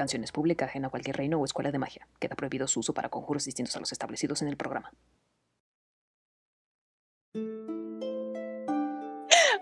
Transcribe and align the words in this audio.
Canción 0.00 0.24
es 0.24 0.32
pública, 0.32 0.64
ajena 0.64 0.86
a 0.86 0.90
cualquier 0.90 1.18
reino 1.18 1.38
o 1.38 1.44
escuela 1.44 1.70
de 1.70 1.78
magia. 1.78 2.08
Queda 2.18 2.34
prohibido 2.34 2.66
su 2.66 2.80
uso 2.80 2.94
para 2.94 3.10
conjuros 3.10 3.44
distintos 3.44 3.76
a 3.76 3.80
los 3.80 3.92
establecidos 3.92 4.40
en 4.40 4.48
el 4.48 4.56
programa. 4.56 4.94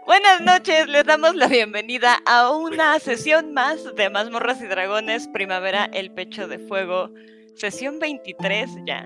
Buenas 0.06 0.40
noches, 0.40 0.86
les 0.86 1.04
damos 1.04 1.34
la 1.34 1.48
bienvenida 1.48 2.20
a 2.24 2.52
una 2.52 3.00
sesión 3.00 3.52
más 3.52 3.96
de 3.96 4.10
Mazmorras 4.10 4.62
y 4.62 4.68
Dragones, 4.68 5.26
Primavera, 5.26 5.86
el 5.86 6.12
Pecho 6.12 6.46
de 6.46 6.60
Fuego, 6.60 7.10
sesión 7.56 7.98
23 7.98 8.70
ya. 8.86 9.02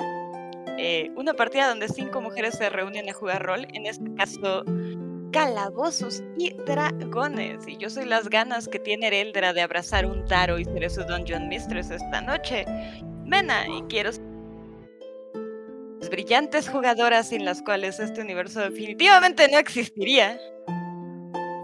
Eh, 0.76 1.10
una 1.16 1.32
partida 1.32 1.66
donde 1.66 1.88
cinco 1.88 2.20
mujeres 2.20 2.58
se 2.58 2.68
reúnen 2.68 3.08
a 3.08 3.14
jugar 3.14 3.42
rol, 3.42 3.66
en 3.72 3.86
este 3.86 4.14
caso 4.16 4.64
calabozos 5.32 6.22
y 6.38 6.52
dragones. 6.66 7.66
Y 7.66 7.76
yo 7.78 7.90
soy 7.90 8.04
las 8.04 8.28
ganas 8.28 8.68
que 8.68 8.78
tiene 8.78 9.20
Eldra 9.20 9.52
de 9.52 9.62
abrazar 9.62 10.06
un 10.06 10.24
taro 10.26 10.58
y 10.58 10.64
ser 10.64 10.90
su 10.90 11.02
Dungeon 11.04 11.48
Mistress 11.48 11.90
esta 11.90 12.20
noche. 12.20 12.64
Mena, 13.24 13.66
y 13.66 13.82
quiero 13.88 14.10
brillantes 16.10 16.68
jugadoras 16.68 17.30
sin 17.30 17.44
las 17.44 17.62
cuales 17.62 17.98
este 17.98 18.20
universo 18.20 18.60
definitivamente 18.60 19.48
no 19.50 19.58
existiría. 19.58 20.38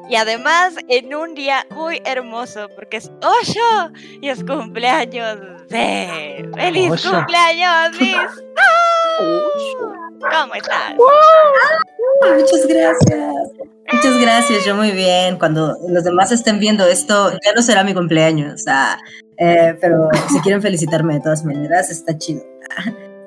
Y 0.08 0.16
además 0.16 0.75
en 0.88 1.14
un 1.14 1.34
día 1.34 1.66
muy 1.70 2.00
hermoso 2.05 2.69
porque 2.75 2.97
es 2.97 3.12
Osho 3.22 3.92
y 4.22 4.30
es 4.30 4.42
cumpleaños 4.42 5.38
de... 5.69 6.48
¡Feliz 6.55 7.06
cumpleaños! 7.06 7.98
¿Cómo 10.20 10.55
estás? 10.55 10.94
Muchas 12.36 12.66
gracias. 12.66 13.34
Muchas 13.92 14.20
gracias, 14.20 14.64
yo 14.64 14.75
muy 14.75 14.91
bien. 14.91 15.38
Cuando 15.38 15.77
los 15.88 16.05
demás 16.05 16.33
estén 16.33 16.58
viendo 16.58 16.86
esto, 16.86 17.33
ya 17.33 17.52
no 17.55 17.62
será 17.62 17.84
mi 17.84 17.94
cumpleaños, 17.94 18.55
o 18.55 18.58
sea, 18.58 18.98
eh, 19.38 19.77
pero 19.80 20.08
si 20.28 20.41
quieren 20.42 20.60
felicitarme 20.60 21.14
de 21.14 21.20
todas 21.20 21.44
maneras, 21.44 21.91
está 21.91 22.19
chido. 22.19 22.42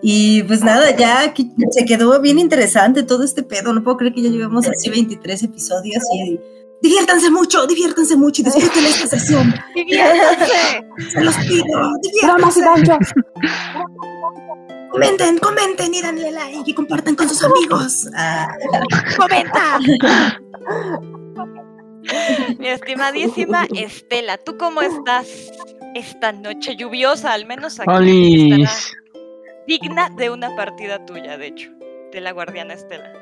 Y 0.04 0.44
pues 0.44 0.64
nada, 0.64 0.96
ya 0.96 1.34
se 1.70 1.86
quedó 1.86 2.20
bien 2.20 2.40
interesante 2.40 3.04
todo 3.04 3.24
este 3.24 3.44
pedo. 3.44 3.72
No 3.74 3.84
puedo 3.84 3.98
creer 3.98 4.14
que 4.14 4.24
ya 4.24 4.30
llevamos 4.30 4.68
así 4.68 4.90
23 4.90 5.44
episodios 5.44 6.04
y 6.16 6.40
diviértanse 6.82 7.30
mucho, 7.30 7.68
diviértanse 7.68 8.16
mucho 8.16 8.42
y 8.42 8.46
disfruten 8.46 8.86
esta 8.86 9.08
sesión. 9.08 9.54
¡Diviértanse! 9.76 10.84
Se 11.12 11.22
los 11.22 11.36
pido, 11.38 11.92
diviértanse. 12.02 12.62
Comenten, 14.92 15.38
comenten 15.38 15.94
y 15.94 16.02
denle 16.02 16.32
like 16.32 16.70
y 16.70 16.74
compartan 16.74 17.16
con 17.16 17.30
sus 17.30 17.42
amigos. 17.44 18.10
Ah. 18.16 18.48
¡Comenta! 19.18 19.80
Mi 22.60 22.68
estimadísima 22.68 23.66
Estela, 23.74 24.38
¿tú 24.38 24.58
cómo 24.58 24.82
estás 24.82 25.52
esta 25.96 26.34
noche 26.34 26.76
lluviosa? 26.76 27.32
Al 27.34 27.46
menos 27.46 27.80
aquí 27.80 28.52
estará 28.52 28.72
digna 29.68 30.10
de 30.10 30.30
una 30.30 30.56
partida 30.56 31.06
tuya, 31.06 31.38
de 31.38 31.48
hecho, 31.48 31.72
de 32.12 32.20
la 32.20 32.32
guardiana 32.34 32.74
Estela. 32.74 33.14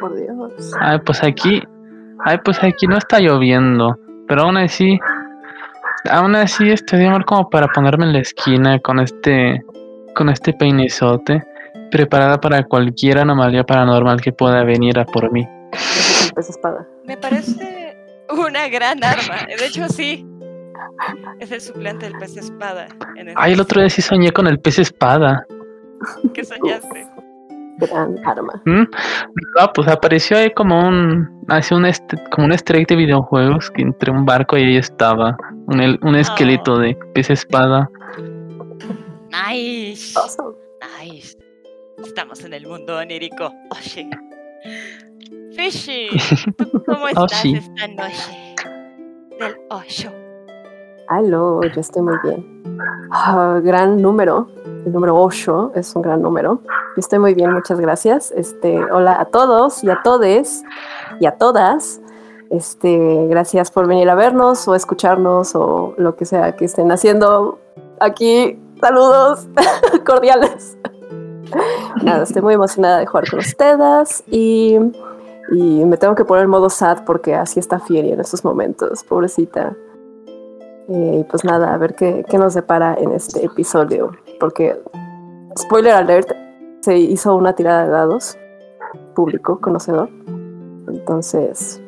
Por 0.00 0.16
Dios. 0.16 0.72
Ay, 0.80 0.98
pues 1.04 1.22
aquí. 1.22 1.62
Ay, 2.24 2.38
pues 2.44 2.62
aquí 2.62 2.86
no 2.86 2.98
está 2.98 3.20
lloviendo. 3.20 3.96
Pero 4.26 4.42
aún 4.42 4.56
así. 4.56 4.98
Aún 6.10 6.36
así 6.36 6.70
estoy 6.70 6.98
de 7.00 7.06
amor 7.06 7.24
como 7.24 7.48
para 7.48 7.66
ponerme 7.68 8.04
en 8.04 8.12
la 8.12 8.18
esquina 8.20 8.78
con 8.80 9.00
este. 9.00 9.62
Con 10.14 10.28
este 10.28 10.52
peinezote. 10.52 11.42
Preparada 11.90 12.40
para 12.40 12.62
cualquier 12.64 13.18
anomalía 13.18 13.64
paranormal 13.64 14.20
que 14.20 14.32
pueda 14.32 14.62
venir 14.64 14.98
a 14.98 15.04
por 15.04 15.32
mí. 15.32 15.46
Ese 15.72 15.80
es 15.80 16.26
el 16.28 16.34
pez 16.34 16.50
espada. 16.50 16.86
Me 17.04 17.16
parece 17.16 17.96
una 18.30 18.68
gran 18.68 19.02
arma. 19.02 19.46
De 19.58 19.66
hecho, 19.66 19.88
sí. 19.88 20.26
Es 21.40 21.50
el 21.50 21.60
suplente 21.60 22.06
del 22.06 22.18
pez 22.18 22.36
espada. 22.36 22.86
En 23.16 23.28
este 23.28 23.40
Ay, 23.40 23.54
el 23.54 23.60
otro 23.60 23.80
día 23.80 23.90
sí 23.90 24.02
soñé 24.02 24.30
con 24.32 24.46
el 24.46 24.60
pez 24.60 24.78
espada. 24.78 25.46
que 26.32 26.44
soñaste. 26.44 27.06
Gran 27.78 28.16
arma. 28.24 28.62
¿Mm? 28.64 28.84
Ah, 29.58 29.72
pues 29.72 29.88
apareció 29.88 30.36
ahí 30.38 30.50
como 30.52 30.86
un. 30.88 31.28
Así 31.48 31.74
un 31.74 31.84
este, 31.86 32.16
como 32.30 32.46
un 32.46 32.52
egg 32.52 32.86
de 32.86 32.96
videojuegos 32.96 33.70
que 33.70 33.82
entre 33.82 34.10
un 34.10 34.24
barco 34.24 34.56
y 34.56 34.62
ahí 34.62 34.76
estaba. 34.76 35.36
Un, 35.66 35.80
el- 35.80 35.98
un 36.02 36.14
esqueleto 36.16 36.78
de 36.78 36.96
pez 37.14 37.30
espada. 37.30 37.90
Nice. 39.30 40.16
Awesome. 40.18 40.54
Nice. 41.02 41.36
Estamos 42.04 42.44
en 42.44 42.54
el 42.54 42.66
mundo 42.66 42.98
onírico. 42.98 43.52
Oye. 43.70 44.08
Fishy, 45.56 46.08
¿tú 46.58 46.82
¿cómo 46.86 47.06
estás 47.08 47.24
Oshi. 47.40 47.54
esta 47.56 47.86
noche? 47.88 48.54
Del 49.38 49.54
Osho. 49.70 50.10
Aló, 51.08 51.60
yo 51.62 51.80
estoy 51.80 52.02
muy 52.02 52.14
bien. 52.24 52.53
Ah, 53.10 53.60
gran 53.62 54.00
número. 54.00 54.48
El 54.84 54.92
número 54.92 55.16
8 55.16 55.72
es 55.74 55.94
un 55.96 56.02
gran 56.02 56.20
número. 56.20 56.60
Estoy 56.96 57.18
muy 57.18 57.34
bien, 57.34 57.52
muchas 57.52 57.80
gracias. 57.80 58.32
Este, 58.32 58.82
hola 58.92 59.20
a 59.20 59.24
todos 59.26 59.82
y 59.82 59.90
a 59.90 60.02
todes 60.02 60.62
y 61.20 61.26
a 61.26 61.32
todas. 61.32 62.00
Este, 62.50 63.26
gracias 63.28 63.70
por 63.70 63.86
venir 63.88 64.08
a 64.10 64.14
vernos 64.14 64.68
o 64.68 64.74
escucharnos 64.74 65.54
o 65.54 65.94
lo 65.96 66.16
que 66.16 66.24
sea 66.24 66.54
que 66.56 66.66
estén 66.66 66.92
haciendo 66.92 67.58
aquí. 68.00 68.60
Saludos 68.80 69.46
cordiales. 70.06 70.76
Nada, 72.02 72.24
estoy 72.24 72.42
muy 72.42 72.54
emocionada 72.54 72.98
de 72.98 73.06
jugar 73.06 73.30
con 73.30 73.38
ustedes 73.38 74.24
y, 74.28 74.78
me 75.50 75.96
tengo 75.96 76.14
que 76.14 76.24
poner 76.24 76.48
modo 76.48 76.70
sad 76.70 77.04
porque 77.04 77.34
así 77.34 77.60
está 77.60 77.78
Fieri 77.78 78.12
en 78.12 78.20
estos 78.20 78.44
momentos, 78.44 79.04
pobrecita. 79.04 79.76
Eh, 80.88 81.18
y 81.20 81.24
pues 81.24 81.44
nada, 81.44 81.72
a 81.74 81.78
ver 81.78 81.94
qué, 81.94 82.24
qué 82.28 82.36
nos 82.38 82.54
depara 82.54 82.94
en 82.98 83.12
este 83.12 83.44
episodio. 83.44 84.10
Porque, 84.38 84.78
spoiler 85.58 85.92
alert, 85.94 86.30
se 86.80 86.96
hizo 86.98 87.34
una 87.36 87.54
tirada 87.54 87.84
de 87.84 87.90
dados, 87.90 88.36
público, 89.14 89.60
conocedor. 89.60 90.08
Entonces, 90.88 91.82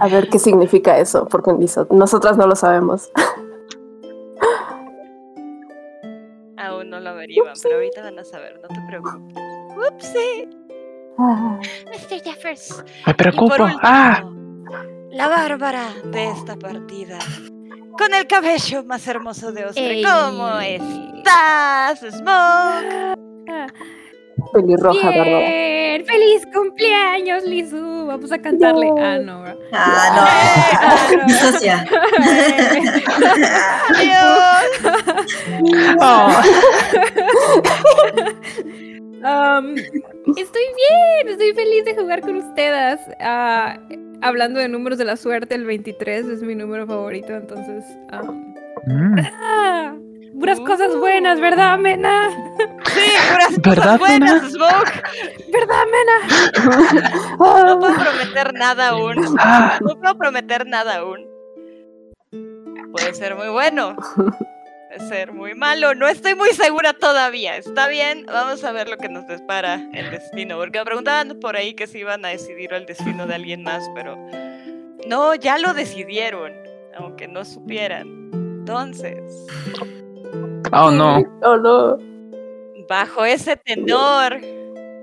a 0.00 0.08
ver 0.08 0.28
qué 0.28 0.38
significa 0.38 0.98
eso, 0.98 1.26
porque 1.26 1.52
nosotras 1.90 2.36
no 2.36 2.46
lo 2.46 2.56
sabemos. 2.56 3.10
Aún 6.56 6.90
no 6.90 6.98
lo 6.98 7.10
averiguan, 7.10 7.54
pero 7.62 7.76
ahorita 7.76 8.02
van 8.02 8.18
a 8.18 8.24
saber, 8.24 8.60
no 8.60 8.68
te 8.68 8.80
preocupes. 8.88 9.34
Upsi, 9.92 10.48
Ah, 11.20 11.58
Mr. 11.86 12.20
Jeffers. 12.22 12.84
Me 13.06 13.14
preocupo. 13.14 13.54
último, 13.62 13.78
Ah, 13.82 14.22
la 15.10 15.28
bárbara 15.28 15.88
de 16.12 16.28
esta 16.30 16.54
partida. 16.56 17.18
Con 17.98 18.14
el 18.14 18.26
cabello 18.26 18.84
más 18.84 19.06
hermoso 19.08 19.50
de 19.52 19.64
Oscar. 19.66 19.82
Ey. 19.84 20.02
¿Cómo 20.04 20.58
estás, 20.60 22.00
Smoke? 22.00 23.18
pelirroja, 24.52 25.08
¿verdad? 25.10 25.24
Bien, 25.40 26.06
feliz 26.06 26.46
cumpleaños, 26.54 27.42
Lizu. 27.44 28.06
Vamos 28.06 28.30
a 28.32 28.38
cantarle. 28.38 28.86
No. 28.86 28.96
Ah, 28.98 29.18
no. 29.18 29.44
Ah, 29.72 31.08
Eh, 31.10 31.16
no. 31.16 31.24
Disocia. 31.26 31.84
Adiós. 33.98 34.64
oh, 36.00 36.30
Um, 39.18 39.74
estoy 40.36 40.62
bien, 40.76 41.28
estoy 41.28 41.52
feliz 41.54 41.84
de 41.84 41.94
jugar 41.96 42.20
con 42.20 42.36
ustedes. 42.36 43.00
Ah, 43.20 43.78
hablando 44.20 44.60
de 44.60 44.68
números 44.68 44.98
de 44.98 45.04
la 45.04 45.16
suerte, 45.16 45.54
el 45.54 45.64
23 45.64 46.26
es 46.26 46.42
mi 46.42 46.54
número 46.54 46.86
favorito, 46.86 47.32
entonces. 47.34 47.84
um, 48.12 48.54
mm, 48.86 49.18
ah, 49.42 49.94
puras 50.38 50.60
cosas 50.60 50.96
buenas, 50.96 51.40
¿verdad, 51.40 51.78
Mena? 51.78 52.28
Sí, 52.94 53.10
puras 53.32 53.60
¿Verdad, 53.62 53.82
cosas 53.84 53.98
buenas, 53.98 54.42
Mena? 54.42 54.50
Smoke. 54.50 55.02
¿Verdad, 55.52 55.84
Mena? 55.92 57.64
No 57.66 57.78
puedo 57.80 57.94
prometer 57.96 58.54
nada 58.54 58.88
aún. 58.90 59.36
ah, 59.38 59.78
No 59.80 59.98
puedo 60.00 60.16
prometer 60.18 60.66
nada 60.66 60.96
aún. 60.98 61.26
Puede 62.92 63.14
ser 63.14 63.34
muy 63.36 63.48
bueno. 63.48 63.96
Puede 64.98 65.08
ser 65.10 65.32
muy 65.32 65.54
malo. 65.54 65.94
No 65.94 66.08
estoy 66.08 66.34
muy 66.34 66.50
segura 66.50 66.92
todavía. 66.92 67.56
Está 67.56 67.86
bien, 67.86 68.26
vamos 68.26 68.64
a 68.64 68.72
ver 68.72 68.88
lo 68.88 68.96
que 68.96 69.08
nos 69.08 69.26
depara 69.28 69.74
el 69.92 70.10
destino. 70.10 70.56
Porque 70.56 70.78
me 70.80 70.84
preguntaban 70.84 71.38
por 71.40 71.56
ahí 71.56 71.74
que 71.74 71.86
si 71.86 71.98
iban 71.98 72.24
a 72.24 72.28
decidir 72.28 72.72
el 72.72 72.84
destino 72.84 73.26
de 73.26 73.34
alguien 73.36 73.62
más, 73.62 73.88
pero 73.94 74.16
no, 75.06 75.34
ya 75.36 75.58
lo 75.58 75.72
decidieron, 75.72 76.52
aunque 76.96 77.28
no 77.28 77.44
supieran. 77.44 78.08
Entonces, 78.32 79.22
oh 80.72 80.90
no. 80.90 81.22
Oh, 81.42 81.56
no. 81.56 81.98
bajo 82.88 83.24
ese 83.24 83.56
tenor, 83.56 84.40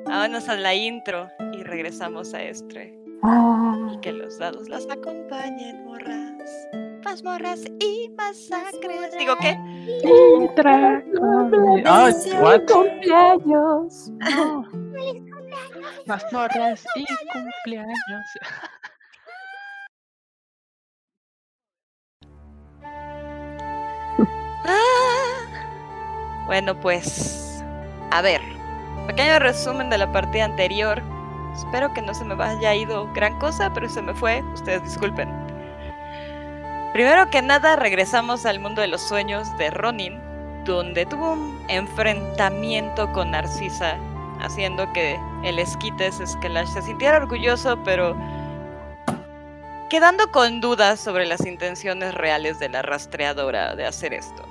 vámonos 0.05 0.49
a 0.49 0.55
la 0.55 0.73
intro 0.75 1.29
y 1.53 1.63
regresamos 1.63 2.33
a 2.33 2.43
Estre. 2.43 2.93
Ah, 3.23 3.91
Y 3.93 3.99
que 4.01 4.11
los 4.11 4.37
dados 4.39 4.67
las 4.67 4.85
acompañen, 4.89 5.85
morras. 5.85 6.84
Más 7.05 7.23
morras 7.23 7.61
y 7.79 8.09
masacres. 8.17 9.15
Digo, 9.19 9.35
¿qué? 9.39 9.55
Ah, 11.85 12.09
what? 12.41 12.61
cumpleaños. 12.65 14.11
Mazmorras 16.07 16.83
y 16.95 17.05
cumpleaños. 17.31 17.95
Ah. 24.67 26.43
Bueno, 26.47 26.79
pues. 26.79 27.63
A 28.09 28.23
ver. 28.23 28.41
Pequeño 29.05 29.37
resumen 29.37 29.91
de 29.91 29.99
la 29.99 30.11
partida 30.11 30.45
anterior. 30.45 31.03
Espero 31.53 31.93
que 31.93 32.01
no 32.01 32.15
se 32.15 32.25
me 32.25 32.33
haya 32.43 32.73
ido 32.73 33.07
gran 33.13 33.37
cosa, 33.37 33.71
pero 33.75 33.87
se 33.87 34.01
me 34.01 34.15
fue. 34.15 34.41
Ustedes 34.53 34.83
disculpen. 34.83 35.44
Primero 36.95 37.29
que 37.29 37.41
nada, 37.41 37.75
regresamos 37.75 38.45
al 38.45 38.61
mundo 38.61 38.79
de 38.79 38.87
los 38.87 39.01
sueños 39.01 39.49
de 39.57 39.69
Ronin, 39.69 40.17
donde 40.63 41.05
tuvo 41.05 41.33
un 41.33 41.61
enfrentamiento 41.67 43.11
con 43.11 43.31
Narcisa, 43.31 43.97
haciendo 44.39 44.93
que 44.93 45.19
el 45.43 45.59
esquites 45.59 46.21
Skelash 46.25 46.69
se 46.69 46.81
sintiera 46.83 47.17
orgulloso, 47.17 47.77
pero 47.83 48.15
quedando 49.89 50.31
con 50.31 50.61
dudas 50.61 51.01
sobre 51.01 51.25
las 51.25 51.45
intenciones 51.45 52.13
reales 52.13 52.59
de 52.59 52.69
la 52.69 52.81
rastreadora 52.81 53.75
de 53.75 53.85
hacer 53.85 54.13
esto. 54.13 54.45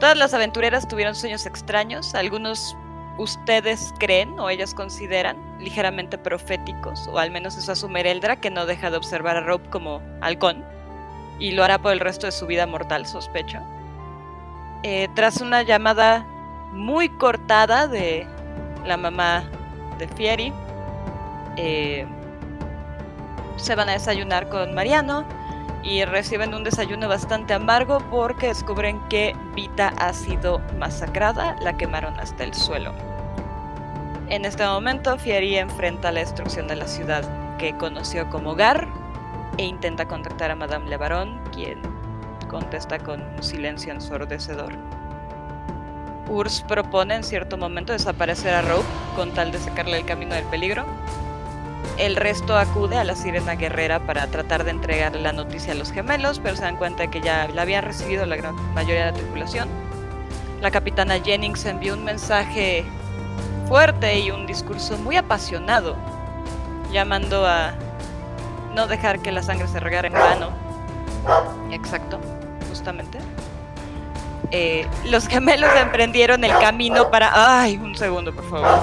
Todas 0.00 0.18
las 0.18 0.34
aventureras 0.34 0.86
tuvieron 0.86 1.14
sueños 1.14 1.46
extraños, 1.46 2.14
algunos 2.14 2.76
ustedes 3.16 3.94
creen 3.98 4.38
o 4.38 4.50
ellas 4.50 4.74
consideran 4.74 5.38
ligeramente 5.58 6.18
proféticos, 6.18 7.08
o 7.08 7.18
al 7.18 7.30
menos 7.30 7.56
eso 7.56 7.72
asume 7.72 8.02
Eldra, 8.02 8.36
que 8.36 8.50
no 8.50 8.66
deja 8.66 8.90
de 8.90 8.98
observar 8.98 9.38
a 9.38 9.40
Rob 9.40 9.66
como 9.70 10.02
halcón, 10.20 10.62
y 11.38 11.52
lo 11.52 11.64
hará 11.64 11.78
por 11.78 11.92
el 11.92 12.00
resto 12.00 12.26
de 12.26 12.32
su 12.32 12.46
vida 12.46 12.66
mortal, 12.66 13.06
sospecho. 13.06 13.60
Eh, 14.82 15.08
tras 15.14 15.40
una 15.40 15.62
llamada 15.62 16.24
muy 16.72 17.08
cortada 17.08 17.86
de 17.88 18.26
la 18.84 18.96
mamá 18.96 19.44
de 19.98 20.08
Fieri, 20.08 20.52
eh, 21.56 22.06
se 23.56 23.74
van 23.74 23.88
a 23.88 23.92
desayunar 23.92 24.48
con 24.48 24.74
Mariano 24.74 25.24
y 25.82 26.04
reciben 26.04 26.54
un 26.54 26.64
desayuno 26.64 27.08
bastante 27.08 27.54
amargo 27.54 27.98
porque 28.10 28.48
descubren 28.48 29.00
que 29.08 29.34
Vita 29.54 29.92
ha 29.98 30.12
sido 30.12 30.60
masacrada, 30.78 31.56
la 31.60 31.76
quemaron 31.76 32.18
hasta 32.20 32.44
el 32.44 32.54
suelo. 32.54 32.92
En 34.28 34.44
este 34.44 34.64
momento, 34.66 35.16
Fieri 35.18 35.56
enfrenta 35.56 36.12
la 36.12 36.20
destrucción 36.20 36.68
de 36.68 36.76
la 36.76 36.86
ciudad 36.86 37.24
que 37.56 37.74
conoció 37.76 38.28
como 38.28 38.54
Gar 38.54 38.86
e 39.58 39.64
intenta 39.64 40.06
contactar 40.06 40.50
a 40.50 40.56
Madame 40.56 40.88
Lebaron, 40.88 41.38
quien 41.52 41.82
contesta 42.48 42.98
con 42.98 43.20
un 43.20 43.42
silencio 43.42 43.92
ensordecedor. 43.92 44.72
Urs 46.28 46.62
propone 46.66 47.16
en 47.16 47.24
cierto 47.24 47.58
momento 47.58 47.92
desaparecer 47.92 48.54
a 48.54 48.62
Rogue 48.62 48.86
con 49.16 49.32
tal 49.32 49.52
de 49.52 49.58
sacarle 49.58 49.98
el 49.98 50.06
camino 50.06 50.34
del 50.34 50.44
peligro, 50.44 50.86
el 51.98 52.14
resto 52.14 52.56
acude 52.56 52.96
a 52.96 53.02
la 53.02 53.16
sirena 53.16 53.56
guerrera 53.56 53.98
para 53.98 54.28
tratar 54.28 54.62
de 54.62 54.70
entregar 54.70 55.16
la 55.16 55.32
noticia 55.32 55.72
a 55.72 55.76
los 55.76 55.90
gemelos, 55.90 56.38
pero 56.38 56.54
se 56.54 56.62
dan 56.62 56.76
cuenta 56.76 57.02
de 57.02 57.10
que 57.10 57.20
ya 57.20 57.48
la 57.48 57.62
habían 57.62 57.84
recibido 57.84 58.24
la 58.24 58.36
gran 58.36 58.54
mayoría 58.72 59.06
de 59.06 59.12
la 59.12 59.18
tripulación. 59.18 59.68
La 60.60 60.70
capitana 60.70 61.18
Jennings 61.18 61.64
envió 61.66 61.94
un 61.94 62.04
mensaje 62.04 62.84
fuerte 63.66 64.20
y 64.20 64.30
un 64.30 64.46
discurso 64.46 64.96
muy 64.98 65.16
apasionado, 65.16 65.96
llamando 66.92 67.44
a 67.44 67.74
no 68.78 68.86
dejar 68.86 69.18
que 69.18 69.32
la 69.32 69.42
sangre 69.42 69.66
se 69.66 69.80
regara 69.80 70.06
en 70.06 70.14
vano. 70.14 70.50
Exacto, 71.72 72.20
justamente. 72.68 73.18
Eh, 74.52 74.86
los 75.06 75.26
gemelos 75.26 75.68
emprendieron 75.74 76.44
el 76.44 76.52
camino 76.58 77.10
para... 77.10 77.32
¡Ay! 77.34 77.76
Un 77.76 77.96
segundo, 77.96 78.32
por 78.32 78.48
favor. 78.48 78.78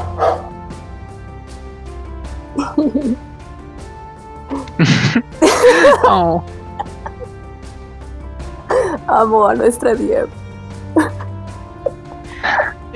Oh, 6.03 6.43
Amo 9.07 9.47
a 9.47 9.55
nuestra 9.55 9.95
Dieb. 9.95 10.29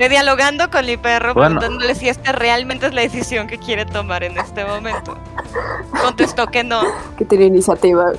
Estoy 0.00 0.16
dialogando 0.16 0.70
con 0.70 0.86
mi 0.86 0.96
perro, 0.96 1.34
Bueno. 1.34 1.60
preguntándole 1.60 1.94
si 1.94 2.08
esta 2.08 2.32
realmente 2.32 2.86
es 2.86 2.94
la 2.94 3.02
decisión 3.02 3.46
que 3.46 3.58
quiere 3.58 3.84
tomar 3.84 4.24
en 4.24 4.38
este 4.38 4.64
momento. 4.64 5.18
Contestó 6.02 6.46
que 6.46 6.64
no. 6.64 6.80
Que 7.18 7.26
tiene 7.26 7.44
iniciativa. 7.44 8.14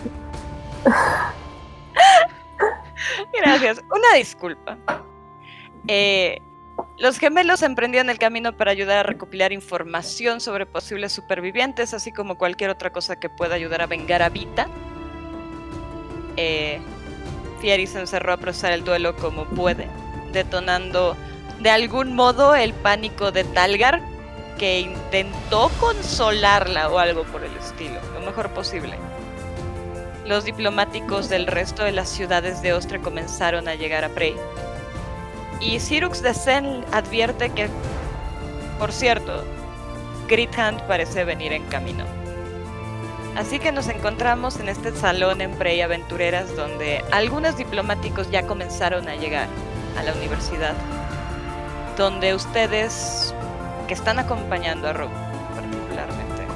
Gracias. 3.33 3.81
Una 3.89 4.15
disculpa. 4.15 4.77
Eh, 5.87 6.39
los 6.99 7.17
gemelos 7.17 7.63
emprendieron 7.63 8.11
el 8.11 8.19
camino 8.19 8.55
para 8.55 8.69
ayudar 8.69 8.97
a 8.99 9.03
recopilar 9.03 9.51
información 9.51 10.39
sobre 10.39 10.67
posibles 10.67 11.11
supervivientes, 11.11 11.95
así 11.95 12.11
como 12.11 12.37
cualquier 12.37 12.69
otra 12.69 12.91
cosa 12.91 13.19
que 13.19 13.27
pueda 13.27 13.55
ayudar 13.55 13.81
a 13.81 13.87
vengar 13.87 14.21
a 14.21 14.29
Vita. 14.29 14.67
Eh, 16.37 16.79
Fieri 17.59 17.87
se 17.87 18.01
encerró 18.01 18.33
a 18.33 18.37
procesar 18.37 18.71
el 18.71 18.83
duelo 18.83 19.15
como 19.15 19.45
puede, 19.45 19.87
detonando 20.31 21.17
de 21.61 21.69
algún 21.69 22.15
modo 22.15 22.55
el 22.55 22.73
pánico 22.73 23.31
de 23.31 23.43
Talgar, 23.43 24.01
que 24.57 24.79
intentó 24.79 25.69
consolarla 25.79 26.89
o 26.89 26.97
algo 26.97 27.23
por 27.25 27.43
el 27.43 27.55
estilo, 27.57 27.99
lo 28.13 28.21
mejor 28.21 28.49
posible. 28.49 28.97
Los 30.25 30.45
diplomáticos 30.45 31.29
del 31.29 31.47
resto 31.47 31.83
de 31.83 31.91
las 31.91 32.09
ciudades 32.09 32.61
de 32.61 32.73
Ostre 32.73 32.99
comenzaron 32.99 33.67
a 33.67 33.75
llegar 33.75 34.03
a 34.03 34.09
Prey. 34.09 34.35
Y 35.59 35.79
Cyrux 35.79 36.21
de 36.21 36.33
Sen 36.33 36.83
advierte 36.91 37.49
que, 37.51 37.69
por 38.79 38.91
cierto, 38.91 39.43
Grithand 40.27 40.81
parece 40.83 41.23
venir 41.25 41.53
en 41.53 41.63
camino. 41.65 42.05
Así 43.35 43.59
que 43.59 43.71
nos 43.71 43.87
encontramos 43.87 44.59
en 44.59 44.69
este 44.69 44.95
salón 44.95 45.41
en 45.41 45.51
Prey 45.51 45.81
Aventureras 45.81 46.55
donde 46.55 47.03
algunos 47.11 47.55
diplomáticos 47.57 48.29
ya 48.29 48.45
comenzaron 48.47 49.07
a 49.07 49.15
llegar 49.15 49.47
a 49.97 50.03
la 50.03 50.13
universidad. 50.13 50.73
Donde 52.01 52.33
ustedes, 52.33 53.31
que 53.87 53.93
están 53.93 54.17
acompañando 54.17 54.87
a 54.87 54.93
Rob 54.93 55.11
particularmente, 55.53 56.47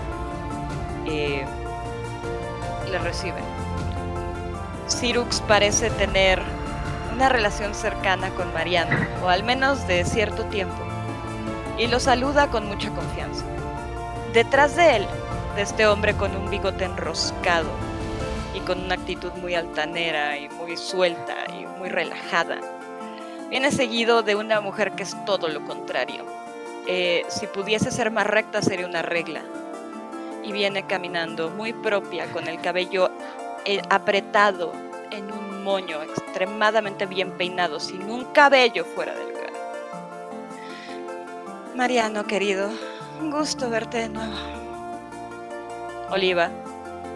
eh, 1.06 1.46
le 2.90 2.98
reciben. 2.98 3.44
Cyrux 4.90 5.42
parece 5.42 5.92
tener 5.92 6.42
una 7.14 7.30
relación 7.30 7.76
cercana 7.76 8.32
con 8.32 8.52
Mariano, 8.56 8.98
o 9.24 9.30
al 9.30 9.44
menos 9.44 9.86
de 9.88 10.04
cierto 10.04 10.46
tiempo, 10.46 10.82
y 11.78 11.86
lo 11.86 12.00
saluda 12.00 12.50
con 12.50 12.68
mucha 12.68 12.90
confianza. 12.90 13.46
Detrás 14.34 14.76
de 14.76 14.96
él, 14.96 15.08
de 15.56 15.62
este 15.62 15.86
hombre 15.86 16.16
con 16.16 16.36
un 16.36 16.50
bigote 16.50 16.86
enroscado 16.86 17.70
y 18.56 18.62
con 18.62 18.84
una 18.84 18.96
actitud 18.96 19.32
muy 19.34 19.54
altanera 19.54 20.40
y 20.40 20.50
muy 20.50 20.76
suelta 20.76 21.36
y 21.54 21.68
muy 21.78 21.90
relajada, 21.90 22.58
viene 23.50 23.72
seguido 23.72 24.24
de 24.24 24.36
una 24.36 24.62
mujer 24.62 24.94
que 24.94 25.04
es 25.04 25.16
todo 25.26 25.48
lo 25.48 25.64
contrario. 25.66 26.26
Eh, 26.88 27.26
si 27.30 27.48
pudiese 27.48 27.92
ser 27.92 28.12
más 28.12 28.28
recta 28.28 28.62
sería 28.62 28.86
una 28.86 29.02
regla. 29.02 29.42
Y 30.44 30.52
viene 30.52 30.86
caminando 30.86 31.50
muy 31.50 31.74
propia, 31.74 32.32
con 32.32 32.48
el 32.48 32.62
cabello 32.62 33.10
eh, 33.66 33.82
apretado 33.90 34.72
en 35.10 35.32
un 35.32 35.64
moño 35.64 36.04
extremadamente 36.04 37.08
bien 37.08 37.32
peinado, 37.32 37.80
sin 37.80 38.04
un 38.10 38.26
cabello 38.26 38.86
fuera 38.86 39.16
del 39.16 39.30
lugar. 39.30 39.52
Mariano, 41.76 42.26
querido, 42.26 42.70
un 43.20 43.32
gusto 43.32 43.70
verte 43.70 43.98
de 43.98 44.10
nuevo. 44.10 44.36
Oliva, 46.12 46.52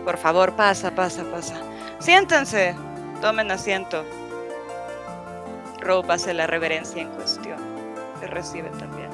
por 0.03 0.17
favor, 0.17 0.55
pasa, 0.55 0.91
pasa, 0.91 1.24
pasa. 1.25 1.55
Siéntense, 2.00 2.75
tomen 3.21 3.51
asiento. 3.51 4.03
Rope 5.81 6.13
hace 6.13 6.33
la 6.33 6.48
reverencia 6.48 7.01
en 7.01 7.09
cuestión. 7.09 7.59
Se 8.19 8.27
recibe 8.27 8.69
también. 8.71 9.09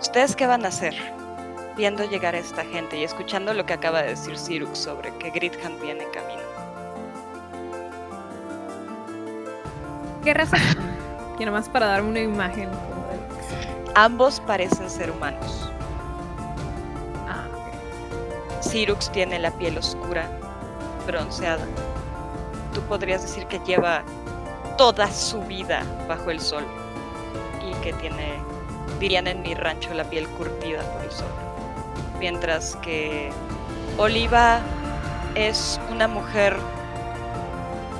¿Ustedes 0.00 0.34
qué 0.36 0.46
van 0.46 0.64
a 0.64 0.68
hacer? 0.68 0.94
Viendo 1.76 2.04
llegar 2.04 2.34
a 2.34 2.38
esta 2.38 2.64
gente 2.64 2.98
y 2.98 3.04
escuchando 3.04 3.54
lo 3.54 3.64
que 3.66 3.72
acaba 3.72 4.02
de 4.02 4.10
decir 4.10 4.36
Cyrux 4.36 4.78
sobre 4.78 5.12
que 5.18 5.30
Grithand 5.30 5.80
viene 5.80 6.04
en 6.04 6.10
camino. 6.10 6.42
¿Qué 10.24 10.34
raza? 10.34 10.56
Que 11.38 11.46
nomás 11.46 11.68
para 11.68 11.86
darme 11.86 12.08
una 12.08 12.20
imagen. 12.20 12.68
Ambos 13.94 14.40
parecen 14.40 14.90
ser 14.90 15.10
humanos. 15.10 15.70
Ah. 17.28 17.46
Cyrux 18.60 19.10
tiene 19.10 19.38
la 19.38 19.52
piel 19.52 19.78
oscura, 19.78 20.28
bronceada. 21.06 21.64
Tú 22.74 22.82
podrías 22.82 23.22
decir 23.22 23.46
que 23.46 23.60
lleva 23.60 24.02
toda 24.78 25.10
su 25.10 25.42
vida 25.42 25.82
bajo 26.06 26.30
el 26.30 26.40
sol 26.40 26.64
y 27.68 27.74
que 27.82 27.92
tiene, 27.94 28.38
dirían 29.00 29.26
en 29.26 29.42
mi 29.42 29.54
rancho, 29.54 29.92
la 29.92 30.04
piel 30.04 30.26
curtida 30.28 30.80
por 30.92 31.02
el 31.02 31.10
sol. 31.10 31.28
Mientras 32.20 32.76
que 32.76 33.30
Oliva 33.98 34.60
es 35.34 35.80
una 35.90 36.06
mujer 36.06 36.56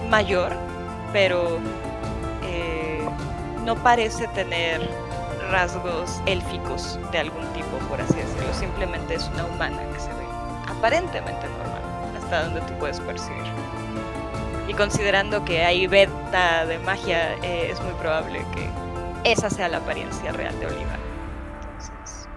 mayor, 0.09 0.53
pero 1.13 1.59
eh, 2.45 3.05
no 3.65 3.75
parece 3.83 4.29
tener 4.29 4.81
rasgos 5.51 6.23
élficos 6.27 6.99
de 7.11 7.19
algún 7.19 7.45
tipo, 7.55 7.77
por 7.89 8.01
así 8.01 8.15
decirlo. 8.15 8.55
Simplemente 8.55 9.15
es 9.15 9.29
una 9.35 9.45
humana 9.47 9.83
que 9.93 10.01
se 10.01 10.09
ve 10.09 10.25
aparentemente 10.69 11.49
normal, 11.49 11.83
hasta 12.23 12.45
donde 12.45 12.61
tú 12.63 12.73
puedes 12.79 13.01
percibir. 13.01 13.78
Y 14.69 14.75
considerando 14.75 15.47
que 15.47 15.65
hay 15.65 15.87
beta 15.87 16.67
de 16.67 16.79
magia, 16.79 17.35
eh, 17.43 17.71
es 17.73 17.81
muy 17.83 17.95
probable 17.95 18.45
que 18.55 18.69
esa 19.33 19.49
sea 19.49 19.67
la 19.69 19.79
apariencia 19.79 20.31
real 20.31 20.59
de 20.61 20.67
Oliva. 20.67 20.99
Entonces, 21.63 22.29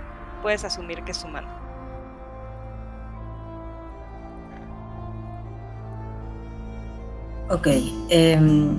puedes 0.42 0.64
asumir 0.64 1.04
que 1.04 1.12
es 1.12 1.24
humano. 1.26 1.50
Ok. 7.50 7.68
em, 8.10 8.78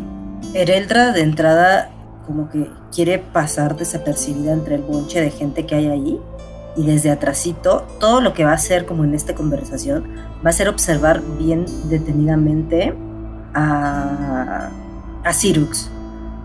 Ereldra 0.54 1.12
de 1.12 1.20
entrada 1.20 1.90
como 2.26 2.48
que 2.48 2.70
quiere 2.90 3.18
pasar 3.18 3.76
desapercibida 3.76 4.52
entre 4.52 4.76
el 4.76 4.82
bonche 4.82 5.20
de 5.20 5.30
gente 5.30 5.66
que 5.66 5.74
hay 5.74 5.88
ahí. 5.88 6.20
Y 6.74 6.86
desde 6.86 7.10
atrasito, 7.10 7.86
todo 8.00 8.22
lo 8.22 8.32
que 8.32 8.44
va 8.44 8.52
a 8.52 8.54
hacer 8.54 8.86
como 8.86 9.04
en 9.04 9.14
esta 9.14 9.34
conversación 9.34 10.08
va 10.44 10.48
a 10.48 10.52
ser 10.54 10.70
observar 10.70 11.20
bien 11.38 11.66
detenidamente 11.90 12.94
a, 13.54 14.70
a 15.24 15.32
Cyrux. 15.32 15.90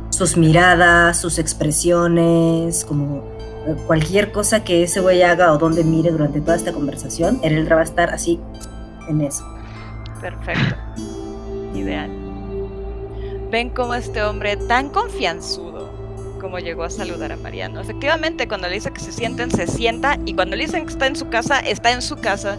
Sus 0.10 0.36
miradas, 0.38 1.20
sus 1.20 1.38
expresiones, 1.38 2.86
como 2.86 3.24
eh, 3.68 3.76
cualquier 3.86 4.32
cosa 4.32 4.64
que 4.64 4.84
ese 4.84 5.00
güey 5.02 5.22
haga 5.22 5.52
o 5.52 5.58
donde 5.58 5.84
mire 5.84 6.12
durante 6.12 6.42
toda 6.42 6.56
esta 6.56 6.72
conversación, 6.72 7.40
Ereldra 7.44 7.76
va 7.76 7.82
a 7.82 7.86
estar 7.86 8.10
así 8.10 8.40
en 9.08 9.22
eso. 9.22 9.46
Perfecto. 10.22 10.76
Ideal. 11.76 12.10
Ven 13.52 13.70
cómo 13.70 13.94
este 13.94 14.24
hombre 14.24 14.58
tan 14.58 14.90
confianzudo 14.90 15.78
como 16.40 16.60
llegó 16.60 16.84
a 16.84 16.90
saludar 16.90 17.32
a 17.32 17.38
Mariano. 17.38 17.82
Efectivamente, 17.82 18.48
cuando 18.48 18.68
le 18.68 18.76
dice 18.76 18.92
que 18.92 19.00
se 19.00 19.12
sienten, 19.12 19.52
se 19.52 19.68
sienta. 19.68 20.18
Y 20.26 20.34
cuando 20.34 20.56
le 20.56 20.66
dicen 20.66 20.86
que 20.86 20.92
está 20.92 21.08
en 21.08 21.16
su 21.16 21.30
casa, 21.30 21.60
está 21.60 21.92
en 21.92 22.02
su 22.02 22.16
casa, 22.18 22.58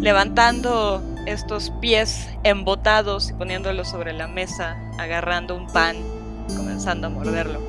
levantando 0.00 1.02
estos 1.26 1.70
pies 1.80 2.28
embotados 2.42 3.30
y 3.30 3.32
poniéndolos 3.34 3.88
sobre 3.88 4.12
la 4.12 4.26
mesa, 4.26 4.76
agarrando 4.98 5.54
un 5.56 5.66
pan, 5.66 5.96
comenzando 6.56 7.06
a 7.06 7.10
morderlo. 7.10 7.60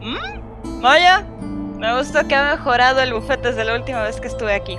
¿Mm? 0.00 0.80
Vaya, 0.80 1.24
me 1.78 1.96
gusta 1.98 2.24
que 2.24 2.34
ha 2.34 2.52
mejorado 2.52 3.00
el 3.00 3.12
buffet 3.14 3.40
desde 3.42 3.64
la 3.64 3.74
última 3.74 4.02
vez 4.02 4.20
que 4.20 4.28
estuve 4.28 4.54
aquí. 4.54 4.78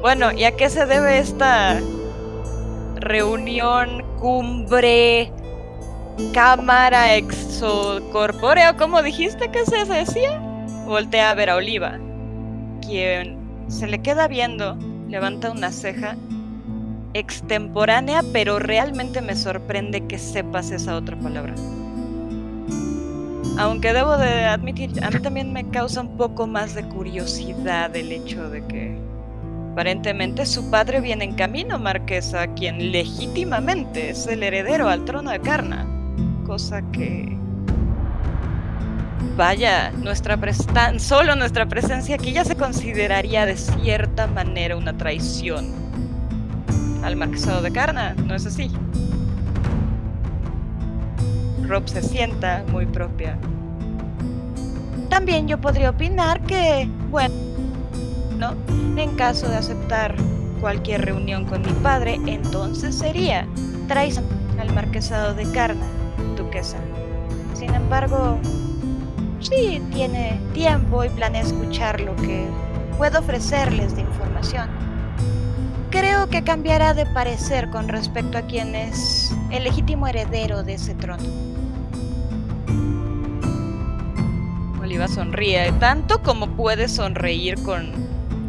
Bueno, 0.00 0.32
¿y 0.32 0.44
a 0.44 0.56
qué 0.56 0.70
se 0.70 0.86
debe 0.86 1.18
esta 1.18 1.80
reunión, 2.96 4.04
cumbre, 4.18 5.32
cámara 6.32 7.14
exocorpóreo? 7.16 8.76
¿Cómo 8.76 9.02
dijiste 9.02 9.50
que 9.50 9.64
se 9.64 9.84
decía? 9.84 10.38
Voltea 10.86 11.30
a 11.30 11.34
ver 11.34 11.50
a 11.50 11.56
Oliva, 11.56 11.98
quien 12.80 13.37
se 13.68 13.86
le 13.86 14.00
queda 14.00 14.28
viendo, 14.28 14.76
levanta 15.08 15.50
una 15.50 15.70
ceja 15.70 16.16
extemporánea, 17.14 18.22
pero 18.32 18.58
realmente 18.58 19.22
me 19.22 19.36
sorprende 19.36 20.06
que 20.06 20.18
sepas 20.18 20.70
esa 20.70 20.96
otra 20.96 21.16
palabra. 21.16 21.54
Aunque 23.58 23.92
debo 23.92 24.16
de 24.16 24.44
admitir, 24.44 25.02
a 25.02 25.10
mí 25.10 25.20
también 25.20 25.52
me 25.52 25.68
causa 25.70 26.00
un 26.00 26.16
poco 26.16 26.46
más 26.46 26.74
de 26.74 26.84
curiosidad 26.84 27.94
el 27.96 28.12
hecho 28.12 28.48
de 28.50 28.64
que 28.66 29.08
Aparentemente 29.78 30.44
su 30.44 30.72
padre 30.72 31.00
viene 31.00 31.22
en 31.22 31.34
camino, 31.34 31.78
Marquesa, 31.78 32.48
quien 32.54 32.90
legítimamente 32.90 34.10
es 34.10 34.26
el 34.26 34.42
heredero 34.42 34.88
al 34.88 35.04
trono 35.04 35.30
de 35.30 35.38
Karna. 35.40 35.86
Cosa 36.44 36.82
que... 36.90 37.38
Vaya, 39.36 39.90
nuestra 39.92 40.36
tan 40.72 40.98
solo 40.98 41.36
nuestra 41.36 41.66
presencia 41.66 42.16
aquí 42.16 42.32
ya 42.32 42.44
se 42.44 42.56
consideraría 42.56 43.46
de 43.46 43.56
cierta 43.56 44.26
manera 44.26 44.76
una 44.76 44.96
traición 44.96 45.72
al 47.04 47.16
marquesado 47.16 47.62
de 47.62 47.70
Karna, 47.70 48.14
¿no 48.14 48.34
es 48.34 48.46
así? 48.46 48.70
Rob 51.66 51.88
se 51.88 52.02
sienta 52.02 52.64
muy 52.72 52.86
propia. 52.86 53.38
También 55.08 55.46
yo 55.48 55.58
podría 55.60 55.90
opinar 55.90 56.40
que, 56.42 56.88
bueno, 57.10 57.34
¿no? 58.38 58.54
En 58.96 59.14
caso 59.16 59.48
de 59.48 59.56
aceptar 59.56 60.14
cualquier 60.60 61.04
reunión 61.04 61.44
con 61.44 61.62
mi 61.62 61.72
padre, 61.82 62.18
entonces 62.26 62.96
sería 62.96 63.46
traición 63.86 64.24
al 64.58 64.72
marquesado 64.74 65.34
de 65.34 65.50
Carna, 65.52 65.86
duquesa. 66.36 66.78
Sin 67.54 67.72
embargo, 67.74 68.38
sí 69.48 69.82
tiene 69.92 70.40
tiempo 70.52 71.04
y 71.04 71.08
planea 71.10 71.42
escuchar 71.42 72.00
lo 72.00 72.14
que 72.16 72.48
puedo 72.96 73.20
ofrecerles 73.20 73.94
de 73.94 74.02
información. 74.02 74.68
Creo 75.90 76.28
que 76.28 76.44
cambiará 76.44 76.92
de 76.94 77.06
parecer 77.06 77.70
con 77.70 77.88
respecto 77.88 78.38
a 78.38 78.42
quién 78.42 78.74
es 78.74 79.32
el 79.50 79.64
legítimo 79.64 80.06
heredero 80.06 80.62
de 80.62 80.74
ese 80.74 80.94
trono. 80.94 81.22
Oliva 84.82 85.08
sonríe 85.08 85.72
tanto 85.72 86.22
como 86.22 86.48
puede 86.48 86.88
sonreír 86.88 87.62
con 87.62 87.92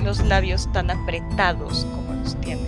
los 0.03 0.19
labios 0.25 0.71
tan 0.71 0.89
apretados 0.91 1.85
como 1.85 2.13
los 2.21 2.35
tiene. 2.41 2.61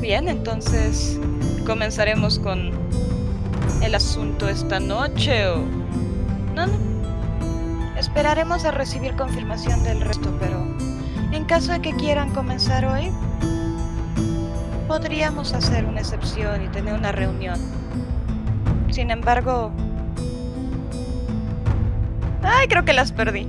Bien, 0.00 0.28
entonces 0.28 1.18
comenzaremos 1.66 2.38
con 2.38 2.85
el 3.82 3.94
asunto 3.94 4.48
esta 4.48 4.80
noche 4.80 5.48
o... 5.48 5.58
No, 6.54 6.66
no. 6.66 6.72
Esperaremos 7.98 8.64
a 8.64 8.70
recibir 8.70 9.14
confirmación 9.16 9.82
del 9.82 10.00
resto, 10.00 10.30
pero 10.40 10.58
en 11.32 11.44
caso 11.44 11.72
de 11.72 11.80
que 11.80 11.94
quieran 11.94 12.30
comenzar 12.32 12.84
hoy, 12.84 13.10
podríamos 14.88 15.52
hacer 15.54 15.84
una 15.84 16.00
excepción 16.00 16.62
y 16.64 16.68
tener 16.68 16.94
una 16.94 17.12
reunión. 17.12 17.58
Sin 18.90 19.10
embargo... 19.10 19.70
Ay, 22.42 22.68
creo 22.68 22.84
que 22.84 22.92
las 22.92 23.12
perdí. 23.12 23.48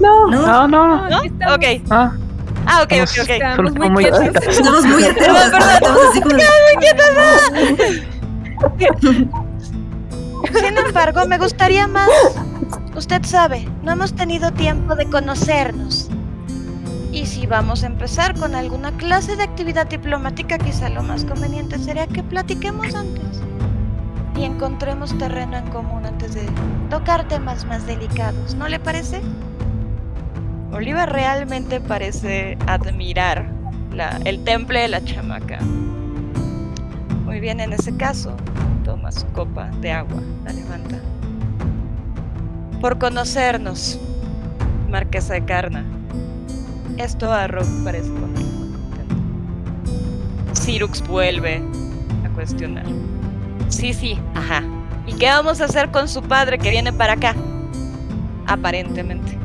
No, 0.00 0.26
¿No? 0.28 0.46
No, 0.46 0.68
no. 0.68 1.08
¿No? 1.08 1.18
Ok. 1.54 1.64
Ah, 1.90 2.12
Ah, 2.66 2.82
ok, 2.82 2.92
ok, 2.92 2.92
Estamos- 2.92 3.18
ok. 3.20 3.30
Estamos 3.30 3.74
muy 3.74 3.90
muy 3.90 4.04
quietos. 4.04 4.20
Estamos 4.46 4.84
muy 4.84 5.02
estamos 5.02 5.98
así 6.10 6.20
como... 6.20 6.36
Sin 10.60 10.78
embargo, 10.78 11.26
me 11.26 11.38
gustaría 11.38 11.86
más. 11.86 12.08
Usted 12.96 13.22
sabe, 13.24 13.68
no 13.82 13.92
hemos 13.92 14.14
tenido 14.14 14.50
tiempo 14.52 14.94
de 14.96 15.06
conocernos. 15.06 16.08
Y 17.12 17.26
si 17.26 17.46
vamos 17.46 17.82
a 17.82 17.86
empezar 17.86 18.38
con 18.38 18.54
alguna 18.54 18.92
clase 18.92 19.36
de 19.36 19.42
actividad 19.42 19.86
diplomática, 19.86 20.58
quizá 20.58 20.88
lo 20.88 21.02
más 21.02 21.24
conveniente 21.24 21.78
sería 21.78 22.06
que 22.06 22.22
platiquemos 22.22 22.94
antes. 22.94 23.42
Y 24.36 24.44
encontremos 24.44 25.16
terreno 25.18 25.56
en 25.56 25.66
común 25.70 26.06
antes 26.06 26.34
de 26.34 26.46
tocar 26.88 27.26
temas 27.28 27.64
más 27.64 27.86
delicados, 27.86 28.54
¿no 28.54 28.68
le 28.68 28.78
parece? 28.78 29.20
Oliva 30.72 31.04
realmente 31.06 31.80
parece 31.80 32.56
admirar 32.66 33.50
el 34.24 34.44
temple 34.44 34.80
de 34.80 34.88
la 34.88 35.04
chamaca. 35.04 35.58
Muy 37.30 37.38
bien, 37.38 37.60
en 37.60 37.72
ese 37.72 37.96
caso, 37.96 38.34
toma 38.84 39.12
su 39.12 39.24
copa 39.28 39.70
de 39.80 39.92
agua, 39.92 40.20
la 40.44 40.52
levanta. 40.52 40.98
Por 42.80 42.98
conocernos, 42.98 44.00
Marquesa 44.90 45.34
de 45.34 45.44
Carna. 45.44 45.84
Esto 46.98 47.32
a 47.32 47.46
Rob 47.46 47.68
parece 47.84 48.10
ponerle 48.10 48.42
muy 48.42 48.72
contento. 48.72 49.14
Cyrux 50.60 51.06
vuelve 51.06 51.62
a 52.26 52.30
cuestionar. 52.30 52.86
Sí, 53.68 53.94
sí, 53.94 54.18
ajá. 54.34 54.64
¿Y 55.06 55.12
qué 55.12 55.26
vamos 55.26 55.60
a 55.60 55.66
hacer 55.66 55.92
con 55.92 56.08
su 56.08 56.22
padre 56.22 56.58
que 56.58 56.70
viene 56.70 56.92
para 56.92 57.12
acá? 57.12 57.36
Aparentemente. 58.48 59.38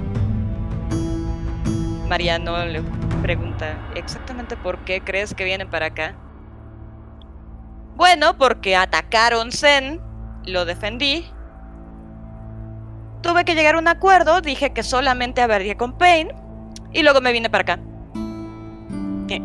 Mariano 2.09 2.65
le 2.65 2.81
pregunta, 3.21 3.77
¿exactamente 3.93 4.57
por 4.57 4.79
qué 4.79 5.01
crees 5.01 5.35
que 5.35 5.43
vienen 5.43 5.69
para 5.69 5.85
acá? 5.85 6.15
Bueno, 7.95 8.37
porque 8.37 8.75
atacaron 8.75 9.51
Zen, 9.51 10.01
lo 10.45 10.65
defendí. 10.65 11.25
Tuve 13.21 13.45
que 13.45 13.55
llegar 13.55 13.75
a 13.75 13.79
un 13.79 13.87
acuerdo, 13.87 14.41
dije 14.41 14.73
que 14.73 14.83
solamente 14.83 15.41
hablaría 15.41 15.75
con 15.77 15.97
Pain 15.97 16.29
y 16.93 17.01
luego 17.03 17.21
me 17.21 17.31
vine 17.31 17.49
para 17.49 17.61
acá. 17.61 17.79
Eh. 19.29 19.41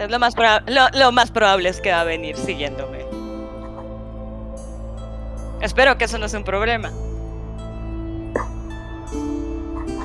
Es 0.00 0.10
lo 0.10 0.18
más, 0.18 0.34
lo, 0.66 0.88
lo 0.98 1.12
más 1.12 1.30
probable 1.30 1.68
es 1.68 1.80
que 1.80 1.90
va 1.90 2.02
a 2.02 2.04
venir 2.04 2.36
siguiéndome. 2.36 3.02
Espero 5.60 5.96
que 5.96 6.04
eso 6.04 6.18
no 6.18 6.28
sea 6.28 6.38
un 6.40 6.44
problema. 6.44 6.90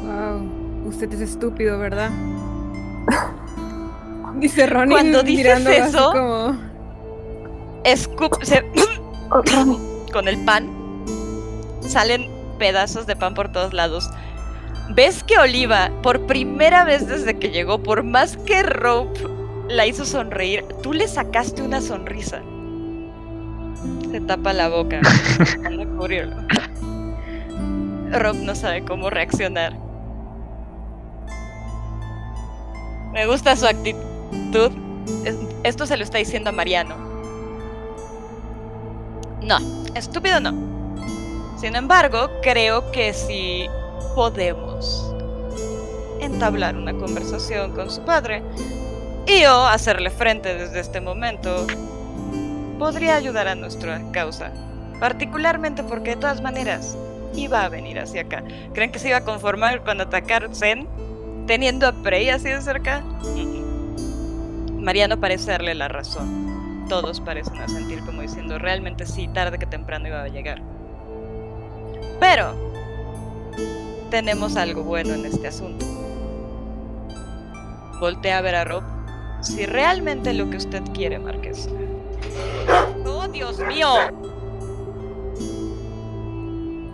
Wow, 0.04 0.86
usted 0.86 1.12
es 1.14 1.22
estúpido, 1.22 1.78
¿verdad? 1.80 2.10
Dice 4.36 4.68
Ronnie 4.68 4.94
Cuando 4.96 5.24
dices 5.24 5.66
eso- 5.66 6.12
como... 6.12 6.56
Escup 7.88 8.44
se- 8.44 8.64
Oh, 9.32 9.42
con 10.14 10.28
el 10.28 10.38
pan. 10.46 10.70
Salen 11.82 12.30
pedazos 12.60 13.06
de 13.08 13.16
pan 13.16 13.34
por 13.34 13.52
todos 13.52 13.74
lados. 13.74 14.10
ves 14.96 15.22
que 15.24 15.38
Oliva, 15.38 15.90
por 16.02 16.26
primera 16.28 16.86
vez 16.86 17.08
desde 17.08 17.38
que 17.38 17.50
llegó, 17.50 17.84
por 17.84 18.04
más 18.04 18.38
que 18.38 18.64
Rope 18.64 19.20
la 19.68 19.86
hizo 19.86 20.06
sonreír, 20.06 20.64
tú 20.82 20.94
le 20.94 21.08
sacaste 21.10 21.62
una 21.62 21.82
sonrisa. 21.82 22.42
Se 24.12 24.22
tapa 24.22 24.54
la 24.54 24.70
boca. 24.70 25.02
Cubrirlo. 25.98 26.38
Rob 28.12 28.36
no 28.38 28.56
sabe 28.56 28.84
cómo 28.86 29.10
reaccionar. 29.10 29.74
Me 33.12 33.26
gusta 33.28 33.56
su 33.58 33.66
actitud. 33.68 34.72
Es- 35.26 35.38
Esto 35.64 35.86
se 35.86 35.98
lo 35.98 36.04
está 36.04 36.18
diciendo 36.18 36.50
a 36.50 36.54
Mariano. 36.54 36.96
No, 39.48 39.60
estúpido 39.96 40.42
no. 40.42 40.52
Sin 41.58 41.78
embargo, 41.78 42.30
creo 42.42 42.92
que 42.92 43.14
si 43.14 43.66
podemos 44.14 45.10
entablar 46.20 46.76
una 46.76 46.92
conversación 46.92 47.72
con 47.72 47.90
su 47.90 48.02
padre 48.02 48.44
y 49.26 49.44
yo 49.44 49.66
hacerle 49.66 50.10
frente 50.10 50.54
desde 50.54 50.82
este 50.82 51.00
momento, 51.00 51.66
podría 52.78 53.16
ayudar 53.16 53.48
a 53.48 53.56
nuestra 53.56 54.02
causa. 54.12 54.52
Particularmente 55.00 55.82
porque 55.82 56.12
de 56.12 56.18
todas 56.18 56.42
maneras 56.42 56.98
iba 57.34 57.64
a 57.64 57.70
venir 57.70 58.02
hacia 58.02 58.24
acá. 58.24 58.44
¿Creen 58.74 58.92
que 58.92 59.00
se 59.00 59.08
iba 59.08 59.18
a 59.18 59.24
conformar 59.24 59.82
con 59.86 60.02
atacar 60.02 60.50
Zen 60.54 60.90
teniendo 61.48 61.88
a 61.88 61.94
Prey 61.94 62.30
así 62.30 62.50
de 62.50 62.62
cerca? 62.62 63.02
Mariano 64.74 65.18
parece 65.22 65.52
darle 65.52 65.74
la 65.74 65.88
razón. 65.88 66.47
Todos 66.90 67.20
parecen 67.20 67.58
asentir 67.58 68.04
como 68.06 68.22
diciendo 68.22 68.58
realmente 68.58 69.06
sí, 69.06 69.28
tarde 69.28 69.60
que 69.60 69.66
temprano 69.66 70.08
iba 70.08 70.24
a 70.24 70.30
llegar. 70.30 70.62
Pero 72.20 72.56
tenemos 74.10 74.56
algo 74.56 74.84
bueno 74.84 75.14
en 75.14 75.26
este 75.26 75.48
asunto. 75.48 75.86
Voltea 78.00 78.38
a 78.38 78.42
ver 78.42 78.56
a 78.56 78.64
Rob. 78.64 78.84
Si 79.42 79.66
realmente 79.66 80.34
lo 80.34 80.50
que 80.50 80.58
usted 80.58 80.82
quiere, 80.94 81.20
Marqués. 81.20 81.70
¡Oh, 83.06 83.28
Dios 83.28 83.60
mío! 83.60 83.90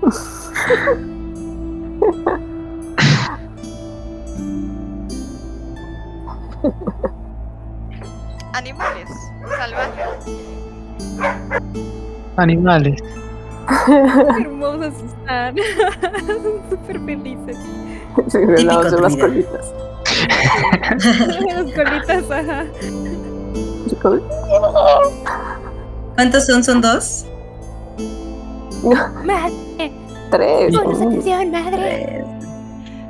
Animales 8.53 9.09
salvajes. 9.49 10.07
Animales. 12.37 12.99
Qué 13.85 13.93
hermosos 14.41 14.93
están. 15.03 15.55
Son 16.25 16.61
súper 16.69 16.99
felices. 17.01 17.57
Sí, 18.27 18.37
de 18.39 18.55
Típico 18.55 18.83
las, 18.83 18.91
de 18.91 19.01
las 19.01 19.17
druida. 19.17 19.27
colitas. 19.27 19.73
Las 21.45 21.71
colitas, 21.73 22.31
ajá. 22.31 22.65
¿Cuántos 26.15 26.45
son? 26.45 26.63
¿Son 26.63 26.81
dos? 26.81 27.25
Madre, 29.23 29.91
Tres. 30.29 30.73
Mm. 30.73 30.77
atención, 30.79 31.51
madre. 31.51 31.77
Tres. 31.77 32.25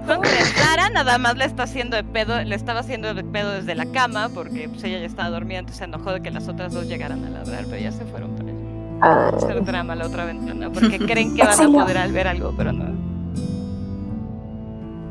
Con 0.08 0.22
que 0.22 0.30
Sara 0.30 0.90
nada 0.90 1.18
más 1.18 1.38
le 1.38 1.46
está 1.46 1.64
haciendo 1.64 1.96
de 1.96 2.04
pedo, 2.04 2.42
le 2.44 2.56
estaba 2.56 2.82
haciendo 2.82 3.14
de 3.14 3.24
pedo 3.24 3.52
desde 3.52 3.74
la 3.76 3.86
cama 3.86 4.30
porque 4.34 4.68
pues, 4.70 4.84
ella 4.84 5.00
ya 5.00 5.06
estaba 5.06 5.30
dormida, 5.30 5.60
entonces 5.60 5.80
se 5.80 5.86
enojó 5.86 6.12
de 6.12 6.22
que 6.22 6.32
las 6.32 6.48
otras 6.48 6.74
dos 6.74 6.88
llegaran 6.88 7.24
a 7.26 7.30
ladrar, 7.30 7.66
pero 7.70 7.82
ya 7.82 7.92
se 7.92 8.04
fueron 8.06 8.36
para 8.36 8.50
allá. 8.50 8.60
Ah, 9.02 9.32
hacer 9.36 9.64
drama 9.64 9.94
a 9.94 9.96
la 9.96 10.08
otra 10.08 10.26
ventana 10.26 10.70
porque 10.72 11.00
creen 11.00 11.36
que 11.36 11.44
van 11.44 11.60
a 11.60 11.68
poder 11.68 11.98
al 11.98 12.12
ver 12.12 12.28
algo, 12.28 12.54
pero 12.56 12.72
no. 12.72 12.86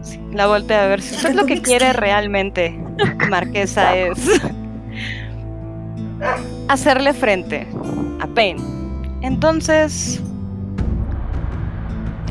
Sí, 0.03 0.21
la 0.33 0.47
voltea 0.47 0.85
a 0.85 0.87
ver. 0.89 1.01
Si 1.01 1.15
usted 1.15 1.35
lo 1.35 1.47
que 1.47 1.63
quiere 1.63 1.93
realmente, 1.93 2.79
Marquesa, 3.29 3.97
es 3.97 4.41
hacerle 6.69 7.13
frente 7.15 7.67
a 8.21 8.27
Pain. 8.27 8.57
Entonces, 9.23 10.21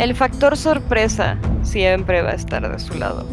el 0.01 0.15
factor 0.15 0.57
sorpresa 0.57 1.37
siempre 1.61 2.23
va 2.23 2.31
a 2.31 2.33
estar 2.33 2.67
de 2.67 2.79
su 2.79 2.95
lado. 2.95 3.23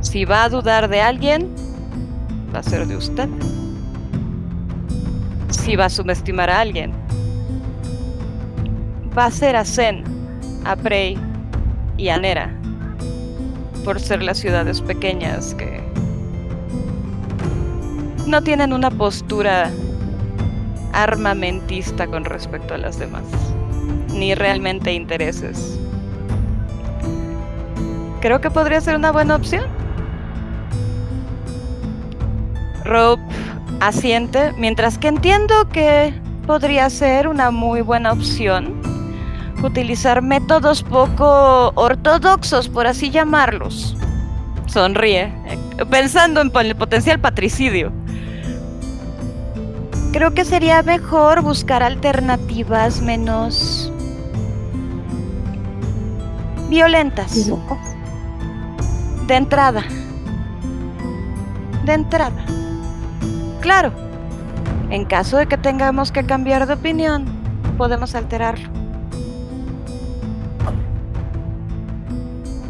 Si 0.00 0.24
va 0.24 0.44
a 0.44 0.48
dudar 0.48 0.88
de 0.88 1.00
alguien, 1.00 1.52
va 2.54 2.60
a 2.60 2.62
ser 2.62 2.86
de 2.86 2.96
usted. 2.96 3.28
Si 5.50 5.74
va 5.74 5.86
a 5.86 5.90
subestimar 5.90 6.50
a 6.50 6.60
alguien, 6.60 6.92
va 9.18 9.26
a 9.26 9.30
ser 9.32 9.56
a 9.56 9.64
Zen, 9.64 10.04
a 10.64 10.76
Prey 10.76 11.18
y 11.96 12.10
a 12.10 12.16
Nera, 12.16 12.54
por 13.84 13.98
ser 13.98 14.22
las 14.22 14.38
ciudades 14.38 14.80
pequeñas 14.82 15.52
que 15.56 15.82
no 18.28 18.40
tienen 18.40 18.72
una 18.72 18.92
postura 18.92 19.68
armamentista 20.92 22.06
con 22.06 22.24
respecto 22.24 22.74
a 22.74 22.78
las 22.78 23.00
demás, 23.00 23.24
ni 24.08 24.34
realmente 24.34 24.92
intereses. 24.92 25.78
Creo 28.20 28.40
que 28.40 28.50
podría 28.50 28.80
ser 28.80 28.96
una 28.96 29.12
buena 29.12 29.36
opción. 29.36 29.64
Rope 32.84 33.22
asiente, 33.80 34.52
mientras 34.58 34.98
que 34.98 35.08
entiendo 35.08 35.68
que 35.68 36.14
podría 36.46 36.88
ser 36.90 37.28
una 37.28 37.50
muy 37.50 37.80
buena 37.80 38.12
opción 38.12 38.84
utilizar 39.64 40.22
métodos 40.22 40.82
poco 40.82 41.72
ortodoxos, 41.74 42.68
por 42.68 42.86
así 42.86 43.10
llamarlos. 43.10 43.96
Sonríe, 44.66 45.32
eh, 45.46 45.58
pensando 45.90 46.40
en 46.40 46.50
el 46.54 46.76
potencial 46.76 47.18
patricidio. 47.18 47.92
Creo 50.12 50.32
que 50.32 50.44
sería 50.44 50.82
mejor 50.82 51.42
buscar 51.42 51.82
alternativas 51.82 53.00
menos 53.00 53.73
violentas. 56.68 57.50
De 59.26 59.34
entrada. 59.34 59.82
De 61.84 61.92
entrada. 61.92 62.44
Claro. 63.60 63.92
En 64.90 65.04
caso 65.04 65.38
de 65.38 65.46
que 65.46 65.56
tengamos 65.56 66.12
que 66.12 66.24
cambiar 66.24 66.66
de 66.66 66.74
opinión, 66.74 67.24
podemos 67.76 68.14
alterarlo. 68.14 68.68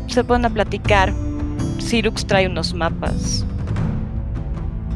Se 0.06 0.22
ponen 0.22 0.46
a 0.46 0.50
platicar. 0.50 1.12
Sirux 1.78 2.24
trae 2.24 2.46
unos 2.46 2.72
mapas. 2.72 3.44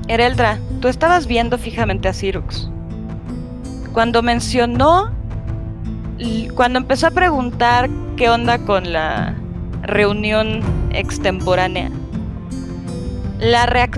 Ereldra, 0.07 0.59
tú 0.81 0.89
estabas 0.89 1.27
viendo 1.27 1.59
fijamente 1.59 2.09
a 2.09 2.13
Sirux. 2.13 2.71
Cuando 3.93 4.23
mencionó, 4.23 5.11
cuando 6.55 6.79
empezó 6.79 7.07
a 7.07 7.11
preguntar 7.11 7.89
qué 8.17 8.29
onda 8.29 8.59
con 8.59 8.93
la 8.93 9.35
reunión 9.83 10.61
extemporánea, 10.93 11.91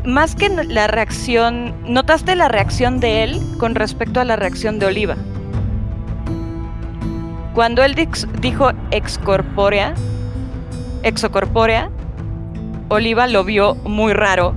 más 0.05 0.35
que 0.35 0.49
la 0.49 0.87
reacción, 0.87 1.75
notaste 1.87 2.37
la 2.37 2.49
reacción 2.49 3.01
de 3.01 3.25
él 3.25 3.41
con 3.59 3.75
respecto 3.75 4.21
a 4.21 4.25
la 4.25 4.37
reacción 4.37 4.79
de 4.79 4.87
Oliva. 4.87 5.17
Cuando 7.55 7.83
él 7.83 7.95
dijo 8.41 8.71
excorpórea, 8.91 9.95
exocorpórea, 11.03 11.91
Oliva 12.89 13.27
lo 13.27 13.45
vio 13.45 13.77
muy 13.77 14.13
raro 14.13 14.55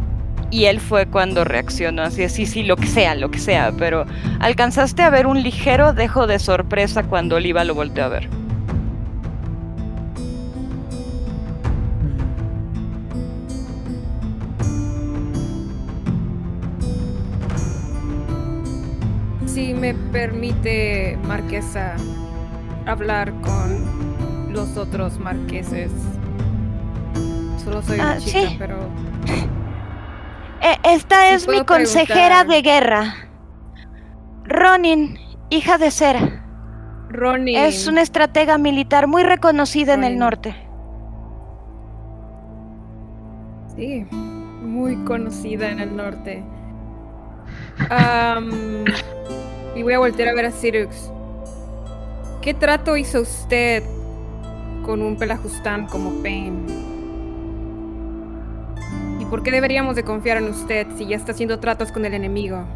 y 0.53 0.65
él 0.65 0.79
fue 0.79 1.07
cuando 1.07 1.43
reaccionó 1.43 2.03
así, 2.03 2.29
sí, 2.29 2.45
sí, 2.45 2.61
lo 2.61 2.75
que 2.75 2.85
sea, 2.85 3.15
lo 3.15 3.31
que 3.31 3.39
sea, 3.39 3.71
pero 3.75 4.05
alcanzaste 4.39 5.01
a 5.01 5.09
ver 5.09 5.25
un 5.25 5.41
ligero 5.41 5.93
dejo 5.93 6.27
de 6.27 6.37
sorpresa 6.37 7.01
cuando 7.03 7.37
Oliva 7.37 7.63
lo 7.63 7.73
volteó 7.73 8.03
a 8.05 8.09
ver. 8.09 8.29
Si 19.45 19.73
me 19.73 19.93
permite, 19.93 21.17
Marquesa, 21.27 21.95
hablar 22.85 23.31
con 23.41 24.53
los 24.53 24.77
otros 24.77 25.19
marqueses. 25.19 25.91
Solo 27.63 27.81
soy 27.81 27.99
una 27.99 28.13
Ah, 28.13 28.17
chica, 28.17 28.39
sí. 28.49 28.55
pero 28.57 28.77
esta 30.83 31.29
Sí, 31.29 31.33
es 31.35 31.47
mi 31.47 31.63
consejera 31.63 32.43
preguntar. 32.43 32.47
de 32.47 32.61
guerra. 32.61 33.15
Ronin, 34.45 35.17
hija 35.49 35.77
de 35.77 35.91
Cera. 35.91 36.39
Ronnie. 37.09 37.67
Es 37.67 37.87
una 37.87 38.01
estratega 38.01 38.57
militar 38.57 39.07
muy 39.07 39.23
reconocida 39.23 39.93
en 39.93 40.03
el 40.03 40.13
Ronin. 40.13 40.19
norte. 40.19 40.55
Sí, 43.75 44.05
muy 44.61 44.95
conocida 45.05 45.69
en 45.69 45.79
el 45.79 45.95
norte. 45.95 46.43
Y 49.75 49.83
voy 49.83 49.93
a 49.93 49.99
voltear 49.99 50.29
a 50.29 50.33
ver 50.33 50.45
a 50.45 50.51
Sirux. 50.51 51.11
¿Qué 52.41 52.53
trato 52.53 52.97
hizo 52.97 53.21
usted 53.21 53.83
con 54.83 55.01
un 55.01 55.17
pelajustán 55.17 55.87
como 55.87 56.21
Pain? 56.21 56.65
¿Y 59.33 59.35
por 59.35 59.41
qué 59.41 59.49
deberíamos 59.49 59.95
de 59.95 60.03
confiar 60.03 60.37
en 60.37 60.47
usted 60.47 60.85
si 60.95 61.07
ya 61.07 61.15
está 61.15 61.31
haciendo 61.31 61.59
tratos 61.59 61.91
con 61.91 62.05
el 62.05 62.13
enemigo? 62.13 62.67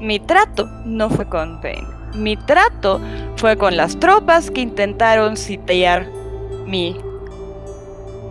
Mi 0.00 0.18
trato 0.18 0.66
no 0.86 1.10
fue 1.10 1.28
con 1.28 1.60
Pain. 1.60 1.86
Mi 2.14 2.38
trato 2.38 3.02
fue 3.36 3.58
con 3.58 3.76
las 3.76 4.00
tropas 4.00 4.50
que 4.50 4.62
intentaron 4.62 5.36
sitiar 5.36 6.06
mi 6.64 6.96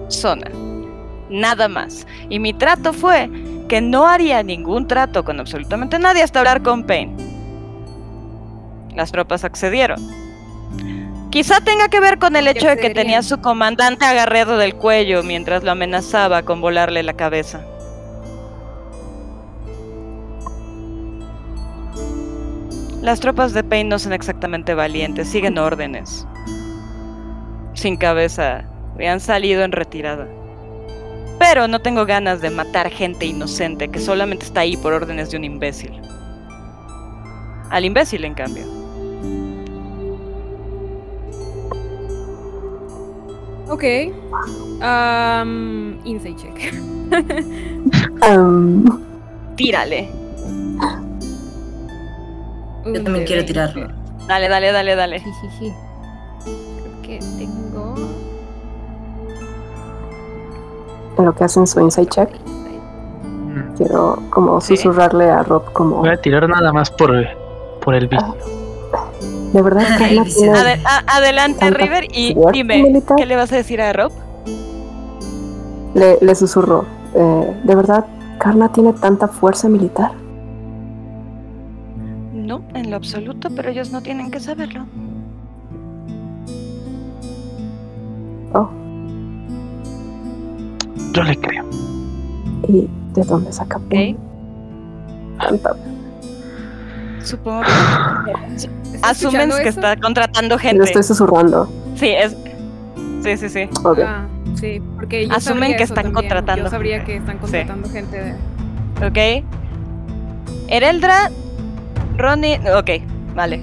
zona. 0.07 0.49
Nada 1.29 1.67
más. 1.67 2.07
Y 2.27 2.39
mi 2.39 2.53
trato 2.53 2.91
fue 2.91 3.29
que 3.69 3.81
no 3.81 4.07
haría 4.07 4.41
ningún 4.41 4.87
trato 4.87 5.23
con 5.23 5.39
absolutamente 5.39 5.99
nadie 5.99 6.23
hasta 6.23 6.39
hablar 6.39 6.63
con 6.63 6.87
Pain. 6.87 7.15
Las 8.95 9.11
tropas 9.11 9.43
accedieron. 9.43 10.26
Quizá 11.29 11.59
tenga 11.59 11.89
que 11.89 11.99
ver 11.99 12.19
con 12.19 12.35
el 12.35 12.47
hecho 12.47 12.67
de 12.67 12.77
que 12.77 12.89
tenía 12.89 13.19
a 13.19 13.23
su 13.23 13.41
comandante 13.41 14.05
agarrado 14.05 14.57
del 14.57 14.75
cuello 14.75 15.23
mientras 15.23 15.63
lo 15.63 15.71
amenazaba 15.71 16.43
con 16.43 16.61
volarle 16.61 17.03
la 17.03 17.13
cabeza. 17.13 17.65
Las 23.01 23.19
tropas 23.19 23.53
de 23.53 23.63
Pain 23.63 23.89
no 23.89 23.99
son 23.99 24.13
exactamente 24.13 24.73
valientes, 24.73 25.27
siguen 25.27 25.57
órdenes. 25.57 26.25
Sin 27.73 27.97
cabeza, 27.97 28.63
me 28.97 29.09
han 29.09 29.19
salido 29.19 29.63
en 29.63 29.71
retirada. 29.71 30.27
Pero 31.39 31.67
no 31.67 31.79
tengo 31.79 32.05
ganas 32.05 32.41
de 32.41 32.49
matar 32.49 32.89
gente 32.89 33.25
inocente 33.25 33.89
que 33.89 33.99
solamente 33.99 34.45
está 34.45 34.61
ahí 34.61 34.75
por 34.77 34.93
órdenes 34.93 35.29
de 35.29 35.37
un 35.37 35.43
imbécil. 35.43 36.01
Al 37.69 37.85
imbécil, 37.85 38.25
en 38.25 38.33
cambio. 38.33 38.86
Ok. 43.69 43.83
Um, 44.81 45.99
insight 46.05 46.37
check. 46.37 46.73
Am, 48.21 48.85
Tírale. 49.55 50.09
Yo 52.85 53.03
también 53.03 53.25
quiero 53.25 53.43
tirarlo. 53.43 53.87
Dale, 54.27 54.47
dale, 54.49 54.71
dale, 54.71 54.95
dale. 54.95 55.19
Jijiji. 55.19 55.73
Creo 56.43 57.01
que 57.01 57.19
tengo. 57.37 57.95
en 61.17 61.25
lo 61.25 61.33
que 61.33 61.43
hacen 61.45 61.65
su 61.65 61.79
insight 61.81 62.09
check, 62.09 62.29
Mm. 62.45 63.73
quiero 63.75 64.21
como 64.29 64.61
Sí. 64.61 64.77
susurrarle 64.77 65.31
a 65.31 65.41
Rob 65.41 65.73
como 65.73 65.97
Voy 65.97 66.09
a 66.09 66.17
tirar 66.21 66.47
nada 66.47 66.71
más 66.71 66.91
por, 66.91 67.11
por 67.83 67.95
el 67.95 68.07
vicio. 68.07 68.35
De 69.57 69.63
verdad 69.63 69.83
Ay, 69.89 69.97
Carla 69.97 70.23
Vicente. 70.23 70.51
tiene- 70.53 70.59
Ade- 70.59 70.81
a- 70.85 71.17
adelante, 71.17 71.69
River, 71.71 72.03
y 72.13 72.35
dime, 72.53 72.83
militar. 72.83 73.17
¿qué 73.17 73.25
le 73.25 73.35
vas 73.35 73.51
a 73.51 73.55
decir 73.55 73.81
a 73.81 73.91
Rob? 73.91 74.11
le, 75.95 76.19
le 76.21 76.35
susurró 76.35 76.85
eh, 77.15 77.59
de 77.63 77.75
verdad 77.75 78.05
Karna 78.37 78.71
tiene 78.71 78.93
tanta 78.93 79.27
fuerza 79.27 79.67
militar 79.67 80.11
No, 82.35 82.61
en 82.75 82.91
lo 82.91 82.97
absoluto, 82.97 83.49
pero 83.55 83.69
ellos 83.71 83.91
no 83.91 84.01
tienen 84.03 84.29
que 84.29 84.39
saberlo. 84.39 84.85
oh 88.53 88.69
Yo 91.13 91.23
le 91.23 91.35
creo. 91.37 91.65
y 92.67 92.87
de 93.13 93.23
dónde 93.23 93.51
saca 93.51 93.77
Ok. 93.77 94.15
tanta 95.39 95.71
Supongo 97.27 97.61
que 97.63 98.31
¿Está 98.95 99.09
asumen 99.09 99.49
que 99.49 99.55
eso? 99.69 99.79
está 99.79 99.95
contratando 99.97 100.57
gente. 100.57 100.83
estoy 100.83 101.03
susurrando 101.03 101.69
Sí, 101.95 102.07
es. 102.09 102.35
Sí, 103.23 103.37
sí, 103.37 103.49
sí. 103.49 103.69
ok 103.83 103.99
Ah, 104.05 104.25
sí, 104.55 104.81
porque 104.95 105.27
yo 105.27 105.33
Asumen 105.35 105.75
que 105.75 105.83
están 105.83 105.95
también. 106.05 106.13
contratando 106.13 106.63
Yo 106.65 106.69
sabría 106.69 106.97
gente. 106.97 107.11
que 107.11 107.17
están 107.17 107.37
contratando 107.39 107.89
gente 107.89 108.17
de. 108.23 108.33
¿Ok? 109.07 109.45
Ereldra, 110.69 111.31
Ronnie. 112.17 112.59
Ok, 112.77 112.89
vale. 113.35 113.61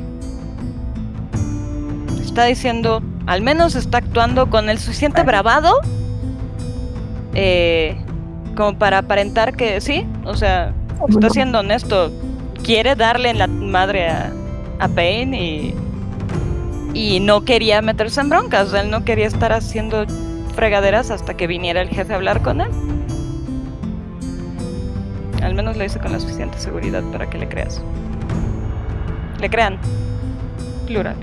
Está 2.23 2.45
diciendo. 2.45 3.03
Al 3.27 3.41
menos 3.43 3.75
está 3.75 3.99
actuando 3.99 4.51
con 4.51 4.69
el 4.69 4.79
suficiente 4.79 5.23
bravado. 5.23 5.75
eh, 7.35 7.97
como 8.57 8.79
para 8.79 8.99
aparentar 8.99 9.57
que 9.57 9.81
sí. 9.81 10.07
O 10.25 10.35
sea, 10.37 10.73
está 11.09 11.31
siendo 11.31 11.61
honesto. 11.61 12.13
Quiere 12.65 12.95
darle 12.97 13.31
en 13.31 13.39
la 13.39 13.47
madre 13.47 14.09
a, 14.09 14.33
a 14.81 14.89
Pain 14.89 15.35
y. 15.35 15.75
Y 16.95 17.19
no 17.21 17.45
quería 17.45 17.83
meterse 17.83 18.21
en 18.21 18.29
broncas. 18.31 18.69
O 18.69 18.71
sea, 18.71 18.81
él 18.83 18.91
no 18.91 19.05
quería 19.05 19.27
estar 19.27 19.53
haciendo 19.53 20.05
fregaderas 20.55 21.11
hasta 21.11 21.35
que 21.35 21.47
viniera 21.49 21.81
el 21.83 21.89
jefe 21.89 22.13
a 22.13 22.17
hablar 22.17 22.41
con 22.43 22.61
él. 22.61 22.69
Al 25.43 25.55
menos 25.55 25.77
lo 25.77 25.85
hice 25.85 25.99
con 25.99 26.13
la 26.13 26.21
suficiente 26.21 26.59
seguridad 26.59 27.03
para 27.13 27.29
que 27.29 27.37
le 27.39 27.49
creas. 27.49 27.83
Le 29.41 29.51
crean. 29.51 29.77
Plural. 30.87 31.17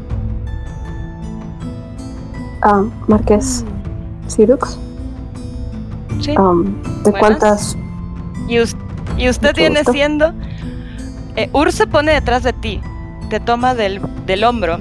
Ah, 2.62 2.84
Marqués 3.08 3.66
Cirux 4.30 4.78
Sí. 6.20 6.36
am, 6.38 6.76
¿de 7.04 7.10
Buenas. 7.12 7.20
cuántas 7.20 7.78
Y, 8.48 8.60
us- 8.60 8.76
y 9.18 9.30
usted 9.30 9.56
viene 9.56 9.80
gusto. 9.80 9.94
siendo. 9.94 10.34
Eh, 11.36 11.50
Ur 11.54 11.72
se 11.72 11.88
pone 11.88 12.14
detrás 12.14 12.44
de 12.44 12.54
ti. 12.54 12.82
Te 13.30 13.40
toma 13.40 13.74
del, 13.76 14.02
del 14.26 14.44
hombro. 14.44 14.80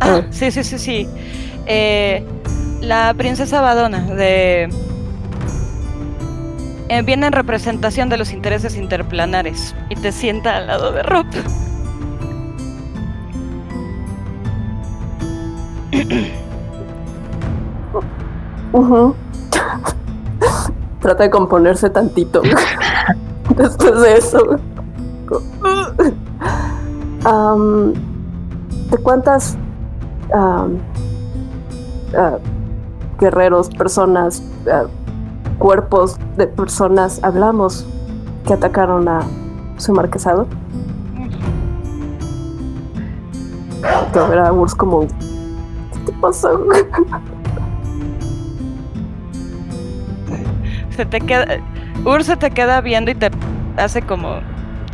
Ah, 0.00 0.20
Ah. 0.20 0.22
sí, 0.30 0.50
sí, 0.50 0.62
sí, 0.64 0.78
sí. 0.78 1.08
Eh, 1.66 2.24
la 2.80 3.12
princesa 3.14 3.60
Badona 3.60 4.00
de. 4.02 4.68
eh, 6.88 7.02
viene 7.02 7.26
en 7.26 7.32
representación 7.32 8.08
de 8.08 8.16
los 8.18 8.32
intereses 8.32 8.76
interplanares 8.76 9.74
y 9.88 9.96
te 9.96 10.12
sienta 10.12 10.56
al 10.58 10.66
lado 10.68 10.92
de 10.92 11.02
Rob. 11.02 11.26
Ujú. 18.72 19.14
Trata 21.00 21.22
de 21.24 21.30
componerse 21.30 21.88
tantito 21.90 22.42
después 23.56 24.00
de 24.00 24.16
eso. 24.16 24.58
Am, 27.24 27.92
¿De 28.90 28.98
cuántas 28.98 29.56
am, 30.32 30.78
ah, 32.16 32.38
guerreros, 33.18 33.68
personas, 33.70 34.42
ah, 34.70 34.84
cuerpos 35.58 36.16
de 36.36 36.46
personas 36.46 37.18
hablamos 37.24 37.84
que 38.46 38.52
atacaron 38.54 39.08
a 39.08 39.22
su 39.76 39.92
marquesado? 39.92 40.46
Te 44.12 44.20
va 44.20 44.26
a 44.26 44.28
ver 44.28 44.38
a 44.38 44.52
Urs 44.52 44.74
como, 44.74 45.00
¿qué 45.00 45.98
te 46.06 46.12
pasó? 46.20 46.60
Se 50.96 51.04
te 51.04 51.20
queda. 51.20 51.44
Ur 52.06 52.24
se 52.24 52.36
te 52.36 52.50
queda 52.50 52.80
viendo 52.80 53.10
y 53.10 53.14
te 53.14 53.30
hace 53.76 54.00
como. 54.00 54.40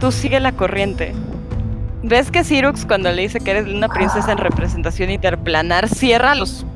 Tú 0.03 0.11
sigue 0.11 0.41
la 0.41 0.51
corriente. 0.51 1.15
¿Ves 2.03 2.33
que 2.33 2.43
Cyrux, 2.43 2.87
cuando 2.87 3.12
le 3.12 3.23
dice 3.23 3.38
que 3.38 3.53
eres 3.53 3.73
una 3.73 3.87
princesa 3.87 4.33
en 4.33 4.38
representación 4.38 5.11
interplanar, 5.11 5.88
cierra 5.88 6.35
los. 6.35 6.67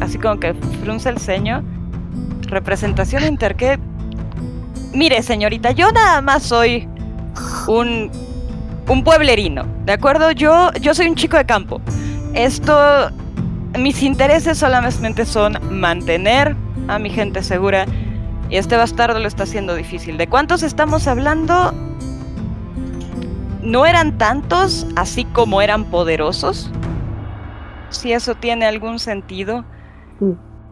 Así 0.00 0.18
como 0.18 0.38
que 0.38 0.54
frunce 0.84 1.08
el 1.08 1.18
ceño? 1.18 1.64
Representación 2.42 3.24
inter. 3.24 3.56
¿qué? 3.56 3.80
Mire, 4.94 5.20
señorita, 5.24 5.72
yo 5.72 5.90
nada 5.90 6.20
más 6.20 6.44
soy 6.44 6.88
un. 7.66 8.12
Un 8.86 9.02
pueblerino, 9.02 9.66
¿de 9.84 9.94
acuerdo? 9.94 10.30
Yo, 10.30 10.70
yo 10.80 10.94
soy 10.94 11.08
un 11.08 11.16
chico 11.16 11.36
de 11.36 11.44
campo. 11.44 11.80
Esto. 12.34 13.10
Mis 13.76 14.00
intereses 14.04 14.58
solamente 14.58 15.24
son 15.24 15.58
mantener 15.72 16.54
a 16.86 17.00
mi 17.00 17.10
gente 17.10 17.42
segura 17.42 17.84
y 18.48 18.58
este 18.58 18.76
bastardo 18.76 19.18
lo 19.18 19.26
está 19.26 19.42
haciendo 19.42 19.74
difícil. 19.74 20.16
¿De 20.16 20.28
cuántos 20.28 20.62
estamos 20.62 21.08
hablando? 21.08 21.74
No 23.62 23.86
eran 23.86 24.18
tantos, 24.18 24.86
así 24.96 25.24
como 25.24 25.60
eran 25.60 25.84
poderosos. 25.84 26.70
Si 27.90 28.12
eso 28.12 28.34
tiene 28.34 28.66
algún 28.66 28.98
sentido. 28.98 29.64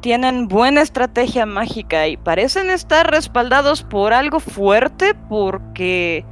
Tienen 0.01 0.47
buena 0.47 0.83
estrategia 0.83 1.47
mágica 1.47 2.07
y 2.07 2.17
parecen 2.17 2.71
estar 2.71 3.11
respaldados 3.11 3.83
por 3.83 4.13
algo 4.13 4.41
fuerte 4.41 5.15
porque... 5.29 6.25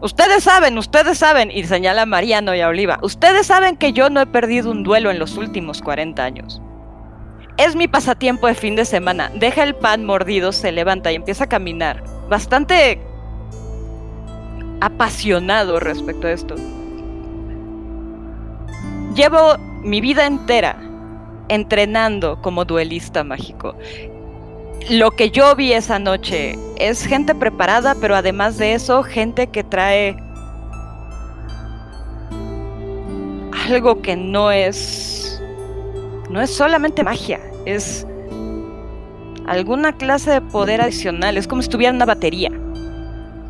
Ustedes 0.00 0.42
saben, 0.42 0.78
ustedes 0.78 1.18
saben, 1.18 1.50
y 1.52 1.62
señala 1.64 2.02
a 2.02 2.06
Mariano 2.06 2.54
y 2.56 2.60
a 2.60 2.68
Oliva, 2.68 2.98
ustedes 3.02 3.46
saben 3.46 3.76
que 3.76 3.92
yo 3.92 4.10
no 4.10 4.20
he 4.20 4.26
perdido 4.26 4.70
un 4.70 4.82
duelo 4.82 5.12
en 5.12 5.20
los 5.20 5.36
últimos 5.36 5.80
40 5.80 6.24
años. 6.24 6.60
Es 7.56 7.76
mi 7.76 7.86
pasatiempo 7.86 8.48
de 8.48 8.54
fin 8.54 8.74
de 8.74 8.84
semana. 8.84 9.30
Deja 9.34 9.62
el 9.62 9.76
pan 9.76 10.04
mordido, 10.04 10.50
se 10.50 10.72
levanta 10.72 11.12
y 11.12 11.16
empieza 11.16 11.44
a 11.44 11.48
caminar. 11.48 12.02
Bastante 12.28 13.00
apasionado 14.82 15.78
respecto 15.78 16.26
a 16.26 16.32
esto. 16.32 16.56
Llevo 19.14 19.56
mi 19.84 20.00
vida 20.00 20.26
entera 20.26 20.76
entrenando 21.48 22.42
como 22.42 22.64
duelista 22.64 23.22
mágico. 23.22 23.76
Lo 24.90 25.12
que 25.12 25.30
yo 25.30 25.54
vi 25.54 25.72
esa 25.72 26.00
noche 26.00 26.58
es 26.78 27.06
gente 27.06 27.32
preparada, 27.32 27.94
pero 28.00 28.16
además 28.16 28.58
de 28.58 28.74
eso, 28.74 29.04
gente 29.04 29.46
que 29.46 29.62
trae 29.62 30.16
algo 33.68 34.02
que 34.02 34.16
no 34.16 34.50
es 34.50 35.40
no 36.28 36.40
es 36.40 36.50
solamente 36.50 37.04
magia, 37.04 37.38
es 37.66 38.04
alguna 39.46 39.92
clase 39.92 40.32
de 40.32 40.40
poder 40.40 40.80
adicional, 40.80 41.36
es 41.36 41.46
como 41.46 41.62
si 41.62 41.66
estuviera 41.66 41.94
una 41.94 42.06
batería. 42.06 42.50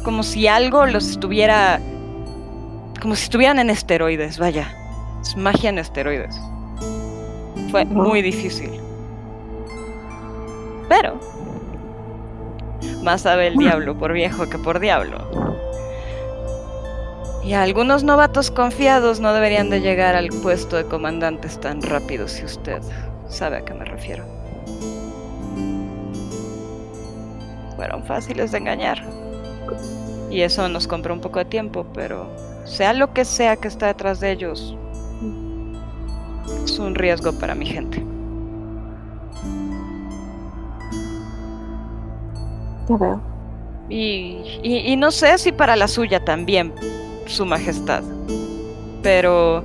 Como 0.03 0.23
si 0.23 0.49
algo 0.49 0.87
los 0.87 1.11
estuviera 1.11 1.81
como 3.03 3.17
si 3.17 3.25
estuvieran 3.25 3.59
en 3.59 3.69
esteroides, 3.69 4.39
vaya. 4.39 4.73
Es 5.21 5.37
magia 5.37 5.71
en 5.71 5.79
esteroides. 5.79 6.41
Fue 7.73 7.85
muy 7.85 8.23
difícil. 8.23 8.71
Pero 10.89 11.19
más 13.03 13.23
sabe 13.23 13.49
el 13.49 13.57
diablo 13.57 13.99
por 13.99 14.13
viejo 14.13 14.49
que 14.49 14.57
por 14.57 14.79
diablo. 14.79 15.19
Y 17.43 17.55
algunos 17.55 18.05
novatos 18.05 18.53
confiados 18.53 19.19
no 19.19 19.33
deberían 19.33 19.69
de 19.69 19.81
llegar 19.81 20.15
al 20.15 20.29
puesto 20.29 20.77
de 20.77 20.85
comandantes 20.85 21.59
tan 21.61 21.83
rápido 21.83 22.29
si 22.29 22.45
usted 22.45 22.81
sabe 23.29 23.57
a 23.57 23.65
qué 23.65 23.75
me 23.75 23.85
refiero. 23.85 24.25
Fueron 27.75 28.05
fáciles 28.05 28.53
de 28.53 28.59
engañar. 28.59 29.22
Y 30.31 30.41
eso 30.43 30.69
nos 30.69 30.87
compró 30.87 31.13
un 31.13 31.21
poco 31.21 31.39
de 31.39 31.45
tiempo, 31.45 31.87
pero 31.93 32.27
sea 32.65 32.93
lo 32.93 33.13
que 33.13 33.25
sea 33.25 33.57
que 33.57 33.69
está 33.69 33.89
detrás 33.89 34.21
de 34.21 34.33
ellos, 34.33 34.77
es 36.65 36.79
un 36.79 36.95
riesgo 36.95 37.33
para 37.33 37.55
mi 37.55 37.67
gente. 37.67 38.03
Ya 42.89 42.97
veo. 42.97 43.21
Y, 43.89 44.39
y, 44.63 44.93
y 44.93 44.97
no 44.97 45.11
sé 45.11 45.37
si 45.39 45.53
para 45.53 45.77
la 45.77 45.87
suya 45.87 46.25
también, 46.25 46.73
Su 47.27 47.45
Majestad. 47.45 48.03
Pero 49.03 49.65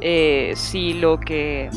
eh, 0.00 0.52
si 0.56 0.94
lo 0.94 1.18
que 1.20 1.70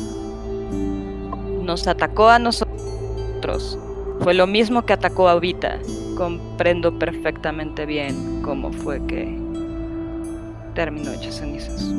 nos 1.62 1.86
atacó 1.86 2.28
a 2.28 2.40
nosotros 2.40 3.78
fue 4.20 4.34
lo 4.34 4.48
mismo 4.48 4.84
que 4.84 4.92
atacó 4.92 5.28
a 5.28 5.38
Vita, 5.38 5.78
comprendo 6.16 6.98
perfectamente 6.98 7.86
bien 7.86 8.42
cómo 8.42 8.72
fue 8.72 9.04
que 9.06 9.38
terminó 10.74 11.12
hecha 11.12 11.30
cenizas. 11.30 11.92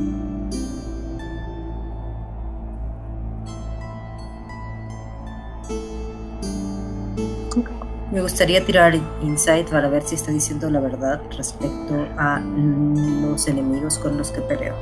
Me 8.12 8.22
gustaría 8.22 8.64
tirar 8.64 8.96
insight 9.22 9.70
para 9.70 9.90
ver 9.90 10.02
si 10.02 10.16
está 10.16 10.32
diciendo 10.32 10.70
la 10.70 10.80
verdad 10.80 11.22
respecto 11.38 11.94
a 12.18 12.40
los 12.40 13.48
enemigos 13.48 14.00
con 14.00 14.18
los 14.18 14.32
que 14.32 14.42
peleo. 14.42 14.76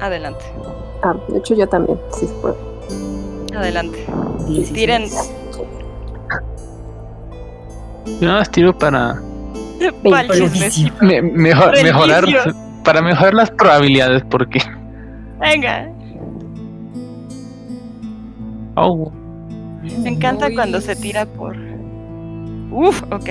Adelante, 0.00 0.44
Ah, 1.02 1.14
de 1.28 1.38
hecho 1.38 1.54
yo 1.54 1.68
también, 1.68 1.98
sí 2.18 2.26
se 2.26 2.32
puede. 2.34 2.56
adelante. 3.56 4.04
16. 4.48 4.72
Tiren 4.72 5.02
Yo 8.06 8.26
nada 8.26 8.38
más 8.40 8.50
tiro 8.50 8.76
para 8.76 9.14
me- 11.00 11.22
mejor, 11.22 11.72
Rendicio. 11.72 11.84
mejorar 11.84 12.24
para 12.84 13.00
mejorar 13.02 13.34
las 13.34 13.50
probabilidades 13.50 14.22
porque 14.30 14.60
Venga, 15.40 15.88
oh, 18.76 19.10
me 20.02 20.08
encanta 20.10 20.46
Uy. 20.46 20.54
cuando 20.54 20.80
se 20.80 20.94
tira 20.96 21.26
por. 21.26 21.56
Uf, 22.70 23.02
ok. 23.10 23.28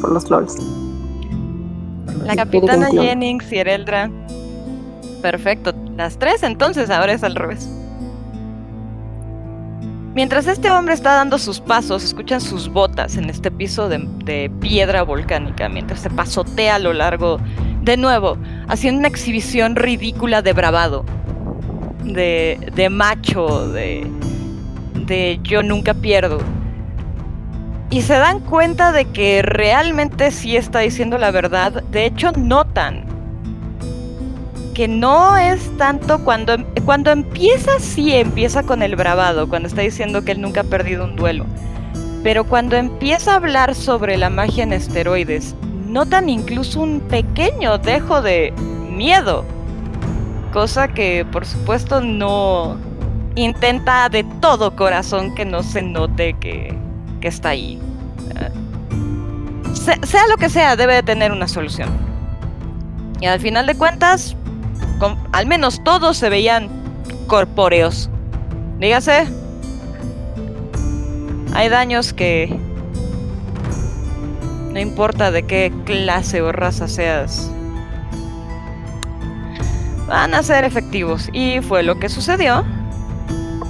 Por 0.00 0.12
los 0.12 0.28
LOLs. 0.30 0.56
La 2.24 2.32
Sí, 2.32 2.36
capitana 2.36 2.86
Jennings. 2.86 3.04
Jennings 3.08 3.52
y 3.52 3.56
Ereldra. 3.58 4.10
Perfecto. 5.22 5.72
Las 5.96 6.18
tres 6.18 6.42
entonces, 6.42 6.90
ahora 6.90 7.12
es 7.12 7.22
al 7.22 7.34
revés. 7.36 7.68
Mientras 10.16 10.46
este 10.46 10.70
hombre 10.70 10.94
está 10.94 11.12
dando 11.12 11.38
sus 11.38 11.60
pasos, 11.60 12.02
escuchan 12.02 12.40
sus 12.40 12.70
botas 12.70 13.18
en 13.18 13.28
este 13.28 13.50
piso 13.50 13.90
de, 13.90 14.50
piedra 14.62 15.02
volcánica, 15.02 15.68
mientras 15.68 16.00
se 16.00 16.08
pasotea 16.08 16.76
a 16.76 16.78
lo 16.78 16.94
largo, 16.94 17.38
de 17.82 17.98
nuevo, 17.98 18.38
haciendo 18.66 19.00
una 19.00 19.08
exhibición 19.08 19.76
ridícula 19.76 20.40
de 20.40 20.54
bravado, 20.54 21.04
de, 22.02 22.58
de 22.74 22.88
macho, 22.88 23.68
de, 23.68 24.10
de 25.04 25.38
yo 25.42 25.62
nunca 25.62 25.92
pierdo. 25.92 26.38
Y 27.90 28.00
se 28.00 28.14
dan 28.14 28.40
cuenta 28.40 28.92
de 28.92 29.04
que 29.04 29.42
realmente 29.42 30.30
sí 30.30 30.56
está 30.56 30.78
diciendo 30.78 31.18
la 31.18 31.30
verdad. 31.30 31.82
De 31.90 32.06
hecho, 32.06 32.32
notan 32.32 33.04
que 34.76 34.88
no 34.88 35.38
es 35.38 35.74
tanto 35.78 36.18
cuando, 36.22 36.62
cuando 36.84 37.10
empieza, 37.10 37.80
sí 37.80 38.12
empieza 38.12 38.62
con 38.62 38.82
el 38.82 38.94
bravado, 38.94 39.48
cuando 39.48 39.68
está 39.68 39.80
diciendo 39.80 40.22
que 40.22 40.32
él 40.32 40.42
nunca 40.42 40.60
ha 40.60 40.64
perdido 40.64 41.06
un 41.06 41.16
duelo. 41.16 41.46
Pero 42.22 42.44
cuando 42.44 42.76
empieza 42.76 43.32
a 43.32 43.36
hablar 43.36 43.74
sobre 43.74 44.18
la 44.18 44.28
magia 44.28 44.64
en 44.64 44.74
esteroides, 44.74 45.54
notan 45.86 46.28
incluso 46.28 46.82
un 46.82 47.00
pequeño 47.00 47.78
dejo 47.78 48.20
de 48.20 48.52
miedo. 48.90 49.46
Cosa 50.52 50.88
que, 50.88 51.24
por 51.32 51.46
supuesto, 51.46 52.02
no 52.02 52.76
intenta 53.34 54.10
de 54.10 54.24
todo 54.42 54.76
corazón 54.76 55.34
que 55.34 55.46
no 55.46 55.62
se 55.62 55.80
note 55.80 56.34
que, 56.38 56.76
que 57.22 57.28
está 57.28 57.48
ahí. 57.48 57.80
Se- 59.72 60.06
sea 60.06 60.26
lo 60.28 60.36
que 60.36 60.50
sea, 60.50 60.76
debe 60.76 60.96
de 60.96 61.02
tener 61.02 61.32
una 61.32 61.48
solución. 61.48 61.88
Y 63.22 63.24
al 63.26 63.40
final 63.40 63.64
de 63.66 63.74
cuentas, 63.74 64.36
con- 64.98 65.18
al 65.32 65.46
menos 65.46 65.82
todos 65.84 66.16
se 66.16 66.28
veían 66.28 66.68
corpóreos. 67.26 68.10
Dígase, 68.78 69.26
hay 71.54 71.68
daños 71.68 72.12
que 72.12 72.58
no 74.72 74.78
importa 74.78 75.30
de 75.30 75.42
qué 75.44 75.72
clase 75.86 76.42
o 76.42 76.52
raza 76.52 76.86
seas, 76.86 77.50
van 80.06 80.34
a 80.34 80.42
ser 80.42 80.64
efectivos. 80.64 81.30
Y 81.32 81.60
fue 81.62 81.82
lo 81.82 81.98
que 81.98 82.08
sucedió. 82.08 82.64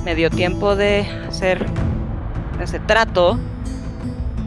Me 0.04 0.14
dio 0.14 0.30
tiempo 0.30 0.76
de 0.76 1.06
hacer 1.28 1.64
ese 2.60 2.78
trato. 2.80 3.38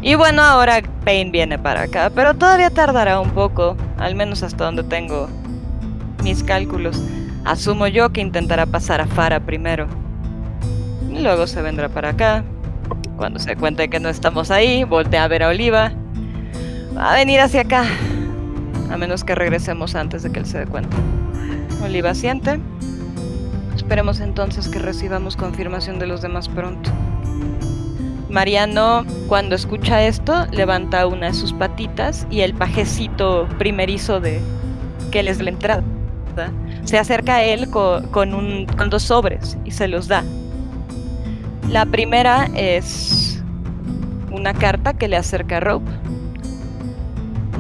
Y 0.02 0.16
bueno, 0.16 0.42
ahora 0.42 0.82
Pain 1.04 1.32
viene 1.32 1.58
para 1.60 1.84
acá, 1.84 2.12
pero 2.14 2.34
todavía 2.34 2.70
tardará 2.70 3.20
un 3.20 3.32
poco, 3.32 3.76
al 3.98 4.16
menos 4.16 4.44
hasta 4.44 4.66
donde 4.66 4.84
tengo 4.84 5.30
mis 6.24 6.44
cálculos. 6.44 7.02
Asumo 7.46 7.88
yo 7.88 8.12
que 8.12 8.22
intentará 8.22 8.66
pasar 8.66 9.02
a 9.02 9.08
Fara 9.08 9.40
primero. 9.40 9.88
Y 11.12 11.20
luego 11.20 11.48
se 11.48 11.62
vendrá 11.62 11.90
para 11.90 12.10
acá. 12.10 12.44
Cuando 13.18 13.40
se 13.40 13.56
cuente 13.56 13.90
que 13.90 14.00
no 14.00 14.10
estamos 14.10 14.52
ahí, 14.52 14.84
voltea 14.84 15.24
a 15.24 15.28
ver 15.28 15.44
a 15.44 15.50
Oliva. 15.50 15.92
Va 16.96 17.12
a 17.12 17.16
venir 17.16 17.40
hacia 17.40 17.62
acá. 17.62 17.86
A 18.92 18.98
menos 18.98 19.24
que 19.24 19.36
regresemos 19.36 19.96
antes 19.96 20.24
de 20.24 20.32
que 20.32 20.40
él 20.40 20.46
se 20.46 20.60
dé 20.60 20.66
cuenta. 20.66 20.96
Oliva 21.84 22.14
siente. 22.14 22.60
Esperemos 23.76 24.20
entonces 24.20 24.68
que 24.68 24.80
recibamos 24.80 25.36
confirmación 25.36 26.00
de 26.00 26.08
los 26.08 26.22
demás 26.22 26.50
pronto. 26.50 26.90
Mariano, 28.30 29.06
cuando 29.28 29.56
escucha 29.56 30.04
esto, 30.04 30.46
levanta 30.52 31.08
una 31.08 31.28
de 31.28 31.34
sus 31.34 31.54
patitas 31.54 32.28
y 32.30 32.42
el 32.42 32.54
pajecito 32.54 33.48
primerizo 33.58 34.20
de 34.20 34.40
que 35.12 35.22
él 35.22 35.28
es 35.28 35.40
de 35.40 35.46
la 35.46 35.50
entrada 35.50 35.84
se 36.84 36.98
acerca 36.98 37.36
a 37.36 37.44
él 37.44 37.70
co- 37.70 38.02
con, 38.12 38.34
un, 38.34 38.66
con 38.78 38.90
dos 38.90 39.04
sobres 39.04 39.58
y 39.66 39.72
se 39.72 39.88
los 39.88 40.08
da. 40.08 40.24
La 41.70 41.86
primera 41.86 42.50
es 42.56 43.44
una 44.32 44.54
carta 44.54 44.94
que 44.94 45.08
le 45.08 45.18
acerca 45.18 45.58
a 45.58 45.60
Rope. 45.60 45.92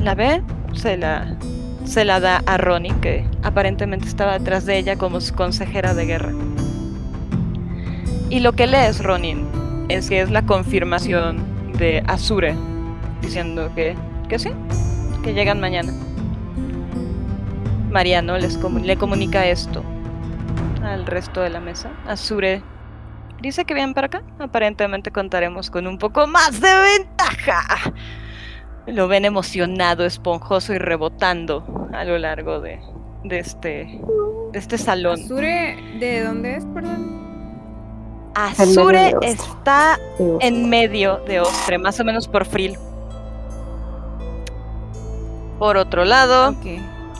La 0.03 0.15
ve, 0.15 0.41
se 0.73 0.97
la, 0.97 2.19
da 2.19 2.41
a 2.45 2.57
Ronnie, 2.57 2.93
que 3.01 3.25
aparentemente 3.43 4.07
estaba 4.07 4.39
detrás 4.39 4.65
de 4.65 4.77
ella 4.77 4.95
como 4.97 5.19
su 5.21 5.35
consejera 5.35 5.93
de 5.93 6.05
guerra. 6.05 6.31
Y 8.29 8.39
lo 8.39 8.53
que 8.53 8.67
lees, 8.67 9.03
Ronin, 9.03 9.47
es 9.89 10.09
que 10.09 10.21
es 10.21 10.29
la 10.29 10.43
confirmación 10.43 11.39
de 11.77 12.03
Azure, 12.07 12.55
diciendo 13.21 13.71
que, 13.75 13.95
que 14.29 14.39
sí, 14.39 14.49
que 15.23 15.33
llegan 15.33 15.59
mañana. 15.59 15.91
Mariano 17.89 18.37
les 18.37 18.57
le 18.57 18.97
comunica 18.97 19.45
esto 19.47 19.83
al 20.83 21.05
resto 21.05 21.41
de 21.41 21.49
la 21.49 21.59
mesa. 21.59 21.91
Azure 22.07 22.63
dice 23.41 23.65
que 23.65 23.73
vienen 23.73 23.93
para 23.93 24.07
acá. 24.07 24.23
Aparentemente 24.39 25.11
contaremos 25.11 25.69
con 25.69 25.87
un 25.87 25.97
poco 25.97 26.27
más 26.27 26.59
de 26.59 26.69
ventaja. 26.97 27.93
lo 28.87 29.07
ven 29.07 29.25
emocionado, 29.25 30.05
esponjoso 30.05 30.73
y 30.73 30.77
rebotando 30.77 31.89
a 31.93 32.03
lo 32.03 32.17
largo 32.17 32.59
de, 32.59 32.79
de 33.23 33.39
este, 33.39 34.01
de 34.51 34.59
este 34.59 34.77
salón. 34.77 35.19
¿Azure 35.19 35.77
de 35.99 36.23
dónde 36.23 36.55
es, 36.55 36.65
perdón? 36.65 37.19
Azure 38.35 39.13
está 39.21 39.99
en 40.39 40.69
medio 40.69 41.17
de 41.27 41.41
Ostre, 41.41 41.77
más 41.77 41.99
o 41.99 42.03
menos 42.03 42.27
por 42.27 42.45
Fril. 42.45 42.77
Por 45.57 45.75
otro 45.75 46.05
lado. 46.05 46.55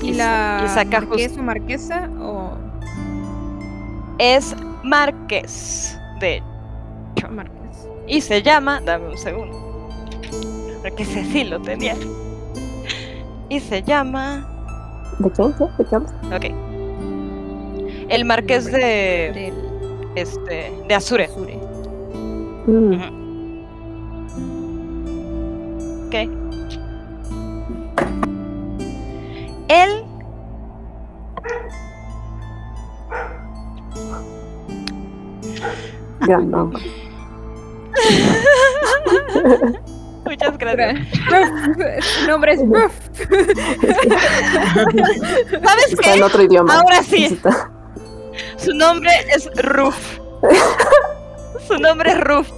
Y 0.02 0.10
¿Y 0.12 0.14
sa- 0.16 0.62
la 0.62 0.68
saca 0.70 1.02
marqués 1.02 1.38
o 1.38 1.42
marquesa 1.44 2.10
o 2.20 2.52
es 4.18 4.56
Márquez 4.84 5.98
de 6.20 6.42
marqués? 7.30 7.88
y 8.08 8.22
se 8.22 8.42
llama, 8.42 8.82
dame 8.86 9.10
un 9.10 9.18
segundo, 9.18 9.56
porque 10.82 11.04
ese 11.04 11.24
sí 11.26 11.44
lo 11.44 11.60
tenía. 11.62 11.96
Y 13.50 13.60
se 13.60 13.82
llama, 13.84 14.48
¿De 15.20 15.30
quién? 15.32 15.54
¿Qué? 15.54 15.66
¿De 15.84 15.90
qué 15.90 15.96
ok, 15.96 16.56
el 18.10 18.26
Marqués 18.26 18.66
de 18.66 19.32
Del 19.34 19.54
este 20.16 20.72
de 20.88 20.96
Azure. 20.96 21.26
Azure. 21.26 21.60
Mm, 22.68 23.20
Ok. 26.08 26.16
Él 29.70 30.04
gran 36.22 36.50
nombre. 36.52 36.82
Muchas 40.26 40.58
gracias. 40.58 41.00
Ruff. 41.28 41.50
Su 42.06 42.28
nombre 42.28 42.54
es 42.54 42.60
Ruff. 42.62 42.94
¿Sabes 45.64 45.94
Está 45.94 46.10
en 46.14 46.18
qué? 46.20 46.24
otro 46.24 46.44
idioma. 46.44 46.74
Ahora 46.80 47.02
sí. 47.04 47.26
Está- 47.26 47.72
Su 48.58 48.74
nombre 48.74 49.12
es 49.36 49.50
Ruf. 49.64 50.20
Su 51.68 51.78
nombre 51.78 52.12
es 52.12 52.20
Ruf. 52.22 52.50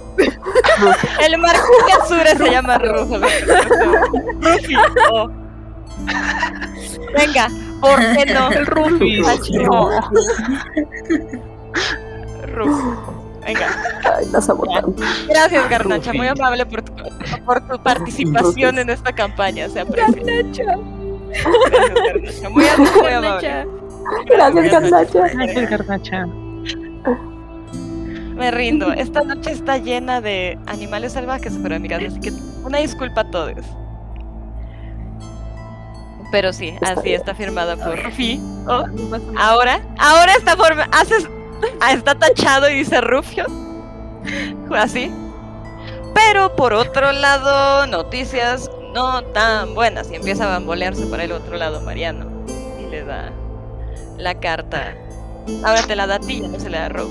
El 1.24 1.38
marqués 1.38 1.64
de 1.86 1.92
Azure 2.02 2.36
se 2.36 2.50
llama 2.50 2.78
Ruf. 2.78 3.10
Rufi. 4.40 4.74
oh. 5.10 5.30
Venga, 7.16 7.48
¿por 7.80 7.98
qué 7.98 8.26
no? 8.32 8.50
El 8.50 8.66
Rufis. 8.66 9.26
No. 9.52 9.90
Ruf. 12.46 12.80
Venga. 13.44 13.66
Ay, 14.16 14.26
la 14.30 14.40
sabotaron. 14.40 14.94
Gracias, 15.28 15.68
Garnacha. 15.68 16.12
Muy 16.12 16.28
Rufis. 16.28 16.40
amable 16.40 16.66
por 16.66 16.82
tu, 16.82 16.92
por 17.44 17.68
tu 17.68 17.82
participación 17.82 18.70
Rufis. 18.76 18.82
en 18.82 18.90
esta 18.90 19.12
campaña. 19.12 19.68
Se 19.68 19.80
aprecia. 19.80 20.22
Garnacha. 20.22 20.64
Gracias, 21.32 21.94
Garnacha. 22.04 22.48
Muy, 22.50 22.64
muy 23.02 23.12
amable. 23.12 23.66
Gracias, 24.26 24.70
Garnacha. 24.72 25.28
Gracias, 25.34 25.70
Garnacha. 25.70 26.26
Me 28.36 28.50
rindo. 28.50 28.92
Esta 28.92 29.22
noche 29.22 29.52
está 29.52 29.78
llena 29.78 30.20
de 30.20 30.58
animales 30.66 31.12
salvajes 31.12 31.52
mi 31.78 31.88
casa, 31.88 32.06
así 32.06 32.20
que 32.20 32.32
una 32.64 32.78
disculpa 32.78 33.20
a 33.22 33.30
todos. 33.30 33.64
Pero 36.32 36.52
sí, 36.52 36.70
Está 36.70 36.92
así 36.92 37.02
bien. 37.02 37.20
está 37.20 37.34
firmada 37.36 37.76
por 37.76 38.02
Rufi. 38.02 38.40
Oh, 38.66 38.84
ahora, 39.38 39.80
ahora 39.98 40.32
está 40.34 40.56
forma, 40.56 40.88
haces, 40.90 41.28
ah, 41.80 41.92
está 41.92 42.14
tachado 42.16 42.68
y 42.70 42.74
dice 42.74 43.00
Rufio. 43.00 43.46
Así. 44.74 45.12
Pero 46.14 46.56
por 46.56 46.72
otro 46.72 47.12
lado, 47.12 47.86
noticias 47.86 48.70
no 48.94 49.22
tan 49.24 49.74
buenas. 49.74 50.10
Y 50.10 50.14
empieza 50.16 50.44
a 50.44 50.48
bambolearse 50.58 51.06
para 51.06 51.24
el 51.24 51.32
otro 51.32 51.56
lado 51.56 51.80
Mariano. 51.82 52.26
Y 52.80 52.90
le 52.90 53.04
da 53.04 53.30
la 54.18 54.34
carta. 54.34 54.94
Ahora 55.64 55.82
te 55.82 55.96
la 55.96 56.06
da 56.06 56.16
a 56.16 56.20
ti, 56.20 56.40
ya 56.40 56.48
no 56.48 56.58
se 56.60 56.70
le 56.70 56.78
da 56.78 56.86
a 56.86 56.88
Rob. 56.88 57.08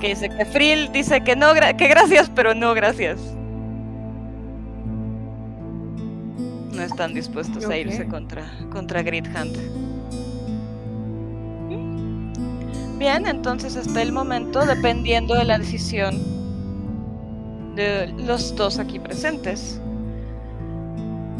Que 0.00 0.08
dice 0.08 0.28
que 0.30 0.44
Frill 0.46 0.90
dice 0.92 1.22
que 1.22 1.36
no, 1.36 1.52
gra- 1.54 1.76
que 1.76 1.86
gracias, 1.88 2.30
pero 2.34 2.54
no 2.54 2.74
gracias. 2.74 3.18
No 6.80 6.86
están 6.86 7.12
dispuestos 7.12 7.66
a 7.66 7.76
irse 7.76 8.06
contra, 8.06 8.50
contra 8.72 9.02
Grid 9.02 9.26
Hunt. 9.26 9.54
Bien, 12.98 13.26
entonces 13.26 13.76
está 13.76 14.00
el 14.00 14.12
momento, 14.12 14.64
dependiendo 14.64 15.34
de 15.34 15.44
la 15.44 15.58
decisión 15.58 16.18
de 17.76 18.06
los 18.26 18.56
dos 18.56 18.78
aquí 18.78 18.98
presentes. 18.98 19.78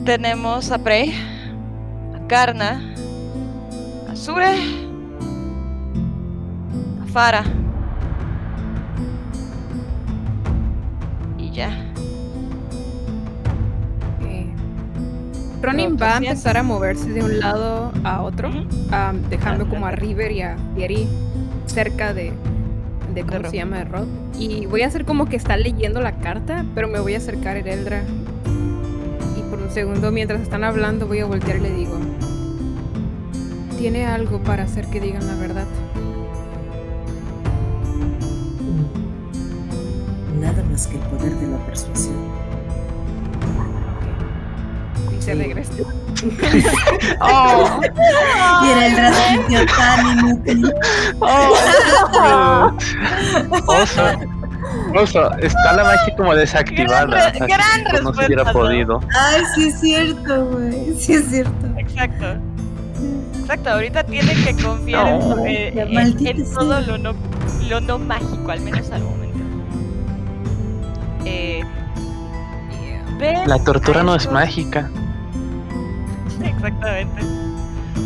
Tenemos 0.05 0.71
a 0.71 0.77
Prey, 0.77 1.15
a 2.15 2.27
Karna, 2.27 2.95
a 4.11 4.15
Sure, 4.15 4.59
a 7.03 7.07
Farah. 7.07 7.45
Y 11.39 11.51
ya. 11.51 11.90
Ronin 15.63 15.97
va 16.01 16.15
a 16.15 16.19
empezar 16.19 16.57
a 16.57 16.63
moverse 16.63 17.11
de 17.11 17.23
un 17.23 17.39
lado 17.39 17.93
a 18.03 18.23
otro, 18.23 18.51
dejando 19.29 19.69
como 19.69 19.87
a 19.87 19.91
River 19.91 20.33
y 20.33 20.43
a 20.43 20.57
Fieri 20.75 21.07
cerca 21.67 22.15
de, 22.15 22.33
de 23.15 23.23
¿cómo 23.23 23.43
Rod. 23.43 23.51
se 23.51 23.57
llama? 23.57 23.79
De 23.79 23.85
Rod. 23.85 24.07
Y 24.39 24.67
voy 24.67 24.83
a 24.83 24.87
hacer 24.87 25.05
como 25.05 25.27
que 25.27 25.37
está 25.37 25.57
leyendo 25.57 26.01
la 26.01 26.17
carta, 26.19 26.65
pero 26.75 26.89
me 26.89 26.99
voy 26.99 27.15
a 27.15 27.19
acercar 27.19 27.57
a 27.57 27.61
Eldra. 27.61 28.03
Y 29.39 29.43
por 29.51 29.61
un 29.61 29.71
segundo, 29.71 30.11
mientras 30.11 30.41
están 30.41 30.65
hablando, 30.65 31.07
voy 31.07 31.21
a 31.21 31.27
voltear 31.27 31.59
y 31.59 31.61
le 31.61 31.71
digo: 31.73 31.99
¿Tiene 33.79 34.07
algo 34.07 34.43
para 34.43 34.63
hacer 34.63 34.87
que 34.87 35.01
digan 35.01 35.27
la 35.27 35.35
verdad? 35.35 35.67
Nada 40.41 40.65
más 40.71 40.87
que 40.87 40.97
el 40.97 41.03
poder 41.03 41.35
de 41.35 41.47
la 41.49 41.59
persuasión. 41.67 42.17
Se 45.31 45.37
Sí. 45.37 45.43
regresa. 45.43 45.73
Oh, 47.21 47.81
Y 48.63 48.71
era 48.71 49.09
el 49.09 49.15
sintió 49.15 49.61
tan 49.77 50.19
inútil. 50.19 50.75
oso. 53.67 54.03
Oso, 54.95 55.31
está 55.39 55.73
la 55.75 55.85
magia 55.85 56.17
como 56.17 56.35
desactivada. 56.35 57.07
Gran 57.07 57.29
así 57.29 57.39
gran 57.39 58.05
no 58.05 58.13
se 58.15 58.27
hubiera 58.27 58.53
podido. 58.53 59.01
Ay, 59.19 59.43
sí 59.55 59.69
es 59.69 59.81
cierto, 59.81 60.47
güey. 60.47 60.95
Sí 60.99 61.15
es 61.15 61.27
cierto. 61.31 61.67
Exacto. 61.79 62.27
Exacto, 63.41 63.71
ahorita 63.71 64.05
tienen 64.05 64.45
que 64.45 64.63
confiar 64.63 65.09
en- 65.09 65.19
No, 65.29 65.47
eh, 65.47 65.73
en, 65.75 65.95
maldita 65.95 66.31
en 66.31 66.47
sea. 66.47 66.59
todo 66.59 66.81
lo 66.83 66.99
no, 66.99 67.15
lo 67.69 67.81
no 67.81 67.99
mágico, 67.99 68.51
al 68.51 68.61
menos 68.61 68.91
al 68.91 69.03
momento. 69.03 69.39
Eh, 71.25 71.63
La 73.47 73.59
tortura 73.59 74.03
no 74.03 74.15
es 74.15 74.31
mágica. 74.31 74.89
Exactamente. 76.45 77.23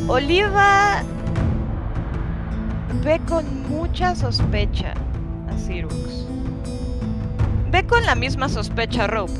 Oliva 0.08 1.02
ve 3.02 3.20
con 3.28 3.68
mucha 3.68 4.14
sospecha 4.14 4.94
a 5.48 5.56
Cyrux. 5.56 6.26
Ve 7.70 7.86
con 7.86 8.04
la 8.04 8.14
misma 8.14 8.48
sospecha 8.48 9.04
a 9.04 9.06
Rope. 9.06 9.32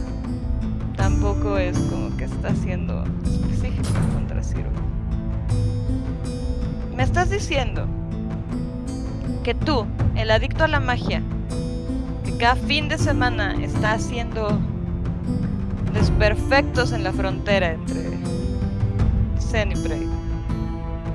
Tampoco 0.97 1.59
es 1.59 1.79
como 1.79 2.17
que 2.17 2.25
está 2.25 2.55
siendo 2.55 3.05
específico 3.25 3.89
contra 4.13 4.43
Cyrux. 4.43 4.81
Me 6.97 7.03
estás 7.03 7.31
diciendo 7.31 7.87
que 9.43 9.55
tú, 9.55 9.87
el 10.15 10.31
adicto 10.31 10.65
a 10.65 10.69
la 10.69 10.81
magia, 10.81 11.23
que 12.25 12.37
cada 12.39 12.57
fin 12.57 12.89
de 12.89 12.99
semana 12.99 13.55
está 13.63 13.93
haciendo 13.93 14.59
desperfectos 15.93 16.93
en 16.93 17.05
la 17.05 17.13
frontera 17.13 17.73
entre 17.73 18.19
Prey, 19.53 20.09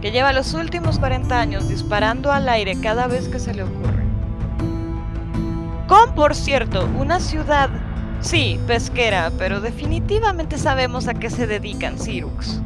que 0.01 0.11
lleva 0.11 0.31
los 0.31 0.53
últimos 0.53 0.97
40 0.99 1.39
años 1.39 1.67
disparando 1.67 2.31
al 2.31 2.47
aire 2.47 2.79
cada 2.79 3.07
vez 3.07 3.27
que 3.27 3.39
se 3.39 3.53
le 3.53 3.63
ocurre. 3.63 4.03
Con, 5.87 6.15
por 6.15 6.35
cierto, 6.35 6.87
una 6.97 7.19
ciudad, 7.19 7.69
sí, 8.21 8.59
pesquera, 8.65 9.31
pero 9.37 9.59
definitivamente 9.59 10.57
sabemos 10.57 11.07
a 11.07 11.15
qué 11.15 11.29
se 11.29 11.47
dedican 11.47 11.97
Cyrux. 11.97 12.61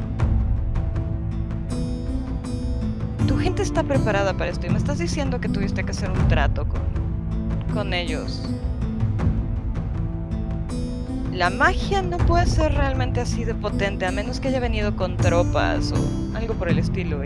Tu 3.26 3.36
gente 3.38 3.62
está 3.62 3.82
preparada 3.82 4.34
para 4.34 4.50
esto 4.50 4.66
y 4.66 4.70
me 4.70 4.78
estás 4.78 4.98
diciendo 4.98 5.40
que 5.40 5.48
tuviste 5.48 5.82
que 5.84 5.90
hacer 5.90 6.10
un 6.10 6.28
trato 6.28 6.66
con, 6.68 6.82
con 7.72 7.94
ellos. 7.94 8.42
La 11.34 11.50
magia 11.50 12.00
no 12.00 12.16
puede 12.16 12.46
ser 12.46 12.74
realmente 12.74 13.20
así 13.20 13.44
de 13.44 13.56
potente, 13.56 14.06
a 14.06 14.12
menos 14.12 14.38
que 14.38 14.48
haya 14.48 14.60
venido 14.60 14.94
con 14.94 15.16
tropas 15.16 15.90
o 15.90 16.36
algo 16.36 16.54
por 16.54 16.68
el 16.68 16.78
estilo. 16.78 17.22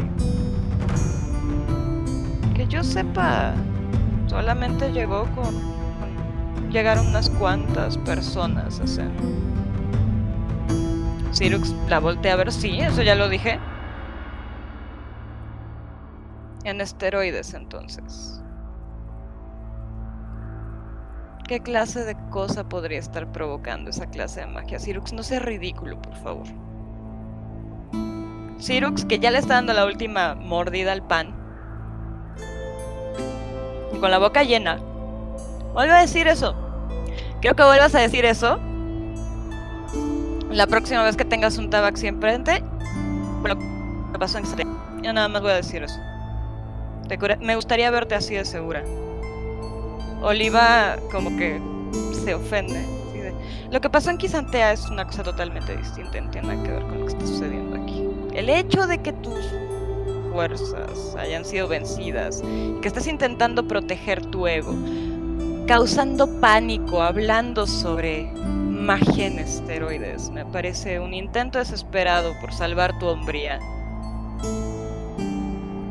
Que 2.54 2.66
yo 2.66 2.82
sepa, 2.82 3.52
solamente 4.26 4.92
llegó 4.92 5.26
con, 5.34 5.78
Llegaron 6.70 7.06
unas 7.06 7.28
cuantas 7.30 7.98
personas 7.98 8.80
a 8.80 8.86
Zen. 8.86 9.12
Sirux 11.32 11.74
la 11.88 11.98
voltea 11.98 12.32
a 12.32 12.36
ver, 12.36 12.50
sí, 12.50 12.80
eso 12.80 13.02
ya 13.02 13.14
lo 13.14 13.28
dije. 13.28 13.58
En 16.64 16.80
esteroides, 16.80 17.52
entonces. 17.52 18.42
¿Qué 21.48 21.60
clase 21.60 22.04
de 22.04 22.14
cosa 22.28 22.68
podría 22.68 22.98
estar 22.98 23.32
provocando 23.32 23.88
esa 23.88 24.04
clase 24.04 24.40
de 24.40 24.46
magia? 24.48 24.78
Sirux, 24.78 25.14
no 25.14 25.22
sea 25.22 25.40
ridículo, 25.40 26.00
por 26.02 26.14
favor. 26.16 26.46
Sirux, 28.58 29.06
que 29.06 29.18
ya 29.18 29.30
le 29.30 29.38
está 29.38 29.54
dando 29.54 29.72
la 29.72 29.86
última 29.86 30.34
mordida 30.34 30.92
al 30.92 31.06
pan. 31.06 31.34
Y 33.94 33.98
con 33.98 34.10
la 34.10 34.18
boca 34.18 34.42
llena. 34.42 34.76
Vuelve 35.72 35.94
a 35.94 36.00
decir 36.02 36.28
eso. 36.28 36.54
Quiero 37.40 37.56
que 37.56 37.64
vuelvas 37.64 37.94
a 37.94 38.00
decir 38.00 38.26
eso. 38.26 38.60
La 40.50 40.66
próxima 40.66 41.02
vez 41.02 41.16
que 41.16 41.24
tengas 41.24 41.56
un 41.56 41.70
tabaxi 41.70 42.08
enfrente. 42.08 42.62
Lo 43.42 43.56
que 43.56 44.18
pasó 44.18 44.36
en 44.36 44.44
Yo 45.02 45.14
nada 45.14 45.28
más 45.28 45.40
voy 45.40 45.52
a 45.52 45.56
decir 45.56 45.82
eso. 45.82 45.98
Me 47.40 47.56
gustaría 47.56 47.90
verte 47.90 48.16
así 48.16 48.34
de 48.34 48.44
segura. 48.44 48.84
Oliva 50.22 50.96
como 51.10 51.36
que 51.36 51.60
se 52.24 52.34
ofende. 52.34 52.84
Lo 53.70 53.80
que 53.80 53.90
pasó 53.90 54.10
en 54.10 54.16
Quisantea 54.16 54.72
es 54.72 54.88
una 54.88 55.04
cosa 55.06 55.22
totalmente 55.22 55.76
distinta, 55.76 56.20
no 56.20 56.30
tiene 56.30 56.62
que 56.62 56.70
ver 56.70 56.82
con 56.84 57.00
lo 57.00 57.06
que 57.06 57.12
está 57.12 57.26
sucediendo 57.26 57.76
aquí. 57.76 58.02
El 58.32 58.48
hecho 58.48 58.86
de 58.86 58.98
que 58.98 59.12
tus 59.12 59.38
fuerzas 60.32 61.14
hayan 61.18 61.44
sido 61.44 61.68
vencidas, 61.68 62.42
que 62.80 62.88
estás 62.88 63.06
intentando 63.06 63.68
proteger 63.68 64.24
tu 64.24 64.46
ego, 64.46 64.74
causando 65.66 66.40
pánico, 66.40 67.02
hablando 67.02 67.66
sobre 67.66 68.32
magia 68.46 69.26
en 69.26 69.38
esteroides, 69.38 70.30
me 70.30 70.46
parece 70.46 70.98
un 70.98 71.12
intento 71.12 71.58
desesperado 71.58 72.32
por 72.40 72.54
salvar 72.54 72.98
tu 72.98 73.06
hombría. 73.06 73.58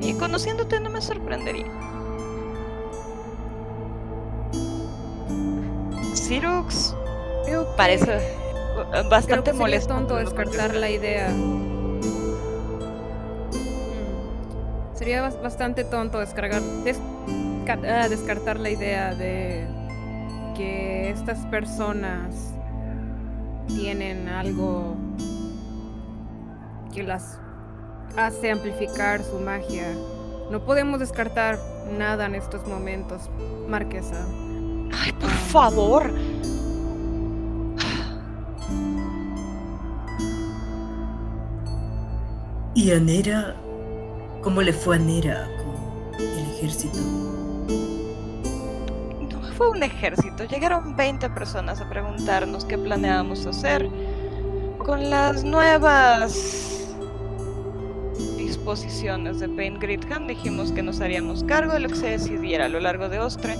Y 0.01 0.13
conociéndote 0.13 0.79
no 0.79 0.89
me 0.89 1.01
sorprendería. 1.01 1.67
Sirux 6.27 6.95
parece 7.77 8.19
bastante 9.09 9.51
Creo 9.51 9.61
molesto. 9.61 9.93
tonto 9.93 10.15
descartar 10.15 10.75
la 10.75 10.89
idea. 10.89 11.29
Mm. 11.29 11.97
Sería 14.93 15.21
bas- 15.21 15.41
bastante 15.41 15.83
tonto 15.83 16.19
descargar, 16.19 16.61
desca- 16.83 17.79
ah, 17.87 18.09
descartar 18.09 18.59
la 18.59 18.69
idea 18.69 19.13
de 19.15 19.67
que 20.55 21.09
estas 21.11 21.39
personas 21.47 22.53
tienen 23.67 24.27
algo 24.27 24.95
que 26.93 27.03
las 27.03 27.39
hace 28.17 28.51
amplificar 28.51 29.23
su 29.23 29.39
magia. 29.39 29.93
No 30.49 30.65
podemos 30.65 30.99
descartar 30.99 31.59
nada 31.97 32.25
en 32.25 32.35
estos 32.35 32.67
momentos, 32.67 33.29
Marquesa. 33.67 34.25
Ay, 34.93 35.11
por 35.13 35.29
favor. 35.29 36.13
¿Y 42.77 42.91
a 42.91 42.99
Nera? 42.99 43.55
¿Cómo 44.41 44.61
le 44.61 44.71
fue 44.71 44.97
a 44.97 44.99
Nera 44.99 45.47
con 45.57 46.21
el 46.21 46.51
ejército? 46.51 46.99
No 49.29 49.41
fue 49.57 49.71
un 49.71 49.81
ejército. 49.81 50.45
Llegaron 50.45 50.95
20 50.95 51.29
personas 51.31 51.81
a 51.81 51.89
preguntarnos 51.89 52.65
qué 52.65 52.77
planeábamos 52.77 53.47
hacer 53.47 53.89
con 54.77 55.09
las 55.09 55.43
nuevas 55.43 56.95
disposiciones 58.37 59.39
de 59.39 59.49
Pain 59.49 59.79
Gridham. 59.79 60.27
Dijimos 60.27 60.71
que 60.71 60.83
nos 60.83 61.01
haríamos 61.01 61.43
cargo 61.43 61.73
de 61.73 61.79
lo 61.79 61.89
que 61.89 61.95
se 61.95 62.09
decidiera 62.11 62.65
a 62.65 62.69
lo 62.69 62.79
largo 62.79 63.09
de 63.09 63.19
Ostre. 63.19 63.55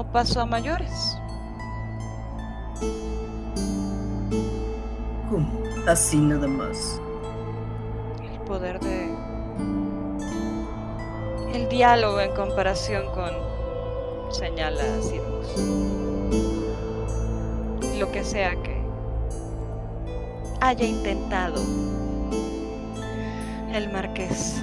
No 0.00 0.10
pasó 0.10 0.40
a 0.40 0.46
mayores. 0.46 1.18
¿Cómo? 5.28 5.62
Así 5.86 6.16
nada 6.16 6.48
más. 6.48 6.98
El 8.22 8.40
poder 8.46 8.80
de... 8.80 9.14
El 11.52 11.68
diálogo 11.68 12.18
en 12.18 12.34
comparación 12.34 13.04
con... 13.12 13.30
Señala 14.32 14.80
a 14.80 15.02
Sirus. 15.02 15.54
Lo 17.98 18.10
que 18.10 18.24
sea 18.24 18.52
que 18.62 18.80
haya 20.62 20.86
intentado 20.86 21.62
el 23.74 23.92
marqués. 23.92 24.62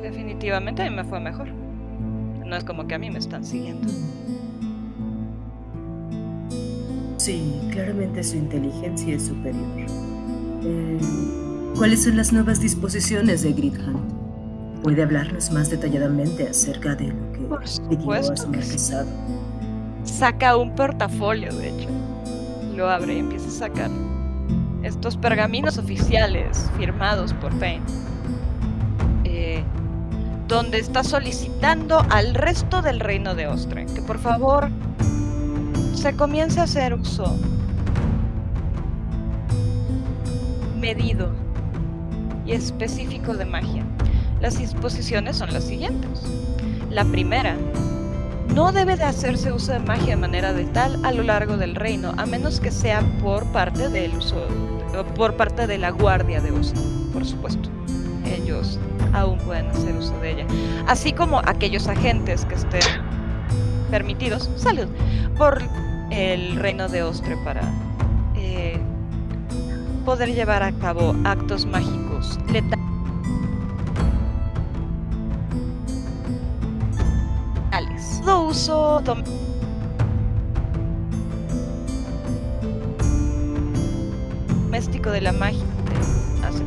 Definitivamente 0.00 0.80
a 0.80 0.88
mí 0.88 0.96
me 0.96 1.04
fue 1.04 1.20
mejor. 1.20 1.67
No 2.48 2.56
es 2.56 2.64
como 2.64 2.86
que 2.86 2.94
a 2.94 2.98
mí 2.98 3.10
me 3.10 3.18
están 3.18 3.44
siguiendo. 3.44 3.86
Sí, 7.18 7.60
claramente 7.70 8.24
su 8.24 8.36
inteligencia 8.36 9.16
es 9.16 9.26
superior. 9.26 9.86
Eh, 10.64 10.98
¿Cuáles 11.76 12.04
son 12.04 12.16
las 12.16 12.32
nuevas 12.32 12.60
disposiciones 12.60 13.42
de 13.42 13.52
Gridham? 13.52 13.96
¿Puede 14.82 15.02
hablarnos 15.02 15.50
más 15.50 15.68
detalladamente 15.70 16.48
acerca 16.48 16.94
de 16.94 17.08
lo 17.08 17.32
que 17.32 17.40
Por 17.40 17.64
pidió 17.90 18.12
a 18.12 18.22
su 18.22 18.36
sí. 18.36 18.46
marquesado? 18.48 19.08
saca 20.04 20.56
un 20.56 20.74
portafolio, 20.74 21.52
de 21.54 21.68
hecho. 21.68 21.88
Lo 22.74 22.88
abre 22.88 23.16
y 23.16 23.18
empieza 23.18 23.48
a 23.48 23.68
sacar 23.68 23.90
estos 24.82 25.18
pergaminos 25.18 25.76
oficiales 25.76 26.70
firmados 26.78 27.34
por 27.34 27.52
Payne. 27.58 27.84
Donde 30.48 30.78
está 30.78 31.04
solicitando 31.04 32.04
al 32.10 32.34
resto 32.34 32.80
del 32.80 33.00
reino 33.00 33.34
de 33.34 33.46
Ostre 33.46 33.84
que 33.94 34.00
por 34.00 34.18
favor 34.18 34.70
se 35.94 36.16
comience 36.16 36.58
a 36.58 36.62
hacer 36.62 36.94
uso 36.94 37.36
medido 40.80 41.32
y 42.46 42.52
específico 42.52 43.34
de 43.34 43.44
magia. 43.44 43.84
Las 44.40 44.58
disposiciones 44.58 45.36
son 45.36 45.52
las 45.52 45.64
siguientes. 45.64 46.22
La 46.88 47.04
primera, 47.04 47.56
no 48.54 48.72
debe 48.72 48.96
de 48.96 49.04
hacerse 49.04 49.52
uso 49.52 49.72
de 49.72 49.80
magia 49.80 50.14
de 50.14 50.16
manera 50.16 50.52
letal 50.52 51.04
a 51.04 51.12
lo 51.12 51.24
largo 51.24 51.58
del 51.58 51.74
reino, 51.74 52.14
a 52.16 52.24
menos 52.24 52.60
que 52.60 52.70
sea 52.70 53.02
por 53.22 53.44
parte 53.46 53.90
del 53.90 54.16
uso, 54.16 54.46
por 55.14 55.36
parte 55.36 55.66
de 55.66 55.76
la 55.76 55.90
guardia 55.90 56.40
de 56.40 56.52
uso, 56.52 56.74
por 57.12 57.26
supuesto. 57.26 57.68
Ellos 58.24 58.78
aún 59.12 59.38
pueden 59.38 59.66
hacer 59.68 59.94
uso 59.96 60.18
de 60.20 60.32
ella, 60.32 60.46
así 60.86 61.12
como 61.12 61.40
aquellos 61.44 61.86
agentes 61.88 62.44
que 62.44 62.54
estén 62.54 62.80
permitidos, 63.90 64.50
salud, 64.56 64.86
por 65.36 65.62
el 66.10 66.56
reino 66.56 66.88
de 66.88 67.02
Ostre 67.02 67.36
para 67.44 67.62
eh, 68.36 68.78
poder 70.04 70.34
llevar 70.34 70.62
a 70.62 70.72
cabo 70.72 71.14
actos 71.24 71.64
mágicos. 71.66 72.38
Letales. 72.52 72.78
Todo 78.24 78.42
uso 78.48 79.00
dom- 79.04 79.24
doméstico 84.48 85.10
de 85.10 85.20
la 85.22 85.32
magia. 85.32 85.64
Hace 86.46 86.62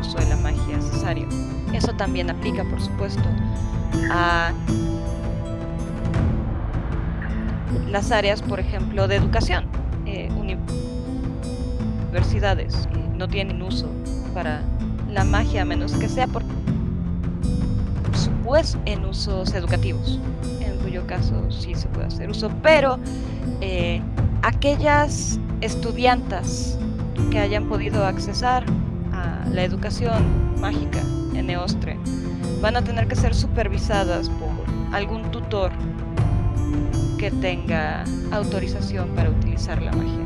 uso 0.00 0.18
de 0.18 0.26
la 0.28 0.36
magia 0.36 0.76
necesario. 0.76 1.26
Eso 1.72 1.92
también 1.94 2.30
aplica, 2.30 2.64
por 2.64 2.80
supuesto, 2.80 3.22
a 4.10 4.52
las 7.90 8.10
áreas, 8.12 8.42
por 8.42 8.60
ejemplo, 8.60 9.08
de 9.08 9.16
educación. 9.16 9.66
Eh, 10.06 10.28
uni- 10.38 10.56
universidades 12.10 12.88
no 13.16 13.28
tienen 13.28 13.60
uso 13.62 13.88
para 14.32 14.62
la 15.10 15.24
magia 15.24 15.62
a 15.62 15.64
menos 15.64 15.92
que 15.92 16.08
sea 16.08 16.26
por 16.26 16.42
supuesto 18.14 18.78
en 18.86 19.04
usos 19.04 19.52
educativos, 19.54 20.18
en 20.60 20.78
cuyo 20.78 21.06
caso 21.06 21.50
sí 21.50 21.74
se 21.74 21.88
puede 21.88 22.06
hacer 22.06 22.30
uso, 22.30 22.50
pero 22.62 22.98
eh, 23.60 24.00
aquellas 24.42 25.38
estudiantas 25.60 26.78
que 27.30 27.38
hayan 27.38 27.64
podido 27.68 28.04
accesar 28.06 28.64
la 29.52 29.64
educación 29.64 30.24
mágica 30.60 31.00
en 31.34 31.50
Eostre 31.50 31.98
van 32.60 32.76
a 32.76 32.82
tener 32.82 33.06
que 33.08 33.16
ser 33.16 33.34
supervisadas 33.34 34.28
por 34.30 34.50
algún 34.94 35.30
tutor 35.30 35.72
que 37.18 37.30
tenga 37.30 38.04
autorización 38.32 39.08
para 39.10 39.30
utilizar 39.30 39.82
la 39.82 39.92
magia. 39.92 40.24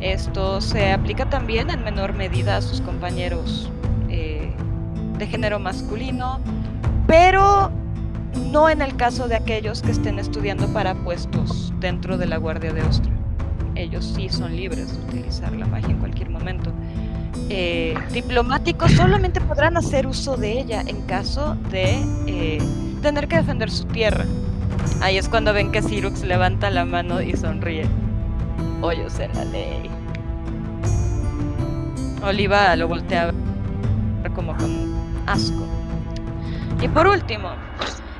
Esto 0.00 0.60
se 0.60 0.90
aplica 0.90 1.30
también 1.30 1.70
en 1.70 1.84
menor 1.84 2.12
medida 2.12 2.56
a 2.56 2.62
sus 2.62 2.80
compañeros 2.80 3.70
eh, 4.08 4.52
de 5.18 5.26
género 5.26 5.58
masculino, 5.58 6.40
pero 7.06 7.70
no 8.50 8.68
en 8.68 8.82
el 8.82 8.96
caso 8.96 9.28
de 9.28 9.36
aquellos 9.36 9.82
que 9.82 9.92
estén 9.92 10.18
estudiando 10.18 10.66
para 10.68 10.94
puestos 10.94 11.72
dentro 11.78 12.18
de 12.18 12.26
la 12.26 12.36
Guardia 12.36 12.72
de 12.72 12.82
Ostra. 12.82 13.12
Ellos 13.74 14.12
sí 14.16 14.28
son 14.28 14.56
libres 14.56 14.92
de 14.92 15.04
utilizar 15.04 15.52
la 15.52 15.66
magia 15.66 15.90
en 15.90 15.98
cualquier 15.98 16.30
momento. 16.30 16.72
Eh, 17.48 17.94
diplomáticos 18.12 18.92
solamente 18.92 19.40
podrán 19.40 19.76
hacer 19.76 20.06
uso 20.06 20.36
de 20.36 20.60
ella 20.60 20.82
en 20.86 21.02
caso 21.02 21.56
de 21.70 22.02
eh, 22.26 22.58
tener 23.02 23.28
que 23.28 23.36
defender 23.36 23.70
su 23.70 23.84
tierra. 23.84 24.24
Ahí 25.00 25.18
es 25.18 25.28
cuando 25.28 25.52
ven 25.52 25.72
que 25.72 25.82
Cyrux 25.82 26.22
levanta 26.22 26.70
la 26.70 26.84
mano 26.84 27.20
y 27.20 27.36
sonríe. 27.36 27.86
Hoyos 28.80 29.18
en 29.18 29.32
la 29.34 29.44
ley. 29.44 29.90
Oliva 32.22 32.74
lo 32.76 32.88
voltea 32.88 33.32
como 34.34 34.56
con 34.56 34.94
asco. 35.26 35.66
Y 36.80 36.88
por 36.88 37.06
último, 37.06 37.50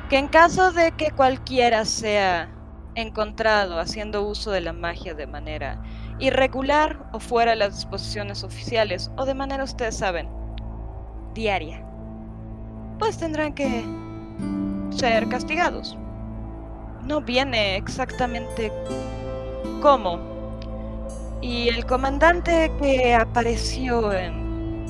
que 0.09 0.17
en 0.17 0.27
caso 0.27 0.71
de 0.71 0.91
que 0.91 1.11
cualquiera 1.11 1.85
sea 1.85 2.49
encontrado 2.95 3.79
haciendo 3.79 4.27
uso 4.27 4.51
de 4.51 4.61
la 4.61 4.73
magia 4.73 5.13
de 5.13 5.27
manera 5.27 5.81
irregular 6.19 7.09
o 7.11 7.19
fuera 7.19 7.51
de 7.51 7.57
las 7.57 7.75
disposiciones 7.75 8.43
oficiales 8.43 9.11
o 9.17 9.25
de 9.25 9.33
manera, 9.33 9.63
ustedes 9.63 9.97
saben, 9.97 10.29
diaria, 11.33 11.83
pues 12.99 13.17
tendrán 13.17 13.53
que 13.53 13.83
ser 14.91 15.27
castigados. 15.27 15.97
No 17.03 17.21
viene 17.21 17.75
exactamente 17.75 18.71
cómo. 19.81 20.19
Y 21.41 21.67
el 21.67 21.85
comandante 21.85 22.71
que 22.81 23.13
apareció 23.13 24.13
en 24.13 24.85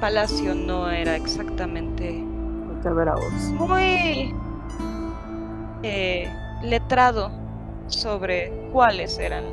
Palacio 0.00 0.54
no 0.54 0.90
era 0.90 1.16
exactamente 1.16 2.24
muy 3.58 4.34
eh, 5.82 6.32
letrado 6.62 7.30
sobre 7.88 8.50
cuáles 8.72 9.18
eran 9.18 9.44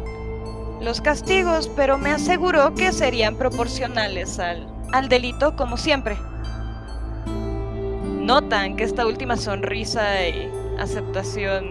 los 0.82 1.01
castigos, 1.01 1.69
pero 1.76 1.97
me 1.97 2.11
aseguró 2.11 2.73
que 2.76 2.91
serían 2.91 3.36
proporcionales 3.36 4.39
al, 4.39 4.67
al 4.91 5.09
delito 5.09 5.55
como 5.55 5.78
siempre. 5.78 6.17
Notan 8.21 8.76
que 8.76 8.84
esta 8.84 9.05
última 9.05 9.38
sonrisa 9.38 10.28
y 10.28 10.49
aceptación 10.80 11.69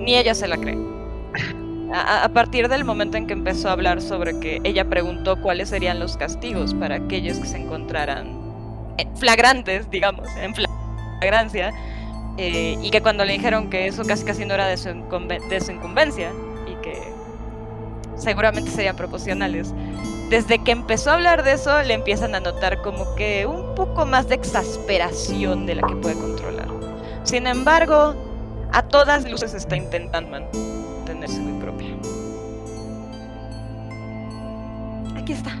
ni 0.00 0.16
ella 0.16 0.34
se 0.34 0.48
la 0.48 0.56
cree. 0.56 0.78
A, 1.94 2.28
partir 2.30 2.68
del 2.68 2.84
momento 2.84 3.18
en 3.18 3.26
que 3.26 3.34
empezó 3.34 3.68
a 3.68 3.72
hablar 3.72 4.00
sobre 4.00 4.38
que 4.40 4.60
ella 4.64 4.88
preguntó 4.88 5.38
cuáles 5.42 5.68
serían 5.68 6.00
los 6.00 6.16
castigos 6.16 6.72
para 6.72 6.94
aquellos 6.96 7.38
que 7.38 7.46
se 7.46 7.58
encontraran 7.58 8.40
flagrantes, 9.16 9.90
digamos, 9.90 10.26
en 10.36 10.54
flagrancia, 10.54 11.70
eh, 12.38 12.78
y 12.80 12.90
que 12.90 13.02
cuando 13.02 13.26
le 13.26 13.34
dijeron 13.34 13.68
que 13.68 13.86
eso 13.88 14.04
casi 14.04 14.24
casi 14.24 14.46
no 14.46 14.54
era 14.54 14.66
de 14.68 14.78
su, 14.78 14.88
de 14.88 15.60
su 15.60 15.72
incumbencia 15.72 16.32
seguramente 18.22 18.70
serían 18.70 18.96
proporcionales. 18.96 19.74
Desde 20.30 20.62
que 20.64 20.72
empezó 20.72 21.10
a 21.10 21.14
hablar 21.14 21.44
de 21.44 21.52
eso, 21.52 21.82
le 21.82 21.94
empiezan 21.94 22.34
a 22.34 22.40
notar 22.40 22.80
como 22.80 23.14
que 23.16 23.44
un 23.46 23.74
poco 23.74 24.06
más 24.06 24.28
de 24.28 24.36
exasperación 24.36 25.66
de 25.66 25.74
la 25.74 25.86
que 25.86 25.96
puede 25.96 26.14
controlar. 26.14 26.68
Sin 27.24 27.46
embargo, 27.46 28.14
a 28.72 28.82
todas 28.82 29.30
luces 29.30 29.52
está 29.52 29.76
intentando 29.76 30.30
mantenerse 30.30 31.38
muy 31.38 31.60
propia. 31.60 31.88
Aquí 35.16 35.32
está. 35.34 35.52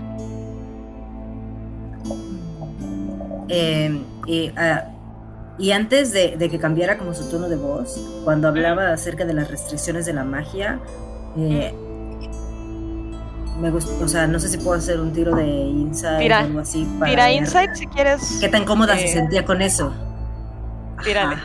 Eh, 3.48 4.02
y, 4.26 4.48
uh, 4.48 5.58
y, 5.58 5.72
antes 5.72 6.12
de, 6.12 6.36
de, 6.38 6.48
que 6.48 6.58
cambiara 6.58 6.96
como 6.96 7.12
su 7.12 7.28
tono 7.28 7.50
de 7.50 7.56
voz, 7.56 8.00
cuando 8.24 8.48
hablaba 8.48 8.92
acerca 8.92 9.26
de 9.26 9.34
las 9.34 9.50
restricciones 9.50 10.06
de 10.06 10.14
la 10.14 10.24
magia, 10.24 10.80
eh, 11.36 11.74
me 13.60 13.70
gustó, 13.70 13.92
o 14.04 14.08
sea, 14.08 14.26
no 14.26 14.38
sé 14.40 14.48
si 14.48 14.58
puedo 14.58 14.78
hacer 14.78 15.00
un 15.00 15.12
tiro 15.12 15.34
de 15.36 15.46
insight 15.46 16.20
tira, 16.20 16.40
o 16.40 16.44
algo 16.44 16.60
así. 16.60 16.86
Para 16.98 17.10
tira 17.10 17.32
insight 17.32 17.74
si 17.74 17.86
quieres. 17.86 18.38
¿Qué 18.40 18.48
tan 18.48 18.64
cómoda 18.64 18.98
eh, 18.98 19.06
se 19.06 19.14
sentía 19.14 19.44
con 19.44 19.62
eso? 19.62 19.92
Tírale. 21.04 21.36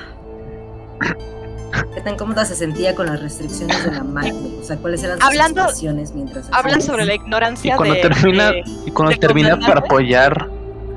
¿Qué 1.93 2.01
tan 2.01 2.15
cómoda 2.15 2.45
se 2.45 2.55
sentía 2.55 2.95
con 2.95 3.07
las 3.07 3.21
restricciones 3.21 3.83
de 3.83 3.91
la 3.91 4.03
magia? 4.03 4.33
O 4.59 4.63
sea, 4.63 4.77
¿cuáles 4.77 5.03
eran 5.03 5.19
sus 5.19 5.27
Hablando, 5.27 5.61
sensaciones 5.63 6.13
mientras 6.13 6.49
Hablan 6.51 6.81
sobre 6.81 7.05
la 7.05 7.15
ignorancia 7.15 7.73
y 7.73 7.77
cuando 7.77 7.95
de, 7.95 8.01
termina 8.01 8.51
de, 8.51 8.63
y 8.85 8.91
cuando 8.91 9.11
de 9.11 9.17
termina 9.17 9.59
para 9.59 9.79
apoyar 9.79 10.47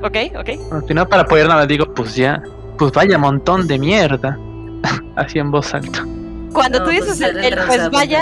Ok, 0.01 0.17
ok. 0.39 0.49
cuando 0.69 0.85
termina 0.85 1.05
para 1.05 1.23
apoyar 1.23 1.47
nada 1.49 1.65
digo 1.65 1.93
pues 1.93 2.15
ya 2.15 2.41
pues 2.77 2.91
vaya 2.93 3.17
montón 3.17 3.67
de 3.67 3.77
mierda 3.77 4.39
así 5.15 5.39
en 5.39 5.51
voz 5.51 5.73
alta 5.73 6.05
Cuando 6.53 6.79
No, 6.79 6.85
tú 6.85 6.91
dices 6.91 7.17
pues, 7.17 7.21
el, 7.21 7.43
era 7.43 7.61
el 7.61 7.67
pues 7.67 7.89
vaya. 7.91 8.21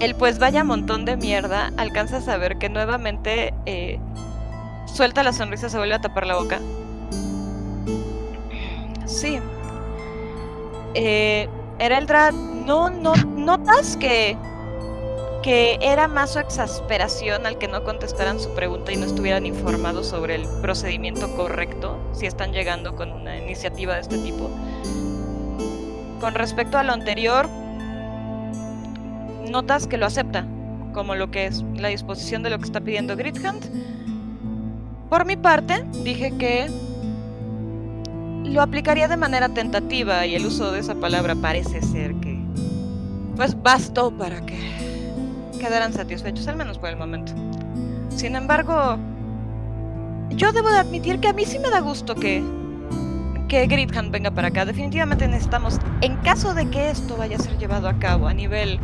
El 0.00 0.14
pues 0.14 0.38
vaya 0.38 0.64
montón 0.64 1.04
de 1.04 1.16
mierda, 1.16 1.72
alcanzas 1.76 2.28
a 2.28 2.36
ver 2.36 2.58
que 2.58 2.68
nuevamente 2.68 3.52
eh, 3.66 3.98
suelta 4.86 5.22
la 5.22 5.32
sonrisa, 5.32 5.68
se 5.68 5.78
vuelve 5.78 5.94
a 5.94 6.00
tapar 6.00 6.26
la 6.26 6.36
boca. 6.36 6.60
Sí. 9.06 9.40
Eh, 10.94 11.48
era 11.78 11.98
el 11.98 12.06
drag. 12.06 12.34
No, 12.34 12.90
no, 12.90 13.14
notas 13.14 13.96
que 13.96 14.36
que 15.42 15.78
era 15.80 16.08
más 16.08 16.32
su 16.32 16.40
exasperación 16.40 17.46
al 17.46 17.58
que 17.58 17.68
no 17.68 17.84
contestaran 17.84 18.40
su 18.40 18.52
pregunta 18.54 18.92
y 18.92 18.96
no 18.96 19.06
estuvieran 19.06 19.46
informados 19.46 20.08
sobre 20.08 20.34
el 20.34 20.46
procedimiento 20.60 21.34
correcto 21.36 21.98
si 22.12 22.26
están 22.26 22.52
llegando 22.52 22.96
con 22.96 23.12
una 23.12 23.38
iniciativa 23.38 23.94
de 23.94 24.00
este 24.00 24.18
tipo. 24.18 24.50
Con 26.20 26.34
respecto 26.34 26.76
a 26.76 26.82
lo 26.82 26.92
anterior, 26.92 27.48
notas 29.50 29.86
que 29.86 29.96
lo 29.96 30.06
acepta 30.06 30.46
como 30.92 31.14
lo 31.14 31.30
que 31.30 31.46
es 31.46 31.64
la 31.76 31.88
disposición 31.88 32.42
de 32.42 32.50
lo 32.50 32.58
que 32.58 32.64
está 32.64 32.80
pidiendo 32.80 33.16
Gridhunt. 33.16 33.64
Por 35.08 35.24
mi 35.24 35.36
parte, 35.36 35.84
dije 36.04 36.32
que 36.36 36.68
lo 38.44 38.62
aplicaría 38.62 39.08
de 39.08 39.16
manera 39.16 39.48
tentativa 39.48 40.26
y 40.26 40.34
el 40.34 40.46
uso 40.46 40.72
de 40.72 40.80
esa 40.80 40.94
palabra 40.94 41.34
parece 41.36 41.82
ser 41.82 42.14
que 42.16 42.38
pues 43.36 43.60
bastó 43.62 44.10
para 44.10 44.44
que 44.44 44.58
quedaran 45.60 45.92
satisfechos, 45.92 46.48
al 46.48 46.56
menos 46.56 46.78
por 46.78 46.88
el 46.90 46.96
momento. 46.96 47.32
Sin 48.08 48.34
embargo, 48.34 48.98
yo 50.30 50.52
debo 50.52 50.70
de 50.70 50.78
admitir 50.78 51.20
que 51.20 51.28
a 51.28 51.32
mí 51.32 51.44
sí 51.44 51.58
me 51.58 51.70
da 51.70 51.80
gusto 51.80 52.14
que 52.14 52.42
que 53.48 53.66
Gridhand 53.66 54.10
venga 54.10 54.30
para 54.30 54.48
acá. 54.48 54.66
Definitivamente 54.66 55.26
necesitamos, 55.26 55.78
en 56.02 56.16
caso 56.16 56.52
de 56.52 56.68
que 56.68 56.90
esto 56.90 57.16
vaya 57.16 57.36
a 57.36 57.40
ser 57.40 57.56
llevado 57.56 57.88
a 57.88 57.98
cabo 57.98 58.28
a 58.28 58.34
nivel 58.34 58.78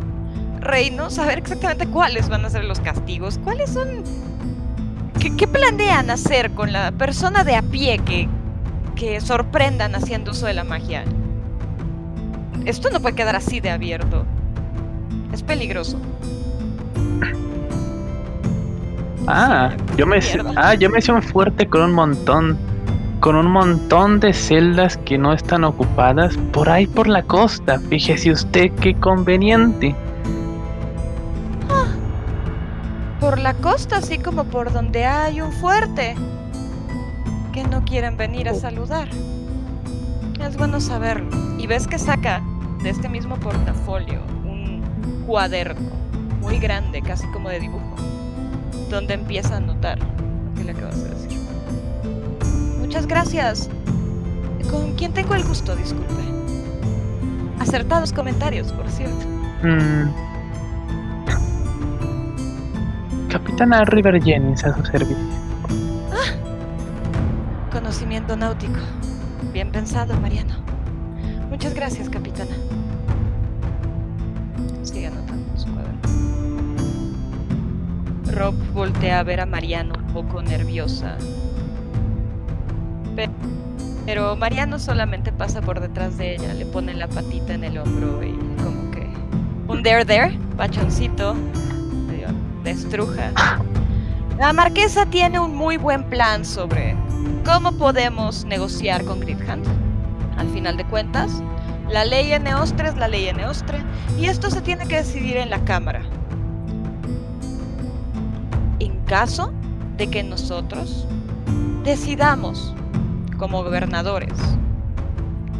reino, 0.65 1.09
saber 1.09 1.37
exactamente 1.37 1.87
cuáles 1.87 2.27
van 2.27 2.43
a 2.43 2.49
ser 2.49 2.65
los 2.65 2.81
castigos, 2.81 3.39
cuáles 3.43 3.69
son... 3.69 4.03
¿Qué, 5.19 5.35
qué 5.35 5.47
planean 5.47 6.09
hacer 6.09 6.51
con 6.51 6.73
la 6.73 6.91
persona 6.91 7.43
de 7.45 7.55
a 7.55 7.61
pie 7.61 7.99
que, 7.99 8.27
que 8.95 9.21
sorprendan 9.21 9.95
haciendo 9.95 10.31
uso 10.31 10.45
de 10.45 10.53
la 10.53 10.65
magia? 10.65 11.05
Esto 12.65 12.89
no 12.89 12.99
puede 12.99 13.15
quedar 13.15 13.35
así 13.35 13.59
de 13.59 13.69
abierto. 13.69 14.25
Es 15.31 15.43
peligroso. 15.43 15.99
ah 19.27 19.71
yo 19.97 20.05
me 20.05 20.19
Mierda. 20.19 20.53
ah 20.55 20.73
yo 20.75 20.89
me 20.89 20.99
hice 20.99 21.11
un 21.11 21.21
fuerte 21.21 21.67
con 21.67 21.81
un 21.81 21.93
montón 21.93 22.57
con 23.19 23.35
un 23.35 23.47
montón 23.47 24.19
de 24.19 24.33
celdas 24.33 24.97
que 24.97 25.17
no 25.17 25.33
están 25.33 25.63
ocupadas 25.63 26.37
por 26.51 26.69
ahí 26.69 26.85
por 26.85 27.07
la 27.07 27.23
costa 27.23 27.79
fíjese 27.79 28.31
usted 28.31 28.71
qué 28.81 28.93
conveniente 28.93 29.95
Por 33.35 33.43
la 33.43 33.53
costa, 33.53 33.97
así 33.97 34.17
como 34.17 34.45
por 34.45 34.71
donde 34.71 35.03
hay 35.03 35.41
un 35.41 35.51
fuerte. 35.51 36.15
Que 37.51 37.65
no 37.65 37.83
quieren 37.83 38.15
venir 38.15 38.47
a 38.47 38.53
saludar. 38.53 39.09
Es 40.39 40.55
bueno 40.55 40.79
saberlo. 40.79 41.29
Y 41.59 41.67
ves 41.67 41.85
que 41.85 41.99
saca 41.99 42.41
de 42.81 42.91
este 42.91 43.09
mismo 43.09 43.35
portafolio 43.35 44.21
un 44.45 45.25
cuaderno 45.27 45.89
muy 46.39 46.59
grande, 46.59 47.01
casi 47.01 47.27
como 47.33 47.49
de 47.49 47.59
dibujo, 47.59 47.97
donde 48.89 49.15
empieza 49.15 49.55
a 49.55 49.57
anotar 49.57 49.99
lo 49.99 50.53
que 50.55 50.63
le 50.63 50.71
acabas 50.71 51.03
de 51.03 51.09
decir. 51.09 51.39
Muchas 52.79 53.05
gracias. 53.05 53.69
¿Con 54.71 54.95
quién 54.95 55.11
tengo 55.11 55.35
el 55.35 55.43
gusto? 55.43 55.75
Disculpe. 55.75 56.23
Acertados 57.59 58.13
comentarios, 58.13 58.71
por 58.71 58.89
cierto. 58.89 59.27
Mm. 59.61 60.34
Capitana 63.39 63.83
River 63.83 64.23
Jennings 64.23 64.63
a 64.63 64.73
su 64.73 64.85
servicio. 64.85 65.17
Conocimiento 67.69 68.37
náutico. 68.37 68.79
Bien 69.51 69.69
pensado, 69.73 70.17
Mariano. 70.21 70.53
Muchas 71.49 71.73
gracias, 71.73 72.07
capitana. 72.09 72.55
Sigue 74.83 75.07
anotando 75.07 75.57
su 75.57 75.65
cuaderno. 75.65 75.99
Rob 78.31 78.55
voltea 78.73 79.19
a 79.19 79.23
ver 79.23 79.41
a 79.41 79.45
Mariano 79.45 79.95
un 79.97 80.13
poco 80.13 80.41
nerviosa. 80.41 81.17
Pe- 83.17 83.29
Pero 84.05 84.37
Mariano 84.37 84.79
solamente 84.79 85.33
pasa 85.33 85.59
por 85.59 85.81
detrás 85.81 86.17
de 86.17 86.35
ella, 86.35 86.53
le 86.53 86.65
pone 86.65 86.93
la 86.93 87.09
patita 87.09 87.53
en 87.53 87.65
el 87.65 87.79
hombro 87.79 88.23
y 88.23 88.31
como 88.63 88.91
que 88.91 89.05
un 89.67 89.83
there 89.83 90.05
there, 90.05 90.39
pachoncito, 90.55 91.35
de. 92.65 93.33
La 94.39 94.51
marquesa 94.51 95.05
tiene 95.05 95.39
un 95.39 95.55
muy 95.55 95.77
buen 95.77 96.03
plan 96.03 96.43
sobre 96.43 96.95
cómo 97.45 97.71
podemos 97.73 98.43
negociar 98.45 99.05
con 99.05 99.19
Gridhand. 99.19 99.65
Al 100.37 100.49
final 100.49 100.75
de 100.75 100.85
cuentas, 100.85 101.43
la 101.89 102.03
ley 102.05 102.33
en 102.33 102.47
Eostre 102.47 102.89
es 102.89 102.97
la 102.97 103.07
ley 103.07 103.27
en 103.27 103.39
Eostre 103.39 103.83
y 104.19 104.25
esto 104.25 104.49
se 104.49 104.61
tiene 104.61 104.87
que 104.87 104.97
decidir 104.97 105.37
en 105.37 105.51
la 105.51 105.63
Cámara. 105.63 106.01
En 108.79 108.97
caso 109.05 109.53
de 109.97 110.07
que 110.07 110.23
nosotros 110.23 111.05
decidamos 111.83 112.73
como 113.37 113.63
gobernadores 113.63 114.33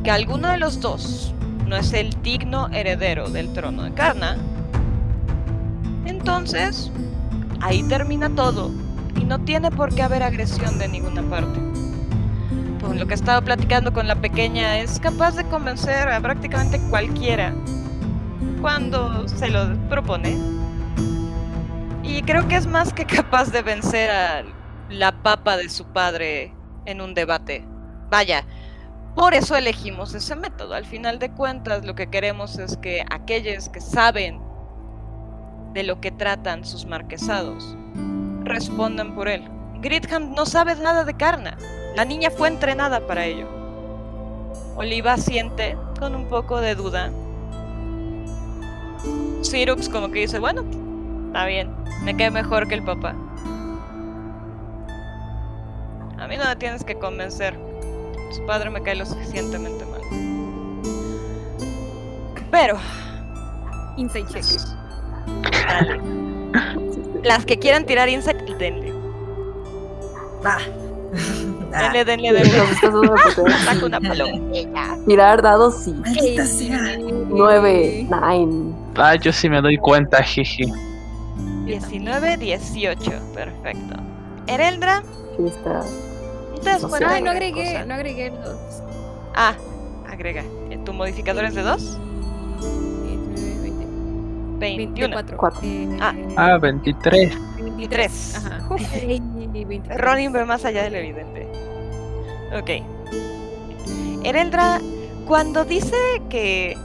que 0.03 0.09
alguno 0.09 0.49
de 0.49 0.57
los 0.57 0.81
dos 0.81 1.33
no 1.67 1.75
es 1.75 1.93
el 1.93 2.19
digno 2.23 2.67
heredero 2.69 3.29
del 3.29 3.53
trono 3.53 3.83
de 3.83 3.93
Karna, 3.93 4.37
entonces 6.25 6.91
ahí 7.61 7.83
termina 7.83 8.31
todo 8.31 8.71
y 9.15 9.25
no 9.25 9.41
tiene 9.41 9.69
por 9.69 9.93
qué 9.93 10.01
haber 10.01 10.23
agresión 10.23 10.79
de 10.79 10.87
ninguna 10.87 11.21
parte. 11.29 11.59
Con 12.81 12.97
lo 12.97 13.05
que 13.05 13.13
he 13.13 13.15
estado 13.15 13.43
platicando 13.43 13.93
con 13.93 14.07
la 14.07 14.15
pequeña, 14.15 14.79
es 14.79 14.99
capaz 14.99 15.35
de 15.35 15.43
convencer 15.43 16.09
a 16.09 16.19
prácticamente 16.19 16.81
cualquiera 16.89 17.53
cuando 18.59 19.27
se 19.27 19.49
lo 19.49 19.77
propone. 19.87 20.35
Y 22.01 22.23
creo 22.23 22.47
que 22.47 22.55
es 22.55 22.65
más 22.65 22.91
que 22.91 23.05
capaz 23.05 23.51
de 23.51 23.61
vencer 23.61 24.09
a 24.09 24.43
la 24.89 25.11
papa 25.11 25.57
de 25.57 25.69
su 25.69 25.85
padre 25.85 26.55
en 26.87 27.01
un 27.01 27.13
debate. 27.13 27.63
Vaya, 28.09 28.43
por 29.13 29.35
eso 29.35 29.55
elegimos 29.55 30.15
ese 30.15 30.35
método. 30.35 30.73
Al 30.73 30.85
final 30.85 31.19
de 31.19 31.29
cuentas, 31.29 31.85
lo 31.85 31.93
que 31.93 32.07
queremos 32.07 32.57
es 32.57 32.77
que 32.77 33.05
aquellos 33.11 33.69
que 33.69 33.79
saben 33.79 34.44
de 35.75 35.83
lo 35.83 35.99
que 35.99 36.09
tratan 36.09 36.65
sus 36.65 36.85
marquesados 36.85 37.75
respondan 38.45 39.13
por 39.13 39.27
él. 39.27 39.43
Gridham 39.81 40.33
no 40.33 40.45
sabe 40.45 40.75
nada 40.75 41.03
de 41.03 41.15
Karna. 41.15 41.57
La 41.95 42.05
niña 42.05 42.29
fue 42.31 42.47
entrenada 42.47 43.05
para 43.05 43.25
ello. 43.25 43.47
Oliva 44.77 45.17
siente 45.17 45.77
con 45.99 46.15
un 46.15 46.29
poco 46.29 46.61
de 46.61 46.75
duda. 46.75 47.11
Sirux 49.41 49.89
como 49.89 50.11
que 50.11 50.21
dice, 50.21 50.39
bueno, 50.39 50.63
está 51.27 51.45
bien, 51.45 51.75
me 52.03 52.15
quedé 52.15 52.31
mejor 52.31 52.67
que 52.67 52.75
el 52.75 52.83
papá. 52.83 53.13
A 56.17 56.27
mí 56.27 56.37
no 56.37 56.45
me 56.45 56.55
tienes 56.55 56.85
que 56.85 56.95
convencer. 56.95 57.59
Su 58.31 58.45
padre 58.45 58.69
me 58.69 58.81
cae 58.81 58.95
lo 58.95 59.05
suficientemente 59.05 59.85
mal. 59.85 60.01
Pero, 62.49 62.77
Insight. 63.97 64.84
Dale. 65.51 65.99
Las 67.23 67.45
que 67.45 67.57
quieran 67.57 67.85
tirar 67.85 68.07
insight, 68.09 68.37
denle. 68.57 68.93
Va. 70.45 70.57
Ah, 71.77 71.91
Denle, 71.91 72.05
denle, 72.05 72.31
denle. 72.31 72.51
Saca 73.65 73.85
una 73.85 73.99
palomilla. 73.99 74.97
Tirar 75.05 75.41
dados, 75.41 75.75
sí. 75.83 75.91
maldita 75.93 76.45
sea. 76.45 76.79
Nueve, 77.27 78.07
nine. 78.09 78.73
Ah, 78.95 79.15
yo 79.15 79.33
sí 79.33 79.49
me 79.49 79.61
doy 79.61 79.75
cuenta, 79.77 80.23
jiji. 80.23 80.71
19, 81.65 82.37
18. 82.37 83.11
Perfecto. 83.33 83.95
Ereldra, 84.47 85.03
Sí, 85.35 85.43
está. 85.47 85.83
no 86.53 86.59
te 86.61 86.69
das 86.69 86.81
No 86.81 86.87
sé. 86.87 86.91
cuenta 86.91 87.09
de 87.09 87.15
Ay, 87.15 87.21
no 87.23 87.31
agregué, 87.31 87.65
cosa. 87.73 87.85
no 87.85 87.93
agregué 87.95 88.29
los. 88.31 88.83
Ah, 89.35 89.53
agrega. 90.09 90.43
¿Tu 90.85 90.93
modificador 90.93 91.43
es 91.43 91.55
de 91.55 91.61
2? 91.63 91.97
21. 94.59 95.15
24. 95.15 95.37
Cuatro. 95.37 95.61
Eh, 95.63 95.97
Ah. 96.01 96.13
Ah, 96.37 96.57
23. 96.57 97.33
23. 97.61 98.35
Ajá. 98.37 98.67
Ey, 98.93 99.19
23. 99.19 99.97
Ronin 99.99 100.31
ve 100.31 100.45
más 100.45 100.65
allá 100.65 100.83
de 100.83 100.89
lo 100.91 100.97
evidente. 100.97 101.47
Ok. 102.57 102.69
Ereldra, 104.23 104.79
cuando 105.27 105.65
dice 105.65 105.95
que, 106.29 106.75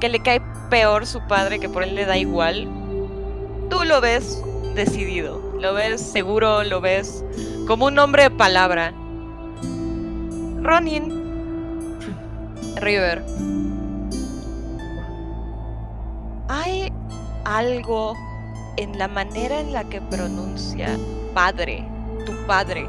que 0.00 0.08
le 0.08 0.20
cae 0.20 0.40
peor 0.68 1.06
su 1.06 1.20
padre, 1.26 1.58
que 1.60 1.68
por 1.68 1.82
él 1.82 1.94
le 1.94 2.06
da 2.06 2.16
igual, 2.16 2.66
tú 3.68 3.84
lo 3.84 4.00
ves 4.00 4.42
decidido, 4.74 5.40
lo 5.60 5.74
ves 5.74 6.00
seguro, 6.00 6.64
lo 6.64 6.80
ves 6.80 7.24
como 7.66 7.86
un 7.86 7.98
hombre 7.98 8.24
de 8.24 8.30
palabra. 8.30 8.92
Ronin, 10.62 11.12
River, 12.80 13.22
hay 16.50 16.92
algo 17.44 18.16
en 18.76 18.98
la 18.98 19.06
manera 19.06 19.60
en 19.60 19.72
la 19.72 19.84
que 19.84 20.00
pronuncia 20.00 20.98
padre, 21.32 21.84
tu 22.26 22.32
padre, 22.44 22.88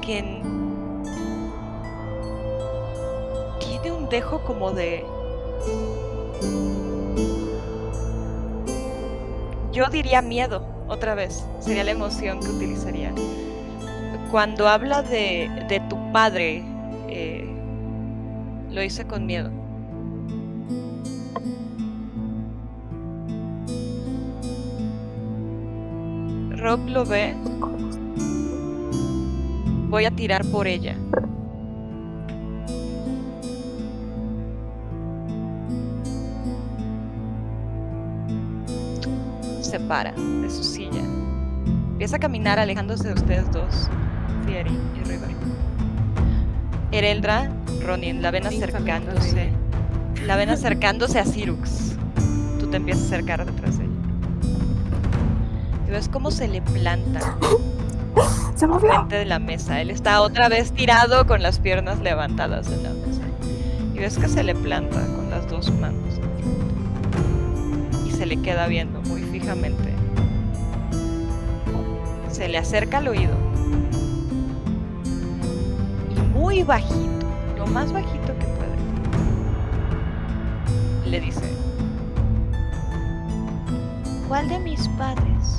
que 0.00 0.42
tiene 3.60 3.92
un 3.92 4.08
dejo 4.08 4.42
como 4.42 4.72
de... 4.72 5.04
Yo 9.72 9.86
diría 9.90 10.22
miedo, 10.22 10.64
otra 10.88 11.14
vez, 11.14 11.44
sería 11.60 11.84
la 11.84 11.90
emoción 11.90 12.40
que 12.40 12.48
utilizaría. 12.48 13.12
Cuando 14.30 14.66
habla 14.66 15.02
de, 15.02 15.50
de 15.68 15.80
tu 15.90 16.10
padre, 16.10 16.64
eh, 17.08 17.46
lo 18.70 18.82
hice 18.82 19.06
con 19.06 19.26
miedo. 19.26 19.59
Rob 26.60 26.86
lo 26.88 27.06
ve. 27.06 27.34
Voy 29.88 30.04
a 30.04 30.10
tirar 30.10 30.44
por 30.46 30.66
ella. 30.66 30.94
Se 39.62 39.80
para 39.80 40.12
de 40.12 40.50
su 40.50 40.62
silla. 40.62 41.00
Empieza 41.92 42.16
a 42.16 42.18
caminar 42.18 42.58
alejándose 42.58 43.08
de 43.08 43.14
ustedes 43.14 43.50
dos, 43.52 43.88
Fieri 44.44 44.78
y 44.96 45.08
River. 45.08 45.30
Ereldra, 46.92 47.50
Ronin, 47.82 48.20
la 48.20 48.30
ven 48.32 48.46
acercándose. 48.46 49.50
La 50.26 50.36
ven 50.36 50.50
acercándose 50.50 51.18
a 51.18 51.24
Sirux. 51.24 51.96
Tú 52.58 52.66
te 52.66 52.76
empiezas 52.76 53.04
a 53.04 53.06
acercar 53.06 53.46
detrás 53.46 53.78
de 53.78 53.84
ella. 53.84 53.89
Y 55.90 55.92
ves 55.92 56.08
cómo 56.08 56.30
se 56.30 56.46
le 56.46 56.62
planta 56.62 57.18
Se 58.54 58.68
movió. 58.68 58.90
frente 58.92 59.16
de 59.16 59.24
la 59.24 59.40
mesa. 59.40 59.80
Él 59.80 59.90
está 59.90 60.20
otra 60.20 60.48
vez 60.48 60.70
tirado 60.70 61.26
con 61.26 61.42
las 61.42 61.58
piernas 61.58 61.98
levantadas 61.98 62.68
en 62.68 62.84
la 62.84 62.90
mesa. 62.90 63.22
Y 63.92 63.98
ves 63.98 64.16
que 64.16 64.28
se 64.28 64.44
le 64.44 64.54
planta 64.54 65.04
con 65.16 65.30
las 65.30 65.50
dos 65.50 65.68
manos. 65.80 66.20
Y 68.06 68.12
se 68.12 68.24
le 68.24 68.40
queda 68.40 68.68
viendo 68.68 69.02
muy 69.02 69.22
fijamente. 69.22 69.92
Se 72.30 72.48
le 72.48 72.58
acerca 72.58 72.98
al 72.98 73.08
oído. 73.08 73.34
Y 76.14 76.20
muy 76.38 76.62
bajito, 76.62 77.26
lo 77.58 77.66
más 77.66 77.92
bajito 77.92 78.38
que 78.38 78.46
puede, 78.46 78.76
le 81.10 81.20
dice, 81.20 81.50
¿cuál 84.28 84.48
de 84.48 84.60
mis 84.60 84.86
padres, 84.90 85.49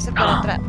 se 0.00 0.10
hace 0.10 0.12
para 0.12 0.38
atrás. 0.38 0.60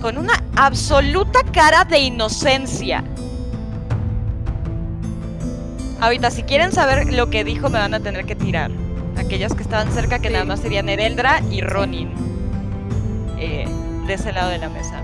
Con 0.00 0.18
una 0.18 0.34
absoluta 0.56 1.40
cara 1.52 1.84
de 1.84 1.98
inocencia. 1.98 3.02
Ahorita, 6.00 6.30
si 6.30 6.42
quieren 6.42 6.72
saber 6.72 7.12
lo 7.14 7.30
que 7.30 7.44
dijo, 7.44 7.70
me 7.70 7.78
van 7.78 7.94
a 7.94 8.00
tener 8.00 8.26
que 8.26 8.34
tirar. 8.36 8.70
Aquellas 9.16 9.54
que 9.54 9.62
estaban 9.62 9.90
cerca, 9.92 10.18
que 10.18 10.28
Sí. 10.28 10.34
nada 10.34 10.44
más 10.44 10.60
serían 10.60 10.88
Ereldra 10.88 11.40
y 11.50 11.60
Ronin. 11.62 12.10
eh, 13.38 13.66
de 14.06 14.14
ese 14.14 14.32
lado 14.32 14.48
de 14.50 14.58
la 14.58 14.68
mesa. 14.68 15.02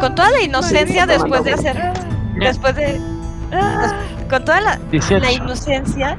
Con 0.00 0.14
toda 0.14 0.30
la 0.30 0.42
inocencia 0.42 1.04
después 1.06 1.42
de 1.44 1.52
hacer. 1.52 1.92
Después 2.38 2.74
de. 2.76 3.00
Con 4.30 4.44
toda 4.44 4.60
la, 4.60 4.76
18. 4.90 5.18
la 5.24 5.32
inocencia. 5.32 6.16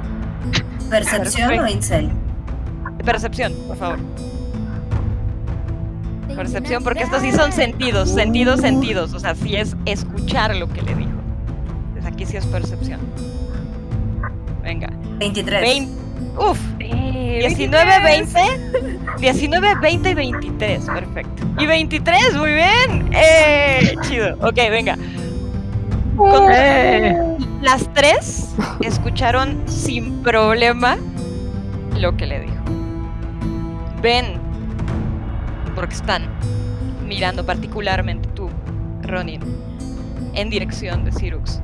¿Percepción 0.90 1.46
o 1.60 1.64
Perfecto. 1.64 2.25
Percepción, 3.06 3.54
por 3.68 3.78
favor. 3.78 4.00
Percepción, 6.36 6.84
porque 6.84 7.04
estos 7.04 7.22
sí 7.22 7.32
son 7.32 7.52
sentidos, 7.54 8.10
sentidos, 8.10 8.60
sentidos. 8.60 9.14
O 9.14 9.20
sea, 9.20 9.36
sí 9.36 9.56
es 9.56 9.76
escuchar 9.86 10.56
lo 10.56 10.68
que 10.68 10.82
le 10.82 10.96
dijo. 10.96 11.12
Pues 11.94 12.06
aquí 12.06 12.26
sí 12.26 12.36
es 12.36 12.46
percepción. 12.46 13.00
Venga. 14.64 14.90
23. 15.20 15.62
20. 15.62 15.92
Uf, 16.38 16.60
Eh, 16.80 17.38
19, 17.48 18.00
20. 18.04 18.40
19, 19.20 19.76
20 19.82 20.10
y 20.10 20.14
23. 20.14 20.86
Perfecto. 20.86 21.44
Y 21.58 21.66
23, 21.66 22.36
muy 22.36 22.54
bien. 22.54 23.10
¡Eh! 23.14 23.96
Chido. 24.02 24.36
Ok, 24.42 24.56
venga. 24.70 24.98
Con 26.18 26.52
¡Eh! 26.52 27.18
las 27.62 27.88
tres 27.94 28.50
escucharon 28.82 29.62
sin 29.68 30.22
problema 30.24 30.98
lo 31.98 32.16
que 32.18 32.26
le 32.26 32.42
dijo. 32.42 32.55
Ven, 34.02 34.40
porque 35.76 35.96
están 35.96 36.28
mirando 37.08 37.46
particularmente 37.46 38.30
tú, 38.30 38.50
Ronin, 39.02 39.42
en 40.34 40.50
dirección 40.50 41.06
de 41.06 41.12
Cyrux. 41.12 41.62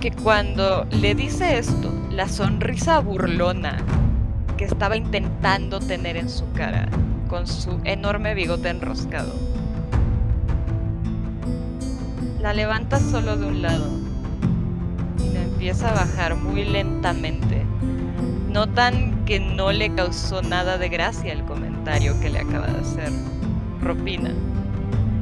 Que 0.00 0.10
cuando 0.12 0.86
le 0.90 1.14
dice 1.14 1.58
esto, 1.58 1.92
la 2.10 2.28
sonrisa 2.28 3.00
burlona 3.00 3.78
que 4.56 4.64
estaba 4.64 4.96
intentando 4.96 5.80
tener 5.80 6.16
en 6.16 6.28
su 6.28 6.50
cara, 6.52 6.88
con 7.28 7.46
su 7.46 7.80
enorme 7.84 8.34
bigote 8.34 8.68
enroscado, 8.70 9.34
la 12.40 12.52
levanta 12.52 13.00
solo 13.00 13.36
de 13.36 13.46
un 13.46 13.62
lado 13.62 13.90
y 15.18 15.34
la 15.34 15.42
empieza 15.42 15.90
a 15.90 15.94
bajar 15.94 16.36
muy 16.36 16.64
lentamente. 16.64 17.64
Notan 18.48 19.15
que 19.26 19.40
no 19.40 19.72
le 19.72 19.92
causó 19.92 20.40
nada 20.40 20.78
de 20.78 20.88
gracia 20.88 21.32
el 21.32 21.44
comentario 21.44 22.18
que 22.20 22.30
le 22.30 22.38
acaba 22.38 22.68
de 22.68 22.80
hacer 22.80 23.10
Ropina, 23.82 24.30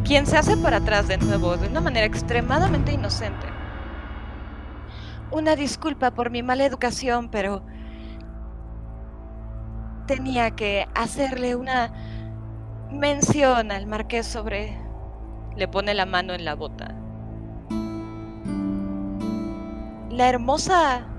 quien 0.04 0.26
se 0.26 0.36
hace 0.36 0.58
para 0.58 0.76
atrás 0.76 1.08
de 1.08 1.16
nuevo 1.16 1.56
de 1.56 1.68
una 1.68 1.80
manera 1.80 2.06
extremadamente 2.06 2.92
inocente. 2.92 3.46
Una 5.30 5.56
disculpa 5.56 6.12
por 6.12 6.30
mi 6.30 6.42
mala 6.42 6.66
educación, 6.66 7.30
pero 7.30 7.64
tenía 10.06 10.50
que 10.50 10.86
hacerle 10.94 11.56
una 11.56 11.90
mención 12.90 13.72
al 13.72 13.86
marqués 13.86 14.26
sobre... 14.26 14.78
Le 15.56 15.68
pone 15.68 15.94
la 15.94 16.04
mano 16.04 16.34
en 16.34 16.44
la 16.44 16.54
bota. 16.54 16.94
La 20.10 20.28
hermosa... 20.28 21.13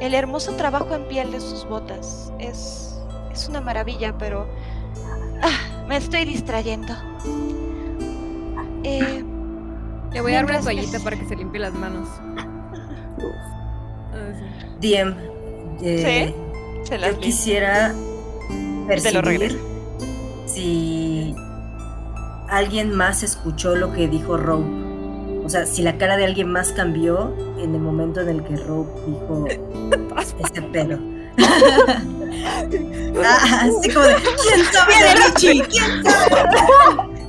El 0.00 0.14
hermoso 0.14 0.52
trabajo 0.52 0.94
en 0.94 1.04
piel 1.08 1.32
de 1.32 1.40
sus 1.40 1.64
botas. 1.68 2.32
Es... 2.38 2.94
Es 3.32 3.48
una 3.48 3.60
maravilla, 3.60 4.16
pero... 4.18 4.48
Ah, 5.42 5.84
me 5.86 5.96
estoy 5.96 6.24
distrayendo. 6.24 6.92
Eh, 8.84 9.24
Le 10.12 10.20
voy 10.20 10.32
a 10.32 10.36
dar 10.36 10.44
una 10.46 10.60
toallita 10.60 10.96
es- 10.96 11.02
para 11.02 11.16
que 11.18 11.24
se 11.26 11.36
limpie 11.36 11.60
las 11.60 11.72
manos. 11.74 12.08
Ah, 14.12 14.32
sí. 14.80 14.88
DM, 14.88 15.14
eh, 15.82 16.34
se 16.84 16.98
las 16.98 17.12
yo 17.14 17.20
quisiera 17.20 17.94
percibir 18.86 19.60
si 20.46 21.34
alguien 22.48 22.94
más 22.94 23.22
escuchó 23.22 23.74
lo 23.76 23.92
que 23.92 24.08
dijo 24.08 24.36
Rope. 24.36 24.87
O 25.48 25.50
sea, 25.50 25.64
si 25.64 25.80
la 25.80 25.96
cara 25.96 26.18
de 26.18 26.26
alguien 26.26 26.52
más 26.52 26.72
cambió 26.72 27.34
en 27.56 27.74
el 27.74 27.80
momento 27.80 28.20
en 28.20 28.28
el 28.28 28.44
que 28.44 28.54
Rope 28.56 29.00
dijo 29.06 29.46
ese 30.44 30.60
pedo. 30.60 30.98
ah, 33.24 33.62
así 33.62 33.90
como 33.90 34.04
de, 34.04 34.16
¿quién 34.16 34.62
sabe 34.70 34.92
de 35.02 35.14
Richie? 35.14 35.62
¿Quién 35.62 36.04
sabe? 36.04 36.50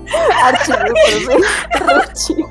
Archie. 0.44 0.74
Archie. 1.88 2.46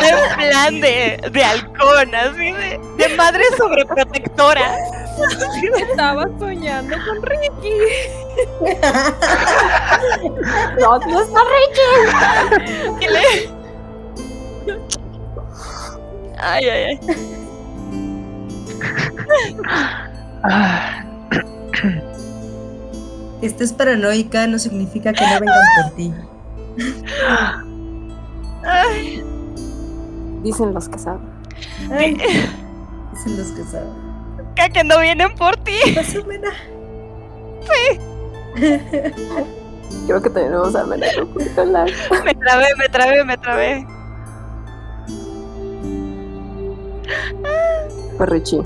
En 0.00 0.36
plan 0.36 0.80
de, 0.80 1.30
de 1.30 1.44
halcón, 1.44 2.12
así 2.12 2.50
de, 2.50 2.80
de 2.96 3.08
madre 3.16 3.44
sobreprotectora. 3.56 4.99
Estaba 5.90 6.28
soñando 6.38 6.96
con 7.06 7.22
Ricky. 7.22 7.78
No, 10.80 10.98
no 10.98 11.20
está 11.22 11.40
le- 13.08 13.50
Ay, 16.42 16.68
ay, 16.68 16.84
ay. 16.84 17.00
Que 23.40 23.46
estés 23.46 23.72
paranoica 23.72 24.46
no 24.46 24.58
significa 24.58 25.12
que 25.12 25.24
no 25.26 25.40
vengan 25.40 25.64
por 25.82 25.90
ti. 25.96 26.12
Ay. 28.64 29.24
Dicen 30.42 30.74
los 30.74 30.88
que 30.88 30.98
saben. 30.98 31.20
Ay, 31.90 32.14
dicen 32.14 33.36
los 33.38 33.48
que 33.52 33.64
saben. 33.64 34.09
Ca 34.54 34.68
que 34.68 34.84
no 34.84 35.00
vienen 35.00 35.34
por 35.34 35.56
ti. 35.58 35.78
Pasó, 35.94 36.24
mena. 36.24 36.50
Creo 40.06 40.22
que 40.22 40.30
tenemos 40.30 40.74
a 40.74 40.84
la. 40.84 40.96
Me 42.24 42.34
trabé, 42.34 42.66
me 42.76 42.88
trabé, 42.88 43.24
me 43.24 43.36
trabé. 43.36 43.86
Fue 48.16 48.26
Richie. 48.26 48.62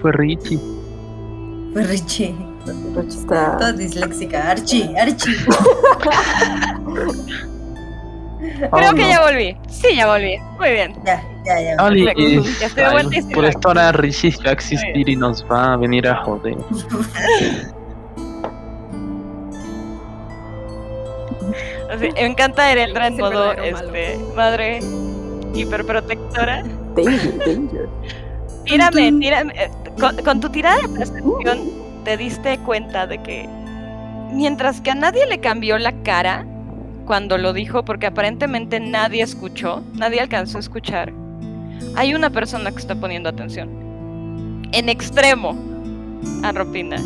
fue 0.00 0.12
Richie. 0.12 0.60
Fue 1.72 1.82
Richie. 1.82 2.34
Richie 2.94 3.18
está. 3.18 3.56
Toda 3.58 3.72
disléxica. 3.72 4.50
Archie, 4.50 4.94
Archie. 4.98 5.36
Creo 8.72 8.94
que 8.94 9.08
ya 9.08 9.20
volví. 9.22 9.56
Sí, 9.68 9.88
ya 9.96 10.06
volví. 10.06 10.36
Muy 10.58 10.70
bien. 10.70 10.94
Ya, 11.04 11.22
ya, 11.44 11.60
ya. 11.60 11.84
Oli, 11.84 12.08
y- 12.16 12.42
Ya 12.60 12.66
estoy 12.66 12.82
de 12.82 12.84
ay, 12.88 12.92
vuelta 12.92 13.14
y 13.14 13.18
estoy 13.18 13.34
por 13.34 13.44
esto 13.44 13.68
ahora 13.68 13.92
Richie 13.92 14.34
va 14.44 14.50
a 14.50 14.52
existir 14.52 15.08
y 15.08 15.16
nos 15.16 15.44
va 15.50 15.72
a 15.74 15.76
venir 15.76 16.06
a 16.08 16.16
joder. 16.24 16.56
Así, 21.90 22.08
me 22.12 22.26
encanta 22.26 22.70
Ereldra 22.72 23.06
en 23.06 23.16
modo 23.16 23.46
malo. 23.54 23.62
este, 23.62 24.18
madre 24.34 24.80
hiperprotectora. 25.54 26.62
Danger, 26.96 27.38
danger. 27.38 27.88
Tírame, 28.64 29.12
tírame. 29.20 29.52
eh, 29.56 29.70
Con, 30.00 30.16
con 30.18 30.40
tu 30.40 30.48
tirada 30.50 30.76
de 30.82 30.88
percepción 30.88 31.70
te 32.04 32.16
diste 32.16 32.58
cuenta 32.58 33.06
de 33.06 33.18
que 33.22 33.48
mientras 34.32 34.80
que 34.80 34.90
a 34.90 34.94
nadie 34.94 35.26
le 35.26 35.38
cambió 35.40 35.78
la 35.78 35.92
cara 36.02 36.44
cuando 37.06 37.38
lo 37.38 37.52
dijo, 37.52 37.84
porque 37.84 38.06
aparentemente 38.06 38.80
nadie 38.80 39.22
escuchó, 39.22 39.82
nadie 39.94 40.20
alcanzó 40.20 40.58
a 40.58 40.60
escuchar, 40.60 41.12
hay 41.94 42.14
una 42.14 42.30
persona 42.30 42.70
que 42.70 42.78
está 42.78 42.94
poniendo 42.94 43.28
atención. 43.28 44.66
En 44.72 44.88
extremo 44.88 45.56
a 46.42 46.52
Ropina. 46.52 46.96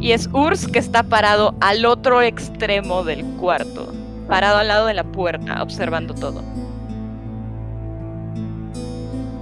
Y 0.00 0.12
es 0.12 0.28
Urs 0.32 0.68
que 0.68 0.78
está 0.78 1.02
parado 1.02 1.54
al 1.60 1.86
otro 1.86 2.20
extremo 2.20 3.04
del 3.04 3.24
cuarto, 3.40 3.92
parado 4.28 4.58
al 4.58 4.68
lado 4.68 4.86
de 4.86 4.94
la 4.94 5.04
puerta, 5.04 5.62
observando 5.62 6.14
todo 6.14 6.42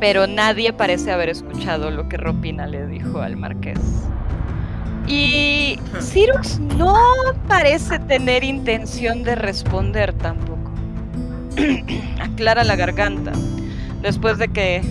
pero 0.02 0.26
nadie 0.26 0.72
parece 0.72 1.12
haber 1.12 1.28
escuchado 1.28 1.92
lo 1.92 2.08
que 2.08 2.16
Ropina 2.16 2.66
le 2.66 2.88
dijo 2.88 3.20
al 3.20 3.36
marqués. 3.36 3.78
Y 5.06 5.78
Cyrux 6.00 6.58
no 6.60 6.96
parece 7.48 7.98
tener 7.98 8.44
intención 8.44 9.22
de 9.22 9.34
responder 9.34 10.12
tampoco. 10.12 10.70
Aclara 12.20 12.64
la 12.64 12.76
garganta. 12.76 13.32
Después 14.00 14.38
de 14.38 14.48
que 14.48 14.82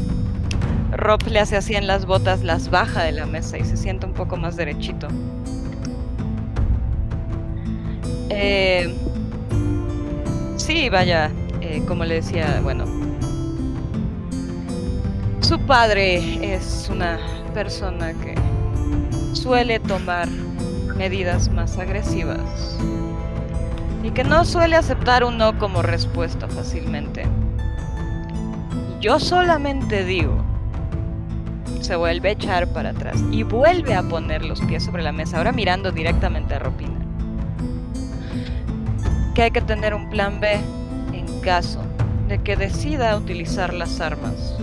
Rob 0.91 1.25
le 1.27 1.39
hace 1.39 1.57
así 1.57 1.75
en 1.75 1.87
las 1.87 2.05
botas, 2.05 2.43
las 2.43 2.69
baja 2.69 3.03
de 3.03 3.13
la 3.13 3.25
mesa 3.25 3.57
y 3.57 3.63
se 3.63 3.77
sienta 3.77 4.07
un 4.07 4.13
poco 4.13 4.37
más 4.37 4.55
derechito. 4.57 5.07
Eh, 8.29 8.93
sí, 10.57 10.89
vaya, 10.89 11.31
eh, 11.61 11.83
como 11.87 12.05
le 12.05 12.15
decía, 12.15 12.59
bueno, 12.63 12.85
su 15.41 15.59
padre 15.59 16.55
es 16.55 16.89
una 16.91 17.19
persona 17.53 18.13
que 18.13 18.35
suele 19.33 19.79
tomar 19.79 20.27
medidas 20.97 21.49
más 21.49 21.77
agresivas 21.77 22.77
y 24.03 24.11
que 24.11 24.23
no 24.23 24.45
suele 24.45 24.75
aceptar 24.75 25.23
un 25.23 25.37
no 25.37 25.57
como 25.57 25.81
respuesta 25.81 26.47
fácilmente. 26.47 27.25
Yo 28.99 29.19
solamente 29.19 30.05
digo, 30.05 30.43
se 31.81 31.95
vuelve 31.95 32.29
a 32.29 32.31
echar 32.33 32.67
para 32.67 32.89
atrás 32.91 33.17
y 33.31 33.43
vuelve 33.43 33.95
a 33.95 34.03
poner 34.03 34.45
los 34.45 34.61
pies 34.61 34.83
sobre 34.83 35.03
la 35.03 35.11
mesa, 35.11 35.37
ahora 35.37 35.51
mirando 35.51 35.91
directamente 35.91 36.55
a 36.55 36.59
Ropina. 36.59 36.99
Que 39.33 39.43
hay 39.43 39.51
que 39.51 39.61
tener 39.61 39.93
un 39.93 40.09
plan 40.09 40.39
B 40.39 40.59
en 41.13 41.41
caso 41.41 41.81
de 42.27 42.39
que 42.43 42.55
decida 42.55 43.15
utilizar 43.17 43.73
las 43.73 43.99
armas. 44.01 44.55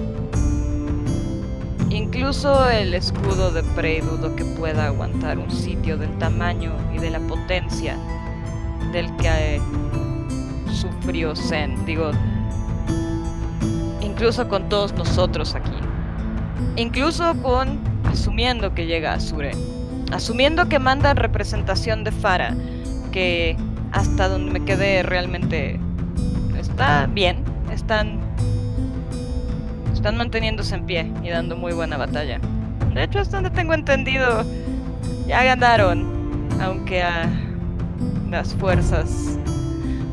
Incluso 1.98 2.68
el 2.70 2.94
escudo 2.94 3.50
de 3.50 3.64
Prey 3.74 4.00
dudo 4.00 4.36
que 4.36 4.44
pueda 4.44 4.86
aguantar 4.86 5.36
un 5.36 5.50
sitio 5.50 5.98
del 5.98 6.16
tamaño 6.18 6.72
y 6.94 6.98
de 6.98 7.10
la 7.10 7.18
potencia 7.18 7.98
del 8.92 9.14
que 9.16 9.56
eh, 9.56 9.60
sufrió 10.72 11.34
Zen. 11.34 11.84
Digo, 11.86 12.12
incluso 14.00 14.48
con 14.48 14.68
todos 14.68 14.92
nosotros 14.94 15.56
aquí, 15.56 15.76
Incluso 16.76 17.34
con 17.42 17.80
asumiendo 18.04 18.72
que 18.74 18.86
llega 18.86 19.14
Azure. 19.14 19.50
Asumiendo 20.12 20.68
que 20.68 20.78
manda 20.78 21.14
representación 21.14 22.04
de 22.04 22.12
Fara. 22.12 22.54
Que 23.10 23.56
hasta 23.90 24.28
donde 24.28 24.52
me 24.52 24.64
quedé 24.64 25.02
realmente 25.02 25.80
está 26.56 27.06
bien. 27.06 27.42
Están. 27.72 28.17
Están 30.08 30.16
manteniéndose 30.16 30.74
en 30.74 30.86
pie 30.86 31.12
y 31.22 31.28
dando 31.28 31.54
muy 31.54 31.74
buena 31.74 31.98
batalla. 31.98 32.40
De 32.94 33.04
hecho, 33.04 33.18
hasta 33.18 33.42
donde 33.42 33.50
tengo 33.50 33.74
entendido, 33.74 34.42
ya 35.26 35.44
ganaron. 35.44 36.48
Aunque 36.62 37.02
a 37.02 37.28
las 38.30 38.54
fuerzas 38.54 39.38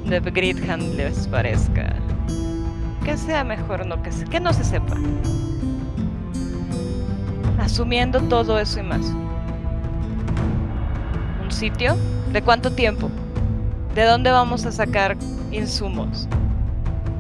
de 0.06 0.20
Gridhand 0.20 0.96
les 0.96 1.30
parezca 1.30 1.96
que 3.06 3.16
sea 3.16 3.46
mejor 3.46 3.86
no 3.86 4.04
que, 4.04 4.10
que 4.30 4.42
no 4.42 4.52
se 4.52 4.66
sepa. 4.66 4.98
Asumiendo 7.58 8.20
todo 8.20 8.60
eso 8.60 8.82
y 8.82 8.84
más. 8.84 9.06
¿Un 11.42 11.52
sitio? 11.52 11.96
¿De 12.34 12.42
cuánto 12.42 12.70
tiempo? 12.70 13.10
¿De 13.94 14.04
dónde 14.04 14.30
vamos 14.30 14.66
a 14.66 14.74
sacar 14.74 15.16
insumos? 15.54 16.28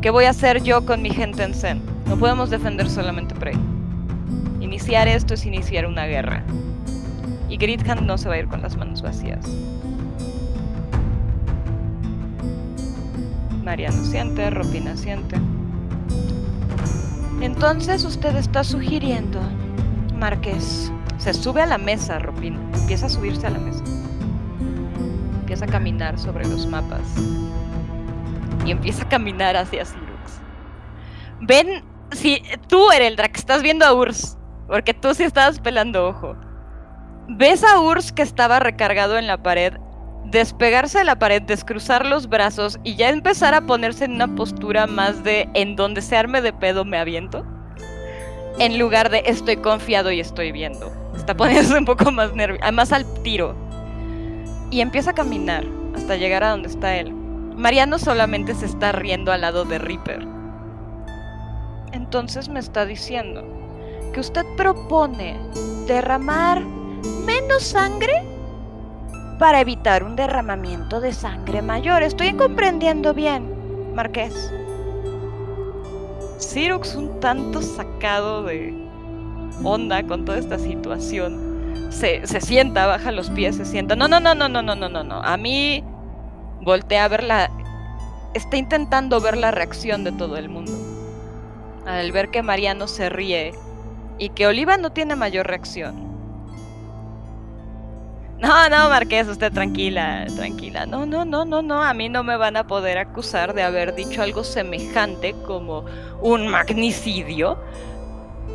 ¿Qué 0.01 0.09
voy 0.09 0.25
a 0.25 0.31
hacer 0.31 0.61
yo 0.61 0.85
con 0.85 1.01
mi 1.01 1.11
gente 1.11 1.41
en 1.41 1.53
Zen? 1.53 1.94
No 2.07 2.17
podemos 2.17 2.49
defender 2.49 2.89
solamente 2.89 3.35
Prey. 3.35 3.57
Iniciar 4.61 5.07
esto 5.07 5.33
es 5.33 5.45
iniciar 5.45 5.85
una 5.85 6.05
guerra. 6.05 6.43
Y 7.49 7.57
Gridhand 7.57 8.01
no 8.01 8.17
se 8.17 8.29
va 8.29 8.35
a 8.35 8.39
ir 8.39 8.47
con 8.47 8.61
las 8.61 8.75
manos 8.77 9.01
vacías. 9.01 9.45
Mariano 13.63 14.03
siente, 14.03 14.49
Ropina 14.51 14.95
siente. 14.95 15.37
Entonces 17.41 18.05
usted 18.05 18.35
está 18.35 18.63
sugiriendo, 18.63 19.39
Marqués. 20.15 20.91
Se 21.17 21.33
sube 21.33 21.61
a 21.61 21.65
la 21.65 21.77
mesa, 21.77 22.19
Ropina. 22.19 22.59
Empieza 22.75 23.07
a 23.07 23.09
subirse 23.09 23.47
a 23.47 23.49
la 23.49 23.59
mesa. 23.59 23.83
Empieza 25.41 25.65
a 25.65 25.67
caminar 25.67 26.19
sobre 26.19 26.47
los 26.47 26.67
mapas. 26.67 27.01
Y 28.65 28.71
empieza 28.71 29.03
a 29.03 29.09
caminar 29.09 29.57
hacia 29.57 29.83
Cyrux. 29.85 30.39
Ven, 31.41 31.83
si 32.11 32.41
tú, 32.67 32.91
Ereldrak, 32.91 33.35
estás 33.37 33.61
viendo 33.61 33.85
a 33.85 33.93
Urs. 33.93 34.37
Porque 34.67 34.93
tú 34.93 35.13
sí 35.13 35.23
estabas 35.23 35.59
pelando 35.59 36.07
ojo. 36.07 36.35
Ves 37.27 37.63
a 37.63 37.79
Urs 37.79 38.11
que 38.11 38.21
estaba 38.21 38.59
recargado 38.59 39.17
en 39.17 39.27
la 39.27 39.41
pared 39.41 39.73
despegarse 40.25 40.99
de 40.99 41.05
la 41.05 41.17
pared, 41.17 41.41
descruzar 41.41 42.05
los 42.05 42.27
brazos 42.27 42.79
y 42.83 42.95
ya 42.95 43.09
empezar 43.09 43.53
a 43.53 43.61
ponerse 43.61 44.05
en 44.05 44.13
una 44.13 44.35
postura 44.35 44.87
más 44.87 45.23
de 45.23 45.47
en 45.53 45.75
donde 45.75 46.01
se 46.01 46.17
arme 46.17 46.41
de 46.41 46.53
pedo 46.53 46.85
me 46.85 46.97
aviento. 46.97 47.45
En 48.59 48.79
lugar 48.79 49.09
de 49.09 49.23
estoy 49.25 49.57
confiado 49.57 50.11
y 50.11 50.19
estoy 50.19 50.51
viendo. 50.51 50.91
Está 51.15 51.35
poniéndose 51.35 51.77
un 51.77 51.85
poco 51.85 52.11
más 52.11 52.33
nervioso, 52.33 52.71
más 52.71 52.91
al 52.91 53.05
tiro. 53.23 53.55
Y 54.71 54.81
empieza 54.81 55.11
a 55.11 55.15
caminar 55.15 55.65
hasta 55.95 56.15
llegar 56.15 56.43
a 56.43 56.51
donde 56.51 56.69
está 56.69 56.95
él. 56.95 57.13
Mariano 57.13 57.99
solamente 57.99 58.53
se 58.55 58.65
está 58.65 58.91
riendo 58.91 59.31
al 59.31 59.41
lado 59.41 59.65
de 59.65 59.77
Reaper. 59.77 60.34
Entonces 61.95 62.49
me 62.49 62.59
está 62.59 62.85
diciendo 62.85 63.41
que 64.13 64.19
usted 64.19 64.45
propone 64.57 65.39
derramar 65.87 66.61
menos 67.25 67.63
sangre 67.63 68.21
para 69.39 69.61
evitar 69.61 70.03
un 70.03 70.17
derramamiento 70.17 70.99
de 70.99 71.13
sangre 71.13 71.61
mayor. 71.61 72.03
Estoy 72.03 72.33
comprendiendo 72.33 73.13
bien, 73.13 73.95
Marqués. 73.95 74.51
Cyrux, 76.39 76.95
un 76.95 77.17
tanto 77.21 77.61
sacado 77.61 78.43
de 78.43 78.73
onda 79.63 80.03
con 80.03 80.25
toda 80.25 80.37
esta 80.37 80.59
situación, 80.59 81.91
se, 81.91 82.27
se 82.27 82.41
sienta, 82.41 82.87
baja 82.87 83.13
los 83.13 83.29
pies, 83.29 83.55
se 83.55 83.63
sienta. 83.63 83.95
No, 83.95 84.09
no, 84.09 84.19
no, 84.19 84.35
no, 84.35 84.49
no, 84.49 84.61
no, 84.61 84.75
no, 84.75 84.89
no, 84.89 85.03
no. 85.03 85.21
A 85.23 85.37
mí 85.37 85.81
voltea 86.61 87.05
a 87.05 87.07
ver 87.07 87.23
la. 87.23 87.49
Está 88.33 88.57
intentando 88.57 89.21
ver 89.21 89.37
la 89.37 89.51
reacción 89.51 90.03
de 90.03 90.11
todo 90.11 90.35
el 90.35 90.49
mundo. 90.49 90.73
Al 91.85 92.11
ver 92.11 92.29
que 92.29 92.41
Mariano 92.41 92.87
se 92.87 93.09
ríe 93.09 93.53
y 94.17 94.29
que 94.29 94.47
Oliva 94.47 94.77
no 94.77 94.91
tiene 94.91 95.15
mayor 95.15 95.47
reacción. 95.47 96.05
No, 98.39 98.69
no, 98.69 98.89
Marqués, 98.89 99.27
usted 99.27 99.51
tranquila, 99.53 100.25
tranquila. 100.35 100.85
No, 100.85 101.05
no, 101.05 101.23
no, 101.23 101.45
no, 101.45 101.61
no. 101.61 101.81
A 101.81 101.93
mí 101.93 102.09
no 102.09 102.23
me 102.23 102.35
van 102.35 102.57
a 102.57 102.67
poder 102.67 102.97
acusar 102.97 103.53
de 103.53 103.63
haber 103.63 103.95
dicho 103.95 104.21
algo 104.21 104.43
semejante 104.43 105.33
como 105.45 105.85
un 106.21 106.47
magnicidio. 106.49 107.57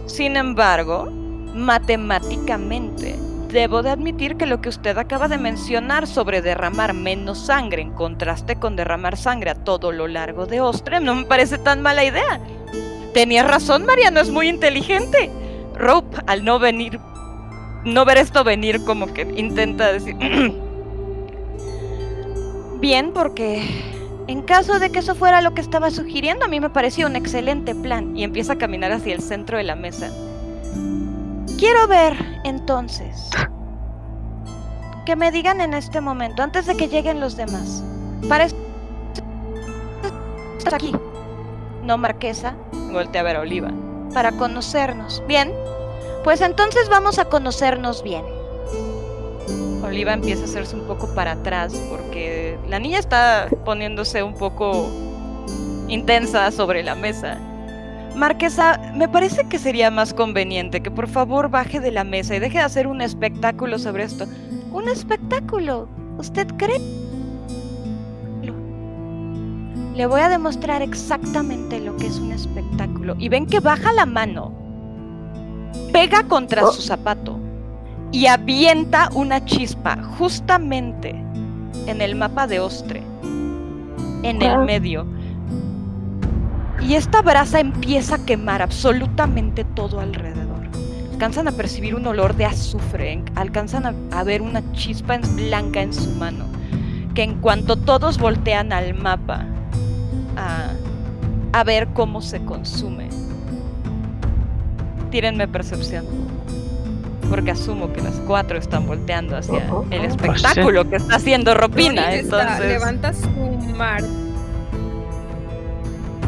Sin 0.06 0.36
embargo, 0.36 1.08
matemáticamente, 1.54 3.16
debo 3.48 3.82
de 3.82 3.90
admitir 3.90 4.36
que 4.36 4.46
lo 4.46 4.60
que 4.60 4.68
usted 4.68 4.98
acaba 4.98 5.28
de 5.28 5.38
mencionar 5.38 6.06
sobre 6.06 6.42
derramar 6.42 6.92
menos 6.92 7.46
sangre 7.46 7.82
en 7.82 7.92
contraste 7.92 8.56
con 8.56 8.76
derramar 8.76 9.16
sangre 9.16 9.50
a 9.50 9.54
todo 9.54 9.92
lo 9.92 10.06
largo 10.08 10.46
de 10.46 10.60
Ostrem 10.60 11.04
no 11.04 11.14
me 11.14 11.24
parece 11.24 11.58
tan 11.58 11.80
mala 11.80 12.04
idea. 12.04 12.40
Tenías 13.14 13.46
razón, 13.46 13.84
Mariano, 13.86 14.20
es 14.20 14.30
muy 14.30 14.48
inteligente. 14.48 15.30
Rope, 15.74 16.18
al 16.26 16.44
no 16.44 16.58
venir 16.58 17.00
no 17.84 18.04
ver 18.04 18.18
esto 18.18 18.44
venir 18.44 18.84
como 18.84 19.06
que 19.06 19.22
intenta 19.36 19.92
decir 19.92 20.14
bien 22.80 23.12
porque 23.12 23.62
en 24.26 24.42
caso 24.42 24.78
de 24.78 24.90
que 24.90 24.98
eso 24.98 25.14
fuera 25.14 25.40
lo 25.40 25.54
que 25.54 25.62
estaba 25.62 25.90
sugiriendo 25.90 26.44
a 26.44 26.48
mí 26.48 26.60
me 26.60 26.70
parecía 26.70 27.06
un 27.06 27.16
excelente 27.16 27.74
plan 27.74 28.16
y 28.16 28.24
empieza 28.24 28.52
a 28.54 28.58
caminar 28.58 28.92
hacia 28.92 29.14
el 29.14 29.22
centro 29.22 29.56
de 29.56 29.64
la 29.64 29.76
mesa. 29.76 30.10
Quiero 31.58 31.88
ver 31.88 32.14
entonces 32.44 33.30
que 35.04 35.16
me 35.16 35.30
digan 35.30 35.60
en 35.60 35.74
este 35.74 36.00
momento 36.00 36.42
antes 36.42 36.66
de 36.66 36.76
que 36.76 36.88
lleguen 36.88 37.20
los 37.20 37.36
demás. 37.36 37.82
Para 38.28 38.44
estar 40.58 40.74
aquí 40.74 40.92
no 41.82 41.98
marquesa 41.98 42.54
voltea 42.92 43.20
a 43.20 43.24
ver 43.24 43.36
a 43.36 43.40
Oliva 43.40 43.70
para 44.12 44.32
conocernos 44.32 45.22
bien 45.26 45.52
pues 46.22 46.42
entonces 46.42 46.88
vamos 46.90 47.18
a 47.18 47.24
conocernos 47.26 48.02
bien. 48.02 48.24
Oliva 49.82 50.12
empieza 50.12 50.42
a 50.42 50.44
hacerse 50.44 50.76
un 50.76 50.86
poco 50.86 51.14
para 51.14 51.32
atrás 51.32 51.72
porque 51.88 52.58
la 52.68 52.78
niña 52.78 52.98
está 52.98 53.48
poniéndose 53.64 54.22
un 54.22 54.34
poco 54.34 54.88
intensa 55.88 56.50
sobre 56.50 56.82
la 56.82 56.94
mesa. 56.94 57.38
Marquesa, 58.14 58.92
me 58.94 59.08
parece 59.08 59.48
que 59.48 59.58
sería 59.58 59.90
más 59.90 60.12
conveniente 60.12 60.82
que 60.82 60.90
por 60.90 61.08
favor 61.08 61.48
baje 61.48 61.80
de 61.80 61.90
la 61.90 62.04
mesa 62.04 62.36
y 62.36 62.38
deje 62.38 62.58
de 62.58 62.64
hacer 62.64 62.86
un 62.86 63.00
espectáculo 63.00 63.78
sobre 63.78 64.04
esto. 64.04 64.26
¿Un 64.72 64.88
espectáculo? 64.88 65.88
¿Usted 66.18 66.46
cree? 66.58 66.80
Le 69.94 70.06
voy 70.06 70.20
a 70.20 70.28
demostrar 70.28 70.82
exactamente 70.82 71.80
lo 71.80 71.96
que 71.96 72.06
es 72.06 72.18
un 72.18 72.32
espectáculo. 72.32 73.16
Y 73.18 73.28
ven 73.28 73.46
que 73.46 73.60
baja 73.60 73.92
la 73.92 74.06
mano 74.06 74.52
pega 75.92 76.24
contra 76.24 76.64
Oh. 76.64 76.72
su 76.72 76.82
zapato 76.82 77.38
y 78.12 78.26
avienta 78.26 79.08
una 79.14 79.44
chispa 79.44 79.98
justamente 80.18 81.10
en 81.86 82.00
el 82.00 82.16
mapa 82.16 82.46
de 82.46 82.60
Ostre, 82.60 83.02
en 84.22 84.42
el 84.42 84.58
medio. 84.64 85.06
Y 86.80 86.94
esta 86.94 87.22
brasa 87.22 87.60
empieza 87.60 88.16
a 88.16 88.24
quemar 88.24 88.62
absolutamente 88.62 89.64
todo 89.64 90.00
alrededor. 90.00 90.68
Alcanzan 91.12 91.48
a 91.48 91.52
percibir 91.52 91.94
un 91.94 92.06
olor 92.06 92.34
de 92.34 92.46
azufre, 92.46 93.22
alcanzan 93.34 93.86
a, 93.86 93.94
a 94.18 94.24
ver 94.24 94.42
una 94.42 94.62
chispa 94.72 95.18
blanca 95.18 95.82
en 95.82 95.92
su 95.92 96.10
mano, 96.12 96.46
que 97.14 97.22
en 97.22 97.34
cuanto 97.40 97.76
todos 97.76 98.18
voltean 98.18 98.72
al 98.72 98.94
mapa 98.94 99.44
a, 100.36 100.70
a 101.52 101.64
ver 101.64 101.88
cómo 101.88 102.20
se 102.22 102.40
consume, 102.44 103.08
Tírenme 105.10 105.48
percepción. 105.48 106.04
Porque 107.28 107.50
asumo 107.50 107.92
que 107.92 108.00
las 108.00 108.14
cuatro 108.26 108.56
están 108.58 108.86
volteando 108.86 109.36
hacia 109.36 109.64
Oh, 109.72 109.78
oh, 109.80 109.86
el 109.90 110.00
oh. 110.02 110.04
espectáculo 110.04 110.88
que 110.88 110.96
está 110.96 111.16
haciendo 111.16 111.54
Ropina. 111.54 112.14
Entonces, 112.14 112.60
levanta 112.66 113.12
su 113.12 113.28
mar. 113.76 114.02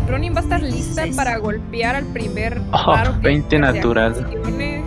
Ronin 0.08 0.34
va 0.34 0.38
a 0.38 0.42
estar 0.42 0.60
lista 0.62 1.02
16. 1.04 1.16
para 1.16 1.38
golpear 1.38 1.94
al 1.96 2.04
primer 2.06 2.60
Oh, 2.72 2.92
raro 2.94 3.14
que- 3.20 3.28
20 3.28 3.48
que 3.48 3.56
se 3.56 3.72
natural. 3.72 4.12
accione. 4.12 4.84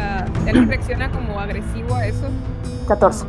Ah, 0.00 0.24
él 0.46 0.66
reacciona 0.68 1.10
como 1.10 1.38
agresivo 1.40 1.94
a 1.96 2.06
eso. 2.06 2.26
14. 2.88 3.24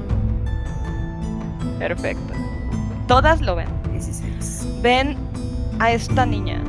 perfecto. 1.80 2.34
Todas 3.08 3.42
lo 3.42 3.56
ven. 3.56 3.68
16. 4.82 4.82
Ven 4.82 5.18
a 5.80 5.92
esta 5.92 6.26
niña 6.26 6.62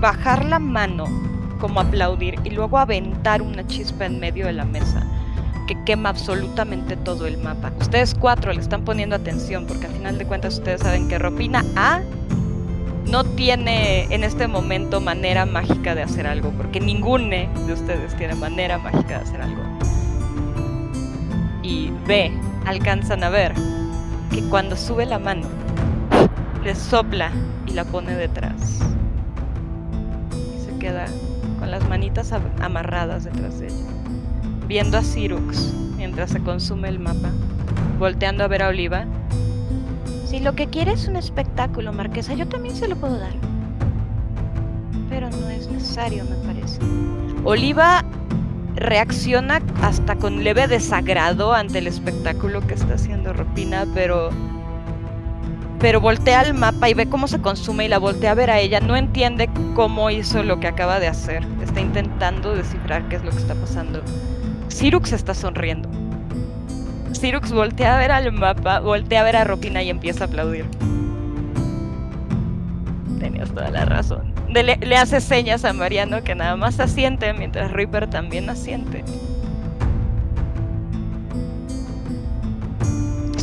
bajar 0.00 0.44
la 0.44 0.58
mano 0.58 1.06
como 1.60 1.80
aplaudir 1.80 2.38
y 2.44 2.50
luego 2.50 2.78
aventar 2.78 3.42
una 3.42 3.66
chispa 3.66 4.06
en 4.06 4.20
medio 4.20 4.46
de 4.46 4.52
la 4.52 4.64
mesa 4.64 5.06
que 5.66 5.76
quema 5.84 6.08
absolutamente 6.08 6.96
todo 6.96 7.26
el 7.26 7.36
mapa. 7.38 7.72
Ustedes 7.78 8.14
cuatro 8.14 8.52
le 8.52 8.60
están 8.60 8.84
poniendo 8.84 9.16
atención 9.16 9.66
porque 9.66 9.86
al 9.86 9.92
final 9.92 10.18
de 10.18 10.26
cuentas 10.26 10.54
ustedes 10.54 10.80
saben 10.80 11.08
que 11.08 11.18
Ropina 11.18 11.64
A 11.76 12.00
no 13.10 13.24
tiene 13.24 14.04
en 14.04 14.24
este 14.24 14.48
momento 14.48 15.00
manera 15.00 15.46
mágica 15.46 15.94
de 15.94 16.02
hacer 16.02 16.26
algo, 16.26 16.50
porque 16.50 16.80
ninguno 16.80 17.30
de 17.66 17.72
ustedes 17.72 18.14
tiene 18.16 18.34
manera 18.34 18.78
mágica 18.78 19.18
de 19.18 19.24
hacer 19.24 19.40
algo. 19.40 19.62
Y 21.62 21.90
ve, 22.06 22.32
alcanzan 22.66 23.24
a 23.24 23.30
ver 23.30 23.54
que 24.30 24.42
cuando 24.48 24.76
sube 24.76 25.06
la 25.06 25.18
mano, 25.18 25.46
le 26.62 26.74
sopla 26.74 27.30
y 27.66 27.72
la 27.72 27.84
pone 27.84 28.14
detrás. 28.14 28.80
Y 30.56 30.64
se 30.64 30.78
queda 30.78 31.06
con 31.58 31.70
las 31.70 31.88
manitas 31.88 32.32
amarradas 32.60 33.24
detrás 33.24 33.58
de 33.58 33.66
ella, 33.66 33.86
viendo 34.66 34.98
a 34.98 35.02
Cyrux 35.02 35.72
mientras 35.96 36.30
se 36.30 36.40
consume 36.40 36.88
el 36.88 37.00
mapa, 37.00 37.30
volteando 37.98 38.44
a 38.44 38.48
ver 38.48 38.62
a 38.62 38.68
Oliva. 38.68 39.04
Si 40.26 40.40
lo 40.40 40.54
que 40.54 40.68
quiere 40.68 40.92
es 40.92 41.08
un 41.08 41.16
espectáculo, 41.16 41.92
Marquesa, 41.92 42.34
yo 42.34 42.46
también 42.46 42.76
se 42.76 42.86
lo 42.86 42.96
puedo 42.96 43.18
dar. 43.18 43.32
Pero 45.08 45.28
no 45.30 45.48
es 45.48 45.68
necesario, 45.68 46.24
me 46.24 46.36
parece. 46.46 46.78
Oliva 47.44 48.04
reacciona 48.76 49.60
hasta 49.82 50.16
con 50.16 50.44
leve 50.44 50.68
desagrado 50.68 51.52
ante 51.52 51.78
el 51.78 51.88
espectáculo 51.88 52.64
que 52.66 52.74
está 52.74 52.94
haciendo 52.94 53.32
Ropina, 53.32 53.86
pero 53.94 54.30
pero 55.80 56.00
voltea 56.00 56.40
al 56.40 56.54
mapa 56.54 56.88
y 56.88 56.94
ve 56.94 57.08
cómo 57.08 57.28
se 57.28 57.40
consume 57.40 57.84
y 57.84 57.88
la 57.88 57.98
voltea 57.98 58.32
a 58.32 58.34
ver 58.34 58.50
a 58.50 58.58
ella. 58.58 58.80
No 58.80 58.96
entiende 58.96 59.48
cómo 59.74 60.10
hizo 60.10 60.42
lo 60.42 60.58
que 60.58 60.66
acaba 60.66 60.98
de 60.98 61.08
hacer. 61.08 61.44
Está 61.62 61.80
intentando 61.80 62.54
descifrar 62.54 63.08
qué 63.08 63.16
es 63.16 63.24
lo 63.24 63.30
que 63.30 63.38
está 63.38 63.54
pasando. 63.54 64.02
Cyrux 64.68 65.12
está 65.12 65.34
sonriendo. 65.34 65.88
Cyrux 67.18 67.52
voltea 67.52 67.96
a 67.96 67.98
ver 67.98 68.12
al 68.12 68.32
mapa, 68.32 68.80
voltea 68.80 69.20
a 69.20 69.24
ver 69.24 69.36
a 69.36 69.44
Ropina 69.44 69.82
y 69.82 69.90
empieza 69.90 70.24
a 70.24 70.26
aplaudir. 70.26 70.66
Tenías 73.18 73.50
toda 73.50 73.70
la 73.70 73.84
razón. 73.84 74.32
Le, 74.48 74.76
le 74.76 74.96
hace 74.96 75.20
señas 75.20 75.64
a 75.64 75.72
Mariano 75.72 76.22
que 76.22 76.34
nada 76.34 76.56
más 76.56 76.80
asiente 76.80 77.32
mientras 77.34 77.70
Reaper 77.70 78.08
también 78.08 78.50
asiente. 78.50 79.04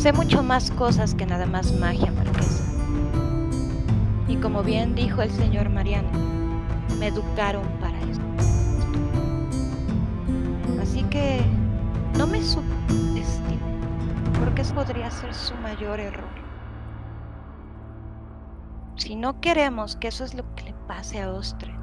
Sé 0.06 0.12
mucho 0.12 0.40
más 0.40 0.70
cosas 0.70 1.16
que 1.16 1.26
nada 1.26 1.46
más 1.46 1.72
magia, 1.72 2.12
Marquesa. 2.12 2.62
Y 4.28 4.36
como 4.36 4.62
bien 4.62 4.94
dijo 4.94 5.20
el 5.20 5.32
señor 5.32 5.68
Mariano, 5.68 6.08
me 7.00 7.08
educaron 7.08 7.66
para 7.80 7.98
esto. 8.02 8.22
Así 10.80 11.02
que 11.10 11.40
no 12.16 12.28
me 12.28 12.40
subestime, 12.40 13.58
porque 14.38 14.62
podría 14.62 15.10
ser 15.10 15.34
su 15.34 15.56
mayor 15.56 15.98
error. 15.98 16.30
Si 18.94 19.16
no 19.16 19.40
queremos 19.40 19.96
que 19.96 20.06
eso 20.06 20.22
es 20.22 20.34
lo 20.34 20.44
que 20.54 20.66
le 20.66 20.74
pase 20.86 21.20
a 21.20 21.32
Ostre, 21.32 21.74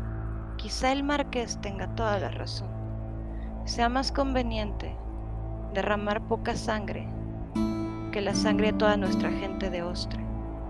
quizá 0.55 0.93
el 0.93 1.03
marqués 1.03 1.59
tenga 1.59 1.93
toda 1.95 2.19
la 2.19 2.30
razón. 2.30 2.69
Sea 3.65 3.89
más 3.89 4.13
conveniente 4.13 4.95
derramar 5.74 6.26
poca 6.30 6.55
sangre 6.55 7.05
que 8.14 8.22
la 8.22 8.36
sangre 8.36 8.72
de 8.72 8.78
toda 8.78 8.95
nuestra 8.95 9.32
gente 9.32 9.72
de 9.72 9.82
Ostre. 9.82 10.24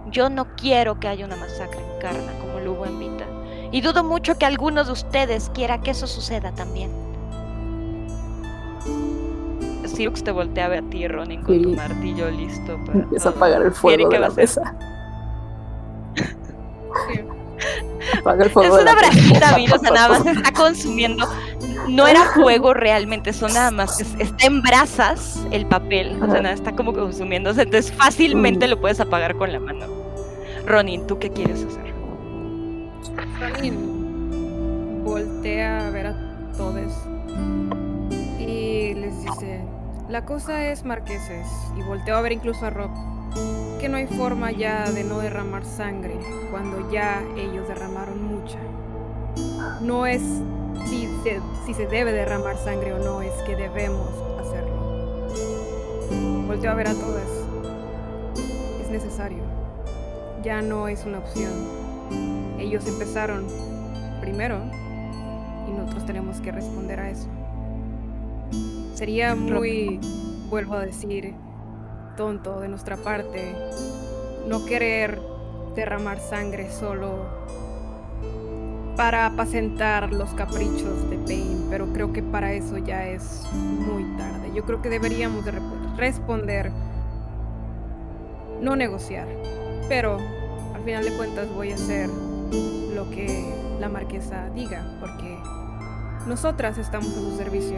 Yo 0.10 0.30
no 0.30 0.56
quiero 0.56 0.98
que 1.00 1.10
haya 1.10 1.26
una 1.26 1.36
masacre 1.36 1.82
en 1.82 2.00
Karna 2.00 2.32
como 2.40 2.60
lo 2.60 2.72
hubo 2.72 2.86
en 2.86 2.98
Vita. 2.98 3.26
Y 3.72 3.82
dudo 3.82 4.04
mucho 4.04 4.38
que 4.38 4.46
alguno 4.46 4.86
de 4.86 4.94
ustedes 4.94 5.52
quiera 5.54 5.82
que 5.82 5.92
eso 5.92 6.08
suceda 6.08 6.54
también. 6.54 6.90
Sirux 9.86 10.24
te 10.24 10.32
voltea 10.32 10.66
a 10.66 10.70
ver 10.70 10.84
a 10.86 10.90
ti, 10.90 11.06
Ronin, 11.08 11.44
con 11.44 11.62
tu 11.62 11.76
martillo 11.76 12.32
listo 12.32 12.80
para. 12.86 13.00
Empieza 13.00 13.30
a 13.30 13.32
apagar 13.34 13.62
el 13.62 13.74
Quiere 13.74 14.04
fuego 14.04 14.10
que 14.10 14.16
de 14.16 14.22
la 14.22 14.30
mesa. 14.30 14.76
Apaga 18.20 18.44
el 18.46 18.50
fuego 18.50 18.78
Es 18.78 18.84
una 18.84 18.94
o 18.94 19.80
sea, 19.80 19.92
nada 19.92 20.10
más 20.10 20.24
se 20.24 20.32
está 20.32 20.52
consumiendo. 20.52 21.28
No 21.90 22.08
era 22.08 22.24
fuego 22.34 22.74
realmente, 22.74 23.34
son 23.34 23.54
nada 23.54 23.72
más 23.72 23.98
que 23.98 24.24
está 24.24 24.46
en 24.46 24.62
brasas 24.62 25.46
el 25.52 25.66
papel, 25.66 26.22
o 26.22 26.32
sea, 26.32 26.42
nada, 26.42 26.54
está 26.54 26.74
como 26.74 26.94
consumiéndose, 26.94 27.64
entonces 27.64 27.92
fácilmente 27.92 28.68
Mm. 28.68 28.70
lo 28.70 28.82
puedes 28.82 29.00
apagar 29.00 29.36
con 29.36 29.52
la 29.52 29.60
mano. 29.60 29.86
Ronin, 30.66 31.06
¿tú 31.08 31.20
qué 31.20 31.30
quieres 31.30 31.66
hacer? 31.66 31.94
Ronin 33.40 35.04
voltea 35.04 35.88
a 35.88 35.90
ver 35.92 36.08
a 36.08 36.16
todos 36.58 36.94
y 38.40 38.94
les 38.94 39.22
dice, 39.24 39.62
la 40.10 40.26
cosa 40.26 40.66
es 40.70 40.86
marqueses, 40.86 41.48
y 41.78 41.82
volteo 41.84 42.16
a 42.16 42.22
ver 42.22 42.32
incluso 42.32 42.66
a 42.66 42.70
Rob, 42.70 42.92
que 43.80 43.90
no 43.90 43.98
hay 43.98 44.08
forma 44.08 44.52
ya 44.52 44.90
de 44.90 45.04
no 45.04 45.20
derramar 45.20 45.66
sangre 45.66 46.18
cuando 46.52 46.90
ya 46.92 47.22
ellos 47.36 47.68
derramaron 47.68 48.24
mucha. 48.24 48.60
No 49.82 50.06
es 50.06 50.22
si 50.86 51.08
se, 51.24 51.40
si 51.66 51.74
se 51.74 51.88
debe 51.88 52.12
derramar 52.12 52.58
sangre 52.58 52.94
o 52.94 53.00
no, 53.00 53.22
es 53.22 53.34
que 53.44 53.56
debemos 53.56 54.10
hacerlo. 54.40 54.74
Volteo 56.48 56.72
a 56.72 56.76
ver 56.76 56.88
a 56.88 56.94
todas. 56.94 57.28
Es 58.82 58.90
necesario. 58.90 59.44
Ya 60.44 60.62
no 60.62 60.88
es 60.88 61.06
una 61.06 61.20
opción. 61.20 61.52
Ellos 62.60 62.86
empezaron 62.88 63.46
primero 64.22 64.60
y 65.68 65.72
nosotros 65.72 66.06
tenemos 66.06 66.40
que 66.42 66.52
responder 66.52 67.00
a 67.00 67.10
eso. 67.10 67.28
Sería 68.94 69.36
muy, 69.36 70.00
vuelvo 70.50 70.76
a 70.76 70.86
decir, 70.86 71.34
tonto 72.16 72.60
de 72.60 72.68
nuestra 72.68 72.98
parte 72.98 73.56
no 74.48 74.66
querer 74.66 75.20
derramar 75.76 76.20
sangre 76.20 76.72
solo 76.72 77.26
para 78.96 79.26
apacentar 79.26 80.14
los 80.14 80.30
caprichos 80.32 81.10
de 81.10 81.18
Pain, 81.18 81.68
pero 81.70 81.92
creo 81.94 82.14
que 82.14 82.22
para 82.22 82.54
eso 82.54 82.78
ya 82.78 83.08
es 83.08 83.44
muy 83.54 84.04
tarde. 84.18 84.52
Yo 84.54 84.64
creo 84.66 84.82
que 84.82 84.90
deberíamos 84.90 85.46
de 85.46 85.54
responder, 85.98 86.72
no 88.62 88.76
negociar, 88.76 89.28
pero 89.90 90.18
al 90.76 90.84
final 90.84 91.04
de 91.06 91.12
cuentas 91.14 91.48
voy 91.54 91.72
a 91.72 91.76
hacer 91.76 92.10
lo 92.94 93.10
que 93.10 93.54
la 93.80 93.90
marquesa 93.90 94.50
diga, 94.52 94.98
porque 95.00 95.38
nosotras 96.28 96.78
estamos 96.78 97.10
a 97.10 97.20
su 97.20 97.36
servicio. 97.36 97.78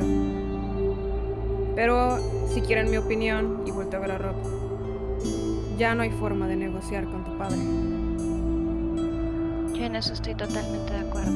Pero 1.75 2.17
si 2.49 2.61
quieren 2.61 2.89
mi 2.89 2.97
opinión, 2.97 3.63
y 3.65 3.71
vuelto 3.71 3.97
a 3.97 3.99
ver 3.99 4.11
a 4.11 4.17
Rob, 4.17 4.35
ya 5.77 5.95
no 5.95 6.03
hay 6.03 6.11
forma 6.11 6.47
de 6.47 6.55
negociar 6.55 7.05
con 7.05 7.23
tu 7.23 7.37
padre. 7.37 7.59
Yo 9.77 9.83
en 9.85 9.95
eso 9.95 10.13
estoy 10.13 10.35
totalmente 10.35 10.93
de 10.93 10.99
acuerdo. 10.99 11.31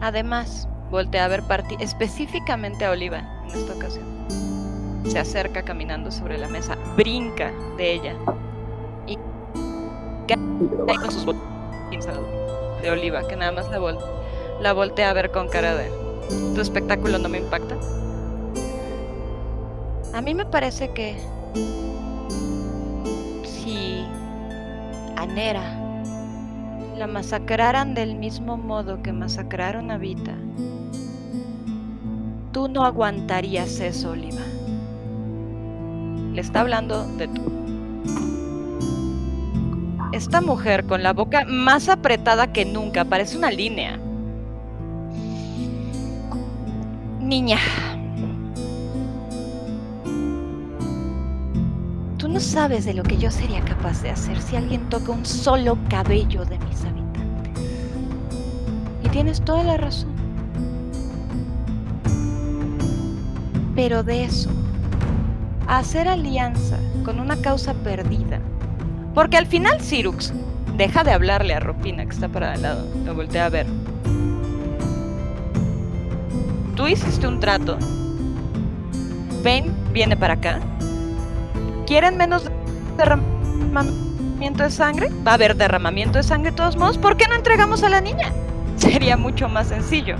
Además, 0.00 0.68
voltea 0.90 1.24
a 1.24 1.28
ver 1.28 1.42
parti 1.42 1.76
específicamente 1.80 2.84
a 2.84 2.92
Oliva 2.92 3.22
en 3.44 3.50
esta 3.58 3.74
ocasión. 3.74 4.04
Se 5.06 5.18
acerca 5.18 5.62
caminando 5.62 6.10
sobre 6.10 6.38
la 6.38 6.48
mesa, 6.48 6.76
brinca 6.96 7.52
de 7.76 7.92
ella 7.94 8.14
Y 9.06 9.16
ahí 10.88 10.96
con 10.96 11.10
sus 11.12 11.26
de 12.82 12.90
Oliva, 12.90 13.26
que 13.26 13.36
nada 13.36 13.52
más 13.52 13.68
la, 13.70 13.78
vol- 13.78 14.74
voltea 14.74 15.10
a 15.10 15.12
ver 15.12 15.30
con 15.30 15.48
cara 15.48 15.74
de 15.74 15.90
¿Tu 16.54 16.60
espectáculo 16.60 17.18
no 17.18 17.28
me 17.28 17.38
impacta? 17.38 17.76
A 20.12 20.20
mí 20.20 20.34
me 20.34 20.44
parece 20.46 20.92
que 20.92 21.16
si 23.44 24.04
a 25.16 25.26
Nera 25.26 25.62
la 26.96 27.06
masacraran 27.06 27.94
del 27.94 28.14
mismo 28.14 28.56
modo 28.56 29.02
que 29.02 29.12
masacraron 29.12 29.90
a 29.90 29.98
Vita, 29.98 30.34
tú 32.52 32.68
no 32.68 32.84
aguantarías 32.84 33.80
eso, 33.80 34.12
Oliva. 34.12 34.42
Le 36.32 36.40
está 36.40 36.60
hablando 36.60 37.06
de 37.16 37.28
tú. 37.28 37.52
Esta 40.12 40.40
mujer 40.40 40.86
con 40.86 41.02
la 41.02 41.12
boca 41.12 41.44
más 41.46 41.88
apretada 41.88 42.52
que 42.52 42.64
nunca, 42.64 43.04
parece 43.04 43.36
una 43.36 43.50
línea. 43.50 43.98
Niña. 47.20 47.58
No 52.36 52.40
sabes 52.40 52.84
de 52.84 52.92
lo 52.92 53.02
que 53.02 53.16
yo 53.16 53.30
sería 53.30 53.62
capaz 53.62 54.02
de 54.02 54.10
hacer 54.10 54.42
si 54.42 54.56
alguien 54.56 54.90
toca 54.90 55.10
un 55.10 55.24
solo 55.24 55.78
cabello 55.88 56.44
de 56.44 56.58
mis 56.58 56.84
habitantes. 56.84 57.64
Y 59.02 59.08
tienes 59.08 59.40
toda 59.40 59.62
la 59.62 59.78
razón. 59.78 60.10
Pero 63.74 64.02
de 64.02 64.24
eso, 64.24 64.50
hacer 65.66 66.08
alianza 66.08 66.76
con 67.06 67.20
una 67.20 67.40
causa 67.40 67.72
perdida. 67.72 68.38
Porque 69.14 69.38
al 69.38 69.46
final 69.46 69.80
Cyrux 69.80 70.34
deja 70.76 71.04
de 71.04 71.12
hablarle 71.12 71.54
a 71.54 71.60
Ropina 71.60 72.04
que 72.04 72.12
está 72.12 72.28
para 72.28 72.52
al 72.52 72.60
lado. 72.60 72.86
Lo 73.06 73.14
voltea 73.14 73.46
a 73.46 73.48
ver. 73.48 73.66
Tú 76.74 76.86
hiciste 76.86 77.26
un 77.26 77.40
trato. 77.40 77.78
Ven, 79.42 79.74
viene 79.94 80.18
para 80.18 80.34
acá. 80.34 80.60
¿Quieren 81.86 82.16
menos 82.16 82.50
derramamiento? 82.96 84.06
de 84.38 84.70
sangre. 84.70 85.10
Va 85.26 85.32
a 85.32 85.34
haber 85.34 85.56
derramamiento 85.56 86.18
de 86.18 86.22
sangre 86.22 86.50
de 86.50 86.56
todos 86.56 86.76
modos. 86.76 86.98
¿Por 86.98 87.16
qué 87.16 87.26
no 87.28 87.34
entregamos 87.34 87.82
a 87.82 87.88
la 87.88 88.00
niña? 88.00 88.32
Sería 88.76 89.16
mucho 89.16 89.48
más 89.48 89.68
sencillo. 89.68 90.16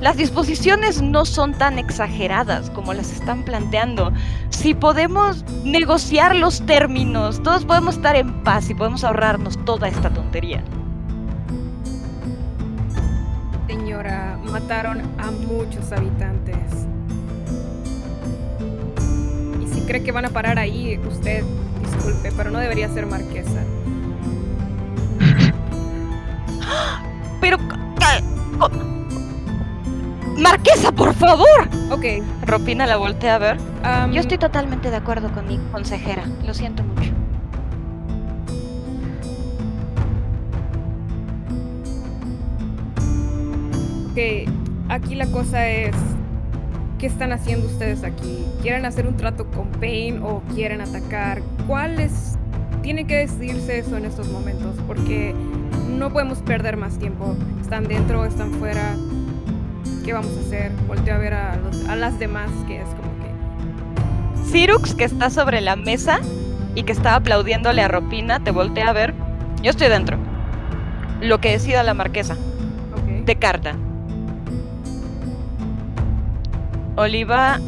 Las 0.00 0.16
disposiciones 0.16 1.02
no 1.02 1.24
son 1.24 1.54
tan 1.54 1.78
exageradas 1.78 2.70
como 2.70 2.94
las 2.94 3.12
están 3.12 3.42
planteando. 3.42 4.12
Si 4.50 4.72
podemos 4.72 5.44
negociar 5.64 6.36
los 6.36 6.64
términos, 6.64 7.42
todos 7.42 7.64
podemos 7.64 7.96
estar 7.96 8.14
en 8.14 8.42
paz 8.44 8.70
y 8.70 8.74
podemos 8.74 9.02
ahorrarnos 9.02 9.62
toda 9.64 9.88
esta 9.88 10.10
tontería. 10.10 10.62
Señora, 13.66 14.38
mataron 14.44 15.02
a 15.18 15.30
muchos 15.32 15.90
habitantes. 15.90 16.87
Cree 19.88 20.02
que 20.02 20.12
van 20.12 20.26
a 20.26 20.28
parar 20.28 20.58
ahí, 20.58 21.00
usted, 21.08 21.42
disculpe, 21.82 22.30
pero 22.36 22.50
no 22.50 22.58
debería 22.58 22.90
ser 22.90 23.06
marquesa. 23.06 23.64
Pero... 27.40 27.56
Marquesa, 30.36 30.92
por 30.92 31.14
favor. 31.14 31.70
Ok. 31.90 32.04
Ropina 32.44 32.86
la 32.86 32.98
voltea 32.98 33.36
a 33.36 33.38
ver. 33.38 33.56
Yo 34.12 34.20
estoy 34.20 34.36
totalmente 34.36 34.90
de 34.90 34.96
acuerdo 34.96 35.32
con 35.32 35.48
mi 35.48 35.56
consejera. 35.72 36.24
Lo 36.46 36.52
siento 36.52 36.82
mucho. 36.84 37.10
Ok, 44.10 44.18
aquí 44.90 45.14
la 45.14 45.26
cosa 45.28 45.66
es... 45.66 45.96
¿Qué 46.98 47.06
están 47.06 47.32
haciendo 47.32 47.66
ustedes 47.66 48.04
aquí? 48.04 48.44
¿Quieren 48.62 48.84
hacer 48.84 49.06
un 49.06 49.16
trato 49.16 49.46
con 49.50 49.68
Pain 49.72 50.20
o 50.22 50.42
quieren 50.54 50.80
atacar? 50.80 51.42
¿Cuál 51.66 52.00
es...? 52.00 52.36
Tiene 52.82 53.06
que 53.06 53.16
decidirse 53.16 53.78
eso 53.78 53.96
en 53.96 54.04
estos 54.06 54.28
momentos 54.30 54.76
porque 54.86 55.34
no 55.90 56.10
podemos 56.10 56.38
perder 56.38 56.76
más 56.76 56.98
tiempo. 56.98 57.36
¿Están 57.60 57.84
dentro? 57.84 58.24
¿Están 58.24 58.52
fuera? 58.52 58.94
¿Qué 60.04 60.12
vamos 60.12 60.30
a 60.36 60.40
hacer? 60.40 60.72
Volteo 60.86 61.14
a 61.14 61.18
ver 61.18 61.34
a, 61.34 61.56
los- 61.56 61.86
a 61.88 61.96
las 61.96 62.18
demás 62.18 62.50
que 62.66 62.80
es 62.80 62.88
como 62.88 63.10
que... 63.20 64.50
Cirux, 64.50 64.94
que 64.94 65.04
está 65.04 65.28
sobre 65.28 65.60
la 65.60 65.76
mesa 65.76 66.20
y 66.74 66.84
que 66.84 66.92
está 66.92 67.14
aplaudiéndole 67.16 67.82
a 67.82 67.88
Ropina, 67.88 68.40
te 68.42 68.50
voltea 68.52 68.88
a 68.88 68.92
ver. 68.92 69.12
Yo 69.62 69.70
estoy 69.70 69.88
dentro. 69.88 70.16
Lo 71.20 71.40
que 71.40 71.50
decida 71.50 71.82
la 71.82 71.92
marquesa. 71.94 72.34
Ok. 72.94 73.24
De 73.26 73.36
carta. 73.36 73.74
Oliva 76.96 77.60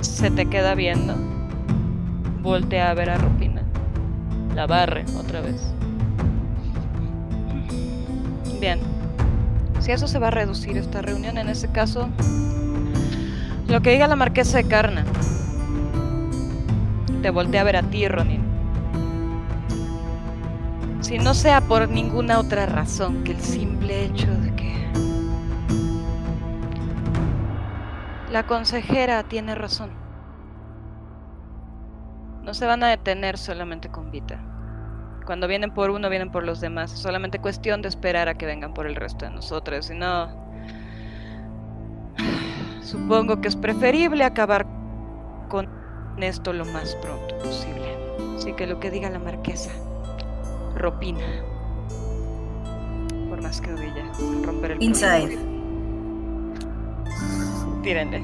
se 0.00 0.30
te 0.30 0.46
queda 0.46 0.74
viendo. 0.74 1.14
Voltea 2.42 2.90
a 2.90 2.94
ver 2.94 3.10
a 3.10 3.18
Ropina. 3.18 3.62
La 4.54 4.66
barre 4.66 5.04
otra 5.18 5.40
vez. 5.40 5.72
Bien. 8.60 8.80
Si 9.80 9.92
eso 9.92 10.06
se 10.08 10.18
va 10.18 10.28
a 10.28 10.30
reducir 10.30 10.76
esta 10.76 11.00
reunión, 11.00 11.38
en 11.38 11.48
ese 11.48 11.68
caso, 11.68 12.08
lo 13.68 13.80
que 13.80 13.92
diga 13.92 14.08
la 14.08 14.16
marquesa 14.16 14.58
de 14.58 14.64
Carna. 14.64 15.04
Te 17.22 17.30
voltea 17.30 17.62
a 17.62 17.64
ver 17.64 17.76
a 17.76 17.82
ti, 17.82 18.06
Ronin. 18.06 18.42
Si 21.00 21.18
no 21.18 21.34
sea 21.34 21.62
por 21.62 21.88
ninguna 21.88 22.38
otra 22.38 22.66
razón 22.66 23.24
que 23.24 23.32
el 23.32 23.40
simple 23.40 24.04
hecho 24.04 24.30
de 24.30 24.54
la 28.30 28.46
consejera 28.46 29.24
tiene 29.24 29.54
razón. 29.54 29.90
No 32.42 32.54
se 32.54 32.66
van 32.66 32.82
a 32.82 32.88
detener 32.88 33.36
solamente 33.36 33.90
con 33.90 34.10
Vita. 34.10 34.40
Cuando 35.26 35.46
vienen 35.46 35.72
por 35.72 35.90
uno, 35.90 36.08
vienen 36.08 36.30
por 36.30 36.44
los 36.44 36.60
demás. 36.60 36.92
Es 36.92 37.00
solamente 37.00 37.40
cuestión 37.40 37.82
de 37.82 37.88
esperar 37.88 38.28
a 38.28 38.34
que 38.34 38.46
vengan 38.46 38.72
por 38.72 38.86
el 38.86 38.96
resto 38.96 39.26
de 39.26 39.32
nosotros. 39.32 39.86
Si 39.86 39.94
no, 39.94 40.28
supongo 42.82 43.40
que 43.40 43.48
es 43.48 43.56
preferible 43.56 44.24
acabar 44.24 44.66
con 45.48 45.68
esto 46.18 46.52
lo 46.52 46.64
más 46.64 46.96
pronto 46.96 47.36
posible. 47.38 47.96
Así 48.36 48.52
que 48.54 48.66
lo 48.66 48.80
que 48.80 48.90
diga 48.90 49.10
la 49.10 49.18
marquesa, 49.18 49.70
Ropina. 50.74 51.26
Por 53.28 53.42
más 53.42 53.60
que 53.60 53.70
romper 54.42 54.72
el 54.72 54.82
Inside. 54.82 55.49
Tírenle. 57.82 58.22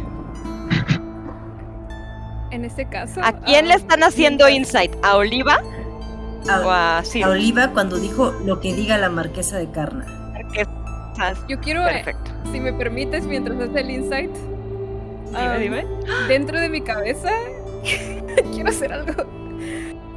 En 2.51 2.65
este 2.65 2.89
caso... 2.89 3.21
¿A 3.23 3.33
quién 3.33 3.67
le 3.67 3.75
am, 3.75 3.81
están 3.81 4.03
haciendo 4.03 4.49
insight? 4.49 4.93
¿A 5.03 5.17
Oliva 5.17 5.61
o 6.65 6.71
A, 6.71 6.99
a? 6.99 7.29
Oliva 7.29 7.69
cuando 7.73 7.99
dijo 7.99 8.33
lo 8.45 8.61
que 8.61 8.73
diga 8.75 8.99
la 8.99 9.11
marquesa 9.11 9.59
de 9.59 9.71
Carna. 9.71 10.07
Marquesas. 10.33 11.39
Yo 11.49 11.59
quiero, 11.61 11.83
eh, 11.87 12.03
Perfecto. 12.05 12.31
si 12.53 12.61
me 12.61 12.73
permites, 12.73 13.25
mientras 13.25 13.59
hace 13.61 13.81
el 13.81 13.91
insight, 13.91 14.31
Dime, 15.27 15.39
am, 15.39 15.61
dime. 15.61 15.85
dentro 16.29 16.61
de 16.61 16.69
mi 16.69 16.81
cabeza 16.81 17.31
quiero 18.55 18.69
hacer 18.69 18.93
algo. 18.93 19.13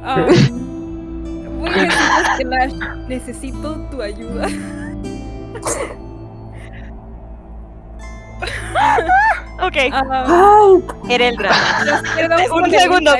Am, 0.04 0.26
voy 1.58 1.70
a 1.70 1.82
decirles 1.82 2.28
que 2.38 2.44
Lash, 2.44 2.74
necesito 3.08 3.74
tu 3.90 4.00
ayuda. 4.02 4.46
Ok, 9.62 9.76
Ay, 9.76 10.82
Ereldra. 11.08 11.50
Un 12.52 12.70
segundo. 12.70 13.12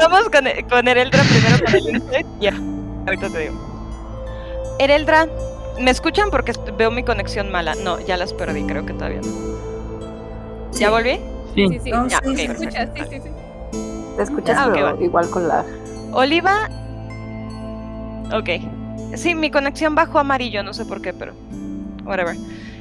Vamos 0.00 0.24
con, 0.30 0.44
con 0.68 0.88
Ereldra 0.88 1.22
primero 1.22 1.64
con 1.64 1.74
el. 1.74 2.26
Ya, 2.40 2.54
ahorita 3.06 3.28
te 3.30 3.38
digo. 3.38 3.54
Ereldra, 4.78 5.28
¿me 5.80 5.90
escuchan? 5.90 6.30
Porque 6.30 6.52
veo 6.76 6.90
mi 6.90 7.02
conexión 7.04 7.50
mala. 7.52 7.74
No, 7.74 8.00
ya 8.00 8.16
las 8.16 8.32
perdí, 8.32 8.62
creo 8.64 8.84
que 8.86 8.92
todavía 8.94 9.20
no. 9.20 10.72
¿Ya 10.72 10.90
volví? 10.90 11.20
Sí. 11.54 11.68
Sí, 11.68 11.80
sí, 11.84 11.90
No, 11.92 12.08
Ya, 12.08 12.18
sí, 12.24 12.30
ok, 12.30 12.36
sí, 12.36 12.48
¿me 12.48 12.54
sí. 12.56 12.64
escuchas? 12.64 12.88
Sí, 12.96 13.02
sí, 13.10 13.20
sí. 13.22 13.30
te 14.16 14.22
escuchas, 14.22 14.56
Ah, 14.58 14.70
pero 14.72 15.00
igual 15.02 15.30
con 15.30 15.46
la. 15.48 15.64
Oliva. 16.12 16.68
Ok. 18.32 18.48
Sí, 19.16 19.34
mi 19.34 19.50
conexión 19.50 19.94
bajó 19.94 20.18
amarillo, 20.18 20.62
no 20.64 20.72
sé 20.72 20.84
por 20.86 21.00
qué, 21.00 21.12
pero. 21.12 21.34
Whatever. 22.04 22.36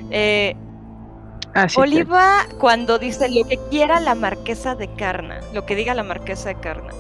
Eh, 0.09 0.55
Oliva, 1.75 2.47
cuando 2.57 2.97
dice 2.97 3.30
lo 3.30 3.47
que 3.47 3.59
quiera 3.69 3.99
la 3.99 4.15
marquesa 4.15 4.75
de 4.75 4.88
Carna, 4.95 5.39
lo 5.53 5.65
que 5.65 5.75
diga 5.75 5.93
la 5.93 6.03
marquesa 6.03 6.49
de 6.49 6.55
Carna, 6.55 6.91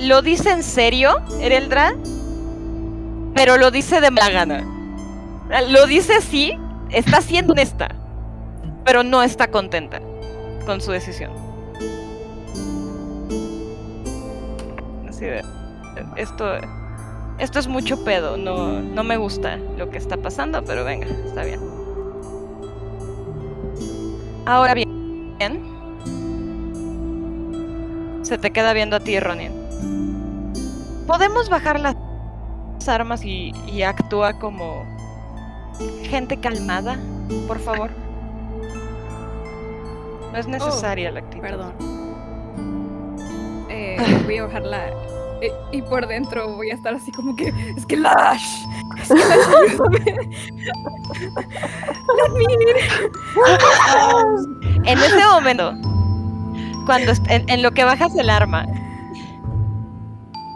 ¿lo 0.00 0.22
dice 0.22 0.50
en 0.50 0.62
serio, 0.62 1.18
Ereldra? 1.40 1.94
Pero 3.34 3.58
lo 3.58 3.70
dice 3.70 4.00
de 4.00 4.10
mala 4.10 4.30
gana. 4.30 4.66
Lo 5.68 5.86
dice 5.86 6.14
así, 6.14 6.58
está 6.90 7.20
siendo 7.20 7.52
honesta, 7.52 7.94
pero 8.84 9.02
no 9.02 9.22
está 9.22 9.48
contenta 9.48 10.00
con 10.64 10.80
su 10.80 10.90
decisión. 10.90 11.30
Así. 15.08 15.26
Esto. 16.16 16.54
Esto 17.38 17.60
es 17.60 17.68
mucho 17.68 18.02
pedo, 18.02 18.36
no, 18.36 18.80
no 18.80 19.04
me 19.04 19.16
gusta 19.16 19.58
lo 19.76 19.90
que 19.90 19.98
está 19.98 20.16
pasando, 20.16 20.64
pero 20.64 20.84
venga, 20.84 21.06
está 21.24 21.44
bien. 21.44 21.77
Ahora 24.48 24.72
bien, 24.72 24.88
se 28.22 28.38
te 28.38 28.50
queda 28.50 28.72
viendo 28.72 28.96
a 28.96 29.00
ti, 29.00 29.20
Ronin. 29.20 29.52
¿Podemos 31.06 31.50
bajar 31.50 31.78
las 31.78 31.94
armas 32.86 33.22
y, 33.26 33.52
y 33.70 33.82
actúa 33.82 34.32
como 34.38 34.86
gente 36.04 36.38
calmada, 36.38 36.96
por 37.46 37.58
favor? 37.58 37.90
No 40.32 40.38
es 40.38 40.48
necesaria 40.48 41.10
la 41.10 41.20
actitud. 41.20 41.42
Perdón. 41.42 41.74
Eh, 43.68 43.98
voy 44.24 44.38
a 44.38 44.44
bajarla. 44.46 44.88
eh, 44.88 44.94
y 45.72 45.82
por 45.82 46.06
dentro 46.06 46.54
voy 46.56 46.70
a 46.70 46.74
estar 46.74 46.94
así 46.94 47.10
como 47.12 47.34
que. 47.36 47.52
Es 47.76 47.86
que 47.86 47.96
Lash. 47.96 48.64
Es 49.00 49.08
que 49.08 49.14
Lash, 49.14 49.48
ayúdame. 49.68 50.00
Let 52.16 52.30
me 52.34 52.42
in. 52.44 52.58
En 54.84 54.98
ese 54.98 55.24
momento, 55.26 55.72
cuando 56.86 57.12
en, 57.28 57.48
en 57.48 57.62
lo 57.62 57.70
que 57.72 57.84
bajas 57.84 58.14
el 58.16 58.30
arma, 58.30 58.64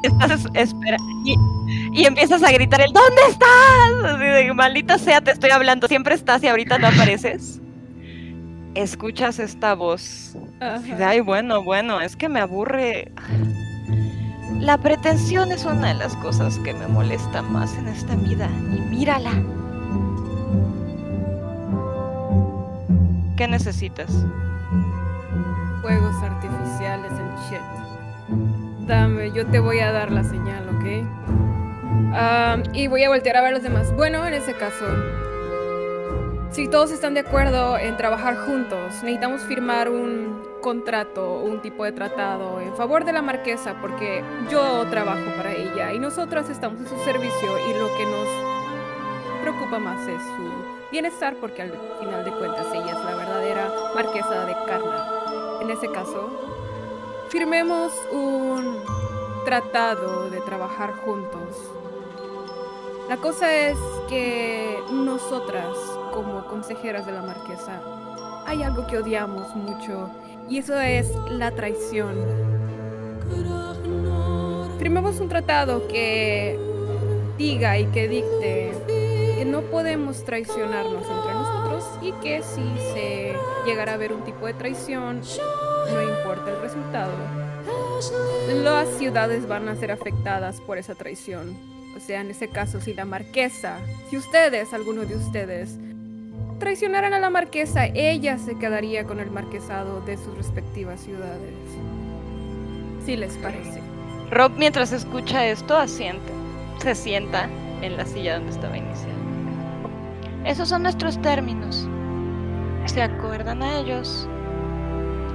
estás 0.03 0.31
es- 0.31 0.47
espera 0.55 0.97
y, 1.25 1.37
y 1.93 2.05
empiezas 2.07 2.43
a 2.43 2.51
gritar 2.51 2.81
el 2.81 2.93
¿Dónde 2.93 3.23
estás? 3.29 4.15
Así 4.15 4.25
de 4.25 4.55
maldita 4.55 4.99
sea, 4.99 5.21
te 5.21 5.33
estoy 5.33 5.51
hablando, 5.51 5.87
siempre 5.89 6.15
estás 6.15 6.43
y 6.43 6.49
ahorita 6.49 6.79
no 6.79 6.89
apareces. 6.89 7.61
Escuchas 8.75 9.39
esta 9.39 9.75
voz. 9.75 10.35
Ajá. 10.61 11.09
Ay, 11.09 11.21
bueno, 11.21 11.63
bueno, 11.63 12.01
es 12.01 12.17
que 12.17 12.29
me 12.31 12.41
aburre. 12.41 13.13
La 14.63 14.79
pretensión 14.79 15.51
es 15.51 15.65
una 15.65 15.89
de 15.89 15.95
las 15.95 16.15
cosas 16.15 16.57
que 16.61 16.73
me 16.73 16.87
molesta 16.87 17.43
más 17.43 17.77
en 17.77 17.89
esta 17.89 18.15
vida. 18.15 18.49
Y 18.73 18.81
mírala. 18.81 19.33
¿Qué 23.37 23.49
necesitas? 23.49 24.25
Fuegos 25.81 26.15
artificiales, 26.23 27.11
el 27.11 27.51
shit. 27.51 28.87
Dame, 28.87 29.33
yo 29.33 29.45
te 29.49 29.59
voy 29.59 29.81
a 29.81 29.91
dar 29.91 30.13
la 30.13 30.23
señal, 30.23 30.69
¿ok? 30.69 31.09
Ah, 32.15 32.59
y 32.73 32.87
voy 32.87 33.03
a 33.03 33.09
voltear 33.09 33.39
a 33.39 33.43
ver 33.43 33.55
los 33.55 33.65
demás. 33.65 33.93
Bueno, 33.97 34.25
en 34.29 34.35
ese 34.35 34.55
caso, 34.55 34.87
si 36.53 36.69
todos 36.69 36.91
están 36.91 37.15
de 37.15 37.21
acuerdo 37.21 37.79
en 37.79 37.97
trabajar 37.97 38.37
juntos, 38.37 39.03
necesitamos 39.03 39.43
firmar 39.43 39.89
un 39.89 40.43
contrato, 40.61 41.39
un 41.39 41.61
tipo 41.63 41.85
de 41.85 41.93
tratado 41.93 42.61
en 42.61 42.77
favor 42.77 43.05
de 43.05 43.13
la 43.13 43.23
marquesa, 43.23 43.75
porque 43.81 44.23
yo 44.51 44.87
trabajo 44.91 45.25
para 45.37 45.53
ella 45.55 45.93
y 45.93 45.99
nosotras 45.99 46.51
estamos 46.51 46.81
en 46.81 46.89
su 46.89 47.05
servicio 47.05 47.49
y 47.71 47.75
lo 47.79 47.89
que 47.97 48.05
nos 48.05 49.41
preocupa 49.41 49.79
más 49.79 50.07
es 50.07 50.23
su 50.23 50.91
bienestar, 50.91 51.37
porque 51.41 51.63
al 51.63 51.73
final 51.99 52.25
de 52.25 52.31
cuentas 52.33 52.67
ella 52.75 52.91
es 52.91 53.05
la 53.05 53.17
verdadera 53.17 53.73
marquesa 53.95 54.45
de 54.45 54.53
Karna. 54.67 55.07
En 55.63 55.71
ese 55.71 55.91
caso, 55.91 56.31
firmemos 57.31 57.93
un 58.13 58.79
tratado 59.47 60.29
de 60.29 60.41
trabajar 60.43 60.93
juntos. 61.05 61.72
La 63.13 63.19
cosa 63.19 63.55
es 63.55 63.77
que 64.09 64.79
nosotras, 64.91 65.77
como 66.15 66.47
consejeras 66.47 67.05
de 67.05 67.13
la 67.13 67.21
marquesa, 67.21 67.79
hay 68.47 68.63
algo 68.63 68.87
que 68.87 68.97
odiamos 68.97 69.55
mucho 69.55 70.09
y 70.49 70.57
eso 70.57 70.81
es 70.81 71.15
la 71.29 71.51
traición. 71.51 72.17
Firmemos 74.79 75.21
un 75.21 75.29
tratado 75.29 75.87
que 75.89 76.59
diga 77.37 77.79
y 77.79 77.85
que 77.89 78.09
dicte 78.09 78.73
que 78.87 79.45
no 79.45 79.61
podemos 79.61 80.25
traicionarnos 80.25 81.05
entre 81.07 81.35
nosotros 81.35 81.85
y 82.01 82.13
que 82.23 82.43
si 82.43 82.63
se 82.95 83.35
llegara 83.67 83.93
a 83.93 83.97
ver 83.99 84.15
un 84.15 84.25
tipo 84.25 84.47
de 84.47 84.55
traición, 84.55 85.21
no 85.93 86.03
importa 86.03 86.51
el 86.51 86.63
resultado, 86.63 87.13
las 88.55 88.89
ciudades 88.97 89.47
van 89.47 89.69
a 89.69 89.77
ser 89.77 89.93
afectadas 89.93 90.63
por 90.63 90.79
esa 90.79 90.95
traición. 90.95 91.72
O 91.97 92.01
sea, 92.01 92.21
en 92.21 92.31
ese 92.31 92.49
caso, 92.49 92.81
si 92.81 92.95
la 92.95 93.05
marquesa, 93.05 93.79
si 94.09 94.17
ustedes, 94.17 94.73
alguno 94.73 95.03
de 95.03 95.17
ustedes, 95.17 95.79
traicionaran 96.59 97.13
a 97.13 97.19
la 97.19 97.31
marquesa, 97.31 97.87
ella 97.87 98.39
se 98.39 98.57
quedaría 98.57 99.05
con 99.05 99.21
el 99.21 99.31
marquesado 99.31 100.01
de 100.01 100.17
sus 100.17 100.37
respectivas 100.37 101.01
ciudades. 101.01 101.55
Si 103.05 103.17
les 103.17 103.37
parece. 103.39 103.83
Rob, 104.31 104.53
mientras 104.57 104.93
escucha 104.93 105.45
esto, 105.47 105.77
asiente. 105.77 106.33
Se 106.81 106.95
sienta 106.95 107.49
en 107.83 107.97
la 107.97 108.07
silla 108.07 108.37
donde 108.37 108.53
estaba 108.53 108.77
iniciando. 108.77 109.23
Esos 110.45 110.69
son 110.69 110.83
nuestros 110.83 111.21
términos. 111.21 111.89
¿Se 112.87 113.03
acuerdan 113.03 113.63
a 113.63 113.79
ellos? 113.79 114.29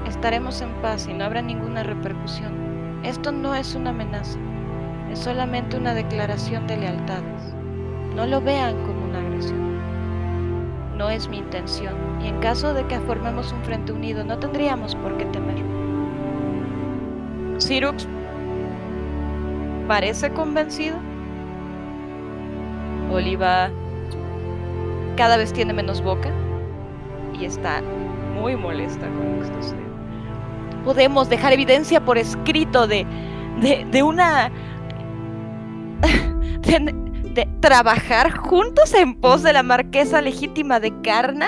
Estaremos 0.08 0.62
en 0.62 0.74
paz 0.82 1.08
y 1.10 1.14
no 1.14 1.26
habrá 1.26 1.42
ninguna 1.42 1.84
repercusión. 1.84 3.02
Esto 3.04 3.32
no 3.32 3.54
es 3.54 3.76
una 3.76 3.92
amenaza. 3.92 4.40
Es 5.18 5.24
solamente 5.24 5.76
una 5.76 5.96
declaración 5.96 6.68
de 6.68 6.78
lealtades. 6.78 7.52
No 8.16 8.28
lo 8.28 8.40
vean 8.40 8.76
como 8.86 9.06
una 9.06 9.18
agresión. 9.18 9.80
No 10.96 11.10
es 11.10 11.28
mi 11.28 11.40
intención, 11.40 11.96
y 12.24 12.28
en 12.28 12.40
caso 12.40 12.72
de 12.76 12.86
que 12.86 13.00
formemos 13.00 13.52
un 13.52 13.64
frente 13.64 13.92
unido, 13.94 14.24
no 14.24 14.38
tendríamos 14.38 14.94
por 14.94 15.18
qué 15.18 15.26
temer. 15.26 15.56
Sirux 17.58 18.08
parece 19.88 20.30
convencido. 20.30 20.98
Oliva 23.12 23.72
cada 25.16 25.38
vez 25.38 25.52
tiene 25.52 25.74
menos 25.74 26.00
boca 26.00 26.30
y 27.34 27.46
está 27.46 27.82
muy 28.40 28.56
molesta 28.56 29.08
con 29.08 29.42
esto. 29.42 29.76
Podemos 30.86 31.28
dejar 31.28 31.54
evidencia 31.54 32.06
por 32.06 32.20
escrito 32.20 32.86
de, 32.86 33.08
de, 33.62 33.84
de 33.90 34.04
una 34.04 34.52
de, 37.34 37.48
trabajar 37.60 38.32
juntos 38.32 38.94
en 38.94 39.16
pos 39.16 39.44
de 39.44 39.54
la 39.54 39.64
marquesa 39.64 40.22
legítima 40.22 40.80
de 40.80 40.94
Carna? 41.02 41.48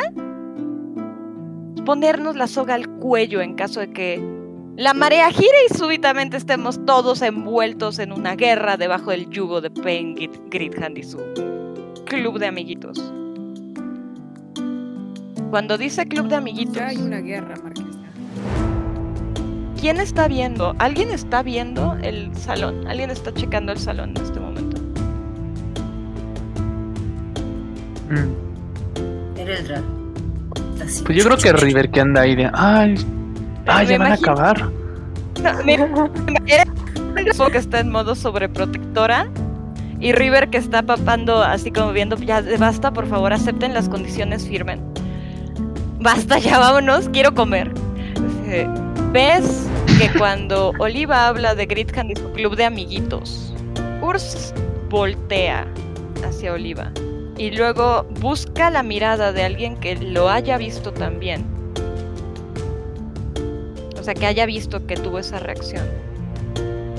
Ponernos 1.85 2.35
la 2.35 2.47
soga 2.47 2.75
al 2.75 2.87
cuello 2.87 3.41
en 3.41 3.55
caso 3.55 3.79
de 3.79 3.91
que 3.91 4.39
la 4.75 4.93
marea 4.93 5.29
gire 5.31 5.65
y 5.69 5.77
súbitamente 5.77 6.37
estemos 6.37 6.85
todos 6.85 7.21
envueltos 7.21 7.99
en 7.99 8.11
una 8.11 8.35
guerra 8.35 8.77
debajo 8.77 9.11
del 9.11 9.29
yugo 9.29 9.61
de 9.61 9.71
Pengit 9.71 10.31
Gridhand 10.49 10.97
y 10.97 11.03
su 11.03 11.17
club 12.05 12.39
de 12.39 12.47
amiguitos. 12.47 13.13
Cuando 15.49 15.77
dice 15.77 16.07
club 16.07 16.27
de 16.27 16.35
amiguitos, 16.35 16.77
hay 16.77 16.97
una 16.97 17.19
guerra. 17.19 17.55
¿Quién 19.79 19.99
está 19.99 20.27
viendo? 20.27 20.75
¿Alguien 20.79 21.09
está 21.09 21.41
viendo 21.41 21.97
el 22.01 22.35
salón? 22.35 22.87
¿Alguien 22.87 23.09
está 23.09 23.33
checando 23.33 23.71
el 23.71 23.79
salón 23.79 24.13
en 24.15 24.23
este 24.23 24.39
momento? 24.39 24.81
Mm. 28.09 28.49
Así. 30.83 31.03
Pues 31.03 31.17
yo 31.17 31.23
creo 31.23 31.37
que 31.37 31.53
River 31.53 31.89
que 31.89 32.01
anda 32.01 32.21
ahí 32.21 32.35
de. 32.35 32.49
Ay, 32.53 32.95
ay 33.67 33.85
Me 33.85 33.91
ya 33.91 33.97
van 33.97 34.11
a 34.11 34.15
acabar. 34.15 34.69
No, 35.41 35.63
mira, 35.63 35.89
era 36.45 36.65
que 37.51 37.57
está 37.57 37.79
en 37.79 37.89
modo 37.89 38.15
sobreprotectora 38.15 39.27
y 39.99 40.11
River 40.11 40.49
que 40.49 40.57
está 40.57 40.81
papando 40.83 41.41
así 41.41 41.71
como 41.71 41.93
viendo, 41.93 42.17
ya 42.17 42.43
basta, 42.57 42.91
por 42.91 43.07
favor, 43.07 43.31
acepten 43.33 43.73
las 43.73 43.87
condiciones, 43.87 44.45
firmen. 44.45 44.81
Basta, 45.99 46.39
ya 46.39 46.59
vámonos, 46.59 47.09
quiero 47.09 47.33
comer. 47.33 47.71
Eh, 48.45 48.67
¿Ves 49.11 49.67
que 49.97 50.07
cuando 50.19 50.71
Oliva 50.77 51.27
habla 51.27 51.55
de 51.55 51.65
Grithand 51.65 52.11
y 52.11 52.15
su 52.15 52.31
club 52.31 52.55
de 52.55 52.65
amiguitos, 52.65 53.51
Urs 54.03 54.53
voltea 54.87 55.65
hacia 56.23 56.53
Oliva 56.53 56.91
y 57.35 57.49
luego 57.49 58.03
busca 58.19 58.69
la 58.69 58.83
mirada 58.83 59.31
de 59.31 59.43
alguien 59.43 59.77
que 59.77 59.95
lo 59.95 60.29
haya 60.29 60.59
visto 60.59 60.93
también? 60.93 61.43
O 63.99 64.03
sea, 64.03 64.13
que 64.13 64.27
haya 64.27 64.45
visto 64.45 64.85
que 64.85 64.95
tuvo 64.95 65.17
esa 65.17 65.39
reacción. 65.39 65.87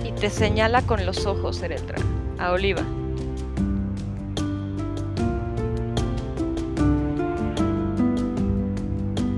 Y 0.05 0.11
te 0.11 0.31
señala 0.31 0.83
con 0.83 1.07
los 1.07 1.27
ojos, 1.27 1.63
Eretra, 1.63 1.99
a 2.41 2.51
Oliva. 2.51 2.83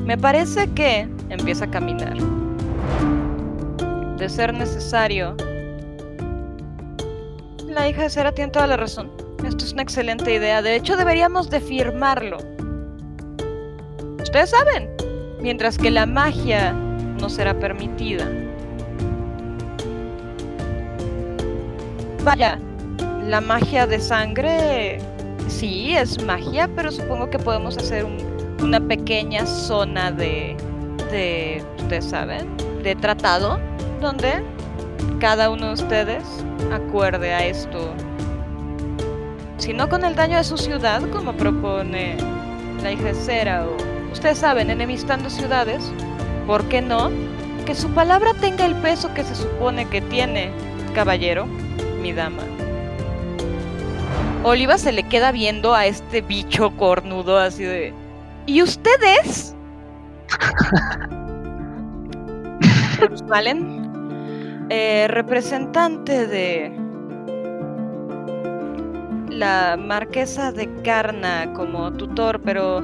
Me 0.07 0.17
parece 0.17 0.71
que 0.71 1.07
empieza 1.29 1.67
a 1.67 1.71
caminar. 1.71 2.32
De 4.23 4.29
ser 4.29 4.55
necesario. 4.55 5.35
La 7.67 7.89
hija 7.89 8.03
de 8.03 8.09
Sera 8.11 8.31
tiene 8.31 8.53
toda 8.53 8.69
la 8.69 8.77
razón. 8.77 9.11
Esto 9.45 9.65
es 9.65 9.73
una 9.73 9.83
excelente 9.83 10.33
idea. 10.33 10.63
De 10.63 10.77
hecho, 10.77 10.97
deberíamos 10.97 11.51
de 11.51 11.61
firmarlo. 11.61 12.39
Ustedes 14.23 14.51
saben. 14.51 14.89
Mientras 15.41 15.77
que 15.77 15.91
la 15.91 16.07
magia 16.07 16.73
no 17.21 17.29
será 17.29 17.59
permitida. 17.59 18.29
Vaya, 22.23 22.61
la 23.27 23.41
magia 23.41 23.89
de 23.89 23.99
sangre 23.99 24.99
sí 25.49 25.97
es 25.97 26.23
magia, 26.25 26.71
pero 26.77 26.93
supongo 26.93 27.29
que 27.29 27.41
podemos 27.41 27.77
hacer 27.77 28.05
un- 28.05 28.19
una 28.63 28.79
pequeña 28.79 29.45
zona 29.47 30.13
de, 30.13 30.57
de, 31.11 31.61
ustedes 31.79 32.05
saben, 32.05 32.47
de 32.85 32.95
tratado, 32.95 33.59
donde 34.03 34.43
cada 35.21 35.49
uno 35.49 35.69
de 35.69 35.73
ustedes 35.75 36.25
acuerde 36.73 37.33
a 37.33 37.47
esto. 37.47 37.95
Si 39.59 39.73
no 39.73 39.89
con 39.89 40.05
el 40.05 40.17
daño 40.17 40.37
de 40.37 40.45
su 40.45 40.59
ciudad, 40.59 41.01
como 41.11 41.33
propone 41.33 42.17
la 42.83 42.91
hija 42.91 43.05
de 43.05 43.15
Cera, 43.15 43.65
o 43.65 43.77
ustedes 44.13 44.39
saben, 44.39 44.71
enemistando 44.71 45.31
ciudades, 45.31 45.91
¿por 46.47 46.65
qué 46.65 46.83
no? 46.83 47.11
Que 47.65 47.77
su 47.77 47.89
palabra 47.91 48.35
tenga 48.35 48.67
el 48.67 48.75
peso 48.75 49.15
que 49.15 49.23
se 49.23 49.37
supone 49.37 49.89
que 49.89 50.01
tiene, 50.01 50.51
caballero, 50.95 51.47
mi 52.03 52.13
dama. 52.13 52.43
Oliva 54.43 54.77
se 54.77 54.91
le 54.91 55.05
queda 55.05 55.31
viendo 55.31 55.73
a 55.73 55.87
este 55.87 56.21
bicho 56.21 56.77
cornudo 56.77 57.39
así 57.39 57.63
de... 57.63 57.95
¿Y 58.47 58.61
ustedes? 58.61 59.55
Bruce 62.99 63.25
Valen, 63.29 63.82
eh, 64.75 65.07
representante 65.07 66.27
de 66.27 66.73
la 69.29 69.77
marquesa 69.77 70.51
de 70.51 70.67
Carna 70.83 71.53
como 71.53 71.93
tutor, 71.93 72.41
pero 72.41 72.83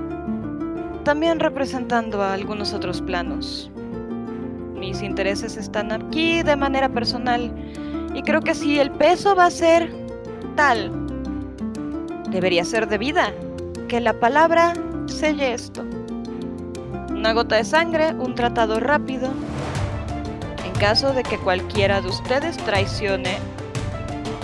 también 1.05 1.41
representando 1.41 2.21
a 2.21 2.35
algunos 2.35 2.75
otros 2.75 3.01
planos. 3.01 3.71
Mis 4.75 5.01
intereses 5.01 5.57
están 5.57 5.91
aquí 5.91 6.43
de 6.43 6.57
manera 6.57 6.91
personal 6.91 7.51
y 8.15 8.21
creo 8.21 8.43
que 8.43 8.55
si 8.55 8.79
el 8.79 8.91
peso 8.91 9.35
va 9.35 9.47
a 9.47 9.51
ser 9.51 9.91
tal, 10.57 10.93
debería 12.31 12.67
ser 12.67 12.87
de 12.87 12.99
vida. 12.99 13.33
Que 13.89 13.99
la 14.01 14.13
palabra 14.13 14.75
selle 15.07 15.55
esto. 15.55 15.83
Una 17.09 17.33
gota 17.33 17.57
de 17.57 17.65
sangre, 17.65 18.13
un 18.13 18.35
tratado 18.35 18.79
rápido. 18.79 19.31
Caso 20.81 21.13
de 21.13 21.25
que 21.25 21.39
cualquiera 21.39 22.01
de 22.01 22.09
ustedes 22.09 22.57
traicione 22.57 23.37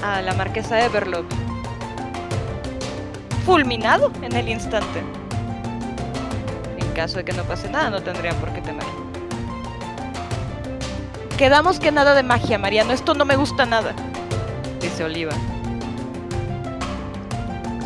a 0.03 0.21
la 0.21 0.35
marquesa 0.35 0.85
Everlot. 0.85 1.25
Fulminado 3.47 4.11
en 4.21 4.35
el 4.35 4.49
instante. 4.49 5.01
En 6.77 6.93
caso 6.93 7.19
de 7.19 7.25
que 7.25 7.33
no 7.33 7.45
pase 7.45 7.71
nada, 7.71 7.89
no 7.91 8.03
tendrían 8.03 8.35
por 8.37 8.53
qué 8.53 8.61
temer. 8.63 8.85
Quedamos 11.39 11.79
que 11.79 11.93
nada 11.93 12.15
de 12.15 12.25
magia, 12.25 12.59
Mariano. 12.59 12.93
Esto 12.93 13.15
no 13.15 13.25
me 13.25 13.37
gusta 13.37 13.65
nada. 13.65 13.95
Dice 14.81 15.05
Oliva. 15.05 15.33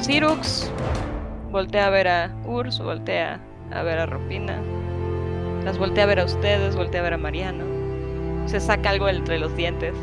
Cirux 0.02 0.70
voltea 1.50 1.86
a 1.86 1.90
ver 1.90 2.08
a 2.08 2.34
Urs, 2.46 2.78
voltea 2.78 3.40
a 3.70 3.82
ver 3.82 3.98
a 3.98 4.06
Ropina. 4.06 4.58
Las 5.64 5.76
voltea 5.76 6.04
a 6.04 6.06
ver 6.06 6.20
a 6.20 6.24
ustedes, 6.24 6.76
voltea 6.76 7.00
a 7.00 7.04
ver 7.04 7.12
a 7.12 7.18
Mariano. 7.18 7.77
Se 8.48 8.60
saca 8.60 8.88
algo 8.88 9.08
entre 9.08 9.38
los 9.38 9.54
dientes. 9.54 9.94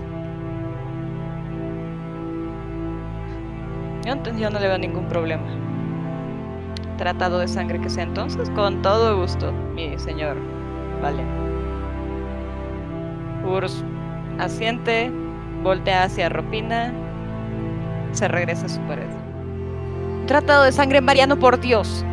Yo, 4.06 4.50
no 4.52 4.60
le 4.60 4.68
veo 4.68 4.78
ningún 4.78 5.08
problema. 5.08 5.44
Tratado 6.98 7.40
de 7.40 7.48
sangre 7.48 7.82
que 7.82 7.90
sea 7.90 8.04
entonces, 8.04 8.52
con 8.52 8.84
todo 8.84 9.20
gusto, 9.20 9.52
mi 9.74 9.98
señor. 9.98 10.38
Vale. 11.02 11.24
Urs 13.48 13.84
asiente, 14.38 15.12
voltea 15.64 16.04
hacia 16.04 16.30
Ropina, 16.30 16.94
se 18.12 18.28
regresa 18.28 18.68
a 18.68 18.70
su 18.70 18.80
pared. 18.82 19.08
Tratado 20.28 20.66
de 20.66 20.72
sangre, 20.72 21.02
Mariano, 21.02 21.38
por 21.38 21.60
Dios. 21.60 22.06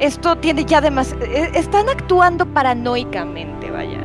Esto 0.00 0.34
tiene 0.36 0.64
ya 0.64 0.80
demasiado... 0.80 1.22
Están 1.24 1.88
actuando 1.88 2.44
paranoicamente, 2.44 3.70
vaya. 3.70 4.00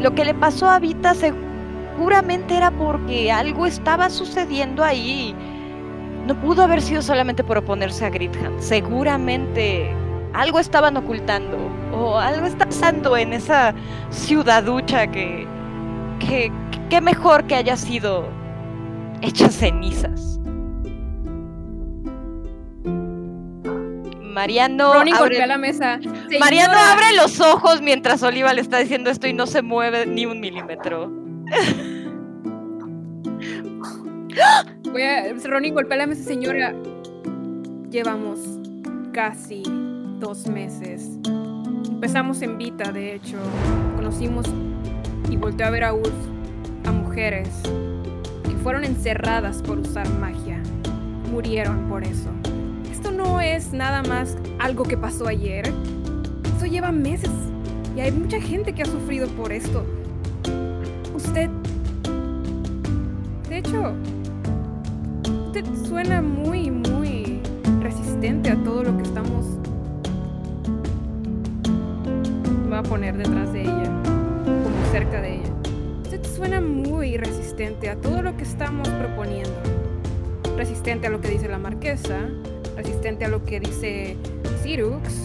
Lo 0.00 0.14
que 0.14 0.24
le 0.24 0.34
pasó 0.34 0.68
a 0.68 0.78
Vita 0.78 1.14
seguramente 1.14 2.56
era 2.56 2.70
porque 2.70 3.30
algo 3.32 3.66
estaba 3.66 4.10
sucediendo 4.10 4.84
ahí. 4.84 5.34
No 6.26 6.34
pudo 6.34 6.62
haber 6.62 6.80
sido 6.80 7.02
solamente 7.02 7.44
por 7.44 7.58
oponerse 7.58 8.04
a 8.04 8.10
Gritham. 8.10 8.54
Seguramente 8.58 9.90
algo 10.32 10.58
estaban 10.58 10.96
ocultando. 10.96 11.56
O 11.92 12.18
algo 12.18 12.46
está 12.46 12.66
pasando 12.66 13.16
en 13.16 13.32
esa 13.32 13.74
ciudaducha 14.10 15.06
que... 15.06 15.46
que... 16.18 16.50
que 16.90 17.00
mejor 17.00 17.44
que 17.44 17.54
haya 17.54 17.76
sido 17.76 18.28
hecha 19.22 19.48
cenizas. 19.48 20.40
Mariano 24.20 24.94
Ronin 24.94 25.14
abre- 25.14 25.20
golpea 25.28 25.46
la 25.46 25.58
mesa. 25.58 26.00
Mariano 26.38 26.74
"Señora". 26.74 26.92
abre 26.92 27.16
los 27.16 27.40
ojos 27.40 27.80
mientras 27.82 28.22
Oliva 28.22 28.52
le 28.52 28.60
está 28.60 28.78
diciendo 28.78 29.10
esto 29.10 29.26
y 29.26 29.32
no 29.32 29.46
se 29.46 29.62
mueve 29.62 30.06
ni 30.06 30.26
un 30.26 30.40
milímetro. 30.40 31.10
Voy 34.90 35.02
a, 35.02 35.32
Ronin 35.44 35.74
golpea 35.74 35.98
la 35.98 36.06
mesa, 36.06 36.22
señora. 36.24 36.74
Llevamos 37.90 38.40
casi 39.12 39.62
dos 40.18 40.46
meses. 40.46 41.18
Empezamos 41.88 42.42
en 42.42 42.58
Vita, 42.58 42.92
de 42.92 43.14
hecho. 43.14 43.36
Conocimos 43.96 44.46
y 45.30 45.36
volteó 45.36 45.66
a 45.66 45.70
ver 45.70 45.84
a 45.84 45.94
Ulf, 45.94 46.12
a 46.86 46.92
mujeres 46.92 47.48
que 48.44 48.56
fueron 48.62 48.84
encerradas 48.84 49.62
por 49.62 49.78
usar 49.78 50.08
magia. 50.20 50.60
Murieron 51.30 51.88
por 51.88 52.04
eso. 52.04 52.30
Esto 52.90 53.10
no 53.10 53.40
es 53.40 53.72
nada 53.72 54.02
más 54.02 54.36
algo 54.58 54.84
que 54.84 54.96
pasó 54.96 55.28
ayer. 55.28 55.72
Lleva 56.64 56.90
meses 56.90 57.30
y 57.94 58.00
hay 58.00 58.10
mucha 58.10 58.40
gente 58.40 58.72
que 58.72 58.82
ha 58.82 58.86
sufrido 58.86 59.28
por 59.28 59.52
esto. 59.52 59.84
Usted... 61.14 61.48
De 63.48 63.58
hecho, 63.58 63.92
usted 65.46 65.64
suena 65.86 66.20
muy, 66.20 66.72
muy 66.72 67.40
resistente 67.80 68.50
a 68.50 68.56
todo 68.64 68.82
lo 68.82 68.96
que 68.96 69.04
estamos... 69.04 69.46
Voy 72.68 72.78
a 72.78 72.82
poner 72.82 73.16
detrás 73.16 73.52
de 73.52 73.62
ella, 73.62 74.02
como 74.44 74.90
cerca 74.90 75.20
de 75.20 75.36
ella. 75.36 75.52
Usted 76.02 76.24
suena 76.24 76.60
muy 76.60 77.18
resistente 77.18 77.88
a 77.88 77.94
todo 77.94 78.20
lo 78.20 78.36
que 78.36 78.42
estamos 78.42 78.88
proponiendo. 78.88 79.54
Resistente 80.56 81.06
a 81.06 81.10
lo 81.10 81.20
que 81.20 81.28
dice 81.28 81.46
la 81.46 81.58
marquesa, 81.58 82.18
resistente 82.76 83.26
a 83.26 83.28
lo 83.28 83.44
que 83.44 83.60
dice 83.60 84.16
Cirux. 84.64 85.22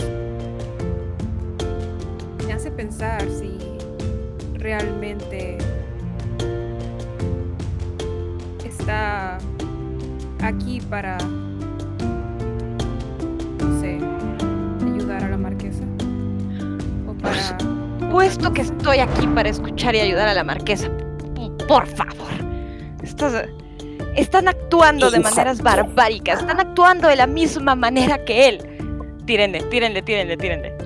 Pensar 2.80 3.22
si 3.30 3.58
realmente 4.54 5.58
está 8.64 9.38
aquí 10.42 10.80
para, 10.90 11.18
no 13.58 13.82
sé, 13.82 14.00
ayudar 14.82 15.26
a 15.26 15.28
la 15.28 15.38
marquesa. 15.38 15.84
O 17.06 17.14
para... 17.16 17.58
Puesto 18.10 18.54
que 18.54 18.62
estoy 18.62 19.00
aquí 19.00 19.28
para 19.28 19.50
escuchar 19.50 19.94
y 19.96 20.00
ayudar 20.00 20.30
a 20.30 20.34
la 20.34 20.46
marquesa. 20.46 20.90
Por 21.68 21.86
favor. 21.86 22.32
Estas- 23.04 23.50
están 24.16 24.48
actuando 24.48 25.12
de 25.12 25.20
maneras 25.20 25.62
barbáricas. 25.62 26.40
Están 26.40 26.62
actuando 26.62 27.10
de 27.10 27.18
la 27.18 27.28
misma 27.28 27.76
manera 27.76 28.24
que 28.24 28.48
él. 28.48 28.62
Tírenle, 29.26 29.64
tírenle, 29.64 30.02
tírenle, 30.02 30.38
tírenle. 30.38 30.79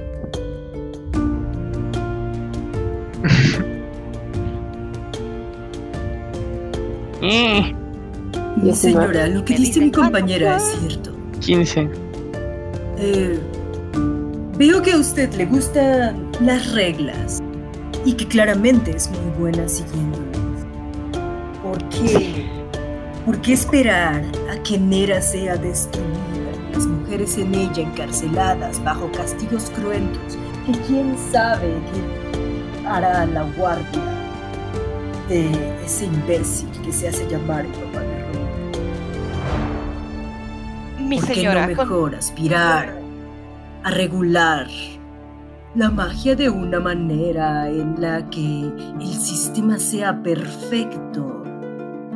Eh, 7.26 7.74
Señora, 8.74 9.28
lo 9.28 9.46
que 9.46 9.56
dice 9.56 9.80
mi 9.80 9.92
compañera 9.92 10.58
es 10.58 10.64
¿cuánto 10.64 10.88
cierto. 10.88 11.16
15. 11.40 11.90
Eh, 12.98 13.40
veo 14.58 14.82
que 14.82 14.92
a 14.92 14.98
usted 14.98 15.34
le 15.36 15.46
gustan 15.46 16.30
las 16.42 16.74
reglas 16.74 17.42
y 18.04 18.14
que 18.14 18.28
claramente 18.28 18.92
es 18.92 19.10
muy 19.10 19.40
buena 19.40 19.70
siguiéndolas. 19.70 20.66
¿Por 21.64 21.90
qué? 21.90 22.46
¿Por 23.26 23.40
qué 23.40 23.54
esperar 23.54 24.22
a 24.52 24.62
que 24.64 24.78
Nera 24.78 25.22
sea 25.22 25.56
destruida 25.56 26.10
y 26.70 26.76
las 26.76 26.86
mujeres 26.88 27.38
en 27.38 27.56
ella 27.56 27.84
encarceladas 27.84 28.84
bajo 28.84 29.10
castigos 29.14 29.72
cruentos 29.78 30.38
que 30.66 30.74
quién 30.88 31.16
sabe 31.32 31.70
qué 31.94 32.86
hará 32.86 33.26
la 33.26 33.44
guardia 33.58 34.13
de 35.30 35.50
ese 35.86 36.06
imbécil 36.06 36.70
que 36.84 36.92
se 36.92 37.08
hace 37.08 37.28
llamar 37.30 37.66
el 37.66 37.72
papá 37.72 38.00
de 38.02 38.22
Roma? 38.22 38.40
Mi 41.00 41.18
¿Por 41.20 41.28
qué 41.30 41.36
señora, 41.36 41.68
no 41.68 41.76
con- 41.76 41.88
mejor 41.88 42.16
aspirar 42.16 42.94
a 43.84 43.90
regular 43.92 44.68
la 45.76 45.90
magia 45.90 46.36
de 46.36 46.50
una 46.50 46.80
manera 46.80 47.68
en 47.70 48.00
la 48.00 48.30
que 48.30 48.72
el 49.00 49.14
sistema 49.14 49.80
sea 49.80 50.22
perfecto? 50.24 51.42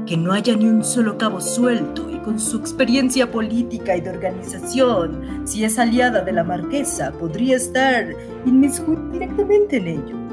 Que 0.06 0.16
no 0.16 0.32
haya 0.32 0.56
ni 0.56 0.66
un 0.68 0.84
solo 0.86 1.18
cabo 1.18 1.42
suelto 1.42 2.10
y 2.10 2.18
con 2.20 2.40
su 2.40 2.58
experiencia 2.58 3.30
política 3.30 3.98
y 3.98 4.02
de 4.02 4.10
organización, 4.12 5.42
si 5.46 5.66
es 5.66 5.78
aliada 5.78 6.22
de 6.22 6.32
la 6.32 6.46
marquesa, 6.46 7.12
podría 7.12 7.58
estar 7.58 8.08
inmiscuida 8.46 9.02
directamente 9.12 9.78
en 9.78 9.88
ello. 9.88 10.27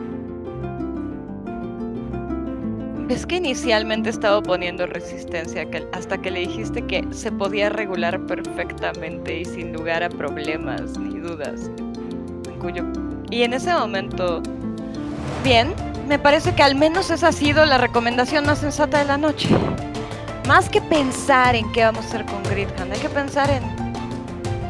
Ves 3.07 3.27
que 3.27 3.37
inicialmente 3.37 4.11
estaba 4.11 4.43
poniendo 4.43 4.87
resistencia 4.87 5.67
hasta 5.93 6.19
que 6.19 6.31
le 6.31 6.41
dijiste 6.41 6.85
que 6.87 7.05
se 7.11 7.31
podía 7.31 7.69
regular 7.69 8.21
perfectamente 8.27 9.41
y 9.41 9.45
sin 9.45 9.73
lugar 9.73 10.03
a 10.03 10.09
problemas 10.09 10.99
ni 10.99 11.19
dudas. 11.21 11.71
Y 13.31 13.43
en 13.43 13.53
ese 13.53 13.75
momento, 13.75 14.43
bien, 15.43 15.75
me 16.09 16.19
parece 16.19 16.55
que 16.55 16.63
al 16.63 16.75
menos 16.75 17.11
esa 17.11 17.29
ha 17.29 17.33
sido 17.33 17.67
la 17.67 17.79
recomendación 17.79 18.47
más 18.47 18.59
sensata 18.61 19.01
de 19.01 19.05
la 19.05 19.19
noche. 19.19 19.49
Más 20.49 20.69
que 20.69 20.81
pensar 20.81 21.57
en 21.57 21.71
qué 21.73 21.85
vamos 21.85 22.05
a 22.07 22.09
hacer 22.09 22.25
con 22.27 22.43
Gridhand, 22.45 22.93
hay 22.93 23.01
que 23.01 23.09
pensar 23.09 23.51
en 23.51 23.63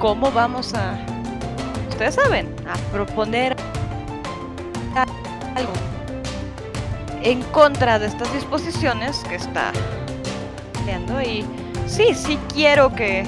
cómo 0.01 0.31
vamos 0.33 0.75
a, 0.75 0.99
ustedes 1.89 2.17
saben, 2.17 2.49
a 2.67 2.77
proponer 2.93 3.57
algo 5.57 5.94
en 7.25 7.43
contra 7.45 7.99
de 7.99 8.07
estas 8.07 8.33
disposiciones 8.33 9.25
que 9.29 9.37
está 9.37 9.73
peleando 10.75 11.21
y 11.21 11.45
sí, 11.87 12.15
sí 12.15 12.39
quiero 12.53 12.95
que... 12.95 13.25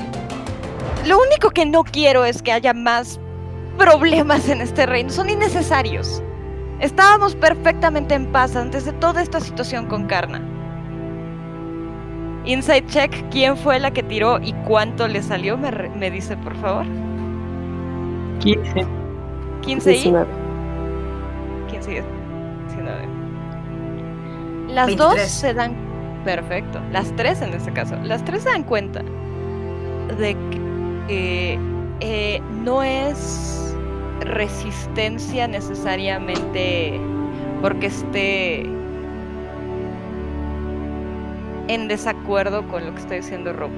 Lo 1.06 1.18
único 1.20 1.50
que 1.50 1.64
no 1.64 1.82
quiero 1.82 2.24
es 2.24 2.42
que 2.42 2.52
haya 2.52 2.74
más 2.74 3.18
problemas 3.78 4.48
en 4.48 4.60
este 4.60 4.86
reino, 4.86 5.10
son 5.10 5.30
innecesarios. 5.30 6.22
Estábamos 6.80 7.34
perfectamente 7.34 8.14
en 8.14 8.26
paz 8.26 8.54
antes 8.54 8.84
de 8.84 8.92
toda 8.92 9.22
esta 9.22 9.40
situación 9.40 9.86
con 9.86 10.06
Karna. 10.06 10.42
Inside 12.44 12.86
check, 12.86 13.24
¿quién 13.30 13.56
fue 13.56 13.80
la 13.80 13.90
que 13.90 14.02
tiró 14.02 14.38
y 14.40 14.52
cuánto 14.66 15.08
le 15.08 15.22
salió? 15.22 15.56
Me 15.56 16.10
dice, 16.10 16.36
por 16.36 16.54
favor. 16.56 16.86
15. 18.40 18.86
15 19.62 19.90
y 19.90 19.94
19. 19.94 20.26
15 21.70 21.90
y 21.90 21.94
19. 21.94 23.15
Las 24.76 24.94
dos 24.94 25.14
23. 25.14 25.30
se 25.30 25.54
dan. 25.54 25.74
Perfecto. 26.22 26.82
Las 26.92 27.10
tres 27.16 27.40
en 27.40 27.54
este 27.54 27.72
caso. 27.72 27.96
Las 28.02 28.22
tres 28.26 28.42
se 28.42 28.50
dan 28.50 28.62
cuenta 28.62 29.02
de 30.18 30.36
que 31.10 31.58
eh, 32.00 32.42
no 32.62 32.82
es 32.82 33.74
resistencia 34.20 35.48
necesariamente 35.48 37.00
porque 37.62 37.86
esté 37.86 38.66
en 41.68 41.88
desacuerdo 41.88 42.68
con 42.68 42.84
lo 42.84 42.94
que 42.94 43.00
está 43.00 43.14
diciendo 43.14 43.54
Rob, 43.54 43.70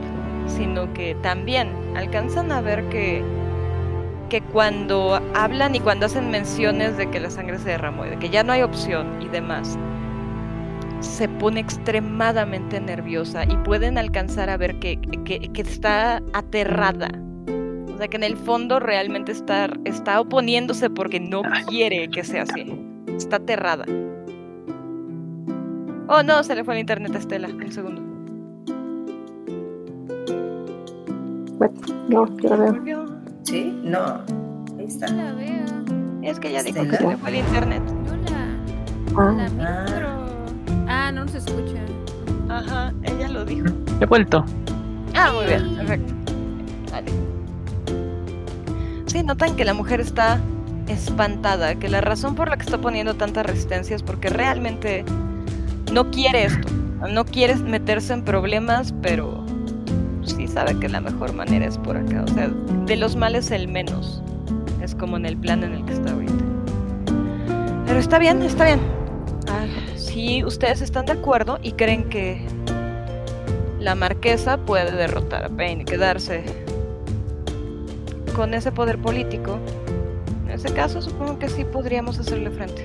sino 0.49 0.93
que 0.95 1.15
también 1.23 1.71
alcanzan 1.97 2.51
a 2.51 2.61
ver 2.61 2.89
que 2.89 3.23
que 4.29 4.43
cuando 4.43 5.23
hablan 5.35 5.75
y 5.75 5.81
cuando 5.81 6.07
hacen 6.07 6.31
menciones 6.31 6.97
de 6.99 7.09
que 7.09 7.19
la 7.19 7.31
sangre 7.31 7.59
se 7.59 7.71
derramó 7.71 8.05
y 8.05 8.11
de 8.11 8.19
que 8.19 8.29
ya 8.29 8.43
no 8.43 8.53
hay 8.53 8.63
opción 8.63 9.23
y 9.23 9.29
demás, 9.29 9.79
se 11.01 11.29
pone 11.29 11.61
extremadamente 11.61 12.81
nerviosa 12.81 13.45
y 13.45 13.57
pueden 13.59 13.99
alcanzar 13.99 14.51
a 14.51 14.57
ver 14.57 14.79
que, 14.79 15.01
que- 15.25 15.41
que 15.41 15.63
está 15.63 16.23
aterrada. 16.33 17.09
O 17.95 17.97
sea, 17.99 18.09
que 18.09 18.17
en 18.17 18.25
el 18.25 18.37
fondo 18.37 18.79
realmente 18.81 19.33
está, 19.33 19.69
está 19.85 20.21
oponiéndose 20.21 20.89
porque 20.91 21.19
no 21.21 21.43
quiere 21.69 22.09
que 22.11 22.23
sea 22.25 22.43
así. 22.43 22.81
Está 23.09 23.37
aterrada. 23.37 23.85
Oh, 26.09 26.23
no, 26.23 26.43
se 26.45 26.55
le 26.55 26.65
fue 26.65 26.75
el 26.75 26.81
internet 26.81 27.15
a 27.15 27.19
Estela. 27.19 27.49
Un 27.49 27.73
segundo. 27.73 28.01
No, 32.09 32.27
yo 32.39 32.49
la 32.49 32.57
veo. 32.57 32.73
Volvió. 32.73 33.07
Sí, 33.43 33.79
no. 33.83 34.23
Ahí 34.79 34.85
está. 34.87 35.09
No 35.09 35.23
la 35.25 35.33
veo. 35.35 35.65
Es 36.23 36.39
que 36.41 36.53
ya 36.53 36.63
dijo 36.63 36.83
que 36.85 36.97
se 36.97 37.07
le 37.07 37.17
fue 37.17 37.31
el 37.31 37.37
internet. 37.37 37.83
No 37.93 38.17
la, 38.17 39.49
Ah, 39.61 40.18
Ah. 41.09 41.13
no 41.13 41.27
se 41.27 41.39
escucha. 41.39 41.81
Ajá, 42.51 42.93
ella 43.03 43.29
lo 43.29 43.45
dijo. 43.47 43.67
He 44.01 44.05
vuelto. 44.05 44.45
Ah, 45.15 45.33
muy 45.33 45.47
bien, 45.47 45.75
perfecto. 45.77 46.13
Vale. 46.93 47.11
Sí, 49.07 49.23
notan 49.23 49.57
que 49.57 49.65
la 49.65 49.73
mujer 49.73 50.03
está 50.03 50.39
espantada, 50.87 51.77
que 51.77 51.89
la 51.89 52.03
razón 52.03 52.35
por 52.35 52.51
la 52.51 52.59
que 52.59 52.65
está 52.65 52.79
poniendo 52.79 53.15
tanta 53.15 53.43
resistencia 53.43 53.97
es 53.97 54.03
porque 54.03 54.29
realmente 54.29 55.07
no 55.93 56.11
quiere 56.11 56.45
esto. 56.45 56.69
No 57.11 57.25
quiere 57.25 57.57
meterse 57.57 58.13
en 58.13 58.23
problemas, 58.23 58.93
pero 59.01 59.45
sí 60.25 60.47
sabe 60.47 60.79
que 60.79 60.91
la 60.91 61.01
mejor 61.01 61.33
manera 61.33 61.65
es 61.65 61.79
por 61.79 61.97
acá. 61.97 62.25
O 62.25 62.29
sea, 62.35 62.49
de 62.85 62.97
los 62.97 63.17
males 63.17 63.51
el 63.51 63.67
menos. 63.69 64.23
Es 64.83 64.95
como 64.95 65.17
en 65.17 65.25
el 65.25 65.39
plan 65.39 65.65
en 65.65 65.73
el 65.73 65.85
que 65.87 65.95
está 65.95 66.13
ahorita. 66.13 66.45
Pero 67.87 67.99
está 67.99 68.19
bien, 68.19 68.43
está 68.43 68.67
bien. 68.67 68.81
Ah, 69.49 69.65
si 70.19 70.43
ustedes 70.43 70.81
están 70.81 71.07
de 71.07 71.13
acuerdo 71.13 71.61
y 71.63 71.71
creen 71.71 72.09
que 72.09 72.45
la 73.79 73.95
marquesa 73.95 74.57
puede 74.57 74.91
derrotar 74.91 75.45
a 75.45 75.49
Payne 75.49 75.83
y 75.83 75.85
quedarse 75.85 76.43
con 78.35 78.53
ese 78.53 78.73
poder 78.73 78.99
político. 78.99 79.61
En 80.45 80.51
ese 80.51 80.73
caso 80.73 81.01
supongo 81.03 81.39
que 81.39 81.49
sí 81.49 81.65
podríamos 81.65 82.19
hacerle 82.19 82.51
frente. 82.51 82.85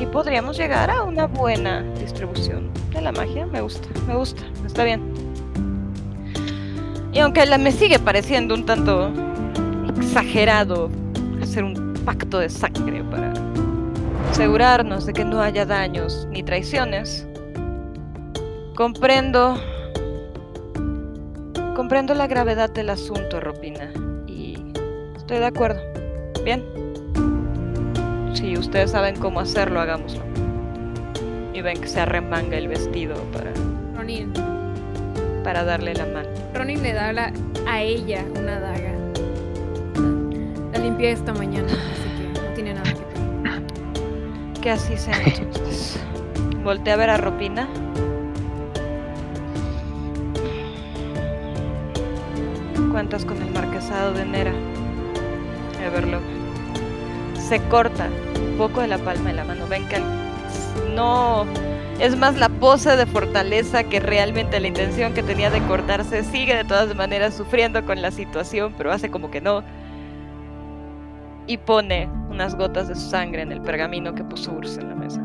Y 0.00 0.06
podríamos 0.06 0.56
llegar 0.56 0.90
a 0.90 1.04
una 1.04 1.28
buena 1.28 1.84
distribución 2.00 2.70
de 2.92 3.02
la 3.02 3.12
magia. 3.12 3.46
Me 3.46 3.60
gusta, 3.60 3.86
me 4.08 4.16
gusta, 4.16 4.42
está 4.66 4.82
bien. 4.82 5.02
Y 7.12 7.20
aunque 7.20 7.46
me 7.56 7.70
sigue 7.70 8.00
pareciendo 8.00 8.56
un 8.56 8.66
tanto 8.66 9.12
exagerado 9.96 10.90
hacer 11.40 11.62
un 11.62 11.94
pacto 12.04 12.40
de 12.40 12.50
sangre 12.50 13.04
para 13.04 13.32
asegurarnos 14.30 15.06
de 15.06 15.12
que 15.12 15.24
no 15.24 15.40
haya 15.40 15.64
daños 15.66 16.26
ni 16.30 16.42
traiciones, 16.42 17.26
comprendo 18.74 19.58
Comprendo 21.74 22.14
la 22.14 22.26
gravedad 22.26 22.70
del 22.70 22.88
asunto, 22.88 23.38
Ropina, 23.38 23.90
y 24.26 24.56
estoy 25.14 25.36
de 25.40 25.44
acuerdo. 25.44 25.78
Bien. 26.42 26.64
Si 28.32 28.56
ustedes 28.56 28.92
saben 28.92 29.14
cómo 29.16 29.40
hacerlo, 29.40 29.78
hagámoslo. 29.78 30.22
Y 31.52 31.60
ven 31.60 31.78
que 31.78 31.86
se 31.86 32.00
arremanga 32.00 32.56
el 32.56 32.68
vestido 32.68 33.14
para, 33.30 33.52
Ronin. 33.94 34.32
para 35.44 35.64
darle 35.64 35.92
la 35.92 36.06
mano. 36.06 36.30
Ronin 36.54 36.82
le 36.82 36.94
da 36.94 37.12
la- 37.12 37.32
a 37.68 37.82
ella 37.82 38.24
una 38.40 38.58
daga. 38.58 38.92
La 40.72 40.78
limpié 40.78 41.10
esta 41.12 41.34
mañana, 41.34 41.74
Que 44.66 44.72
así 44.72 44.96
sea 44.96 45.14
entonces. 45.24 45.96
Voltea 46.64 46.94
a 46.94 46.96
ver 46.96 47.10
a 47.10 47.18
Ropina. 47.18 47.68
Cuentas 52.90 53.24
con 53.24 53.40
el 53.40 53.52
marquesado 53.52 54.12
de 54.12 54.24
Nera. 54.24 54.52
Everlock. 55.84 56.24
Se 57.38 57.60
corta 57.68 58.08
un 58.40 58.58
poco 58.58 58.80
de 58.80 58.88
la 58.88 58.98
palma 58.98 59.30
de 59.30 59.36
la 59.36 59.44
mano. 59.44 59.68
Ven 59.68 59.86
que 59.86 60.00
no. 60.96 61.46
Es 62.00 62.16
más 62.16 62.36
la 62.36 62.48
pose 62.48 62.96
de 62.96 63.06
fortaleza 63.06 63.84
que 63.84 64.00
realmente 64.00 64.58
la 64.58 64.66
intención 64.66 65.14
que 65.14 65.22
tenía 65.22 65.48
de 65.48 65.62
cortarse. 65.68 66.24
Sigue 66.24 66.56
de 66.56 66.64
todas 66.64 66.92
maneras 66.96 67.36
sufriendo 67.36 67.86
con 67.86 68.02
la 68.02 68.10
situación, 68.10 68.74
pero 68.76 68.90
hace 68.90 69.12
como 69.12 69.30
que 69.30 69.40
no. 69.40 69.62
Y 71.46 71.56
pone 71.58 72.08
unas 72.36 72.54
gotas 72.54 72.86
de 72.88 72.94
sangre 72.94 73.40
en 73.40 73.50
el 73.50 73.62
pergamino 73.62 74.14
que 74.14 74.22
puso 74.22 74.52
Urs 74.52 74.76
en 74.76 74.90
la 74.90 74.94
mesa. 74.94 75.22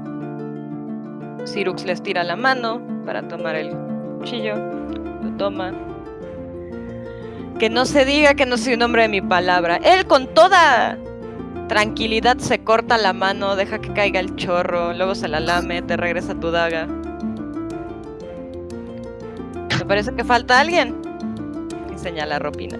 Sirux 1.46 1.84
les 1.84 2.02
tira 2.02 2.24
la 2.24 2.38
mano 2.38 2.82
para 3.06 3.28
tomar 3.28 3.58
el 3.58 3.76
cuchillo. 4.18 4.56
Lo 5.22 5.36
toma. 5.38 5.74
Que 7.60 7.70
no 7.70 7.84
se 7.84 8.06
diga 8.06 8.34
que 8.34 8.46
no 8.46 8.58
soy 8.58 8.76
un 8.76 8.84
hombre 8.84 9.02
de 9.02 9.10
mi 9.10 9.20
palabra. 9.20 9.76
Él 9.84 10.08
con 10.08 10.34
toda 10.34 10.98
tranquilidad 11.68 12.38
se 12.38 12.64
corta 12.64 12.98
la 12.98 13.12
mano, 13.12 13.58
deja 13.58 13.80
que 13.80 13.92
caiga 13.92 14.22
el 14.22 14.34
chorro, 14.38 14.94
luego 14.94 15.14
se 15.14 15.28
la 15.28 15.42
lame, 15.42 15.82
te 15.82 15.98
regresa 15.98 16.34
tu 16.40 16.50
daga. 16.50 16.88
Me 19.78 19.86
parece 19.86 20.16
que 20.16 20.24
falta 20.24 20.62
alguien. 20.62 20.96
Y 21.94 22.00
señala 22.00 22.38
a 22.38 22.40
Ropina. 22.40 22.78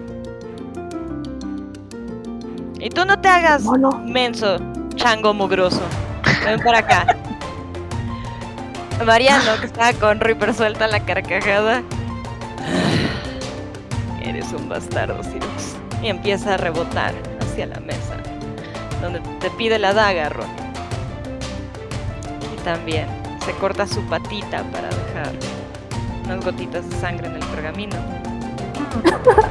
Y 2.82 2.90
tú 2.90 3.04
no 3.04 3.20
te 3.20 3.28
hagas 3.28 3.62
Mono. 3.62 3.92
menso, 4.04 4.56
chango 4.96 5.32
mugroso. 5.32 5.80
Ven 6.44 6.58
para 6.64 6.78
acá. 6.78 7.16
Mariano, 9.06 9.60
que 9.60 9.66
estaba 9.66 9.92
con 9.92 10.18
Reaper, 10.18 10.52
suelta 10.52 10.88
la 10.88 10.98
carcajada. 10.98 11.84
Eres 14.20 14.52
un 14.52 14.68
bastardo, 14.68 15.22
Sirux. 15.22 15.76
Y 16.02 16.08
empieza 16.08 16.54
a 16.54 16.56
rebotar 16.56 17.14
hacia 17.40 17.66
la 17.66 17.78
mesa, 17.78 18.16
donde 19.00 19.20
te 19.38 19.48
pide 19.50 19.78
la 19.78 19.94
daga, 19.94 20.28
Ron. 20.30 20.48
Y 22.52 22.60
también 22.64 23.06
se 23.44 23.52
corta 23.52 23.86
su 23.86 24.00
patita 24.06 24.64
para 24.72 24.88
dejar 24.88 25.32
unas 26.24 26.44
gotitas 26.44 26.90
de 26.90 26.96
sangre 26.96 27.28
en 27.28 27.34
el 27.34 27.44
pergamino. 27.46 27.96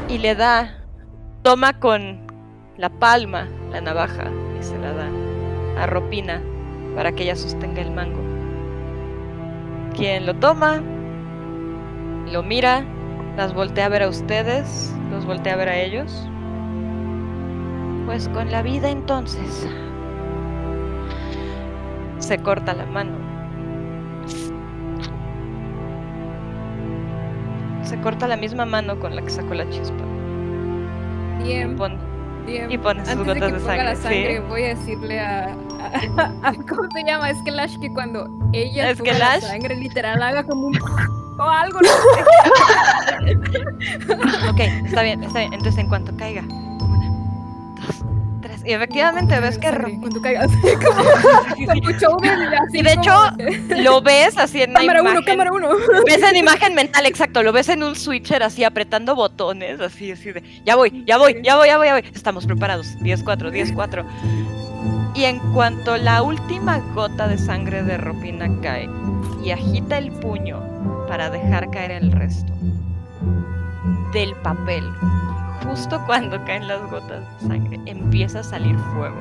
Y 0.09 0.17
le 0.17 0.35
da, 0.35 0.83
toma 1.43 1.79
con 1.79 2.30
la 2.81 2.89
palma 2.89 3.47
la 3.71 3.79
navaja 3.79 4.23
y 4.59 4.63
se 4.63 4.75
la 4.79 4.91
da 4.91 5.07
a 5.77 5.85
Ropina 5.85 6.41
para 6.95 7.11
que 7.11 7.23
ella 7.23 7.35
sostenga 7.35 7.79
el 7.79 7.91
mango. 7.91 8.19
Quien 9.95 10.25
lo 10.25 10.33
toma, 10.33 10.81
lo 12.31 12.41
mira, 12.41 12.83
las 13.37 13.53
voltea 13.53 13.85
a 13.85 13.89
ver 13.89 14.01
a 14.01 14.09
ustedes, 14.09 14.95
los 15.11 15.27
voltea 15.27 15.53
a 15.53 15.57
ver 15.57 15.69
a 15.69 15.77
ellos. 15.77 16.27
Pues 18.07 18.27
con 18.29 18.49
la 18.49 18.63
vida 18.63 18.89
entonces. 18.89 19.67
Se 22.17 22.39
corta 22.39 22.73
la 22.73 22.87
mano. 22.87 23.11
Se 27.83 28.01
corta 28.01 28.27
la 28.27 28.37
misma 28.37 28.65
mano 28.65 28.99
con 28.99 29.15
la 29.15 29.21
que 29.21 29.29
sacó 29.29 29.53
la 29.53 29.69
chispa. 29.69 30.03
Bien, 31.43 31.75
bien. 32.45 32.71
y 32.71 32.77
pone 32.77 33.01
sus 33.01 33.09
Antes 33.13 33.27
de 33.27 33.33
gotas 33.33 33.47
que 33.51 33.53
de 33.57 33.59
ponga 33.65 33.83
la 33.83 33.95
sangre. 33.95 34.39
voy 34.41 34.63
a 34.63 34.67
decirle 34.69 35.19
a, 35.19 35.55
a- 36.17 36.31
a- 36.49 36.53
¿Cómo 36.69 36.83
se 36.93 37.03
llama? 37.05 37.29
Es 37.29 37.41
que 37.43 37.51
Lash 37.51 37.77
que 37.79 37.91
cuando 37.93 38.27
ella 38.53 38.89
¿Es 38.91 38.97
ponga 38.97 39.13
la 39.17 39.41
sangre, 39.41 39.75
literal, 39.75 40.21
haga 40.21 40.43
como 40.43 40.67
un... 40.67 40.79
o 41.39 41.43
algo, 41.43 41.79
no 41.81 41.87
sé. 41.87 43.33
Ok, 44.49 44.59
está 44.85 45.01
bien, 45.03 45.23
está 45.23 45.39
bien. 45.39 45.53
Entonces 45.53 45.79
en 45.79 45.89
cuanto 45.89 46.15
caiga. 46.17 46.43
Y 48.65 48.73
efectivamente 48.73 49.39
ves 49.39 49.57
que 49.57 49.67
Sangre, 49.67 49.97
Cuando 49.99 50.21
caiga, 50.21 50.41
así 50.43 50.55
como... 50.85 51.03
Se 51.73 51.79
escuchó 51.79 52.17
un 52.17 52.27
así 52.27 52.79
Y 52.79 52.81
de 52.83 52.93
hecho, 52.93 53.13
lo 53.81 54.01
ves 54.01 54.37
así 54.37 54.61
en 54.61 54.71
una 54.71 54.79
cámara 54.79 55.01
uno, 55.01 55.21
cámara 55.25 55.51
uno. 55.51 55.69
Ves 56.05 56.23
en 56.23 56.35
imagen 56.35 56.75
mental, 56.75 57.05
exacto. 57.05 57.43
Lo 57.43 57.51
ves 57.51 57.69
en 57.69 57.83
un 57.83 57.95
switcher 57.95 58.43
así 58.43 58.63
apretando 58.63 59.15
botones, 59.15 59.79
así, 59.79 60.11
así 60.11 60.31
de. 60.31 60.43
Ya 60.65 60.75
voy, 60.75 61.03
ya 61.05 61.17
voy, 61.17 61.41
ya 61.43 61.55
voy, 61.55 61.67
ya 61.67 61.77
voy, 61.77 61.87
ya 61.87 61.93
voy. 61.93 62.03
Estamos 62.13 62.45
preparados. 62.45 62.97
10-4, 62.99 63.51
10-4. 63.51 64.05
Y 65.13 65.25
en 65.25 65.39
cuanto 65.53 65.97
la 65.97 66.21
última 66.21 66.79
gota 66.93 67.27
de 67.27 67.37
sangre 67.37 67.83
de 67.83 67.97
Ropina 67.97 68.49
cae 68.61 68.89
y 69.43 69.51
agita 69.51 69.97
el 69.97 70.11
puño 70.11 70.61
para 71.07 71.29
dejar 71.29 71.69
caer 71.69 71.91
el 71.91 72.11
resto 72.11 72.53
del 74.13 74.33
papel, 74.35 74.83
justo 75.63 76.01
cuando 76.05 76.43
caen 76.45 76.67
las 76.67 76.81
gotas 76.89 77.21
de 77.41 77.47
sangre, 77.47 77.79
empieza 77.85 78.39
a 78.39 78.43
salir 78.43 78.77
fuego. 78.95 79.19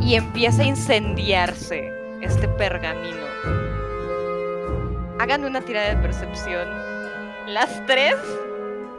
Y 0.00 0.14
empieza 0.14 0.62
a 0.62 0.66
incendiarse 0.66 1.92
este 2.20 2.48
pergamino. 2.48 3.26
Hagan 5.18 5.44
una 5.44 5.60
tirada 5.60 5.94
de 5.94 5.96
percepción. 5.96 6.68
Las 7.46 7.84
tres 7.86 8.14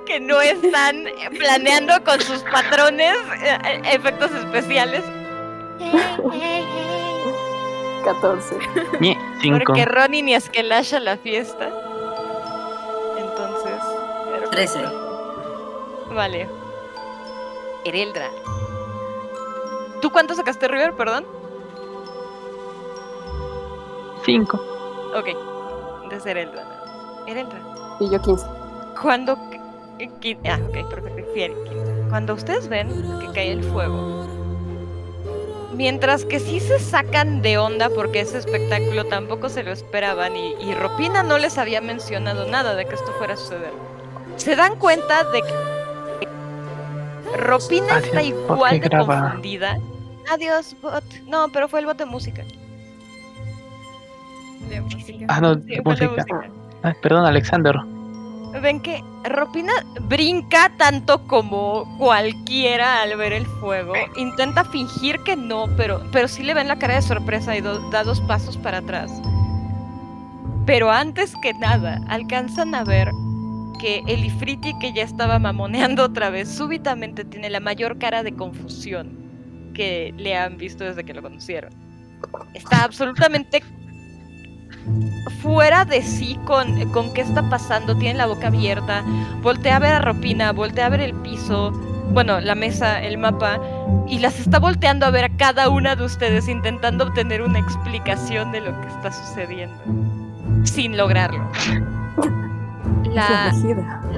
que 0.06 0.20
no 0.20 0.42
están 0.42 1.04
planeando 1.38 2.04
con 2.04 2.20
sus 2.22 2.42
patrones 2.44 3.16
eh, 3.44 3.82
efectos 3.92 4.32
especiales. 4.32 5.04
14. 8.04 8.56
Porque 9.52 9.86
Ronnie 9.86 10.24
ni 10.24 10.34
Esquelasha 10.34 11.00
la 11.00 11.18
fiesta. 11.18 11.70
Entonces. 13.18 13.82
13. 14.52 15.07
Vale. 16.18 16.50
Ereldra. 17.86 18.32
¿Tú 20.02 20.10
cuánto 20.10 20.34
sacaste, 20.34 20.68
River? 20.68 20.94
Perdón. 20.94 21.28
Cinco. 24.26 24.58
Ok. 25.16 25.28
Entonces 26.02 26.26
Ereldra. 26.26 26.64
Ereldra. 27.28 27.60
Y 28.00 28.10
yo 28.10 28.20
15. 28.20 28.46
Cuando. 29.00 29.34
Ah, 29.34 30.60
ok, 30.68 30.90
perfecto. 30.90 31.34
Fiel, 31.36 31.54
quince. 31.66 32.04
Cuando 32.10 32.34
ustedes 32.34 32.68
ven 32.68 32.90
que 33.20 33.28
cae 33.34 33.52
el 33.52 33.64
fuego. 33.64 34.26
Mientras 35.76 36.26
que 36.26 36.40
sí 36.40 36.60
se 36.60 36.80
sacan 36.80 37.44
de 37.44 37.60
onda 37.60 37.92
porque 37.92 38.22
ese 38.22 38.40
espectáculo 38.40 39.06
tampoco 39.06 39.50
se 39.50 39.62
lo 39.62 39.72
esperaban 39.72 40.36
y, 40.36 40.56
y 40.56 40.74
Ropina 40.74 41.22
no 41.22 41.38
les 41.38 41.60
había 41.60 41.80
mencionado 41.80 42.48
nada 42.48 42.74
de 42.74 42.88
que 42.88 42.96
esto 42.96 43.12
fuera 43.20 43.36
a 43.36 43.38
suceder. 43.38 43.74
Se 44.38 44.56
dan 44.56 44.78
cuenta 44.78 45.24
de 45.26 45.44
que 45.44 45.67
Ropina 47.38 47.96
Adiós, 47.96 48.06
está 48.06 48.22
igual 48.24 48.72
de 48.80 48.80
graba. 48.80 49.22
confundida. 49.22 49.78
Adiós, 50.32 50.76
bot. 50.82 51.04
No, 51.28 51.48
pero 51.50 51.68
fue 51.68 51.80
el 51.80 51.86
bot 51.86 51.98
de 51.98 52.06
música. 52.06 52.44
De 54.70 54.82
música. 54.82 55.26
Ah, 55.30 55.40
no, 55.42 55.54
Sí, 55.56 55.62
de 55.62 55.82
música. 55.82 56.10
música. 56.10 56.50
Ay, 56.84 56.94
perdón, 57.02 57.26
Alexander. 57.26 57.76
Ven 58.62 58.80
que 58.82 59.04
Ropina 59.26 59.74
brinca 60.02 60.72
tanto 60.78 61.26
como 61.28 61.86
cualquiera 62.00 63.02
al 63.02 63.16
ver 63.18 63.34
el 63.34 63.46
fuego. 63.46 63.94
Intenta 64.16 64.64
fingir 64.66 65.20
que 65.24 65.36
no, 65.36 65.68
pero, 65.78 66.02
pero 66.12 66.28
sí 66.28 66.44
le 66.44 66.54
ven 66.54 66.68
la 66.68 66.78
cara 66.80 66.96
de 66.96 67.02
sorpresa 67.02 67.56
y 67.56 67.62
do- 67.62 67.90
da 67.92 68.04
dos 68.04 68.20
pasos 68.22 68.58
para 68.58 68.80
atrás. 68.80 69.12
Pero 70.66 70.92
antes 70.92 71.34
que 71.42 71.54
nada, 71.54 72.02
alcanzan 72.10 72.74
a 72.74 72.84
ver 72.84 73.10
que 73.80 74.04
el 74.08 74.26
Ifriti 74.26 74.78
que 74.80 74.94
ya 74.94 75.04
estaba 75.04 75.40
mamoneando 75.40 76.04
otra 76.04 76.30
vez, 76.30 76.50
súbitamente 76.50 77.24
tiene 77.26 77.50
la 77.50 77.60
mayor 77.60 77.98
cara 77.98 78.24
de 78.24 78.34
confusión 78.34 79.72
que 79.74 80.14
le 80.18 80.36
han 80.36 80.58
visto 80.58 80.84
desde 80.84 81.04
que 81.04 81.14
lo 81.14 81.22
conocieron. 81.22 81.72
Está 82.54 82.84
absolutamente 82.84 83.62
fuera 85.42 85.86
de 85.86 86.02
sí 86.02 86.40
con, 86.46 86.90
con 86.92 87.14
qué 87.14 87.22
está 87.22 87.48
pasando, 87.50 87.96
tiene 87.98 88.18
la 88.18 88.26
boca 88.26 88.48
abierta, 88.48 89.04
voltea 89.42 89.76
a 89.76 89.80
ver 89.80 89.94
a 89.94 90.00
Ropina, 90.00 90.52
voltea 90.52 90.88
a 90.88 90.90
ver 90.90 91.02
el 91.02 91.14
piso, 91.16 91.72
bueno, 92.12 92.40
la 92.40 92.56
mesa, 92.56 93.02
el 93.04 93.18
mapa, 93.18 93.60
y 94.08 94.20
las 94.20 94.40
está 94.40 94.60
volteando 94.60 95.06
a 95.06 95.12
ver 95.12 95.26
a 95.26 95.38
cada 95.38 95.70
una 95.70 95.96
de 95.96 96.06
ustedes 96.06 96.48
intentando 96.48 97.06
obtener 97.06 97.42
una 97.42 97.60
explicación 97.60 98.52
de 98.52 98.62
lo 98.62 98.82
que 98.82 98.88
está 98.88 99.12
sucediendo, 99.12 99.78
sin 100.64 100.98
lograrlo. 100.98 101.50
La- 103.12 103.52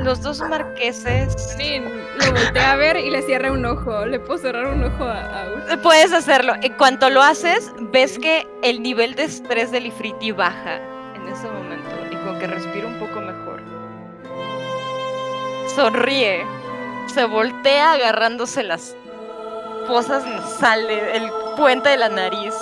los 0.04 0.22
dos 0.22 0.40
marqueses... 0.41 1.56
Nin 1.58 1.84
lo 1.86 2.32
volteé 2.32 2.62
a 2.62 2.76
ver 2.76 2.98
y 2.98 3.10
le 3.10 3.22
cierré 3.22 3.50
un 3.52 3.66
ojo. 3.66 4.06
Le 4.06 4.20
puedo 4.20 4.40
cerrar 4.40 4.68
un 4.68 4.84
ojo 4.84 5.04
a, 5.06 5.44
a. 5.74 5.78
Puedes 5.82 6.12
hacerlo. 6.12 6.54
En 6.62 6.74
cuanto 6.74 7.10
lo 7.10 7.22
haces, 7.22 7.72
ves 7.91 8.20
que 8.20 8.48
el 8.64 8.82
nivel 8.82 9.16
de 9.16 9.24
estrés 9.24 9.72
del 9.72 9.86
Ifriti 9.86 10.32
baja 10.32 10.78
en 11.16 11.28
ese 11.28 11.48
momento 11.50 11.90
y 12.12 12.16
como 12.16 12.38
que 12.40 12.48
respira 12.48 12.88
un 12.88 13.00
poco 13.00 13.20
mejor. 13.22 13.62
Sonríe. 15.76 16.46
Se 17.08 17.26
voltea 17.26 17.94
agarrándose 17.94 18.64
las 18.64 18.96
fosas 19.88 20.26
nasales, 20.26 21.02
el 21.16 21.30
puente 21.58 21.90
de 21.90 21.98
la 21.98 22.10
nariz 22.10 22.54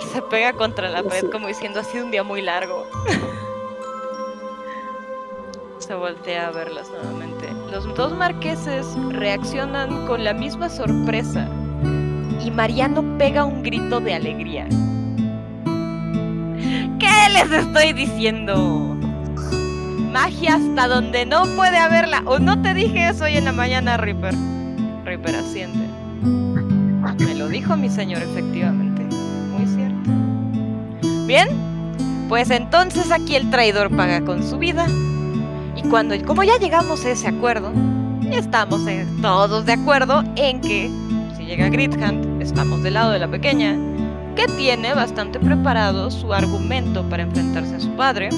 y 0.00 0.02
se 0.06 0.22
pega 0.22 0.52
contra 0.54 0.88
la 0.88 1.02
pared 1.02 1.30
como 1.30 1.48
diciendo 1.48 1.80
ha 1.80 1.84
sido 1.84 2.04
un 2.06 2.10
día 2.10 2.22
muy 2.22 2.40
largo. 2.40 2.86
Se 5.86 5.94
voltea 5.94 6.48
a 6.48 6.50
verlas 6.50 6.88
nuevamente. 6.90 7.48
Los 7.70 7.94
dos 7.94 8.12
marqueses 8.12 8.84
reaccionan 9.10 10.06
con 10.06 10.24
la 10.24 10.32
misma 10.32 10.68
sorpresa 10.68 11.48
y 12.44 12.50
Mariano 12.50 13.04
pega 13.18 13.44
un 13.44 13.62
grito 13.62 14.00
de 14.00 14.14
alegría. 14.14 14.66
¿Qué 16.98 17.32
les 17.32 17.52
estoy 17.52 17.92
diciendo? 17.92 18.96
Magia 20.12 20.56
hasta 20.56 20.88
donde 20.88 21.24
no 21.24 21.44
puede 21.54 21.78
haberla. 21.78 22.22
O 22.24 22.40
no 22.40 22.60
te 22.62 22.74
dije 22.74 23.08
eso 23.08 23.24
hoy 23.24 23.36
en 23.36 23.44
la 23.44 23.52
mañana, 23.52 23.96
Reaper. 23.96 24.34
Reaper 25.04 25.36
asiente. 25.36 25.86
Me 27.24 27.34
lo 27.36 27.48
dijo 27.48 27.76
mi 27.76 27.90
señor, 27.90 28.22
efectivamente. 28.22 29.02
Muy 29.52 29.66
cierto. 29.66 30.10
Bien, 31.26 31.48
pues 32.28 32.50
entonces 32.50 33.12
aquí 33.12 33.36
el 33.36 33.50
traidor 33.50 33.94
paga 33.94 34.20
con 34.22 34.42
su 34.42 34.58
vida. 34.58 34.88
Y 35.76 35.82
cuando, 35.88 36.14
como 36.24 36.42
ya 36.42 36.58
llegamos 36.58 37.04
a 37.04 37.10
ese 37.10 37.28
acuerdo, 37.28 37.70
estamos 38.32 38.86
eh, 38.86 39.06
todos 39.20 39.66
de 39.66 39.74
acuerdo 39.74 40.24
en 40.36 40.60
que 40.60 40.90
si 41.36 41.44
llega 41.44 41.68
Grithand, 41.68 42.40
estamos 42.42 42.82
del 42.82 42.94
lado 42.94 43.10
de 43.10 43.18
la 43.18 43.28
pequeña, 43.28 43.76
que 44.34 44.46
tiene 44.56 44.94
bastante 44.94 45.38
preparado 45.38 46.10
su 46.10 46.32
argumento 46.32 47.08
para 47.08 47.22
enfrentarse 47.24 47.76
a 47.76 47.80
su 47.80 47.90
padre. 47.90 48.30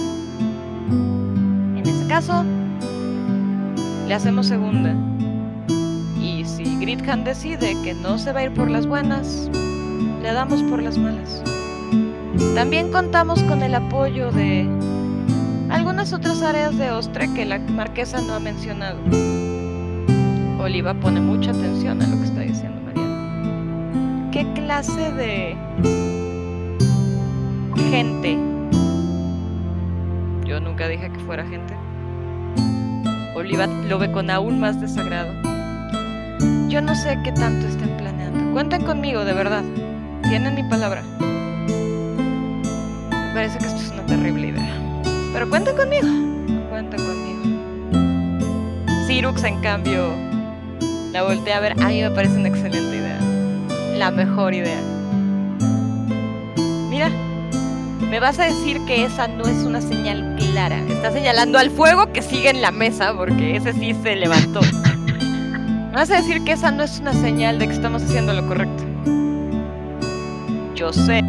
En 0.90 1.82
ese 1.84 2.06
caso, 2.08 2.44
le 4.06 4.14
hacemos 4.14 4.46
segunda. 4.46 4.94
Y 6.20 6.44
si 6.44 6.76
Grithand 6.78 7.24
decide 7.24 7.76
que 7.84 7.94
no 7.94 8.18
se 8.18 8.32
va 8.32 8.40
a 8.40 8.44
ir 8.44 8.54
por 8.54 8.70
las 8.70 8.86
buenas, 8.86 9.48
le 10.22 10.32
damos 10.32 10.62
por 10.64 10.82
las 10.82 10.98
malas. 10.98 11.42
También 12.54 12.90
contamos 12.90 13.42
con 13.44 13.62
el 13.62 13.74
apoyo 13.74 14.30
de 14.32 14.68
algunas 15.70 16.12
otras 16.12 16.42
áreas 16.42 16.76
de 16.78 16.90
Ostre 16.90 17.32
que 17.34 17.44
la 17.44 17.58
marquesa 17.58 18.20
no 18.20 18.34
ha 18.34 18.40
mencionado. 18.40 18.98
Oliva 20.60 20.94
pone 20.94 21.20
mucha 21.20 21.50
atención 21.50 22.02
a 22.02 22.06
lo 22.06 22.18
que 22.18 22.24
está 22.24 22.40
diciendo 22.40 22.80
Mariana. 22.82 24.30
¿Qué 24.32 24.46
clase 24.54 25.12
de 25.12 25.56
gente? 27.90 28.38
Yo 30.44 30.60
nunca 30.60 30.88
dije 30.88 31.10
que 31.10 31.18
fuera 31.20 31.46
gente. 31.46 31.74
Oliva 33.34 33.66
lo 33.66 33.98
ve 33.98 34.10
con 34.10 34.30
aún 34.30 34.58
más 34.58 34.80
desagrado. 34.80 35.32
Yo 36.68 36.82
no 36.82 36.94
sé 36.94 37.18
qué 37.24 37.32
tanto 37.32 37.66
estén 37.66 37.96
planeando. 37.96 38.52
Cuenten 38.52 38.84
conmigo, 38.84 39.24
de 39.24 39.32
verdad. 39.32 39.64
Tienen 40.28 40.54
mi 40.54 40.64
palabra. 40.64 41.02
Me 43.10 43.32
parece 43.32 43.58
que 43.58 43.66
esto 43.66 43.80
es 43.80 43.90
una 43.90 44.04
terrible 44.06 44.48
idea. 44.48 44.77
Pero 45.38 45.50
cuenten 45.50 45.76
conmigo. 45.76 46.08
Cuenten 46.68 47.00
conmigo. 47.00 47.42
Sirux, 49.06 49.44
en 49.44 49.60
cambio, 49.60 50.08
la 51.12 51.22
volteé 51.22 51.52
a 51.52 51.60
ver. 51.60 51.80
A 51.80 51.86
mí 51.90 52.02
me 52.02 52.10
parece 52.10 52.34
una 52.34 52.48
excelente 52.48 52.96
idea. 52.96 53.20
La 53.96 54.10
mejor 54.10 54.52
idea. 54.52 54.80
Mira, 56.90 57.08
me 58.10 58.18
vas 58.18 58.40
a 58.40 58.46
decir 58.46 58.84
que 58.86 59.04
esa 59.04 59.28
no 59.28 59.46
es 59.46 59.58
una 59.58 59.80
señal 59.80 60.34
clara. 60.38 60.80
Está 60.88 61.12
señalando 61.12 61.56
al 61.60 61.70
fuego 61.70 62.12
que 62.12 62.20
sigue 62.20 62.50
en 62.50 62.60
la 62.60 62.72
mesa 62.72 63.14
porque 63.16 63.54
ese 63.54 63.72
sí 63.74 63.94
se 64.02 64.16
levantó. 64.16 64.60
Me 64.62 65.94
vas 65.94 66.10
a 66.10 66.16
decir 66.16 66.42
que 66.42 66.50
esa 66.50 66.72
no 66.72 66.82
es 66.82 66.98
una 66.98 67.12
señal 67.12 67.60
de 67.60 67.68
que 67.68 67.74
estamos 67.74 68.02
haciendo 68.02 68.32
lo 68.32 68.44
correcto. 68.44 68.82
Yo 70.74 70.92
sé 70.92 71.22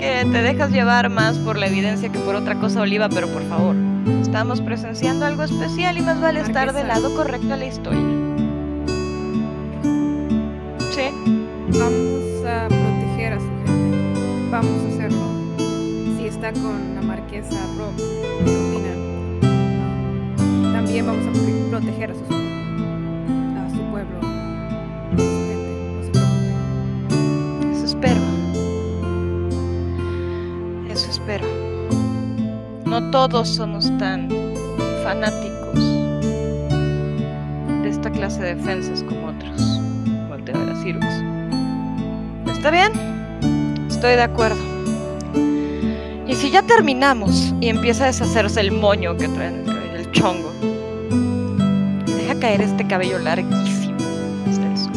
que 0.00 0.24
te 0.32 0.42
dejas 0.42 0.70
llevar 0.72 1.10
más 1.10 1.36
por 1.38 1.58
la 1.58 1.66
evidencia 1.66 2.10
que 2.10 2.18
por 2.20 2.34
otra 2.34 2.54
cosa, 2.54 2.80
Oliva, 2.80 3.08
pero 3.10 3.28
por 3.28 3.42
favor, 3.48 3.76
estamos 4.22 4.60
presenciando 4.62 5.26
algo 5.26 5.42
especial 5.42 5.98
y 5.98 6.00
más 6.00 6.18
vale 6.20 6.40
estar 6.40 6.72
del 6.72 6.88
lado 6.88 7.14
correcto 7.14 7.48
de 7.48 7.56
la 7.58 7.66
historia. 7.66 8.00
Sí, 10.90 11.02
Vamos 11.78 12.46
a 12.46 12.66
proteger 12.68 13.34
a 13.34 13.38
su 13.38 13.46
gente. 13.46 14.48
Vamos 14.50 14.82
a 14.84 14.88
hacerlo. 14.94 15.26
Si 16.18 16.26
está 16.26 16.52
con 16.52 16.94
la 16.94 17.02
marquesa 17.02 17.60
Rob, 17.78 17.92
Romina, 18.46 18.94
también 20.72 21.06
vamos 21.06 21.26
a 21.26 21.30
prote- 21.30 21.68
proteger 21.70 22.10
a, 22.10 22.14
sus- 22.14 22.39
pero 31.30 31.46
no 32.86 33.08
todos 33.12 33.48
somos 33.48 33.96
tan 33.98 34.28
fanáticos 35.04 35.78
de 37.82 37.88
esta 37.88 38.10
clase 38.10 38.42
de 38.42 38.56
defensas 38.56 39.04
como 39.04 39.28
otros. 39.28 39.80
Ver 40.44 40.56
a 40.56 40.74
Cyrus. 40.82 41.04
¿Está 42.52 42.72
bien? 42.72 42.90
Estoy 43.88 44.16
de 44.16 44.22
acuerdo. 44.22 44.58
Y 46.26 46.34
si 46.34 46.50
ya 46.50 46.62
terminamos 46.62 47.54
y 47.60 47.68
empieza 47.68 48.04
a 48.04 48.06
deshacerse 48.08 48.58
el 48.58 48.72
moño 48.72 49.16
que 49.16 49.28
trae 49.28 49.48
en 49.48 49.68
el 49.68 50.00
el 50.00 50.10
chongo, 50.10 50.50
deja 52.06 52.40
caer 52.40 52.62
este 52.62 52.84
cabello 52.88 53.20
larguísimo 53.20 53.98
hasta. 54.48 54.90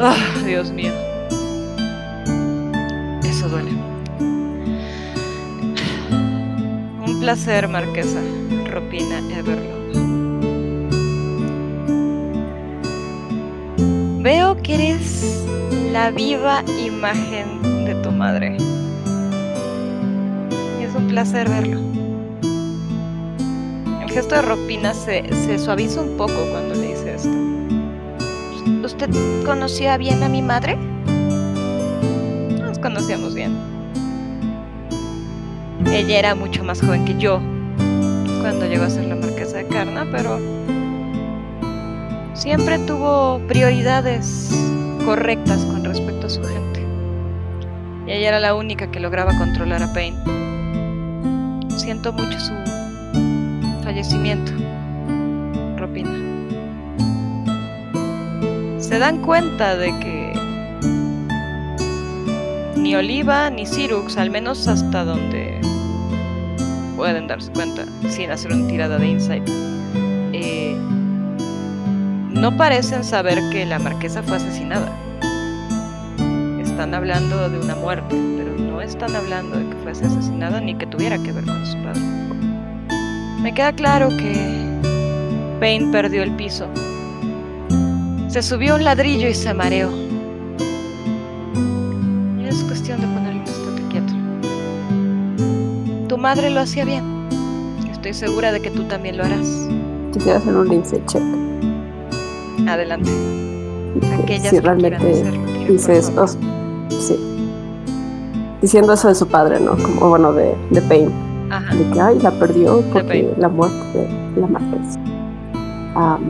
Ah, 0.00 0.14
Dios 0.46 0.70
mío. 0.70 0.92
Eso 3.24 3.48
duele. 3.48 3.97
Placer, 7.28 7.68
Marquesa 7.68 8.22
Ropina 8.72 9.18
Everlong. 9.36 9.92
Veo 14.22 14.56
que 14.62 14.74
eres 14.76 15.44
la 15.92 16.10
viva 16.10 16.64
imagen 16.82 17.84
de 17.84 17.94
tu 17.96 18.10
madre. 18.12 18.56
Es 20.80 20.94
un 20.94 21.08
placer 21.08 21.50
verlo. 21.50 21.78
El 24.00 24.10
gesto 24.10 24.36
de 24.36 24.40
Ropina 24.40 24.94
se, 24.94 25.22
se 25.34 25.58
suaviza 25.58 26.00
un 26.00 26.16
poco 26.16 26.32
cuando 26.50 26.76
le 26.76 26.94
dice 26.94 27.14
esto. 27.14 27.36
¿Usted 28.86 29.10
conocía 29.44 29.98
bien 29.98 30.22
a 30.22 30.30
mi 30.30 30.40
madre? 30.40 30.78
Nos 32.58 32.78
conocíamos 32.78 33.34
bien. 33.34 33.77
Ella 35.92 36.18
era 36.18 36.34
mucho 36.34 36.62
más 36.64 36.80
joven 36.80 37.04
que 37.04 37.16
yo 37.18 37.40
cuando 38.40 38.66
llegó 38.66 38.84
a 38.84 38.90
ser 38.90 39.06
la 39.06 39.16
marquesa 39.16 39.58
de 39.58 39.66
Carna, 39.66 40.06
pero 40.12 40.38
siempre 42.34 42.78
tuvo 42.80 43.40
prioridades 43.48 44.50
correctas 45.04 45.64
con 45.64 45.84
respecto 45.84 46.26
a 46.26 46.30
su 46.30 46.42
gente. 46.42 46.82
Y 48.06 48.12
ella 48.12 48.28
era 48.28 48.40
la 48.40 48.54
única 48.54 48.90
que 48.90 49.00
lograba 49.00 49.36
controlar 49.38 49.82
a 49.82 49.92
Payne. 49.92 50.16
Siento 51.76 52.12
mucho 52.12 52.38
su 52.38 52.52
fallecimiento, 53.82 54.52
Ropina. 55.78 56.10
Se 58.78 58.98
dan 58.98 59.22
cuenta 59.22 59.76
de 59.76 59.86
que 59.98 60.32
ni 62.76 62.94
Oliva 62.94 63.50
ni 63.50 63.66
Cyrux, 63.66 64.16
al 64.16 64.30
menos 64.30 64.68
hasta 64.68 65.04
donde 65.04 65.60
pueden 66.98 67.28
darse 67.28 67.52
cuenta 67.52 67.84
sin 68.10 68.32
hacer 68.32 68.52
una 68.52 68.66
tirada 68.66 68.98
de 68.98 69.06
insight, 69.06 69.48
eh, 70.32 70.76
no 72.30 72.56
parecen 72.56 73.04
saber 73.04 73.38
que 73.52 73.64
la 73.64 73.78
marquesa 73.78 74.20
fue 74.20 74.36
asesinada. 74.36 74.92
Están 76.60 76.94
hablando 76.94 77.48
de 77.48 77.60
una 77.60 77.76
muerte, 77.76 78.16
pero 78.36 78.52
no 78.58 78.80
están 78.80 79.14
hablando 79.14 79.56
de 79.56 79.70
que 79.70 79.76
fuese 79.84 80.06
asesinada 80.06 80.60
ni 80.60 80.74
que 80.74 80.86
tuviera 80.86 81.18
que 81.18 81.30
ver 81.30 81.44
con 81.44 81.64
su 81.64 81.80
padre. 81.84 82.00
Me 83.42 83.54
queda 83.54 83.72
claro 83.72 84.08
que 84.08 84.66
Payne 85.60 85.92
perdió 85.92 86.24
el 86.24 86.32
piso. 86.32 86.66
Se 88.26 88.42
subió 88.42 88.74
un 88.74 88.82
ladrillo 88.82 89.28
y 89.28 89.34
se 89.34 89.54
mareó. 89.54 90.07
Madre 96.28 96.50
lo 96.50 96.60
hacía 96.60 96.84
bien. 96.84 97.02
Estoy 97.90 98.12
segura 98.12 98.52
de 98.52 98.60
que 98.60 98.70
tú 98.70 98.82
también 98.84 99.16
lo 99.16 99.24
harás. 99.24 99.66
Quisiera 100.12 100.36
hacer 100.36 100.54
un 100.54 100.70
insight 100.70 101.06
check. 101.06 101.22
Adelante. 102.68 103.10
Aquellas 104.22 104.50
si 104.50 104.56
que 104.56 104.60
realmente 104.60 104.96
hacerlo, 104.96 105.46
tiren, 105.46 105.68
dice 105.68 105.86
por 105.86 105.96
eso. 105.96 106.12
favor. 106.12 106.28
Sí. 106.90 107.16
Diciendo 108.60 108.92
eso 108.92 109.08
de 109.08 109.14
su 109.14 109.26
padre, 109.26 109.58
¿no? 109.58 109.70
Como, 109.78 110.10
bueno, 110.10 110.34
de, 110.34 110.54
de 110.70 110.82
Pain. 110.82 111.10
Ajá. 111.48 111.74
De 111.74 111.90
que, 111.94 111.98
ay, 112.00 112.18
la 112.20 112.30
perdió 112.32 112.82
porque 112.92 113.32
la 113.38 113.48
muerte 113.48 113.98
de 114.34 114.40
la 114.42 114.46
marquesa. 114.48 115.00
Am, 115.94 116.20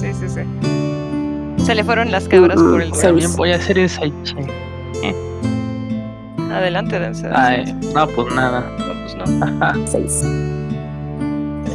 Sí, 0.00 0.06
sí, 0.14 0.26
sí. 0.26 1.64
Se 1.66 1.74
le 1.74 1.84
fueron 1.84 2.10
las 2.10 2.26
cabras 2.28 2.58
Mm, 2.62 2.70
por 2.70 2.80
el 2.80 2.94
sí. 2.94 3.02
rabo. 3.02 3.02
También 3.08 3.36
voy 3.36 3.52
a 3.52 3.56
hacer 3.56 3.76
insight 3.76 4.14
check. 4.22 4.48
Adelante, 6.52 6.98
dense. 6.98 7.28
Ay, 7.32 7.72
no, 7.94 8.06
pues 8.08 8.34
nada. 8.34 8.64
No, 8.78 8.94
pues 9.02 9.14
no. 9.16 9.86
Seis. 9.86 10.24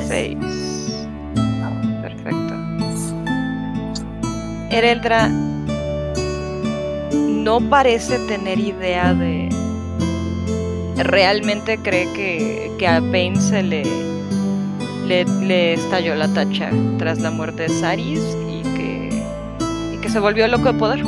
Seis. 0.07 1.07
Perfecto. 2.01 2.53
Ereldra 4.71 5.29
no 7.43 7.59
parece 7.69 8.19
tener 8.19 8.59
idea 8.59 9.13
de. 9.13 9.49
Realmente 10.97 11.77
cree 11.79 12.11
que, 12.13 12.71
que 12.77 12.87
a 12.87 13.01
Pain 13.11 13.39
se 13.39 13.63
le, 13.63 13.83
le, 15.05 15.25
le 15.25 15.73
estalló 15.73 16.15
la 16.15 16.27
tacha 16.29 16.69
tras 16.97 17.19
la 17.19 17.31
muerte 17.31 17.63
de 17.63 17.69
Saris 17.69 18.21
y 18.47 18.61
que, 18.75 19.23
y 19.93 19.97
que 19.97 20.09
se 20.09 20.19
volvió 20.19 20.47
loco 20.47 20.71
de 20.71 20.79
poder. 20.79 21.03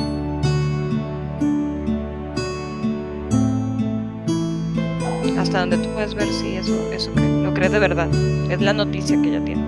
Hasta 5.55 5.67
donde 5.69 5.87
tú 5.87 5.93
puedes 5.93 6.13
ver 6.13 6.27
si 6.27 6.57
eso, 6.57 6.91
eso 6.91 7.13
cree, 7.13 7.29
lo 7.41 7.53
cree 7.53 7.69
de 7.69 7.79
verdad. 7.79 8.09
Es 8.51 8.59
la 8.59 8.73
noticia 8.73 9.21
que 9.21 9.29
ella 9.29 9.41
tiene. 9.45 9.63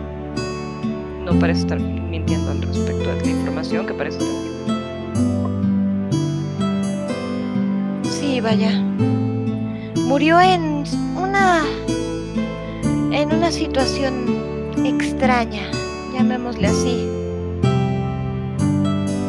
No 1.24 1.40
parece 1.40 1.62
estar 1.62 1.80
mintiendo 1.80 2.52
al 2.52 2.62
respecto 2.62 3.10
de 3.10 3.16
la 3.16 3.30
información 3.30 3.88
que 3.88 3.94
parece 3.94 4.18
tener. 4.18 4.36
Sí, 8.04 8.42
vaya. 8.42 8.82
Murió 9.96 10.42
en 10.42 10.84
una. 11.16 11.64
en 13.14 13.32
una 13.34 13.50
situación 13.50 14.26
extraña, 14.84 15.72
llamémosle 16.14 16.68
así. 16.68 17.08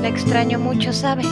La 0.03 0.09
extraño 0.09 0.59
mucho, 0.59 0.93
¿sabe? 0.93 1.23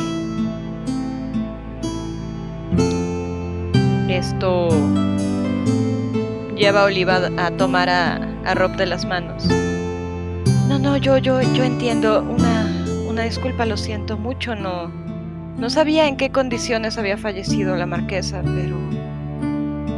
Esto 4.09 4.69
lleva 6.57 6.83
a 6.83 6.85
Oliva 6.85 7.31
a 7.37 7.51
tomar 7.53 7.89
a, 7.89 8.55
Rob 8.55 8.77
de 8.77 8.87
las 8.87 9.05
manos. 9.05 9.47
No, 10.69 10.79
no, 10.79 10.97
yo, 10.97 11.19
yo, 11.19 11.41
yo 11.43 11.65
entiendo. 11.65 12.23
Una, 12.23 12.85
una 13.09 13.23
disculpa, 13.23 13.67
lo 13.67 13.77
siento 13.77 14.17
mucho. 14.17 14.55
No, 14.55 14.91
no 15.59 15.71
sabía 15.71 16.09
en 16.09 16.17
qué 16.17 16.31
condiciones 16.31 16.99
había 16.99 17.19
fallecido 17.19 17.77
la 17.77 17.87
marquesa, 17.87 18.43
pero 18.43 18.77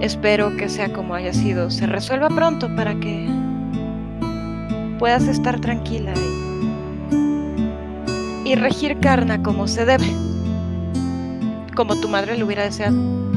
espero 0.00 0.56
que 0.56 0.68
sea 0.68 0.92
como 0.92 1.14
haya 1.14 1.32
sido. 1.32 1.70
Se 1.70 1.86
resuelva 1.86 2.28
pronto 2.28 2.74
para 2.74 2.94
que 2.98 3.28
puedas 4.98 5.28
estar 5.28 5.60
tranquila 5.60 6.12
y, 8.44 8.50
y 8.50 8.54
regir 8.56 8.98
Carna 8.98 9.42
como 9.42 9.68
se 9.68 9.84
debe, 9.84 10.10
como 11.76 12.00
tu 12.00 12.08
madre 12.08 12.36
lo 12.36 12.46
hubiera 12.46 12.64
deseado. 12.64 13.27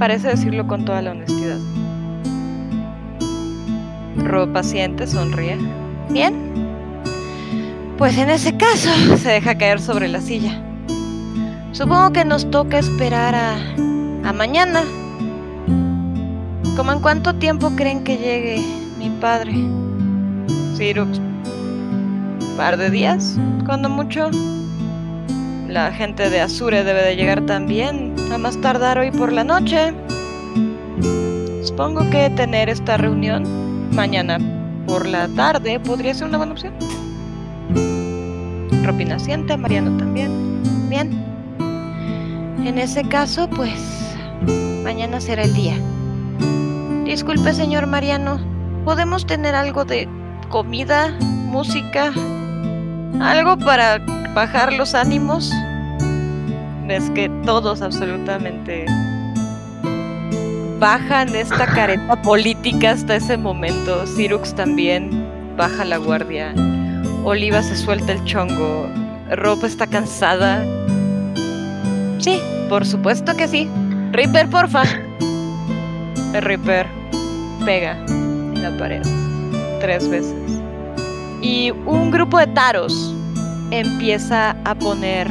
Parece 0.00 0.28
decirlo 0.28 0.66
con 0.66 0.86
toda 0.86 1.02
la 1.02 1.10
honestidad. 1.10 1.58
Ro 4.16 4.50
paciente 4.50 5.06
sonríe. 5.06 5.58
Bien. 6.08 6.34
Pues 7.98 8.16
en 8.16 8.30
ese 8.30 8.56
caso 8.56 8.88
se 9.18 9.28
deja 9.28 9.58
caer 9.58 9.78
sobre 9.78 10.08
la 10.08 10.22
silla. 10.22 10.58
Supongo 11.72 12.14
que 12.14 12.24
nos 12.24 12.50
toca 12.50 12.78
esperar 12.78 13.34
a, 13.34 13.56
a 14.24 14.32
mañana. 14.32 14.80
¿Cómo 16.76 16.92
en 16.92 17.00
cuánto 17.00 17.34
tiempo 17.34 17.70
creen 17.76 18.02
que 18.02 18.16
llegue 18.16 18.64
mi 18.98 19.10
padre? 19.20 19.52
Cyrus. 20.78 21.20
¿Par 22.56 22.78
de 22.78 22.88
días? 22.88 23.36
Cuando 23.66 23.90
mucho. 23.90 24.30
La 25.70 25.92
gente 25.92 26.30
de 26.30 26.40
Azure 26.40 26.82
debe 26.82 27.00
de 27.04 27.14
llegar 27.14 27.46
también, 27.46 28.16
a 28.32 28.38
más 28.38 28.60
tardar 28.60 28.98
hoy 28.98 29.12
por 29.12 29.32
la 29.32 29.44
noche. 29.44 29.94
Supongo 31.62 32.10
que 32.10 32.28
tener 32.30 32.68
esta 32.68 32.96
reunión 32.96 33.94
mañana 33.94 34.38
por 34.88 35.06
la 35.06 35.28
tarde 35.28 35.78
podría 35.78 36.12
ser 36.12 36.26
una 36.26 36.38
buena 36.38 36.54
opción. 36.54 36.74
Ropina 38.82 39.20
siente, 39.20 39.56
Mariano 39.56 39.96
también. 39.96 40.60
Bien. 40.88 41.24
En 42.66 42.76
ese 42.76 43.04
caso, 43.04 43.48
pues, 43.48 44.16
mañana 44.82 45.20
será 45.20 45.44
el 45.44 45.54
día. 45.54 45.76
Disculpe, 47.04 47.54
señor 47.54 47.86
Mariano, 47.86 48.40
¿podemos 48.84 49.24
tener 49.24 49.54
algo 49.54 49.84
de 49.84 50.08
comida, 50.48 51.16
música, 51.20 52.12
algo 53.20 53.56
para 53.56 54.00
bajar 54.34 54.72
los 54.72 54.94
ánimos? 54.94 55.52
ves 56.90 57.08
que 57.10 57.28
todos 57.44 57.82
absolutamente 57.82 58.84
bajan 60.80 61.32
esta 61.36 61.64
careta 61.64 62.20
política 62.22 62.90
hasta 62.90 63.14
ese 63.14 63.36
momento. 63.36 64.04
Sirux 64.08 64.52
también 64.56 65.24
baja 65.56 65.84
la 65.84 65.98
guardia. 65.98 66.52
Oliva 67.22 67.62
se 67.62 67.76
suelta 67.76 68.10
el 68.10 68.24
chongo. 68.24 68.88
Ropa 69.30 69.68
está 69.68 69.86
cansada. 69.86 70.64
Sí, 72.18 72.40
por 72.68 72.84
supuesto 72.84 73.36
que 73.36 73.46
sí. 73.46 73.70
Reaper, 74.10 74.48
porfa. 74.48 74.82
El 76.34 76.42
Reaper 76.42 76.88
pega 77.64 77.92
en 78.08 78.62
la 78.62 78.76
pared 78.76 79.02
tres 79.80 80.08
veces. 80.08 80.34
Y 81.40 81.70
un 81.86 82.10
grupo 82.10 82.36
de 82.36 82.48
taros 82.48 83.09
empieza 83.70 84.56
a 84.64 84.74
poner, 84.74 85.28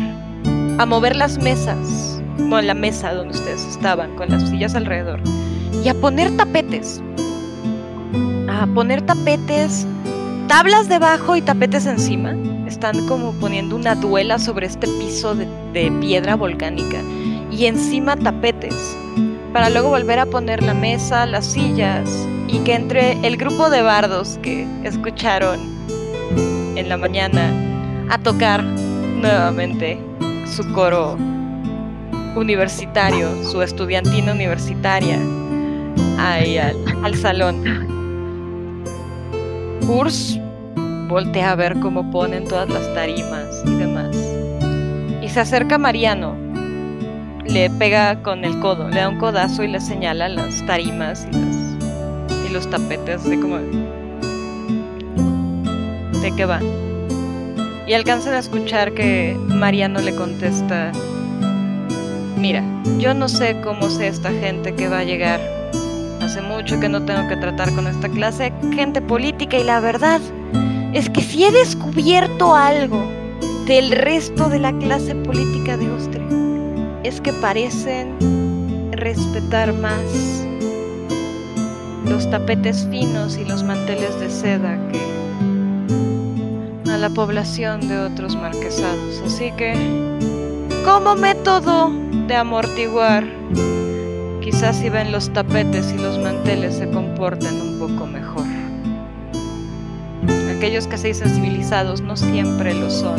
a 0.78 0.86
mover 0.86 1.16
las 1.16 1.38
mesas, 1.38 2.22
bueno, 2.38 2.62
la 2.62 2.74
mesa 2.74 3.14
donde 3.14 3.38
ustedes 3.38 3.66
estaban, 3.66 4.16
con 4.16 4.30
las 4.30 4.50
sillas 4.50 4.76
alrededor, 4.76 5.22
y 5.84 5.90
a 5.90 5.94
poner 5.94 6.36
tapetes. 6.38 7.02
A 8.50 8.68
poner 8.68 9.02
tapetes, 9.02 9.86
tablas 10.48 10.90
debajo 10.90 11.36
y 11.36 11.42
tapetes 11.42 11.86
encima. 11.86 12.36
Están 12.68 13.08
como 13.08 13.34
poniendo 13.34 13.76
una 13.76 13.96
duela 13.96 14.38
sobre 14.38 14.68
este 14.68 14.88
piso 15.00 15.34
de, 15.36 15.48
de 15.74 15.92
piedra 16.00 16.36
volcánica 16.36 17.00
y 17.52 17.66
encima 17.66 18.16
tapetes 18.16 18.96
para 19.54 19.70
luego 19.70 19.90
volver 19.90 20.20
a 20.20 20.26
poner 20.26 20.62
la 20.62 20.74
mesa, 20.74 21.26
las 21.26 21.46
sillas 21.46 22.28
y 22.48 22.60
que 22.60 22.76
entre 22.76 23.14
el 23.26 23.38
grupo 23.38 23.70
de 23.70 23.82
bardos 23.82 24.40
que 24.44 24.68
escucharon 24.84 25.60
en 26.76 26.90
la 26.90 26.98
mañana 26.98 27.69
a 28.10 28.18
tocar 28.18 28.64
nuevamente 28.64 30.00
su 30.46 30.72
coro 30.74 31.16
universitario, 32.36 33.44
su 33.44 33.62
estudiantina 33.62 34.34
universitaria, 34.34 35.20
ahí 36.18 36.58
al, 36.58 36.76
al 37.04 37.16
salón. 37.16 37.64
Urs 39.88 40.40
voltea 41.08 41.52
a 41.52 41.56
ver 41.56 41.80
cómo 41.80 42.10
ponen 42.12 42.48
todas 42.48 42.70
las 42.70 42.94
tarimas 42.94 43.64
y 43.66 43.76
demás. 43.76 44.16
Y 45.22 45.30
se 45.30 45.40
acerca 45.40 45.78
Mariano, 45.78 46.36
le 47.46 47.70
pega 47.72 48.22
con 48.22 48.46
el 48.46 48.60
codo, 48.60 48.90
le 48.90 49.02
da 49.02 49.10
un 49.10 49.18
codazo 49.18 49.64
y 49.64 49.68
le 49.68 49.80
señala 49.80 50.30
las 50.30 50.66
tarimas 50.66 51.28
y, 51.32 51.60
los 52.52 52.68
tapetes 52.68 53.24
de 53.26 53.40
como... 53.40 53.58
¿De 56.20 56.36
qué 56.36 56.46
va? 56.46 56.60
Y 57.90 57.96
alcanzan 57.96 58.36
a 58.36 58.38
escuchar 58.38 58.94
que 58.94 59.36
Mariano 59.48 60.00
le 60.00 60.14
contesta, 60.14 60.92
mira, 62.38 62.64
yo 63.00 63.16
no 63.16 63.28
sé 63.28 63.60
cómo 63.62 63.90
sé 63.90 64.10
esta 64.10 64.30
gente 64.30 64.76
que 64.76 64.88
va 64.88 65.00
a 65.00 65.04
llegar. 65.04 65.42
Hace 66.22 66.40
mucho 66.44 66.80
que 66.80 66.88
no 66.88 67.04
tengo 67.04 67.28
que 67.28 67.36
tratar 67.38 67.74
con 67.74 67.88
esta 67.88 68.08
clase 68.08 68.54
gente 68.76 69.02
política 69.02 69.58
y 69.58 69.64
la 69.64 69.80
verdad 69.80 70.22
es 70.94 71.10
que 71.10 71.22
si 71.22 71.46
he 71.46 71.52
descubierto 71.52 72.54
algo 72.54 73.04
del 73.66 73.90
resto 73.90 74.50
de 74.50 74.60
la 74.60 74.72
clase 74.78 75.16
política 75.16 75.76
de 75.76 75.88
Austria, 75.88 76.28
es 77.02 77.20
que 77.20 77.34
parecen 77.34 78.92
respetar 78.92 79.74
más 79.74 80.46
los 82.06 82.30
tapetes 82.30 82.88
finos 82.92 83.36
y 83.36 83.46
los 83.46 83.64
manteles 83.64 84.20
de 84.20 84.30
seda 84.30 84.78
que 84.92 85.09
la 87.00 87.10
población 87.10 87.88
de 87.88 87.98
otros 87.98 88.36
marquesados. 88.36 89.22
Así 89.26 89.52
que, 89.54 89.74
como 90.84 91.16
método 91.16 91.92
de 92.28 92.36
amortiguar, 92.36 93.26
quizás 94.42 94.78
si 94.78 94.90
ven 94.90 95.12
los 95.12 95.32
tapetes 95.32 95.94
y 95.94 95.98
los 95.98 96.20
manteles 96.20 96.76
se 96.76 96.90
comporten 96.90 97.62
un 97.62 97.80
poco 97.80 98.06
mejor. 98.06 98.46
Aquellos 100.56 100.88
que 100.88 100.98
se 100.98 101.08
dicen 101.08 101.30
civilizados 101.30 102.02
no 102.02 102.18
siempre 102.18 102.74
lo 102.74 102.90
son. 102.90 103.18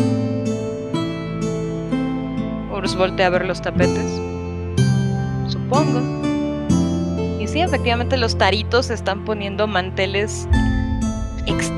Urs 2.71 2.95
voltea 2.97 3.29
a 3.29 3.31
ver 3.31 3.47
los 3.47 3.63
tapetes. 3.63 4.21
Supongo. 5.49 6.01
Y 7.41 7.49
sí, 7.49 7.63
efectivamente 7.63 8.19
los 8.19 8.37
taritos 8.37 8.91
están 8.91 9.25
poniendo 9.25 9.67
manteles 9.67 10.47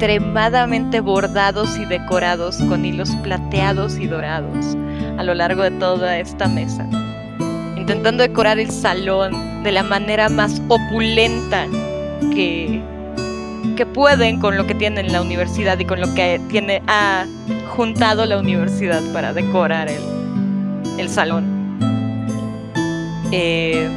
extremadamente 0.02 0.98
bordados 0.98 1.78
y 1.78 1.84
decorados 1.84 2.56
con 2.68 2.84
hilos 2.84 3.10
plateados 3.22 3.98
y 3.98 4.08
dorados 4.08 4.76
a 5.16 5.22
lo 5.22 5.32
largo 5.32 5.62
de 5.62 5.70
toda 5.70 6.18
esta 6.18 6.48
mesa, 6.48 6.88
intentando 7.76 8.24
decorar 8.24 8.58
el 8.58 8.72
salón 8.72 9.62
de 9.62 9.70
la 9.70 9.84
manera 9.84 10.28
más 10.28 10.60
opulenta 10.66 11.68
que, 12.34 12.82
que 13.76 13.86
pueden 13.86 14.40
con 14.40 14.56
lo 14.56 14.66
que 14.66 14.74
tienen 14.74 15.12
la 15.12 15.22
universidad 15.22 15.78
y 15.78 15.84
con 15.84 16.00
lo 16.00 16.12
que 16.14 16.40
tiene 16.48 16.82
ha 16.88 17.24
juntado 17.76 18.26
la 18.26 18.38
universidad 18.38 19.02
para 19.12 19.32
decorar 19.32 19.88
el, 19.88 20.02
el 20.98 21.08
salón. 21.08 21.44
Eh, 23.30 23.88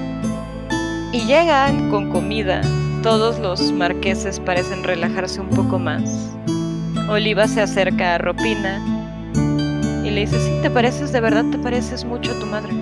y 1.12 1.26
llegan 1.26 1.90
con 1.90 2.12
comida 2.12 2.62
todos 3.06 3.38
los 3.38 3.72
marqueses 3.72 4.40
parecen 4.40 4.84
relajarse 4.84 5.40
un 5.40 5.52
poco 5.52 5.78
más. 5.78 6.32
Oliva 7.08 7.48
se 7.48 7.62
acerca 7.62 8.16
a 8.16 8.18
Ropina 8.18 8.82
y 10.04 10.10
le 10.10 10.22
dice, 10.22 10.40
sí, 10.40 10.52
te 10.64 10.72
pareces, 10.72 11.12
de 11.12 11.22
verdad 11.22 11.46
te 11.52 11.60
pareces 11.60 12.04
mucho 12.04 12.32
a 12.32 12.40
tu 12.40 12.48
madre. 12.48 12.74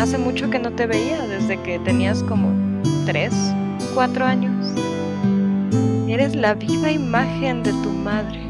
Hace 0.00 0.18
mucho 0.18 0.48
que 0.50 0.60
no 0.60 0.70
te 0.70 0.86
veía, 0.86 1.20
desde 1.22 1.60
que 1.62 1.80
tenías 1.80 2.22
como 2.22 2.52
tres, 3.06 3.34
cuatro 3.92 4.24
años. 4.24 4.68
Eres 6.06 6.36
la 6.36 6.54
viva 6.54 6.92
imagen 6.92 7.64
de 7.64 7.72
tu 7.72 7.90
madre. 7.90 8.40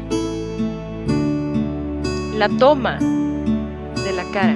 La 2.37 2.47
toma 2.59 2.99
de 2.99 4.13
la 4.13 4.23
cara 4.31 4.55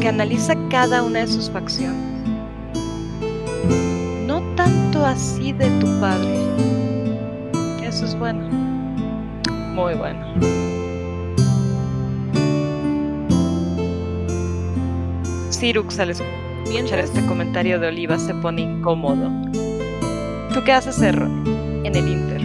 que 0.00 0.08
analiza 0.08 0.54
cada 0.70 1.02
una 1.02 1.20
de 1.20 1.26
sus 1.26 1.50
facciones. 1.50 1.96
No 4.26 4.42
tanto 4.54 5.04
así 5.04 5.52
de 5.52 5.68
tu 5.80 5.86
padre. 6.00 6.38
Eso 7.82 8.04
es 8.04 8.18
bueno. 8.18 8.48
Muy 9.74 9.94
bueno. 9.94 10.20
Sirux 15.50 15.98
al 15.98 16.10
escuchar 16.10 17.00
este 17.00 17.24
comentario 17.26 17.80
de 17.80 17.88
Oliva 17.88 18.18
se 18.18 18.34
pone 18.34 18.62
incómodo. 18.62 19.30
¿Tú 20.54 20.62
qué 20.64 20.72
haces, 20.72 20.96
Cerro? 20.96 21.26
En 21.26 21.96
el 21.96 22.08
Inter. 22.08 22.42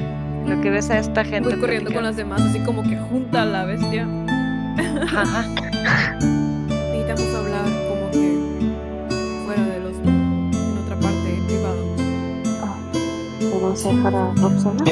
Lo 0.48 0.60
que 0.62 0.70
ves 0.70 0.90
a 0.90 0.98
esta 0.98 1.24
gente. 1.24 1.50
Voy 1.50 1.60
corriendo 1.60 1.94
con 1.94 2.04
las 2.04 2.16
demás, 2.16 2.42
así 2.42 2.60
como 2.60 2.82
que 2.84 2.98
junta 2.98 3.44
a 3.44 3.46
la 3.46 3.66
bestia. 3.66 4.08
Ajá. 5.02 5.46
¿Podemos 13.74 13.96
dejar 14.04 14.16
a 14.16 14.34
Rob 14.36 14.60
sola? 14.62 14.84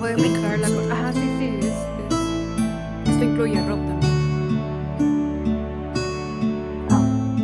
Podemos 0.00 0.22
dejar 0.22 0.58
la 0.58 0.66
Ajá, 0.94 1.12
sí, 1.12 1.20
sí, 1.38 1.44
es, 1.60 1.66
es- 1.66 3.08
Esto 3.12 3.24
incluye 3.24 3.58
a 3.58 3.66
Rob 3.68 3.78
también. 3.78 4.12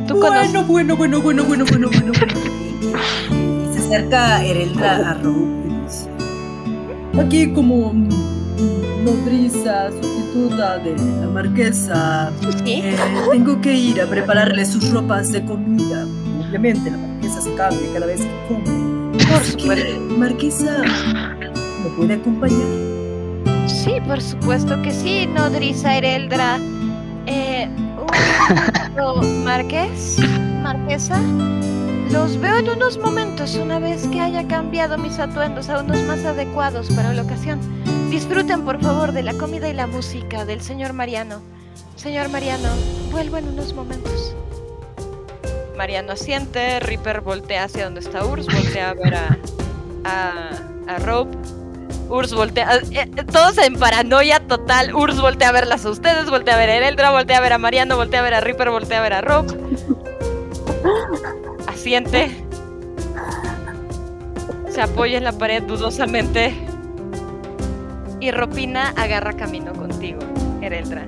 Tú. 0.09 0.19
Bueno, 0.19 0.65
bueno, 0.65 0.97
bueno, 0.97 1.21
bueno, 1.21 1.45
bueno, 1.45 1.65
bueno, 1.65 1.89
bueno, 1.91 2.13
bueno. 2.19 2.35
Se 3.73 3.79
acerca 3.79 4.45
Ereldra 4.45 5.11
a 5.11 5.15
Rob 5.15 5.47
Aquí 7.21 7.53
como 7.53 7.93
nodriza, 9.05 9.91
sustituta 9.93 10.79
de 10.79 10.97
la 10.97 11.27
marquesa, 11.29 12.33
eh, 12.65 12.97
tengo 13.33 13.61
que 13.61 13.75
ir 13.75 14.01
a 14.01 14.07
prepararle 14.07 14.65
sus 14.65 14.91
ropas 14.93 15.31
de 15.33 15.45
comida. 15.45 16.07
Obviamente 16.49 16.91
la 16.91 16.97
marquesa 17.39 17.41
se 17.41 17.55
cambia 17.55 17.93
cada 17.93 18.07
vez 18.07 18.21
que 18.21 18.47
come. 18.49 19.25
Por 19.31 19.45
supuesto. 19.45 20.01
marquesa, 20.19 20.83
¿me 21.83 21.91
puede 21.97 22.15
acompañar? 22.15 23.69
Sí, 23.69 24.01
por 24.07 24.21
supuesto 24.21 24.81
que 24.83 24.93
sí, 24.93 25.27
nodriza 25.27 25.97
Hereldra. 25.97 26.59
Eh, 27.27 27.69
un 28.97 29.45
Marqués, 29.45 30.19
Marquesa, 30.63 31.21
los 32.11 32.41
veo 32.41 32.57
en 32.57 32.71
unos 32.71 32.99
momentos, 32.99 33.55
una 33.57 33.79
vez 33.79 34.07
que 34.09 34.21
haya 34.21 34.47
cambiado 34.49 34.97
mis 34.97 35.19
atuendos 35.19 35.69
a 35.69 35.81
unos 35.81 36.03
más 36.05 36.25
adecuados 36.25 36.89
para 36.91 37.13
la 37.13 37.23
ocasión. 37.23 37.61
Disfruten, 38.11 38.65
por 38.65 38.81
favor, 38.81 39.13
de 39.13 39.23
la 39.23 39.35
comida 39.35 39.69
y 39.69 39.75
la 39.75 39.87
música 39.87 40.45
del 40.45 40.63
señor 40.63 40.95
Mariano. 40.95 41.43
Señor 41.97 42.31
Mariano, 42.31 42.69
vuelvo 43.11 43.37
en 43.37 43.49
unos 43.49 43.75
momentos. 43.75 44.35
Mariano 45.79 46.15
asiente, 46.15 46.81
Reaper 46.81 47.21
voltea 47.21 47.63
hacia 47.63 47.85
donde 47.85 48.01
está 48.01 48.25
Urs, 48.25 48.47
voltea 48.47 48.91
a 48.91 48.95
ver 48.95 49.15
a, 49.15 49.39
a, 50.05 50.93
a 50.93 50.99
Rob 50.99 51.29
Urs 52.09 52.35
voltea, 52.35 52.77
eh, 52.77 52.83
eh, 52.93 53.07
todos 53.31 53.59
en 53.59 53.79
paranoia 53.79 54.41
total. 54.41 54.93
Urs 54.93 55.21
voltea 55.21 55.51
a 55.51 55.53
verlas 55.53 55.85
a 55.85 55.91
ustedes, 55.91 56.29
voltea 56.31 56.55
a 56.55 56.59
ver 56.59 56.71
a 56.71 56.89
Eldra, 56.89 57.13
voltea 57.13 57.39
a 57.39 57.41
ver 57.41 57.53
a 57.53 57.59
Mariano, 57.59 57.97
voltea 57.97 58.19
a 58.19 58.23
ver 58.23 58.35
a 58.35 58.41
Reaper, 58.41 58.71
voltea 58.71 58.99
a 58.99 59.03
ver 59.03 59.13
a 59.13 59.21
Rob. 59.21 59.47
Asiente. 61.69 62.45
Se 64.71 64.81
apoya 64.81 65.19
en 65.19 65.25
la 65.25 65.33
pared 65.33 65.63
dudosamente. 65.63 66.55
Y 68.19 68.33
Ropina 68.33 68.95
agarra 68.97 69.35
camino 69.35 69.73
contigo, 69.75 70.19
Ereldra. 70.61 71.07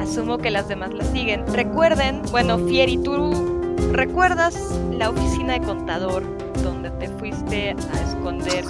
Asumo 0.00 0.38
que 0.38 0.50
las 0.50 0.68
demás 0.68 0.92
la 0.92 1.04
siguen. 1.04 1.44
Recuerden, 1.52 2.22
bueno, 2.30 2.58
Fieri, 2.58 2.98
tú 2.98 3.55
recuerdas 3.92 4.56
la 4.92 5.10
oficina 5.10 5.54
de 5.54 5.60
contador 5.60 6.22
donde 6.62 6.90
te 6.92 7.08
fuiste 7.08 7.70
a 7.70 8.02
esconder 8.02 8.64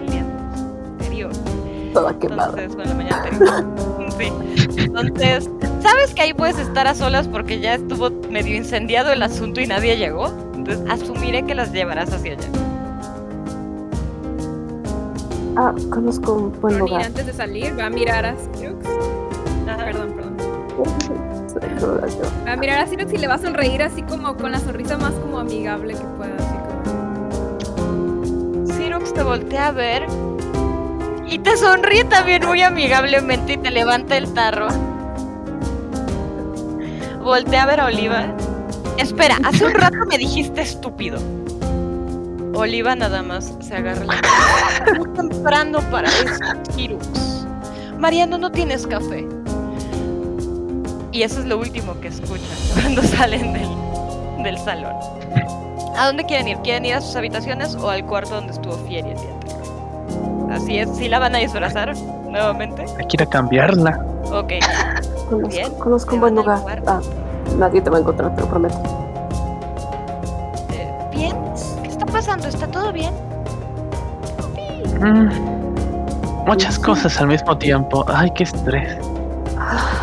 el 0.00 0.10
día 0.10 0.24
anterior. 0.84 1.32
Toda 1.92 2.18
quemada. 2.18 2.62
Entonces, 2.62 2.74
bueno, 2.74 2.90
la 2.90 2.96
mañana 2.96 3.22
anterior. 3.22 3.92
Sí. 4.12 4.30
Entonces, 4.76 5.48
¿sabes 5.80 6.14
que 6.14 6.22
ahí 6.22 6.34
puedes 6.34 6.58
estar 6.58 6.86
a 6.86 6.94
solas 6.94 7.26
porque 7.26 7.60
ya 7.60 7.74
estuvo 7.74 8.10
medio 8.30 8.54
incendiado 8.56 9.10
el 9.10 9.22
asunto 9.22 9.60
y 9.60 9.66
nadie 9.66 9.96
llegó? 9.96 10.26
Entonces, 10.54 10.84
asumiré 10.88 11.44
que 11.44 11.54
las 11.54 11.72
llevarás 11.72 12.12
hacia 12.12 12.34
allá. 12.34 12.48
Ah, 15.56 15.74
conozco 15.90 16.34
un 16.34 16.60
buen 16.60 16.78
lugar. 16.78 17.02
antes 17.02 17.26
de 17.26 17.32
salir, 17.32 17.78
va 17.78 17.86
a 17.86 17.90
mirar 17.90 18.26
a. 18.26 18.34
Perdón, 19.76 20.12
perdón. 20.14 21.21
Yo. 21.60 22.50
A 22.50 22.56
mirar 22.56 22.78
a 22.78 22.86
Sirox 22.86 23.12
y 23.12 23.18
le 23.18 23.26
va 23.26 23.34
a 23.34 23.38
sonreír 23.38 23.82
así 23.82 24.02
como 24.02 24.36
con 24.36 24.52
la 24.52 24.60
sonrisa 24.60 24.96
más 24.96 25.12
como 25.14 25.38
amigable 25.38 25.94
que 25.94 26.04
pueda. 26.16 26.34
Así 26.34 26.46
como... 26.46 26.72
Te 29.14 29.22
voltea 29.22 29.66
a 29.66 29.72
ver 29.72 30.06
y 31.26 31.38
te 31.38 31.56
sonríe 31.56 32.04
también 32.04 32.46
muy 32.46 32.62
amigablemente 32.62 33.54
y 33.54 33.56
te 33.58 33.70
levanta 33.70 34.16
el 34.16 34.32
tarro. 34.32 34.68
Voltea 37.22 37.64
a 37.64 37.66
ver 37.66 37.80
a 37.80 37.86
Oliva. 37.86 38.34
Espera, 38.96 39.36
hace 39.44 39.66
un 39.66 39.74
rato 39.74 39.98
me 40.08 40.16
dijiste 40.16 40.62
estúpido. 40.62 41.18
Oliva 42.54 42.94
nada 42.94 43.22
más 43.22 43.54
se 43.60 43.74
agarra 43.74 44.04
la. 44.04 44.94
Muy 44.96 45.08
temprano 45.10 45.80
para 45.90 46.08
eso, 46.08 46.44
Xerox. 46.74 47.46
Mariano, 47.98 48.38
no 48.38 48.50
tienes 48.50 48.86
café. 48.86 49.28
Y 51.12 51.22
eso 51.22 51.40
es 51.40 51.46
lo 51.46 51.58
último 51.58 52.00
que 52.00 52.08
escuchan 52.08 52.56
cuando 52.74 53.02
salen 53.02 53.52
del, 53.52 53.68
del 54.42 54.58
salón. 54.58 54.94
¿A 55.96 56.06
dónde 56.06 56.24
quieren 56.24 56.48
ir? 56.48 56.56
¿Quieren 56.58 56.86
ir 56.86 56.94
a 56.94 57.00
sus 57.00 57.14
habitaciones 57.16 57.74
o 57.76 57.90
al 57.90 58.04
cuarto 58.06 58.34
donde 58.34 58.52
estuvo 58.52 58.74
Fieri 58.88 59.10
el 59.10 59.16
día 59.18 59.30
anterior? 59.30 60.52
Así 60.52 60.78
es, 60.78 60.88
¿sí 60.96 61.08
la 61.08 61.18
van 61.18 61.34
a 61.34 61.38
disfrazar 61.38 61.94
nuevamente? 62.28 62.86
Hay 62.98 63.06
que 63.06 63.16
ir 63.16 63.22
a 63.22 63.26
cambiarla. 63.26 64.04
Ok. 64.32 64.52
Conozco, 65.28 65.48
Bien, 65.48 65.74
conozco 65.76 66.14
un 66.14 66.20
buen 66.20 66.34
lugar. 66.34 66.82
Ah, 66.86 67.00
nadie 67.56 67.80
te 67.80 67.88
va 67.88 67.96
a 67.96 68.00
encontrar, 68.00 68.34
te 68.34 68.42
lo 68.42 68.48
prometo. 68.48 68.76
Eh, 70.70 70.92
¿Bien? 71.10 71.34
¿Qué 71.82 71.88
está 71.88 72.04
pasando? 72.04 72.48
¿Está 72.48 72.66
todo 72.66 72.92
bien? 72.92 73.14
Mm. 75.00 75.30
Muchas 76.46 76.78
cosas 76.78 77.18
al 77.18 77.28
mismo 77.28 77.56
tiempo. 77.56 78.04
Ay, 78.08 78.30
qué 78.34 78.42
estrés. 78.44 78.98
No 79.54 80.01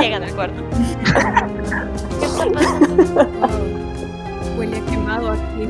Llegan 0.00 0.22
al 0.24 0.34
cuarto. 0.34 0.62
¿Qué 2.18 2.26
está 2.26 2.46
pasando? 2.52 3.04
Wow. 3.14 4.58
Huele 4.58 4.78
a 4.78 4.80
quemado 4.86 5.30
aquí. 5.32 5.68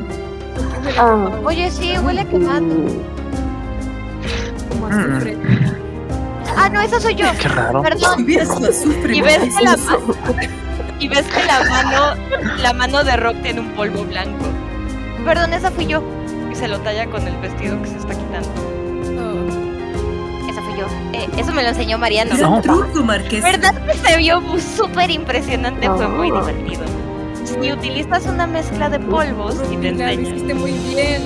¿Por 0.54 0.68
qué 0.68 0.78
huele 0.78 0.98
a 0.98 1.02
Ah. 1.02 1.16
quemado? 1.16 1.40
Oye, 1.46 1.70
sí, 1.70 1.94
huele 1.98 2.20
a 2.20 2.24
quemado. 2.24 2.66
Como 4.68 4.88
Mm. 4.88 4.92
azufre. 4.92 5.36
Ah, 6.56 6.68
no, 6.68 6.80
esa 6.82 7.00
soy 7.00 7.14
yo. 7.14 7.26
Qué 7.40 7.48
raro. 7.48 7.82
Perdón. 7.82 8.26
Azufre, 8.68 9.16
Y 9.16 9.22
ves 9.22 9.38
que 9.56 9.64
la, 9.64 9.76
y 10.98 11.08
ves 11.08 11.26
que 11.26 11.44
la 11.46 11.64
mano, 11.70 12.14
la 12.62 12.72
mano 12.72 13.04
de 13.04 13.16
Rock 13.16 13.36
tiene 13.42 13.60
un 13.60 13.70
polvo 13.70 14.04
blanco. 14.04 14.44
Perdón, 15.24 15.54
esa 15.54 15.70
fui 15.70 15.86
yo. 15.86 16.02
Y 16.50 16.54
se 16.56 16.66
lo 16.68 16.80
talla 16.80 17.06
con 17.06 17.26
el 17.26 17.36
vestido 17.38 17.80
que 17.82 17.88
se 17.88 17.96
está 17.98 18.14
quitando. 18.14 18.48
Eh, 21.12 21.28
eso 21.38 21.52
me 21.52 21.62
lo 21.62 21.68
enseñó 21.70 21.98
Mariano. 21.98 22.36
Gran 22.36 22.50
No. 22.50 22.60
truco, 22.60 23.02
Marqués. 23.04 23.42
¿Verdad 23.42 23.74
que 23.86 23.94
se 23.94 24.16
vio 24.18 24.40
súper 24.76 25.10
impresionante? 25.10 25.88
Fue 25.88 26.08
muy 26.08 26.30
divertido. 26.30 26.82
Si 27.44 27.72
utilizas 27.72 28.26
una 28.26 28.46
mezcla 28.46 28.88
de 28.88 29.00
polvos 29.00 29.56
y 29.72 29.76
te 29.76 29.92
Mira, 29.92 30.06
lo 30.06 30.12
enseña, 30.12 30.28
hiciste 30.34 30.54
muy 30.54 30.72
bien. 30.72 31.22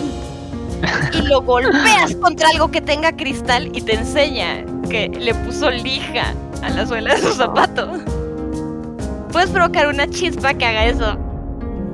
y 1.13 1.23
lo 1.29 1.43
golpeas 1.43 2.17
contra 2.17 2.49
algo 2.49 2.71
que 2.71 2.81
tenga 2.81 3.13
cristal 3.15 3.71
y 3.75 3.81
te 3.83 3.95
enseña 3.95 4.65
que 4.89 5.09
le 5.09 5.35
puso 5.35 5.71
lija 5.71 6.33
a 6.63 6.71
la 6.71 6.87
suela 6.87 7.15
de 7.15 7.21
su 7.21 7.33
zapato. 7.35 7.89
Puedes 9.33 9.51
provocar 9.51 9.89
una 9.89 10.07
chispa 10.09 10.55
que 10.55 10.65
haga 10.65 10.87
eso 10.87 11.17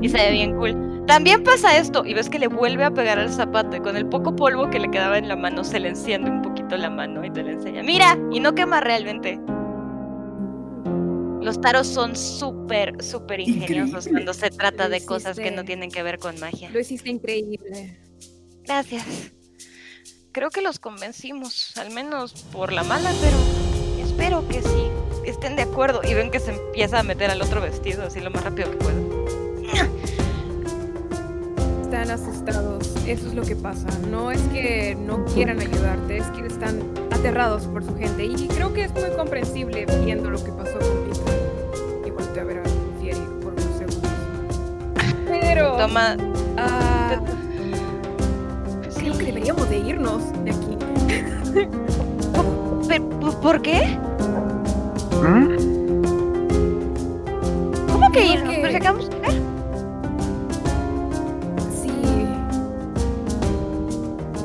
y 0.01 0.09
se 0.09 0.17
ve 0.19 0.31
bien 0.33 0.57
cool. 0.57 0.77
También 1.07 1.43
pasa 1.43 1.77
esto 1.77 2.05
y 2.05 2.15
ves 2.15 2.29
que 2.29 2.39
le 2.39 2.47
vuelve 2.47 2.85
a 2.85 2.91
pegar 2.93 3.19
al 3.19 3.33
zapato 3.33 3.77
y 3.77 3.81
con 3.81 3.97
el 3.97 4.07
poco 4.07 4.37
polvo 4.37 4.71
que 4.71 4.79
le 4.79 4.91
quedaba 4.91 5.19
en 5.19 5.27
la 5.29 5.35
mano 5.37 5.65
se 5.65 5.81
le 5.81 5.89
enciende 5.89 6.31
un 6.31 6.40
poquito 6.71 6.77
la 6.77 6.91
mano 6.91 7.25
y 7.25 7.31
te 7.31 7.43
le 7.43 7.53
enseña. 7.53 7.83
Mira, 7.83 8.19
y 8.31 8.41
no 8.41 8.55
quema 8.55 8.81
realmente. 8.81 9.39
Los 11.43 11.61
taros 11.61 11.87
son 11.87 12.17
súper, 12.17 13.03
súper 13.03 13.41
ingeniosos 13.41 14.07
Increíble. 14.07 14.11
cuando 14.11 14.35
se 14.35 14.51
trata 14.51 14.89
de 14.89 15.05
cosas 15.05 15.39
que 15.39 15.51
no 15.51 15.65
tienen 15.65 15.91
que 15.91 16.03
ver 16.03 16.19
con 16.19 16.39
magia. 16.39 16.71
Lo 16.71 16.79
hiciste 16.79 17.09
increíble. 17.09 17.99
Gracias. 18.65 19.05
Creo 20.33 20.51
que 20.51 20.61
los 20.61 20.79
convencimos, 20.79 21.77
al 21.79 21.91
menos 21.91 22.35
por 22.53 22.73
la 22.73 22.85
mala, 22.85 23.11
pero 23.21 24.07
espero 24.07 24.47
que 24.49 24.63
sí 24.63 24.91
estén 25.25 25.57
de 25.57 25.63
acuerdo 25.63 26.03
y 26.05 26.15
ven 26.15 26.31
que 26.31 26.41
se 26.41 26.53
empieza 26.53 27.01
a 27.01 27.03
meter 27.03 27.31
al 27.31 27.43
otro 27.43 27.61
vestido 27.61 28.05
así 28.05 28.21
lo 28.21 28.31
más 28.31 28.45
rápido 28.45 28.71
que 28.71 28.77
pueda. 28.77 29.01
Están 31.93 32.11
asustados. 32.13 32.89
Eso 33.05 33.27
es 33.27 33.35
lo 33.35 33.43
que 33.43 33.57
pasa. 33.57 33.89
No 34.13 34.31
es 34.31 34.41
que 34.53 34.95
no 34.95 35.25
quieran 35.25 35.59
ayudarte, 35.59 36.19
es 36.19 36.27
que 36.29 36.47
están 36.47 36.79
aterrados 37.11 37.65
por 37.65 37.83
su 37.83 37.97
gente. 37.97 38.27
Y 38.27 38.47
creo 38.47 38.73
que 38.73 38.85
es 38.85 38.93
muy 38.93 39.11
comprensible 39.17 39.87
viendo 40.05 40.31
lo 40.31 40.39
que 40.43 40.53
pasó 40.53 40.79
con 40.79 41.11
Peter. 41.11 41.41
Y 42.07 42.11
volteé 42.13 42.43
a 42.43 42.45
ver 42.45 42.59
a 42.59 42.63
Fieri 43.01 43.19
por 43.43 43.55
unos 43.55 43.65
segundos. 43.77 44.11
Pero. 45.29 45.77
Toma, 45.79 46.17
ah, 46.59 47.21
sí. 48.89 49.01
creo 49.01 49.19
que 49.19 49.25
deberíamos 49.25 49.69
de 49.69 49.79
irnos 49.79 50.23
de 50.45 50.51
aquí. 50.53 50.79
¿Por, 53.21 53.41
por 53.41 53.63
qué? 53.63 53.99
¿Mm? 55.21 55.57
¿Cómo 57.93 58.13
que 58.13 58.27
irnos? 58.27 58.55
que- 58.55 58.61
Pero 58.63 58.77
acabamos 58.77 59.11
de 59.11 59.17
llegar. 59.17 59.50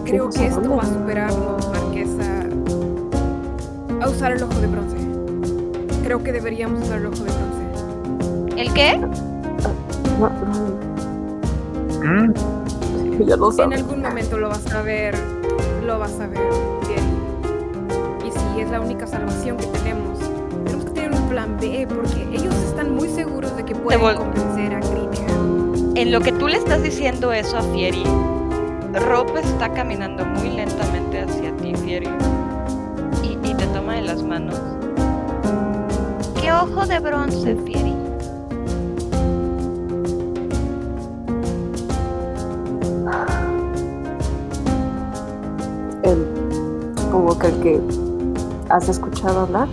Creo 0.06 0.30
que 0.30 0.46
esto 0.46 0.76
va 0.76 0.84
a 0.84 0.86
superarnos, 0.86 1.68
Marquesa. 1.68 2.46
A 4.02 4.08
usar 4.08 4.34
el 4.34 4.44
ojo 4.44 4.60
de 4.60 4.68
bronce. 4.68 4.98
Creo 6.04 6.22
que 6.22 6.32
deberíamos 6.32 6.84
usar 6.84 7.00
el 7.00 7.08
ojo 7.08 7.24
de 7.24 7.32
bronce. 7.32 8.62
¿El 8.62 8.72
qué? 8.74 8.98
¿Mm? 12.04 12.34
ya 13.26 13.36
lo 13.36 13.52
En 13.64 13.74
algún 13.74 14.04
momento 14.04 14.38
lo 14.38 14.50
vas 14.50 14.72
a 14.74 14.84
ver. 14.84 15.16
Lo 15.84 15.98
vas 15.98 16.20
a 16.20 16.28
ver 16.28 16.40
bien. 16.88 18.28
Y 18.28 18.32
si 18.32 18.62
es 18.62 18.70
la 18.70 18.82
única 18.82 19.08
salvación 19.08 19.58
que 19.58 19.66
tenemos, 19.68 20.20
tenemos 20.66 20.86
que 20.86 20.92
tener 20.92 21.12
un 21.14 21.30
plan 21.30 21.58
B 21.60 21.88
porque 21.90 22.28
ellos 22.32 22.54
están 22.68 22.94
muy 22.94 23.10
seguros 23.10 23.58
de 23.58 23.66
que 23.66 23.74
pueden 23.74 24.02
convencer 24.16 24.76
a 24.76 24.80
Grinner. 24.82 25.98
En 25.98 26.12
lo 26.12 26.22
que 26.22 26.32
tú 26.32 26.48
le 26.48 26.58
estás 26.58 26.84
diciendo 26.84 27.34
eso 27.34 27.58
a 27.58 27.62
Fieri, 27.62 28.04
Rob 29.00 29.36
está 29.38 29.70
caminando 29.74 30.26
muy 30.26 30.50
lentamente 30.52 31.22
hacia 31.22 31.56
ti, 31.58 31.76
Fieri. 31.76 32.10
Y, 33.24 33.38
y 33.48 33.54
te 33.54 33.68
toma 33.68 33.96
de 33.96 34.04
las 34.04 34.24
manos. 34.24 34.56
¿Qué 36.42 36.52
ojo 36.52 36.86
de 36.86 37.00
bronce, 37.00 37.56
Fieri? 37.66 37.94
El, 46.04 46.28
supongo 46.98 47.38
que 47.38 47.48
el 47.48 47.60
que 47.62 47.82
has 48.70 48.88
escuchado 48.88 49.42
hablar. 49.42 49.68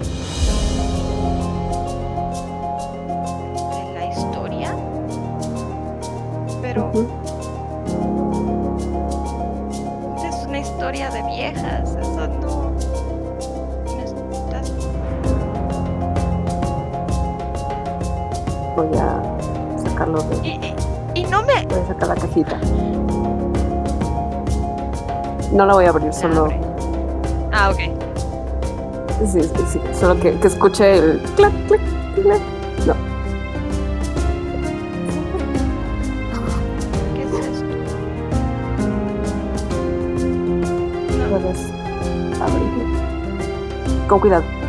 No 25.52 25.66
la 25.66 25.74
voy 25.74 25.84
a 25.84 25.90
abrir, 25.90 26.12
solo. 26.14 26.48
Ah, 27.52 27.70
ok. 27.70 27.78
Sí, 29.26 29.42
sí, 29.42 29.50
sí, 29.70 29.80
solo 29.92 30.18
que, 30.18 30.32
que 30.40 30.48
escuche 30.48 30.98
el 30.98 31.20
clac, 31.36 31.52
clac, 31.68 31.80
clac. 32.14 32.40
No. 32.86 32.94
¿Qué 37.14 37.22
es 37.22 37.32
esto? 37.46 37.66
Puedes 41.30 41.60
abrirlo. 42.40 44.08
Con 44.08 44.20
cuidado. 44.20 44.61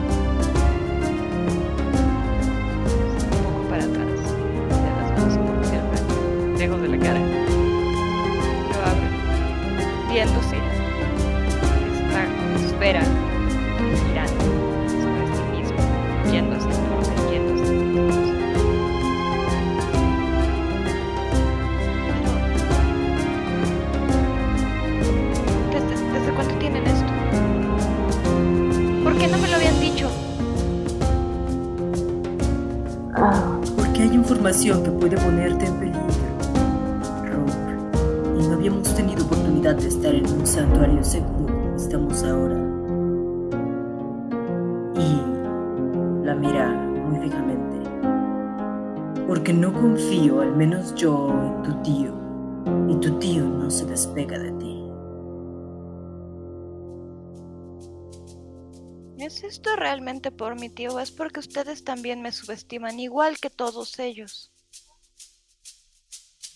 Por 60.32 60.60
mi 60.60 60.70
tío 60.70 61.00
es 61.00 61.12
porque 61.12 61.40
ustedes 61.40 61.84
también 61.84 62.22
me 62.22 62.32
subestiman 62.32 63.00
igual 63.00 63.40
que 63.40 63.50
todos 63.50 64.00
ellos? 64.00 64.52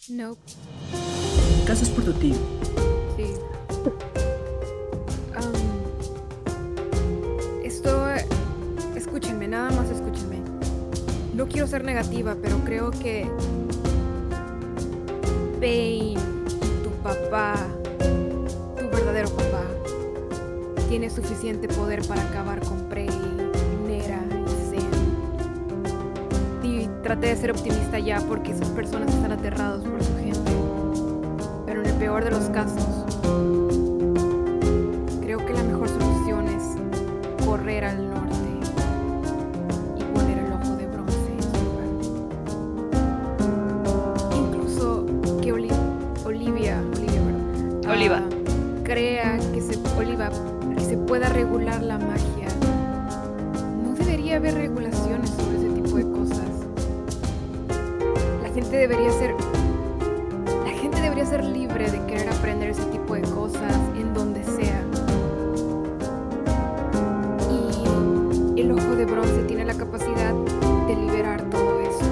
No, 0.09 0.37
es 1.67 1.89
por 1.89 2.05
tu 2.05 2.13
tío. 2.13 2.35
sí. 3.17 3.33
Am, 5.35 5.53
esto. 7.63 8.07
Escúchenme, 8.95 9.49
nada 9.49 9.69
más 9.71 9.89
escúchenme. 9.89 10.41
No 11.33 11.47
quiero 11.47 11.67
ser 11.67 11.83
negativa, 11.83 12.37
pero 12.41 12.57
creo 12.63 12.91
que. 12.91 13.29
Bane, 15.59 16.15
tu 16.83 16.89
papá, 17.03 17.55
tu 18.77 18.89
verdadero 18.89 19.29
papá, 19.29 19.63
tiene 20.87 21.09
suficiente 21.09 21.67
poder 21.67 22.01
para 22.07 22.21
acabar 22.21 22.59
con 22.61 22.87
Prey, 22.89 23.09
Traté 27.07 27.27
de 27.27 27.35
ser 27.37 27.51
optimista 27.51 27.99
ya 27.99 28.19
porque 28.19 28.51
esas 28.51 28.67
personas 28.69 29.13
están 29.15 29.31
aterrados 29.31 29.81
por 29.85 30.03
su 30.03 30.13
gente. 30.17 30.51
Pero 31.65 31.79
en 31.81 31.87
el 31.87 31.93
peor 31.93 32.21
de 32.25 32.31
los 32.31 32.49
casos, 32.49 32.83
creo 35.21 35.37
que 35.45 35.53
la 35.53 35.63
mejor 35.63 35.87
solución 35.87 36.49
es 36.49 36.63
correr 37.45 37.85
al 37.85 38.09
norte 38.09 38.35
y 39.97 40.03
poner 40.13 40.37
el 40.39 40.51
ojo 40.51 40.75
de 40.75 40.85
bronce 40.87 41.31
en 41.31 41.43
su 41.43 41.63
lugar. 41.63 41.87
Incluso 44.35 45.05
que 45.41 45.53
Oli- 45.53 45.71
Olivia, 46.25 46.81
Olivia, 46.93 47.21
¿verdad? 47.21 47.91
Oliva. 47.93 48.17
Ah, 48.21 48.29
crea 48.83 49.39
que 49.53 49.61
se, 49.61 49.79
Oliva, 49.97 50.29
que 50.75 50.81
se 50.83 50.97
pueda 50.97 51.29
regular 51.29 51.81
la 51.81 51.97
magia. 51.99 52.49
No 53.81 53.93
debería 53.93 54.35
haber 54.35 54.55
regulaciones 54.55 54.86
la 58.67 58.73
gente 60.73 60.99
debería 60.99 61.25
ser 61.25 61.45
libre 61.45 61.89
de 61.89 62.05
querer 62.05 62.27
aprender 62.29 62.71
ese 62.71 62.83
tipo 62.85 63.13
de 63.13 63.21
cosas 63.21 63.73
en 63.95 64.13
donde 64.13 64.43
sea. 64.43 64.83
Y 67.49 68.59
el 68.59 68.71
ojo 68.73 68.95
de 68.95 69.05
bronce 69.05 69.43
tiene 69.47 69.63
la 69.63 69.73
capacidad 69.73 70.33
de 70.85 70.95
liberar 70.97 71.43
todo 71.49 71.79
eso. 71.79 72.05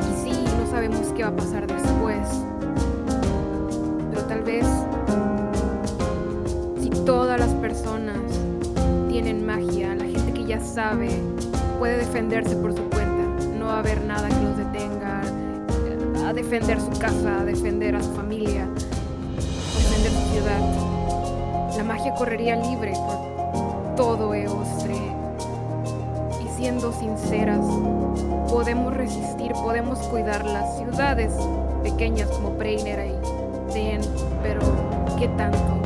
Y 0.00 0.14
sí, 0.22 0.44
no 0.60 0.70
sabemos 0.70 1.08
qué 1.16 1.24
va 1.24 1.30
a 1.30 1.36
pasar 1.36 1.66
después. 1.66 2.28
Pero 4.10 4.22
tal 4.26 4.42
vez 4.42 4.66
si 6.80 6.90
todas 7.04 7.40
las 7.40 7.52
personas 7.54 8.18
tienen 9.08 9.44
magia, 9.44 9.96
la 9.96 10.04
gente 10.04 10.32
que 10.34 10.44
ya 10.44 10.60
sabe 10.60 11.08
puede 11.80 11.96
defenderse 11.98 12.54
por 12.54 12.72
su 12.72 12.82
cuenta. 12.90 13.24
No 13.58 13.66
va 13.66 13.76
a 13.76 13.78
haber 13.80 14.04
nada 14.04 14.28
que 14.28 14.40
los 14.40 14.56
detenga 14.56 15.13
defender 16.34 16.80
su 16.80 16.90
casa, 16.98 17.44
defender 17.44 17.94
a 17.96 18.02
su 18.02 18.12
familia, 18.12 18.66
defender 19.76 20.12
su 20.12 20.32
ciudad. 20.32 21.76
La 21.76 21.84
magia 21.84 22.14
correría 22.14 22.56
libre 22.56 22.92
por 22.92 23.94
todo 23.96 24.34
Eostre. 24.34 24.96
Y 26.44 26.56
siendo 26.56 26.92
sinceras, 26.92 27.64
podemos 28.48 28.94
resistir, 28.94 29.52
podemos 29.52 29.98
cuidar 30.08 30.44
las 30.44 30.78
ciudades 30.78 31.32
pequeñas 31.82 32.28
como 32.30 32.50
Preinera 32.58 33.06
y 33.06 33.14
Den, 33.72 34.00
pero 34.42 34.60
¿qué 35.18 35.28
tanto? 35.28 35.83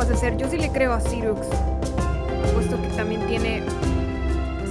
Capaz 0.00 0.08
de 0.12 0.16
ser. 0.16 0.36
Yo 0.38 0.48
sí 0.48 0.56
le 0.56 0.70
creo 0.70 0.92
a 0.94 1.00
Cyrux, 1.00 1.46
puesto 2.54 2.80
que 2.80 2.88
también 2.96 3.20
tiene... 3.26 3.62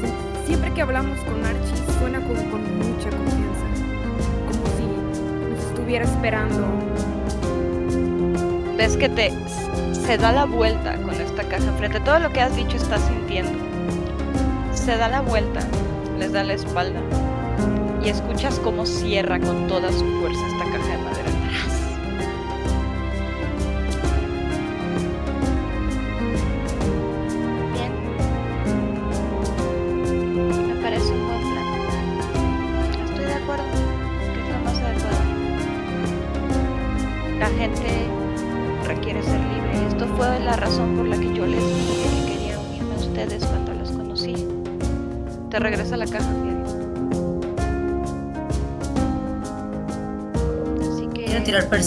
sie- 0.02 0.46
Siempre 0.48 0.74
que 0.74 0.82
hablamos 0.82 1.20
con 1.20 1.46
Archie 1.46 1.76
suena 2.00 2.20
como 2.20 2.40
con 2.50 2.62
mucha 2.80 3.10
confianza, 3.12 3.66
como 4.48 4.66
si 4.76 5.52
nos 5.54 5.64
estuviera 5.66 6.06
esperando. 6.06 6.66
Ves 8.76 8.98
que 8.98 9.10
te 9.10 9.32
se 9.94 10.18
da 10.18 10.32
la 10.32 10.46
vuelta 10.46 10.96
con 11.04 11.14
esta 11.14 11.44
caja 11.44 11.66
enfrente. 11.66 12.00
Todo 12.00 12.18
lo 12.20 12.34
que 12.34 12.42
has 12.42 12.56
dicho 12.56 12.78
está 12.78 12.98
sintiendo. 12.98 13.52
Se 14.74 14.98
da 14.98 15.08
la 15.10 15.22
vuelta, 15.22 15.60
les 16.18 16.32
da 16.34 16.44
la 16.44 16.54
espalda 16.54 17.02
y 18.04 18.10
escuchas 18.10 18.60
cómo 18.64 18.88
cierra 18.88 19.40
con 19.40 19.68
toda 19.68 19.92
su 19.92 20.06
fuerza 20.20 20.42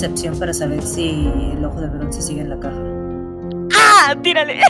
percepción 0.02 0.36
para 0.36 0.52
saber 0.52 0.82
si 0.82 1.30
el 1.56 1.64
ojo 1.64 1.80
de 1.80 1.86
bronce 1.86 2.20
sigue 2.20 2.40
en 2.40 2.50
la 2.50 2.58
caja. 2.58 2.74
¡Ah! 3.78 4.16
¡Tírale! 4.20 4.60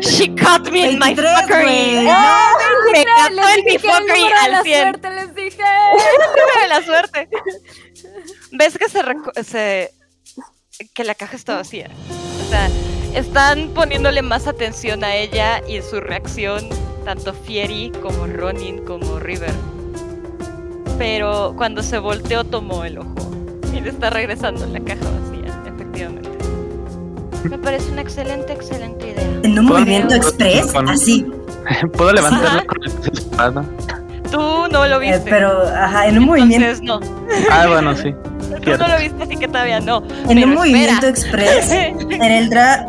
She 0.00 0.28
caught 0.34 0.70
me 0.70 0.90
in 0.92 0.98
my 0.98 1.14
23, 1.14 1.40
fuckery. 1.40 2.06
¡Ah! 2.08 2.52
Me 2.92 3.04
captó 3.04 3.34
Les 3.34 3.58
en 3.58 3.64
mi 3.64 3.78
fuckery 3.78 4.24
al 4.42 4.62
100. 4.62 4.82
suerte, 4.82 5.10
les 5.10 5.34
dije. 5.34 5.62
de 6.62 6.68
la 6.68 6.82
suerte. 6.82 7.28
¿Ves 8.52 8.78
que 8.78 8.88
se, 8.88 9.00
se- 9.44 9.90
que 10.94 11.04
la 11.04 11.14
caja 11.14 11.36
está 11.36 11.56
vacía? 11.56 11.90
O 12.46 12.50
sea, 12.50 12.68
están 13.14 13.70
poniéndole 13.74 14.22
más 14.22 14.46
atención 14.46 15.02
a 15.04 15.14
ella 15.14 15.62
y 15.66 15.80
su 15.82 16.00
reacción 16.00 16.68
tanto 17.06 17.32
Fieri 17.32 17.92
como 18.02 18.26
Ronin 18.26 18.84
como 18.84 19.20
River. 19.20 19.52
Pero 20.98 21.54
cuando 21.56 21.82
se 21.82 21.98
volteó 21.98 22.42
tomó 22.42 22.84
el 22.84 22.98
ojo 22.98 23.14
y 23.72 23.80
le 23.80 23.90
está 23.90 24.10
regresando 24.10 24.64
en 24.64 24.72
la 24.72 24.80
caja 24.80 25.02
vacía, 25.04 25.54
efectivamente. 25.72 26.28
Me 27.48 27.58
parece 27.58 27.92
una 27.92 28.00
excelente, 28.00 28.52
excelente 28.52 29.10
idea. 29.12 29.40
En 29.44 29.56
un 29.56 29.66
movimiento 29.66 30.16
express, 30.16 30.72
con- 30.72 30.88
así. 30.88 31.24
¿Puedo 31.96 32.12
levantarlo 32.12 32.48
Ajá. 32.48 32.66
con 32.66 32.78
la 32.80 33.12
espada? 33.12 33.64
Tú 34.32 34.40
no 34.72 34.86
lo 34.88 34.96
Eh, 35.00 35.12
viste. 35.12 35.30
pero, 35.30 35.62
ajá, 35.68 36.08
en 36.08 36.18
un 36.18 36.24
movimiento, 36.24 36.66
Entonces 36.66 36.82
no. 36.84 37.00
Ah, 37.52 37.66
bueno, 37.68 37.94
sí. 37.94 38.12
Tú 38.56 38.62
Cierto. 38.64 38.86
no 38.88 38.94
lo 38.94 38.98
viste, 39.00 39.22
así 39.22 39.36
que 39.36 39.46
todavía 39.46 39.78
no. 39.78 40.02
en 40.08 40.26
Pero 40.28 40.46
un 40.48 40.54
movimiento 40.54 41.06
espera. 41.06 41.54
express, 41.54 41.70
Ereldra 42.20 42.88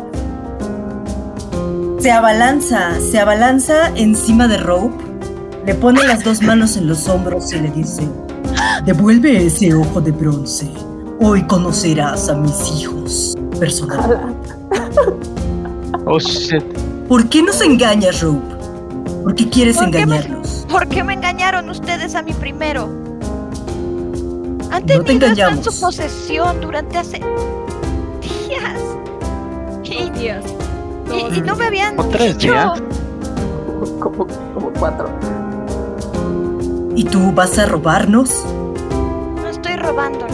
se 1.98 2.10
abalanza, 2.10 3.00
se 3.00 3.18
abalanza 3.18 3.88
encima 3.96 4.46
de 4.48 4.58
Rope, 4.58 5.02
le 5.66 5.74
pone 5.74 6.02
las 6.04 6.24
dos 6.24 6.40
manos 6.42 6.76
en 6.76 6.86
los 6.86 7.08
hombros 7.08 7.52
y 7.52 7.60
le 7.60 7.70
dice, 7.70 8.08
devuelve 8.84 9.46
ese 9.46 9.74
ojo 9.74 10.00
de 10.00 10.12
bronce. 10.12 10.70
Hoy 11.20 11.42
conocerás 11.46 12.28
a 12.28 12.36
mis 12.36 12.70
hijos 12.80 13.34
personalmente. 13.58 14.50
Oh 16.06 16.18
shit. 16.20 16.62
¿Por 17.08 17.28
qué 17.28 17.42
nos 17.42 17.60
engañas, 17.60 18.20
Rope? 18.22 18.54
¿Por 19.24 19.34
qué 19.34 19.48
quieres 19.48 19.76
¿Por 19.76 19.90
qué 19.90 20.06
me- 20.06 20.16
engañarlos? 20.16 20.66
¿Por 20.70 20.86
qué 20.88 21.02
me 21.02 21.14
engañaron 21.14 21.68
ustedes 21.68 22.14
a 22.14 22.22
mí 22.22 22.32
primero? 22.32 22.84
Han 24.70 24.82
No 24.86 24.86
te 24.86 24.98
tenido 25.00 25.26
esto 25.26 25.48
en 25.48 25.64
su 25.64 25.80
posesión 25.80 26.60
durante 26.60 26.98
hace 26.98 27.18
días. 28.20 28.80
Y, 29.84 30.10
Días. 30.18 30.44
Y- 31.14 31.38
y 31.38 31.40
no 31.42 31.56
me 31.56 31.66
habían 31.66 31.98
¿O 31.98 32.04
tres 32.06 32.36
dicho. 32.38 32.52
días? 32.52 32.82
Como, 34.00 34.26
como 34.54 34.70
cuatro. 34.78 35.08
¿Y 36.96 37.04
tú 37.04 37.32
vas 37.32 37.58
a 37.58 37.66
robarnos? 37.66 38.30
No 39.42 39.48
estoy 39.48 39.76
robándolo. 39.76 40.26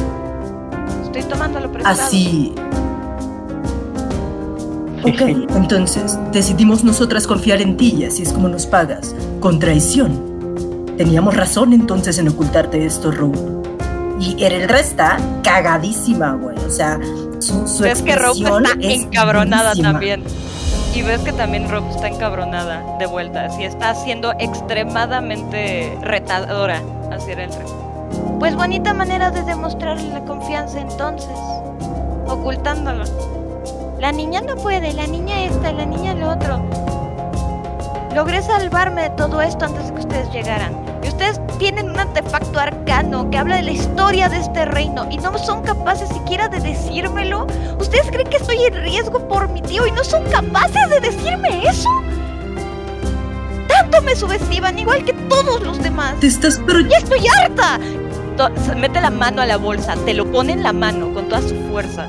Estoy 1.05 1.23
tomándolo 1.25 1.71
prestado. 1.71 2.03
Así. 2.03 2.55
Ok, 5.03 5.21
entonces 5.55 6.19
decidimos 6.33 6.83
nosotras 6.83 7.27
confiar 7.27 7.61
en 7.61 7.77
ti 7.77 7.95
y 7.99 8.05
así 8.05 8.23
es 8.23 8.33
como 8.33 8.49
nos 8.49 8.65
pagas. 8.67 9.15
Con 9.41 9.59
traición. 9.59 10.33
Teníamos 10.97 11.37
razón 11.37 11.73
entonces 11.75 12.17
en 12.19 12.29
ocultarte 12.29 12.87
esto, 12.87 13.11
Rope. 13.11 13.39
Y 14.21 14.43
Ereldra 14.43 14.81
está 14.81 15.19
cagadísima, 15.43 16.33
güey. 16.35 16.57
O 16.67 16.71
sea, 16.71 16.99
su, 17.41 17.67
su 17.69 17.83
Ves 17.83 18.01
que 18.01 18.15
Rob 18.17 18.29
expresión 18.37 18.65
está 18.65 18.79
es 18.81 19.03
encabronada 19.03 19.63
buenísima. 19.75 19.93
también. 19.93 20.25
Y 20.95 21.03
ves 21.03 21.21
que 21.23 21.33
también 21.33 21.69
Rob 21.69 21.85
está 21.91 22.07
encabronada 22.07 22.97
de 22.99 23.07
vuelta. 23.07 23.47
Así 23.47 23.65
está 23.65 23.95
siendo 23.97 24.33
extremadamente 24.39 25.99
retadora 26.03 26.81
hacia 27.11 27.33
el 27.33 27.53
rey. 27.53 27.67
Pues 28.39 28.55
bonita 28.55 28.95
manera 28.95 29.31
de 29.33 29.43
demostrarle 29.43 30.09
la 30.11 30.21
confianza 30.21 30.81
entonces. 30.81 31.37
Ocultándolo. 32.29 33.05
La 33.99 34.13
niña 34.13 34.41
no 34.41 34.55
puede, 34.55 34.93
la 34.93 35.07
niña 35.07 35.45
esta, 35.45 35.73
la 35.73 35.85
niña 35.85 36.15
lo 36.15 36.31
otro. 36.31 36.63
Logré 38.15 38.41
salvarme 38.43 39.03
de 39.03 39.11
todo 39.11 39.43
esto 39.43 39.65
antes 39.65 39.89
de 39.89 39.95
que 39.95 40.01
ustedes 40.01 40.31
llegaran. 40.31 40.75
Y 41.03 41.09
ustedes 41.09 41.41
tienen 41.59 41.91
un 41.91 41.99
artefacto 41.99 42.59
arcano 42.59 43.31
que 43.31 43.39
habla 43.39 43.57
de 43.57 43.63
la 43.63 43.71
historia 43.71 44.29
de 44.29 44.39
este 44.39 44.65
reino 44.65 45.07
y 45.11 45.19
no 45.19 45.37
son 45.39 45.63
capaces 45.63 46.09
siquiera 46.09 46.49
de 46.49 46.61
decírmelo. 46.61 47.47
¿Ustedes 47.79 48.11
creen 48.11 48.29
que 48.29 48.37
estoy 48.37 48.65
en 48.65 48.75
riesgo 48.75 49.27
por 49.29 49.49
mi 49.49 49.63
tío 49.63 49.87
y 49.87 49.93
no 49.93 50.05
son 50.05 50.25
capaces 50.25 50.91
de 50.91 51.01
decirme 51.01 51.67
eso? 51.67 51.89
Tanto 53.69 54.03
me 54.03 54.15
subestiman, 54.15 54.79
igual 54.79 55.05
que 55.05 55.13
todos 55.13 55.63
los 55.63 55.83
demás. 55.83 56.19
Te 56.21 56.27
estás 56.27 56.61
pero 56.67 56.81
¡Ya 56.81 56.99
estoy 56.99 57.27
harta! 57.41 57.79
Mete 58.77 59.01
la 59.01 59.11
mano 59.11 59.43
a 59.43 59.47
la 59.47 59.57
bolsa, 59.57 59.95
te 60.05 60.13
lo 60.13 60.31
pone 60.31 60.53
en 60.53 60.63
la 60.63 60.73
mano 60.73 61.13
con 61.15 61.29
toda 61.29 61.43
su 61.43 61.55
fuerza. 61.71 62.09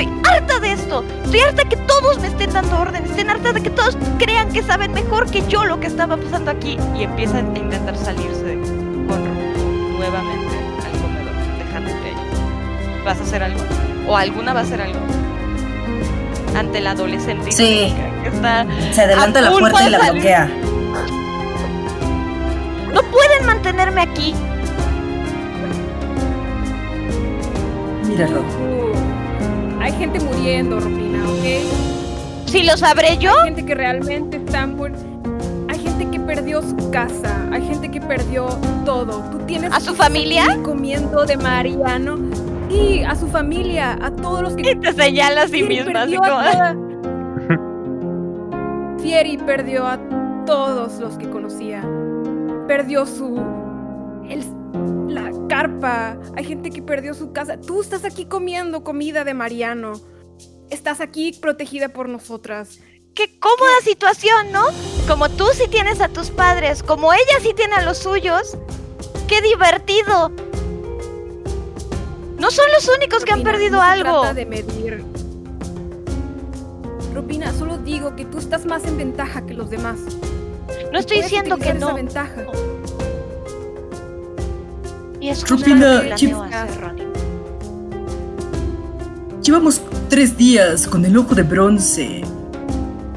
Estoy 0.00 0.22
harta 0.32 0.60
de 0.60 0.72
esto. 0.72 1.04
Estoy 1.24 1.40
harta 1.40 1.64
que 1.64 1.76
todos 1.76 2.18
me 2.20 2.28
estén 2.28 2.52
dando 2.52 2.78
órdenes. 2.80 3.10
Estoy 3.10 3.28
harta 3.28 3.52
de 3.52 3.60
que 3.62 3.70
todos 3.70 3.96
crean 4.18 4.50
que 4.52 4.62
saben 4.62 4.92
mejor 4.92 5.30
que 5.30 5.46
yo 5.48 5.64
lo 5.64 5.80
que 5.80 5.86
estaba 5.88 6.16
pasando 6.16 6.50
aquí. 6.50 6.78
Y 6.96 7.02
empieza 7.04 7.38
a 7.38 7.40
intentar 7.40 7.96
salirse 7.96 8.58
con 9.08 9.98
nuevamente 9.98 10.56
al 10.84 11.00
comedor, 11.02 11.34
dejándote 11.66 12.08
ahí. 12.08 13.02
¿Vas 13.04 13.18
a 13.20 13.22
hacer 13.22 13.42
algo? 13.42 13.60
¿O 14.06 14.16
alguna 14.16 14.54
va 14.54 14.60
a 14.60 14.62
hacer 14.62 14.80
algo? 14.80 15.00
Ante 16.56 16.80
la 16.80 16.92
adolescente 16.92 17.52
Sí. 17.52 17.94
que 18.22 18.28
está 18.28 18.66
se 18.92 19.02
adelanta 19.02 19.40
la 19.40 19.50
puerta 19.50 19.82
y 19.82 19.84
de 19.84 19.90
la 19.90 19.98
salir. 19.98 20.12
bloquea. 20.14 20.50
No 22.94 23.02
pueden 23.02 23.46
mantenerme 23.46 24.00
aquí. 24.02 24.34
Mira, 28.06 28.26
Rope. 28.26 28.77
Hay 29.88 29.94
gente 29.94 30.20
muriendo, 30.20 30.78
Rupina, 30.80 31.24
¿ok? 31.24 32.44
Si 32.44 32.62
lo 32.62 32.76
sabré 32.76 33.16
yo, 33.16 33.32
Hay 33.38 33.46
gente 33.46 33.64
que 33.64 33.74
realmente 33.74 34.36
está. 34.36 34.68
Hay 35.66 35.78
gente 35.78 36.10
que 36.10 36.20
perdió 36.20 36.60
su 36.60 36.90
casa, 36.90 37.48
hay 37.50 37.66
gente 37.66 37.90
que 37.90 37.98
perdió 37.98 38.48
todo. 38.84 39.22
Tú 39.30 39.38
tienes 39.46 39.72
¿A 39.72 39.80
su 39.80 39.94
familia? 39.94 40.58
comiendo 40.62 41.24
de 41.24 41.38
Mariano 41.38 42.18
y 42.68 43.02
a 43.02 43.16
su 43.16 43.28
familia, 43.28 43.98
a 44.02 44.10
todos 44.10 44.42
los 44.42 44.52
que 44.56 44.72
y 44.72 44.76
te 44.76 44.92
señala 44.92 45.44
a 45.44 45.48
sí 45.48 45.62
misma, 45.62 46.02
así 46.02 46.16
a 46.16 46.18
como... 46.18 46.38
Fieri 49.00 49.38
perdió 49.38 49.86
a 49.86 49.98
todos 50.44 50.98
los 50.98 51.16
que 51.16 51.30
conocía. 51.30 51.82
Perdió 52.66 53.06
su. 53.06 53.40
La 55.08 55.30
carpa. 55.48 56.18
Hay 56.36 56.44
gente 56.44 56.70
que 56.70 56.82
perdió 56.82 57.14
su 57.14 57.32
casa. 57.32 57.60
Tú 57.60 57.80
estás 57.80 58.04
aquí 58.04 58.26
comiendo 58.26 58.84
comida 58.84 59.24
de 59.24 59.34
Mariano. 59.34 59.92
Estás 60.70 61.00
aquí 61.00 61.32
protegida 61.40 61.88
por 61.88 62.08
nosotras. 62.08 62.78
Qué 63.14 63.38
cómoda 63.40 63.80
situación, 63.82 64.52
¿no? 64.52 64.66
Como 65.08 65.28
tú 65.28 65.46
sí 65.52 65.64
tienes 65.68 66.00
a 66.00 66.08
tus 66.08 66.30
padres, 66.30 66.82
como 66.82 67.12
ella 67.12 67.40
sí 67.42 67.52
tiene 67.54 67.74
a 67.74 67.82
los 67.82 67.98
suyos. 67.98 68.56
¡Qué 69.26 69.42
divertido! 69.42 70.30
No 72.38 72.50
son 72.52 72.66
los 72.72 72.88
únicos 72.96 73.24
que 73.24 73.32
han 73.32 73.42
perdido 73.42 73.78
no 73.78 73.82
se 73.82 73.90
algo. 73.90 74.20
trata 74.20 74.34
de 74.34 74.46
medir. 74.46 75.04
Rupina, 77.12 77.52
solo 77.52 77.78
digo 77.78 78.14
que 78.14 78.24
tú 78.24 78.38
estás 78.38 78.64
más 78.64 78.84
en 78.84 78.96
ventaja 78.96 79.44
que 79.44 79.54
los 79.54 79.70
demás. 79.70 79.98
No 80.92 80.98
estoy 81.00 81.22
diciendo 81.22 81.56
que 81.56 81.72
utilizar 81.72 81.76
esa 81.76 81.88
no. 81.88 81.94
ventaja. 81.94 82.46
Y 85.20 85.28
es 85.28 85.48
lo 85.50 85.56
que 85.56 85.72
hacer. 85.72 87.08
Llevamos 89.42 89.80
tres 90.08 90.36
días 90.36 90.86
con 90.86 91.04
el 91.04 91.16
ojo 91.16 91.34
de 91.34 91.42
bronce. 91.42 92.22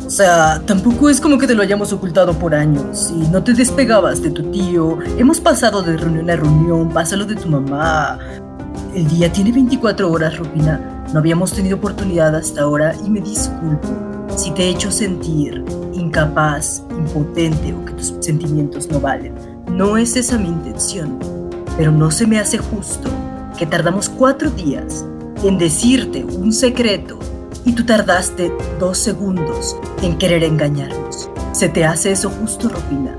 O 0.06 0.10
sea, 0.10 0.62
tampoco 0.66 1.10
es 1.10 1.22
como 1.22 1.38
que 1.38 1.48
te 1.48 1.56
lo 1.56 1.62
hayamos 1.62 1.94
ocultado 1.94 2.34
por 2.34 2.54
años 2.54 3.14
y 3.16 3.28
no 3.30 3.44
te 3.44 3.54
despegabas 3.54 4.22
de 4.22 4.32
tu 4.32 4.44
tío. 4.52 5.00
Hemos 5.18 5.40
pasado 5.40 5.82
de 5.82 5.96
reunión 5.98 6.30
a 6.30 6.36
reunión, 6.36 6.90
pasa 6.90 7.16
lo 7.16 7.26
de 7.26 7.36
tu 7.36 7.48
mamá. 7.48 8.20
El 8.94 9.08
día 9.08 9.32
tiene 9.32 9.52
24 9.52 10.12
horas, 10.12 10.38
Rupina. 10.38 11.06
No 11.14 11.20
habíamos 11.20 11.54
tenido 11.54 11.78
oportunidad 11.78 12.36
hasta 12.36 12.62
ahora 12.62 12.94
y 13.06 13.10
me 13.10 13.22
disculpo 13.22 13.90
si 14.36 14.52
te 14.52 14.64
he 14.64 14.70
hecho 14.70 14.92
sentir 14.92 15.64
incapaz, 15.94 16.84
impotente 16.92 17.74
o 17.74 17.86
que 17.86 17.94
tus 17.94 18.14
sentimientos 18.20 18.90
no 18.90 19.00
valen. 19.00 19.36
No 19.70 19.98
es 19.98 20.16
esa 20.16 20.38
mi 20.38 20.48
intención, 20.48 21.20
pero 21.78 21.92
no 21.92 22.12
se 22.12 22.28
me 22.28 22.40
hace 22.40 22.58
justo 22.58 23.10
que 23.58 23.66
tardamos 23.66 24.10
cuatro 24.10 24.50
días 24.50 25.06
en 25.44 25.58
decirte 25.58 26.24
un 26.24 26.54
secreto 26.54 27.20
y 27.66 27.74
tú 27.74 27.86
tardaste 27.86 28.52
dos 28.80 28.98
segundos 28.98 29.78
en 30.02 30.18
querer 30.18 30.44
engañarnos. 30.44 31.30
¿Se 31.52 31.70
te 31.70 31.86
hace 31.86 32.12
eso 32.12 32.30
justo, 32.30 32.70
Rupina? 32.70 33.16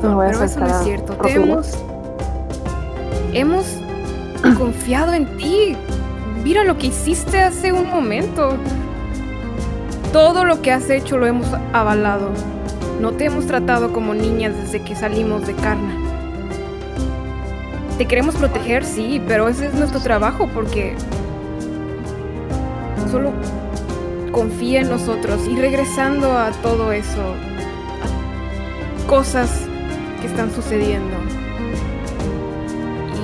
Pero 0.00 0.22
eso 0.44 0.60
no 0.60 0.66
es 0.66 0.84
cierto. 0.84 1.14
Te 1.14 1.32
hemos. 1.32 1.72
Hemos 3.32 3.66
confiado 4.58 5.12
en 5.12 5.36
ti. 5.36 5.76
Mira 6.42 6.64
lo 6.64 6.78
que 6.78 6.88
hiciste 6.88 7.40
hace 7.40 7.72
un 7.72 7.88
momento. 7.90 8.56
Todo 10.12 10.44
lo 10.44 10.62
que 10.62 10.72
has 10.72 10.88
hecho 10.88 11.18
lo 11.18 11.26
hemos 11.26 11.48
avalado. 11.72 12.30
No 13.00 13.12
te 13.12 13.26
hemos 13.26 13.46
tratado 13.46 13.92
como 13.92 14.14
niñas 14.14 14.56
desde 14.56 14.80
que 14.82 14.96
salimos 14.96 15.46
de 15.46 15.54
Carna. 15.54 15.94
Te 17.98 18.06
queremos 18.06 18.36
proteger, 18.36 18.84
sí, 18.84 19.20
pero 19.26 19.48
ese 19.48 19.66
es 19.66 19.74
nuestro 19.74 20.00
trabajo 20.00 20.48
porque 20.54 20.94
solo 23.10 23.32
confía 24.32 24.80
en 24.80 24.88
nosotros. 24.88 25.46
Y 25.48 25.56
regresando 25.56 26.38
a 26.38 26.50
todo 26.62 26.92
eso, 26.92 27.34
a 29.04 29.08
cosas 29.08 29.57
están 30.38 30.54
sucediendo. 30.54 31.16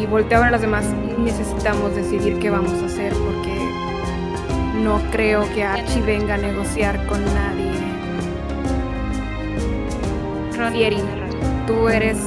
Y 0.00 0.06
volteo 0.06 0.42
a 0.42 0.50
las 0.50 0.60
demás. 0.60 0.84
Necesitamos 1.16 1.94
decidir 1.94 2.40
qué 2.40 2.50
vamos 2.50 2.72
a 2.82 2.86
hacer 2.86 3.12
porque 3.12 3.56
no 4.82 5.00
creo 5.12 5.42
que 5.54 5.62
Archie 5.62 6.02
venga 6.02 6.34
a 6.34 6.38
negociar 6.38 7.06
con 7.06 7.24
nadie. 7.24 7.72
Fieri. 10.72 11.00
Tú 11.68 11.88
eres 11.88 12.18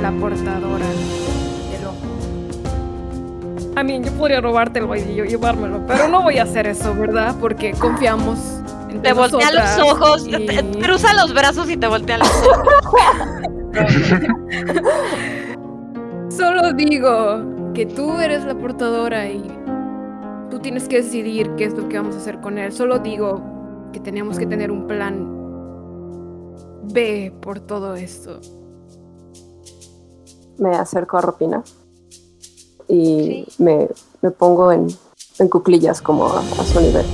la 0.00 0.12
portadora 0.12 0.86
del 0.86 1.84
ojo. 1.84 1.96
A 3.74 3.82
mí, 3.82 4.00
yo 4.04 4.12
podría 4.12 4.40
robártelo 4.40 4.94
y 4.94 5.16
yo 5.16 5.24
llevármelo, 5.24 5.84
pero 5.88 6.06
no 6.06 6.22
voy 6.22 6.38
a 6.38 6.44
hacer 6.44 6.68
eso, 6.68 6.94
¿verdad? 6.94 7.34
Porque 7.40 7.72
confiamos 7.72 8.38
en 8.88 9.02
Te 9.02 9.12
voltea 9.14 9.50
los 9.50 9.78
ojos, 9.90 10.24
te- 10.28 10.38
te- 10.38 10.78
cruza 10.78 11.12
los 11.14 11.34
brazos 11.34 11.68
y 11.68 11.76
te 11.76 11.88
voltea 11.88 12.18
los 12.18 12.28
ojos. 12.28 12.68
Solo 16.30 16.72
digo 16.72 17.72
que 17.74 17.86
tú 17.86 18.18
eres 18.20 18.44
la 18.44 18.54
portadora 18.54 19.30
y 19.30 19.42
tú 20.50 20.58
tienes 20.58 20.88
que 20.88 21.02
decidir 21.02 21.50
qué 21.56 21.64
es 21.64 21.74
lo 21.74 21.88
que 21.88 21.96
vamos 21.96 22.16
a 22.16 22.18
hacer 22.18 22.40
con 22.40 22.58
él. 22.58 22.72
Solo 22.72 22.98
digo 22.98 23.40
que 23.92 24.00
tenemos 24.00 24.38
que 24.38 24.46
tener 24.46 24.70
un 24.70 24.86
plan 24.86 25.28
B 26.92 27.32
por 27.40 27.60
todo 27.60 27.94
esto. 27.94 28.40
Me 30.58 30.74
acerco 30.74 31.18
a 31.18 31.22
Ropina 31.22 31.62
y 32.88 33.46
me, 33.58 33.88
me 34.20 34.30
pongo 34.30 34.72
en, 34.72 34.88
en 35.38 35.48
cuclillas 35.48 36.02
como 36.02 36.26
a, 36.26 36.40
a 36.40 36.64
su 36.64 36.80
nivel. 36.80 37.06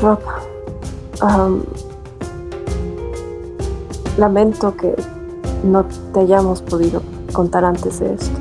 Rob, 0.00 0.20
am, 1.20 1.64
lamento 4.16 4.76
que 4.76 4.94
no 5.64 5.84
te 6.12 6.20
hayamos 6.20 6.62
podido 6.62 7.02
contar 7.32 7.64
antes 7.64 8.00
de 8.00 8.14
esto. 8.14 8.38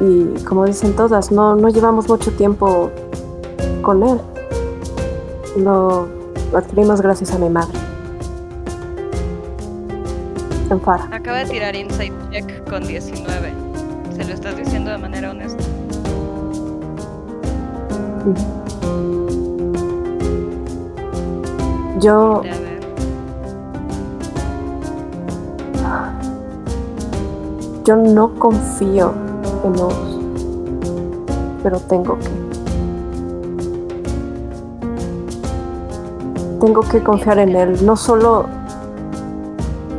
Y 0.00 0.44
como 0.44 0.64
dicen 0.64 0.94
todas, 0.94 1.32
no, 1.32 1.56
no 1.56 1.68
llevamos 1.68 2.08
mucho 2.08 2.30
tiempo 2.32 2.90
con 3.82 4.02
él. 4.02 4.20
Lo, 5.56 6.08
adquirimos 6.54 7.00
gracias 7.00 7.32
a 7.32 7.38
mi 7.38 7.48
madre. 7.48 7.76
En 10.70 10.80
Fara. 10.80 11.08
Acaba 11.10 11.38
de 11.38 11.46
tirar 11.46 11.74
Insight 11.74 12.12
Check 12.30 12.68
con 12.68 12.86
19. 12.86 13.52
Se 14.16 14.24
lo 14.24 14.34
estás 14.34 14.56
diciendo 14.56 14.90
de 14.90 14.98
manera 14.98 15.30
honesta. 15.30 15.64
Yo 22.00 22.42
Yo 27.88 27.96
no 27.96 28.34
confío 28.34 29.12
en 29.64 29.72
Oz, 29.80 29.94
pero 31.62 31.80
tengo 31.80 32.18
que. 32.18 32.28
Tengo 36.60 36.82
que 36.82 37.02
confiar 37.02 37.38
en 37.38 37.56
él, 37.56 37.86
no 37.86 37.96
solo 37.96 38.44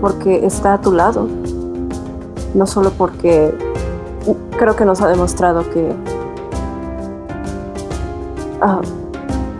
porque 0.01 0.45
está 0.45 0.75
a 0.75 0.81
tu 0.81 0.91
lado, 0.91 1.27
no 2.53 2.67
solo 2.67 2.91
porque 2.95 3.57
creo 4.55 4.75
que 4.75 4.85
nos 4.85 5.01
ha 5.01 5.07
demostrado 5.07 5.67
que, 5.71 5.91
ah, 8.61 8.81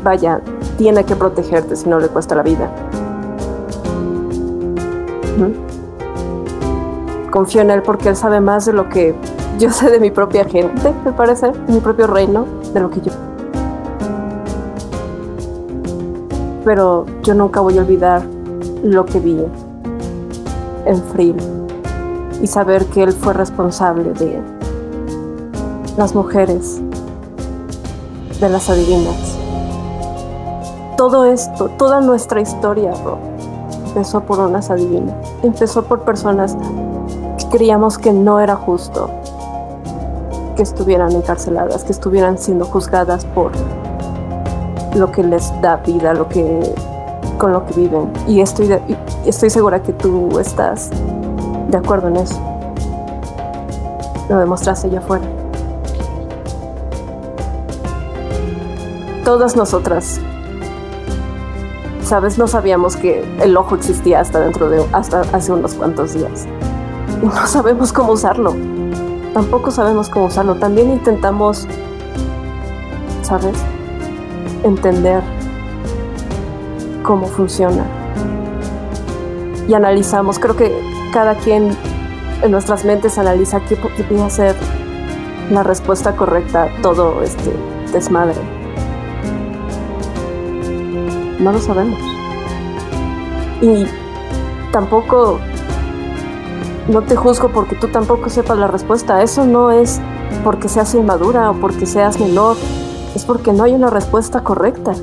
vaya, 0.04 0.40
tiene 0.78 1.04
que 1.04 1.16
protegerte 1.16 1.76
si 1.76 1.90
no 1.90 2.00
le 2.00 2.10
cuesta 2.10 2.36
la 2.36 2.44
vida. 2.44 2.70
Confío 7.30 7.62
en 7.62 7.72
él 7.72 7.82
porque 7.82 8.10
él 8.10 8.16
sabe 8.16 8.42
más 8.42 8.66
de 8.66 8.74
lo 8.74 8.90
que 8.90 9.16
yo 9.60 9.72
sé 9.72 9.90
de 9.90 10.00
mi 10.00 10.10
propia 10.10 10.46
gente, 10.46 10.94
me 11.04 11.12
parece, 11.12 11.52
de 11.52 11.74
mi 11.74 11.80
propio 11.80 12.08
reino, 12.08 12.46
de 12.74 12.80
lo 12.80 12.90
que 12.90 13.02
yo. 13.02 13.12
Pero 16.64 17.06
yo 17.24 17.34
nunca 17.34 17.60
voy 17.60 17.78
a 17.78 17.82
olvidar 17.82 18.24
lo 18.84 19.06
que 19.06 19.20
vi 19.20 19.38
en 20.86 21.04
Frill 21.12 21.36
y 22.42 22.48
saber 22.48 22.86
que 22.86 23.04
él 23.04 23.12
fue 23.12 23.34
responsable 23.34 24.14
de 24.14 24.42
las 25.98 26.16
mujeres, 26.16 26.80
de 28.40 28.50
las 28.50 28.70
adivinas. 28.70 29.38
Todo 30.96 31.26
esto, 31.26 31.70
toda 31.78 32.02
nuestra 32.02 32.42
historia, 32.42 32.94
Rob, 33.04 33.18
empezó 33.88 34.22
por 34.22 34.40
unas 34.40 34.70
adivinas, 34.70 35.16
empezó 35.44 35.84
por 35.84 36.02
personas 36.02 36.56
creíamos 37.50 37.98
que 37.98 38.14
no 38.14 38.40
era 38.40 38.56
justo 38.56 39.10
que 40.56 40.64
estuvieran 40.64 41.12
encarceladas, 41.14 41.84
que 41.84 41.92
estuvieran 41.92 42.38
siendo 42.38 42.66
juzgadas 42.66 43.26
por 43.26 43.52
lo 44.96 45.12
que 45.12 45.24
les 45.24 45.50
da 45.62 45.78
vida, 45.78 46.14
lo 46.14 46.28
que 46.28 46.74
con 47.38 47.54
lo 47.54 47.66
que 47.66 47.74
viven. 47.74 48.12
Y 48.28 48.42
estoy 48.42 48.78
estoy 49.26 49.50
segura 49.50 49.82
que 49.82 49.94
tú 49.94 50.40
estás 50.40 50.90
de 51.70 51.78
acuerdo 51.78 52.10
en 52.10 52.18
eso. 52.18 52.40
Lo 54.30 54.38
demostraste 54.38 54.88
allá 54.88 55.00
afuera. 55.00 55.26
Todas 59.24 59.56
nosotras, 59.56 60.20
sabes, 62.04 62.38
no 62.38 62.48
sabíamos 62.48 62.96
que 62.96 63.24
el 63.42 63.56
ojo 63.56 63.76
existía 63.76 64.20
hasta 64.20 64.40
dentro 64.40 64.70
de 64.70 64.84
hasta 64.92 65.22
hace 65.34 65.52
unos 65.52 65.76
cuantos 65.76 66.14
días 66.14 66.48
no 67.24 67.48
sabemos 67.48 67.92
cómo 67.92 68.14
usarlo. 68.14 68.56
Tampoco 69.34 69.72
sabemos 69.72 70.10
cómo 70.10 70.26
usarlo. 70.26 70.56
También 70.56 70.92
intentamos, 70.92 71.68
¿sabes? 73.22 73.56
Entender 74.64 75.22
cómo 77.04 77.28
funciona. 77.28 77.86
Y 79.68 79.74
analizamos, 79.74 80.40
creo 80.40 80.56
que 80.56 80.74
cada 81.14 81.36
quien 81.36 81.76
en 82.42 82.52
nuestras 82.52 82.86
mentes 82.86 83.18
analiza 83.18 83.60
qué 83.62 83.76
podría 83.76 84.30
ser 84.30 84.56
la 85.52 85.64
respuesta 85.64 86.16
correcta 86.16 86.64
a 86.64 86.82
todo 86.82 87.22
este 87.22 87.54
desmadre. 87.92 88.40
No 91.40 91.52
lo 91.52 91.60
sabemos. 91.60 92.00
Y 93.62 93.86
tampoco 94.72 95.40
no 96.90 97.04
te 97.04 97.16
juzgo 97.16 97.50
porque 97.50 97.76
tú 97.76 97.88
tampoco 97.88 98.30
sepas 98.30 98.58
la 98.58 98.68
respuesta. 98.68 99.22
Eso 99.22 99.46
no 99.46 99.72
es 99.72 100.02
porque 100.44 100.68
seas 100.68 100.94
inmadura 100.96 101.52
o 101.52 101.54
porque 101.56 101.86
seas 101.86 102.20
menor. 102.20 102.58
Es 103.16 103.26
porque 103.26 103.54
no 103.54 103.64
hay 103.64 103.74
una 103.74 103.90
respuesta 103.90 104.42
correcta. 104.44 104.94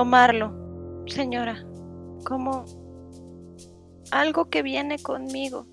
Tomarlo, 0.00 1.04
señora, 1.06 1.62
como 2.24 2.64
algo 4.10 4.48
que 4.48 4.62
viene 4.62 4.98
conmigo. 4.98 5.66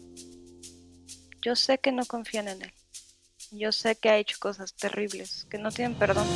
Yo 1.41 1.55
sé 1.55 1.77
que 1.77 1.93
no 1.93 2.03
confían 2.05 2.49
en 2.49 2.61
él. 2.61 2.73
Yo 3.53 3.71
sé 3.71 3.95
que 3.95 4.09
ha 4.09 4.17
hecho 4.17 4.35
cosas 4.41 4.75
terribles, 4.75 5.47
que 5.49 5.57
no 5.57 5.71
tienen 5.71 5.97
perdón. 5.97 6.27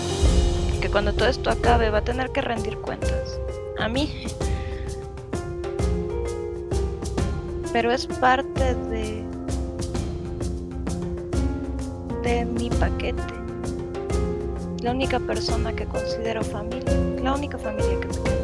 Que 0.80 0.90
cuando 0.90 1.12
todo 1.12 1.28
esto 1.28 1.50
acabe 1.50 1.90
va 1.90 1.98
a 1.98 2.04
tener 2.06 2.32
que 2.32 2.40
rendir 2.40 2.78
cuentas. 2.78 3.38
A 3.78 3.90
mí. 3.90 4.24
Pero 7.74 7.92
es 7.92 8.08
parte 8.08 8.74
de... 8.74 9.26
de 12.24 12.46
mi 12.46 12.70
paquete. 12.70 13.22
La 14.82 14.92
única 14.92 15.20
persona 15.20 15.76
que 15.76 15.86
considero 15.88 16.42
familia. 16.42 17.11
La 17.22 17.36
única 17.36 17.58
familia 17.58 18.00
que 18.00 18.08
me 18.08 18.14
queda. 18.14 18.36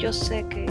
Yo 0.00 0.12
sé 0.12 0.44
que 0.48 0.66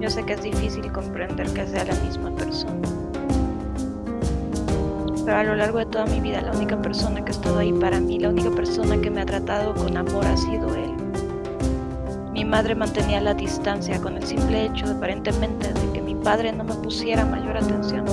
yo 0.00 0.10
sé 0.10 0.22
que 0.24 0.34
es 0.34 0.42
difícil 0.42 0.92
comprender 0.92 1.52
que 1.52 1.66
sea 1.66 1.84
la 1.84 1.94
misma 1.96 2.30
persona. 2.36 2.88
Pero 5.24 5.36
a 5.36 5.42
lo 5.42 5.56
largo 5.56 5.78
de 5.78 5.86
toda 5.86 6.06
mi 6.06 6.20
vida, 6.20 6.40
la 6.40 6.52
única 6.52 6.80
persona 6.80 7.24
que 7.24 7.32
ha 7.32 7.34
estado 7.34 7.58
ahí 7.58 7.72
para 7.72 7.98
mí, 7.98 8.18
la 8.18 8.28
única 8.28 8.50
persona 8.50 9.00
que 9.00 9.10
me 9.10 9.22
ha 9.22 9.26
tratado 9.26 9.74
con 9.74 9.96
amor 9.96 10.24
ha 10.24 10.36
sido 10.36 10.74
él. 10.76 10.94
Mi 12.32 12.44
madre 12.44 12.74
mantenía 12.74 13.20
la 13.20 13.34
distancia 13.34 14.00
con 14.00 14.16
el 14.16 14.22
simple 14.24 14.66
hecho, 14.66 14.86
aparentemente, 14.86 15.72
de 15.72 15.92
que 15.92 16.00
mi 16.00 16.14
padre 16.14 16.52
no 16.52 16.62
me 16.62 16.74
pusiera 16.74 17.24
mayor 17.24 17.56
atención. 17.56 18.04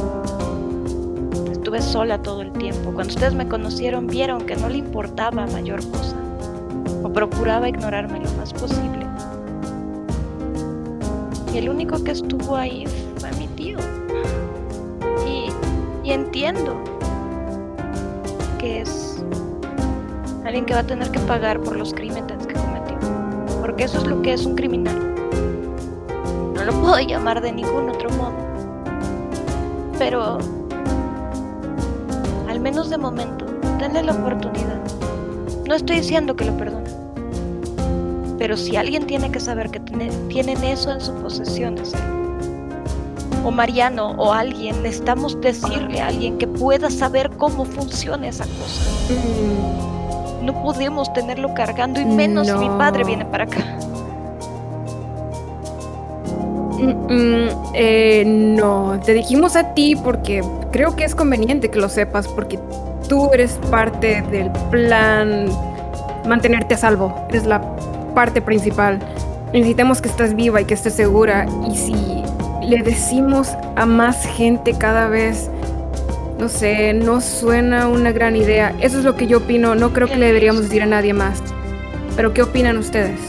Estuve 1.73 1.91
sola 1.91 2.21
todo 2.21 2.43
el 2.43 2.51
tiempo. 2.51 2.91
Cuando 2.93 3.11
ustedes 3.11 3.33
me 3.33 3.47
conocieron, 3.47 4.05
vieron 4.05 4.45
que 4.45 4.55
no 4.55 4.69
le 4.69 4.77
importaba 4.77 5.47
mayor 5.47 5.83
cosa. 5.89 6.15
O 7.01 7.11
procuraba 7.11 7.67
ignorarme 7.67 8.19
lo 8.19 8.31
más 8.33 8.53
posible. 8.53 9.07
Y 11.51 11.57
el 11.57 11.69
único 11.69 12.03
que 12.03 12.11
estuvo 12.11 12.55
ahí 12.55 12.85
fue 13.17 13.31
mi 13.39 13.47
tío. 13.47 13.79
Y, 15.27 15.47
y 16.07 16.11
entiendo 16.11 16.75
que 18.59 18.81
es 18.81 19.23
alguien 20.45 20.65
que 20.65 20.75
va 20.75 20.81
a 20.81 20.85
tener 20.85 21.09
que 21.09 21.19
pagar 21.21 21.59
por 21.59 21.75
los 21.75 21.91
crímenes 21.91 22.45
que 22.45 22.53
cometió. 22.53 22.97
Porque 23.61 23.85
eso 23.85 23.97
es 23.97 24.05
lo 24.05 24.21
que 24.21 24.33
es 24.33 24.45
un 24.45 24.53
criminal. 24.55 25.15
No 26.53 26.65
lo 26.65 26.73
puedo 26.73 26.99
llamar 26.99 27.41
de 27.41 27.51
ningún 27.51 27.89
otro 27.89 28.11
modo. 28.11 28.35
Pero 29.97 30.37
menos 32.64 32.90
de 32.90 32.98
momento, 32.98 33.45
denle 33.77 34.02
la 34.03 34.14
oportunidad. 34.14 34.80
No 35.68 35.76
estoy 35.76 35.98
diciendo 35.98 36.35
que 36.35 36.45
lo 36.45 36.57
perdone. 36.57 36.90
Pero 38.40 38.57
si 38.57 38.76
alguien 38.77 39.06
tiene 39.06 39.31
que 39.31 39.40
saber 39.40 39.69
que 39.69 39.80
tiene- 39.80 40.10
tienen 40.30 40.64
eso 40.64 40.91
en 40.91 41.02
su 41.02 41.14
posesión, 41.15 41.77
es 41.77 41.94
él. 41.94 41.99
O 43.45 43.52
Mariano 43.52 44.11
o 44.18 44.31
alguien, 44.31 44.81
necesitamos 44.81 45.40
decirle 45.41 46.02
a 46.02 46.07
alguien 46.07 46.38
que 46.38 46.48
pueda 46.48 46.90
saber 46.90 47.30
cómo 47.31 47.65
funciona 47.65 48.27
esa 48.30 48.45
cosa. 48.45 48.90
Mm, 49.10 50.45
No 50.45 50.61
podemos 50.61 51.11
tenerlo 51.14 51.53
cargando 51.53 52.02
y 52.02 52.06
menos 52.06 52.48
si 52.48 52.53
mi 52.53 52.68
padre 52.77 53.06
viene 53.06 53.23
para 53.26 53.45
acá. 53.45 53.60
mm, 56.80 57.14
mm, 57.14 57.49
eh, 57.73 58.23
no, 58.26 58.99
te 59.06 59.14
dijimos 59.14 59.56
a 59.56 59.73
ti 59.73 59.95
porque 59.95 60.44
creo 60.73 60.95
que 60.95 61.05
es 61.05 61.15
conveniente 61.15 61.69
que 61.69 61.79
lo 61.79 61.87
sepas, 61.87 62.27
porque 62.27 62.59
tú 63.07 63.29
eres 63.31 63.53
parte 63.69 64.23
del 64.31 64.51
plan 64.71 65.47
mantenerte 66.27 66.73
a 66.73 66.77
salvo. 66.77 67.15
Eres 67.29 67.45
la 67.45 67.61
parte 68.13 68.41
principal. 68.41 68.99
Necesitamos 69.53 70.01
que 70.01 70.09
estés 70.09 70.35
viva 70.35 70.59
y 70.59 70.65
que 70.65 70.73
estés 70.73 70.95
segura. 70.95 71.45
Y 71.69 71.75
si 71.77 72.23
le 72.67 72.81
decimos 72.81 73.49
a 73.75 73.85
más 73.85 74.25
gente 74.25 74.73
cada 74.73 75.07
vez, 75.07 75.49
no 76.39 76.49
sé, 76.49 76.93
no 76.93 77.21
suena 77.21 77.87
una 77.87 78.11
gran 78.11 78.35
idea. 78.35 78.75
Eso 78.81 78.97
es 78.97 79.05
lo 79.05 79.15
que 79.15 79.27
yo 79.27 79.37
opino. 79.37 79.75
No 79.75 79.93
creo 79.93 80.07
que 80.07 80.17
le 80.17 80.25
deberíamos 80.25 80.63
decir 80.63 80.81
a 80.81 80.87
nadie 80.87 81.13
más. 81.13 81.39
Pero 82.15 82.33
¿qué 82.33 82.41
opinan 82.41 82.77
ustedes? 82.77 83.19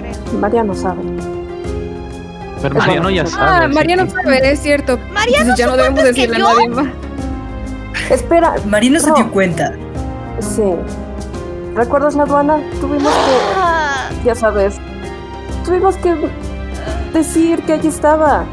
Creo. 0.00 0.40
Mariano 0.40 0.74
sabe. 0.74 1.29
Pero 2.62 2.74
Mariano 2.74 3.10
ya 3.10 3.26
sabe. 3.26 3.64
Ah, 3.64 3.68
Mariano 3.68 4.04
que- 4.04 4.10
sabe, 4.10 4.52
es 4.52 4.60
cierto. 4.60 4.98
Mariano 5.12 5.50
Entonces 5.52 5.56
ya 5.58 5.66
no 5.66 5.76
debemos 5.76 6.04
decirle 6.04 6.36
a 6.36 6.38
nadie 6.40 6.68
más. 6.68 6.86
Espera, 8.10 8.54
Marino 8.66 9.00
se 9.00 9.08
No. 9.08 9.14
dio 9.16 9.30
cuenta. 9.30 9.72
sí. 10.40 10.62
¿Recuerdas 11.74 12.16
la 12.16 12.24
aduana? 12.24 12.58
Tuvimos 12.80 13.12
que, 13.12 13.36
Ah, 13.56 14.10
ya 14.24 14.34
sabes, 14.34 14.74
tuvimos 15.64 15.96
que 15.98 16.16
decir 17.14 17.62
que 17.62 17.74
allí 17.74 17.86
estaba. 17.88 18.44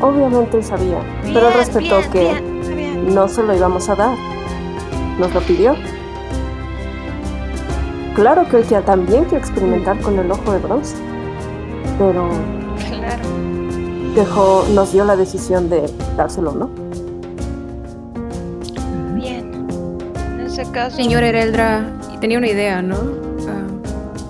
Obviamente 0.00 0.56
él 0.56 0.64
sabía, 0.64 0.98
pero 1.22 1.48
él 1.48 1.54
respetó 1.54 1.98
bien, 1.98 2.10
que 2.10 2.20
bien, 2.20 2.76
bien. 2.76 3.14
no 3.14 3.28
se 3.28 3.42
lo 3.42 3.54
íbamos 3.54 3.88
a 3.90 3.94
dar. 3.94 4.16
Nos 5.18 5.34
lo 5.34 5.40
pidió. 5.42 5.76
Claro 8.14 8.48
que 8.48 8.56
él 8.58 8.64
ya 8.68 8.80
también 8.80 9.24
quiere 9.24 9.38
experimentar 9.38 9.98
con 10.00 10.18
el 10.18 10.30
ojo 10.30 10.52
de 10.52 10.58
bronce, 10.58 10.96
pero 11.98 12.28
Claro. 12.88 13.22
dejó, 14.14 14.64
nos 14.74 14.92
dio 14.92 15.04
la 15.04 15.16
decisión 15.16 15.68
de 15.70 15.82
dárselo, 16.16 16.52
¿no? 16.52 16.70
Bien. 19.14 19.50
En 20.38 20.40
ese 20.46 20.64
caso. 20.70 20.96
Señor 20.96 21.22
Ereldra, 21.22 21.84
y 22.14 22.18
tenía 22.18 22.38
una 22.38 22.48
idea, 22.48 22.82
¿no? 22.82 22.96
Ah, 23.48 23.66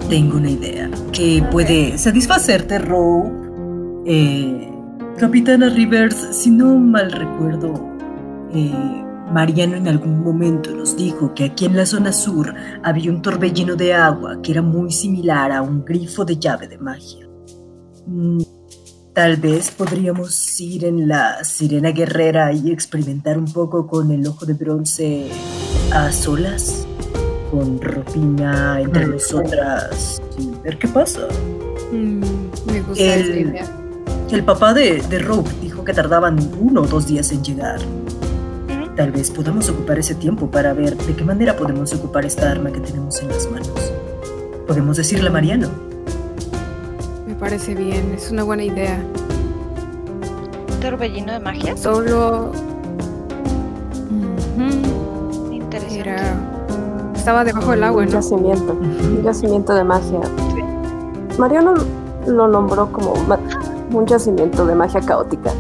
Tengo 0.09 0.37
una 0.37 0.51
idea 0.51 0.91
que 1.13 1.43
puede 1.51 1.97
satisfacerte, 1.99 2.79
Row. 2.79 4.03
Eh, 4.07 4.71
Capitana 5.19 5.69
Rivers, 5.71 6.17
si 6.33 6.51
no 6.51 6.77
mal 6.79 7.11
recuerdo, 7.13 7.73
eh, 8.53 8.73
Mariano 9.33 9.77
en 9.77 9.89
algún 9.89 10.23
momento 10.23 10.71
nos 10.73 10.97
dijo 10.97 11.33
que 11.35 11.45
aquí 11.45 11.65
en 11.65 11.77
la 11.77 11.87
zona 11.87 12.13
sur 12.13 12.53
había 12.83 13.11
un 13.11 13.23
torbellino 13.23 13.75
de 13.77 13.95
agua 13.95 14.43
que 14.43 14.53
era 14.53 14.61
muy 14.63 14.91
similar 14.93 15.51
a 15.53 15.63
un 15.63 15.85
grifo 15.85 16.25
de 16.25 16.37
llave 16.37 16.69
de 16.69 16.79
magia. 16.79 17.27
Mm, 18.07 18.43
Tal 19.13 19.37
vez 19.37 19.71
podríamos 19.71 20.61
ir 20.61 20.85
en 20.87 21.07
la 21.07 21.45
sirena 21.45 21.93
guerrera 21.93 22.53
y 22.53 22.73
experimentar 22.73 23.39
un 23.39 23.45
poco 23.53 23.87
con 23.87 24.11
el 24.11 24.27
ojo 24.27 24.45
de 24.45 24.55
bronce 24.55 25.29
a 25.93 26.11
solas, 26.11 26.85
con 27.53 27.81
ropina 27.81 28.81
entre 28.81 29.07
Mm. 29.07 29.11
nosotras 29.13 30.21
y 30.37 30.51
ver 30.65 30.79
qué 30.79 30.89
pasa. 30.89 31.21
mm, 31.93 32.21
me 32.73 32.81
gusta 32.81 33.05
El- 33.05 33.21
esa 33.31 33.37
idea. 33.51 33.67
El 34.33 34.43
papá 34.45 34.75
de, 34.75 35.01
de 35.09 35.19
Rogue 35.21 35.51
dijo 35.63 35.85
que 35.85 35.93
tardaban 35.95 36.37
uno 36.61 36.81
o 36.83 36.87
dos 36.89 37.07
días 37.07 37.31
en 37.31 37.45
llegar. 37.45 37.79
Tal 38.97 39.13
vez 39.13 39.31
podamos 39.31 39.69
ocupar 39.69 40.01
ese 40.01 40.17
tiempo 40.17 40.51
para 40.51 40.73
ver 40.73 40.97
de 40.97 41.15
qué 41.15 41.23
manera 41.23 41.57
podemos 41.57 41.93
ocupar 41.95 42.25
esta 42.27 42.51
arma 42.51 42.73
que 42.73 42.81
tenemos 42.81 43.21
en 43.21 43.29
las 43.29 43.49
manos. 43.49 43.69
Podemos 44.67 44.97
decirle 44.97 45.29
a 45.29 45.33
Mariano. 45.33 45.69
Me 47.35 47.41
parece 47.41 47.75
bien, 47.75 48.15
es 48.17 48.31
una 48.31 48.45
buena 48.45 48.63
idea. 48.63 48.97
Torbellino 50.81 51.33
de 51.33 51.41
magia. 51.41 51.77
Solo. 51.77 52.53
Interesante. 55.51 55.99
Era. 55.99 56.37
Estaba 57.17 57.43
debajo 57.43 57.73
del 57.73 57.83
agua, 57.83 58.03
Un 58.03 58.07
¿no? 58.07 58.13
yacimiento, 58.13 58.73
un 58.75 59.23
yacimiento 59.25 59.75
de 59.75 59.83
magia. 59.83 60.21
Mariano 61.37 61.75
lo 62.29 62.47
nombró 62.47 62.93
como 62.93 63.15
un 63.93 64.07
yacimiento 64.07 64.65
de 64.65 64.77
magia 64.77 65.01
caótica. 65.01 65.51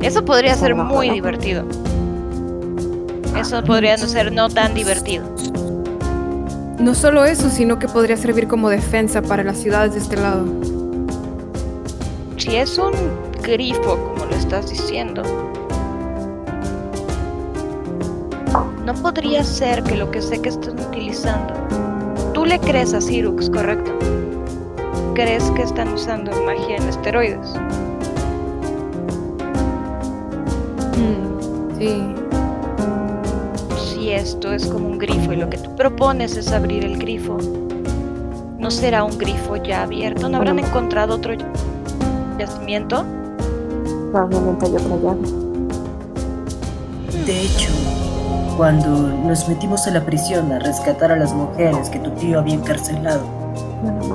Eso 0.00 0.24
podría 0.24 0.54
ser 0.54 0.76
Salvaje, 0.76 0.94
muy 0.94 1.10
divertido. 1.10 1.64
Eso 3.36 3.64
podría 3.64 3.96
no 3.96 4.06
ser 4.06 4.30
no 4.30 4.48
tan 4.48 4.74
divertido. 4.74 5.24
No 6.84 6.94
solo 6.94 7.24
eso, 7.24 7.48
sino 7.48 7.78
que 7.78 7.88
podría 7.88 8.14
servir 8.14 8.46
como 8.46 8.68
defensa 8.68 9.22
para 9.22 9.42
las 9.42 9.56
ciudades 9.56 9.94
de 9.94 10.00
este 10.00 10.16
lado. 10.18 10.44
Si 12.36 12.56
es 12.56 12.76
un 12.76 12.92
grifo, 13.42 13.96
como 13.96 14.26
lo 14.26 14.36
estás 14.36 14.68
diciendo, 14.68 15.22
no 18.84 18.92
podría 19.00 19.42
ser 19.42 19.82
que 19.82 19.96
lo 19.96 20.10
que 20.10 20.20
sé 20.20 20.42
que 20.42 20.50
están 20.50 20.78
utilizando. 20.78 21.54
Tú 22.34 22.44
le 22.44 22.58
crees 22.58 22.92
a 22.92 23.00
Cyrux, 23.00 23.48
¿correcto? 23.48 23.90
¿Crees 25.14 25.50
que 25.52 25.62
están 25.62 25.88
usando 25.94 26.32
magia 26.42 26.76
en 26.76 26.82
esteroides? 26.82 27.54
Mm, 30.98 31.78
sí. 31.78 32.23
Esto 34.24 34.54
es 34.54 34.66
como 34.66 34.88
un 34.88 34.96
grifo 34.96 35.34
y 35.34 35.36
lo 35.36 35.50
que 35.50 35.58
tú 35.58 35.76
propones 35.76 36.34
es 36.38 36.50
abrir 36.50 36.82
el 36.82 36.96
grifo, 36.96 37.36
¿no 38.58 38.70
será 38.70 39.04
un 39.04 39.18
grifo 39.18 39.56
ya 39.56 39.82
abierto? 39.82 40.30
¿No 40.30 40.38
habrán 40.38 40.58
encontrado 40.58 41.16
otro 41.16 41.34
yacimiento? 42.38 43.04
Probablemente 44.12 44.64
hay 44.64 44.72
otra 44.72 44.96
llave. 44.96 45.20
De 47.26 47.42
hecho, 47.42 47.68
cuando 48.56 48.88
nos 48.88 49.46
metimos 49.46 49.86
a 49.86 49.90
la 49.90 50.06
prisión 50.06 50.50
a 50.52 50.58
rescatar 50.58 51.12
a 51.12 51.16
las 51.16 51.34
mujeres 51.34 51.90
que 51.90 51.98
tu 51.98 52.10
tío 52.12 52.38
había 52.38 52.54
encarcelado, 52.54 53.26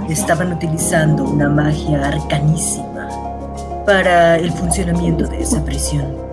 estaban 0.10 0.54
utilizando 0.54 1.24
una 1.24 1.50
magia 1.50 2.08
arcanísima 2.08 3.10
para 3.86 4.38
el 4.38 4.52
funcionamiento 4.54 5.28
de 5.28 5.42
esa 5.42 5.64
prisión. 5.64 6.29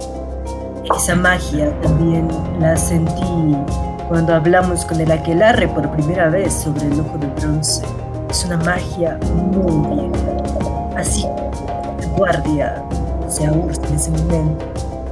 Esa 0.94 1.14
magia 1.14 1.72
también 1.82 2.28
la 2.60 2.76
sentí 2.76 3.56
cuando 4.08 4.34
hablamos 4.34 4.84
con 4.84 5.00
el 5.00 5.10
aquelarre 5.10 5.66
por 5.68 5.90
primera 5.90 6.28
vez 6.28 6.52
sobre 6.54 6.86
el 6.86 7.00
ojo 7.00 7.18
de 7.18 7.26
bronce. 7.40 7.82
Es 8.30 8.44
una 8.44 8.56
magia 8.58 9.18
muy 9.54 9.96
vieja. 9.96 10.96
Así, 10.96 11.26
el 12.00 12.08
guardia, 12.16 12.82
o 13.26 13.30
sea, 13.30 13.52
Urs 13.52 13.78
en 13.88 13.94
ese 13.96 14.10
momento, 14.12 14.64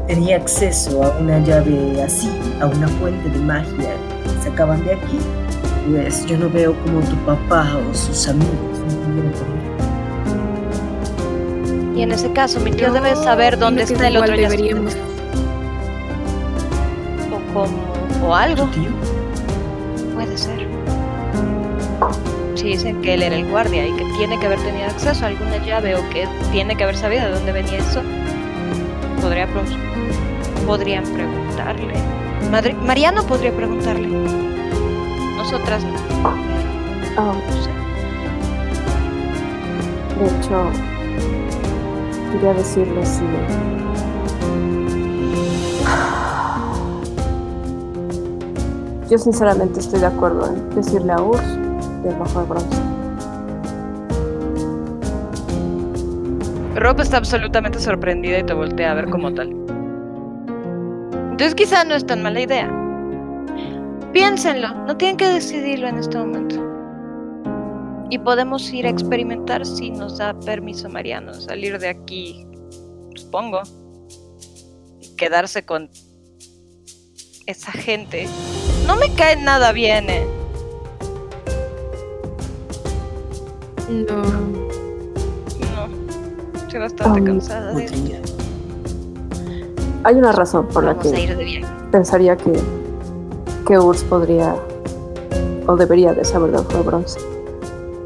tenía 0.06 0.36
acceso 0.36 1.02
a 1.02 1.10
una 1.18 1.38
llave 1.40 2.02
así, 2.02 2.30
a 2.60 2.66
una 2.66 2.88
fuente 2.88 3.28
de 3.28 3.38
magia 3.40 3.90
que 4.22 4.42
sacaban 4.50 4.84
de 4.84 4.94
aquí. 4.94 5.18
Pues 5.90 6.24
yo 6.26 6.38
no 6.38 6.48
veo 6.48 6.74
como 6.82 7.00
tu 7.00 7.16
papá 7.26 7.66
o 7.90 7.94
sus 7.94 8.26
amigos 8.28 8.54
no 8.78 8.86
pudieron 9.04 9.32
Y 11.94 12.02
en 12.02 12.12
ese 12.12 12.32
caso, 12.32 12.58
mi 12.60 12.70
tío 12.70 12.86
Yo 12.86 12.94
debe 12.94 13.14
saber 13.16 13.58
dónde 13.58 13.82
está 13.82 14.08
el 14.08 14.16
otro 14.16 14.34
deberíamos- 14.34 14.96
como, 17.54 17.68
o 18.22 18.34
algo, 18.34 18.64
tu 18.66 18.70
tío. 18.80 18.90
puede 20.14 20.36
ser. 20.36 20.68
Si 22.54 22.64
dicen 22.64 23.00
que 23.02 23.14
él 23.14 23.22
era 23.22 23.36
el 23.36 23.48
guardia 23.50 23.86
y 23.86 23.92
que 23.92 24.04
tiene 24.16 24.38
que 24.38 24.46
haber 24.46 24.58
tenido 24.60 24.86
acceso 24.86 25.24
a 25.24 25.28
alguna 25.28 25.56
llave 25.64 25.94
o 25.96 26.08
que 26.10 26.28
tiene 26.52 26.76
que 26.76 26.84
haber 26.84 26.96
sabido 26.96 27.24
de 27.24 27.30
dónde 27.32 27.52
venía 27.52 27.78
eso, 27.78 28.02
podría 29.20 29.46
podrían 30.66 31.04
preguntarle. 31.04 31.94
Mariano 32.84 33.22
podría 33.24 33.52
preguntarle. 33.52 34.08
Nosotras 35.36 35.84
no. 35.84 35.92
Ah, 37.16 37.32
No 37.34 37.62
sé. 37.62 37.70
de 40.20 40.26
hecho, 40.38 40.70
quería 42.32 42.54
decirle 42.54 43.04
si. 43.04 43.22
Yo 49.10 49.18
sinceramente 49.18 49.80
estoy 49.80 50.00
de 50.00 50.06
acuerdo 50.06 50.46
en 50.46 50.70
decirle 50.70 51.12
a 51.12 51.20
Urs 51.20 51.46
del 52.02 52.20
ojo 52.20 52.40
de 52.40 52.46
bronce. 52.46 52.78
Rob 56.76 57.00
está 57.00 57.18
absolutamente 57.18 57.78
sorprendida 57.78 58.38
y 58.38 58.44
te 58.44 58.54
voltea 58.54 58.92
a 58.92 58.94
ver 58.94 59.10
como 59.10 59.32
tal. 59.32 59.50
Entonces 61.30 61.54
quizá 61.54 61.84
no 61.84 61.94
es 61.94 62.06
tan 62.06 62.22
mala 62.22 62.40
idea. 62.40 62.70
Piénsenlo, 64.12 64.72
no 64.86 64.96
tienen 64.96 65.16
que 65.16 65.28
decidirlo 65.28 65.88
en 65.88 65.98
este 65.98 66.16
momento. 66.16 66.56
Y 68.10 68.18
podemos 68.18 68.72
ir 68.72 68.86
a 68.86 68.90
experimentar 68.90 69.66
si 69.66 69.90
nos 69.90 70.18
da 70.18 70.38
permiso 70.40 70.88
Mariano 70.88 71.34
salir 71.34 71.78
de 71.78 71.88
aquí, 71.88 72.46
supongo. 73.16 73.62
Y 75.00 75.14
quedarse 75.16 75.66
con 75.66 75.90
esa 77.46 77.72
gente. 77.72 78.26
No 78.86 78.96
me 78.96 79.12
cae 79.14 79.36
nada 79.36 79.72
bien, 79.72 80.08
eh. 80.10 80.26
No. 83.90 84.22
No. 85.60 86.60
Estoy 86.60 86.80
bastante 86.80 87.20
Um, 87.20 87.26
cansada 87.26 87.72
de 87.74 87.84
esto. 87.84 87.98
Hay 90.04 90.16
una 90.16 90.32
razón 90.32 90.66
por 90.68 90.84
la 90.84 90.94
Vamos 90.94 91.12
que 91.12 91.20
ir 91.22 91.36
de 91.36 91.44
viaje. 91.44 91.66
pensaría 91.90 92.36
que, 92.36 92.52
que 93.66 93.78
Urs 93.78 94.02
podría 94.04 94.54
o 95.66 95.76
debería 95.76 96.12
de 96.12 96.24
saber 96.24 96.50
del 96.50 96.60
ojo 96.60 96.76
de 96.78 96.82
bronce. 96.82 97.20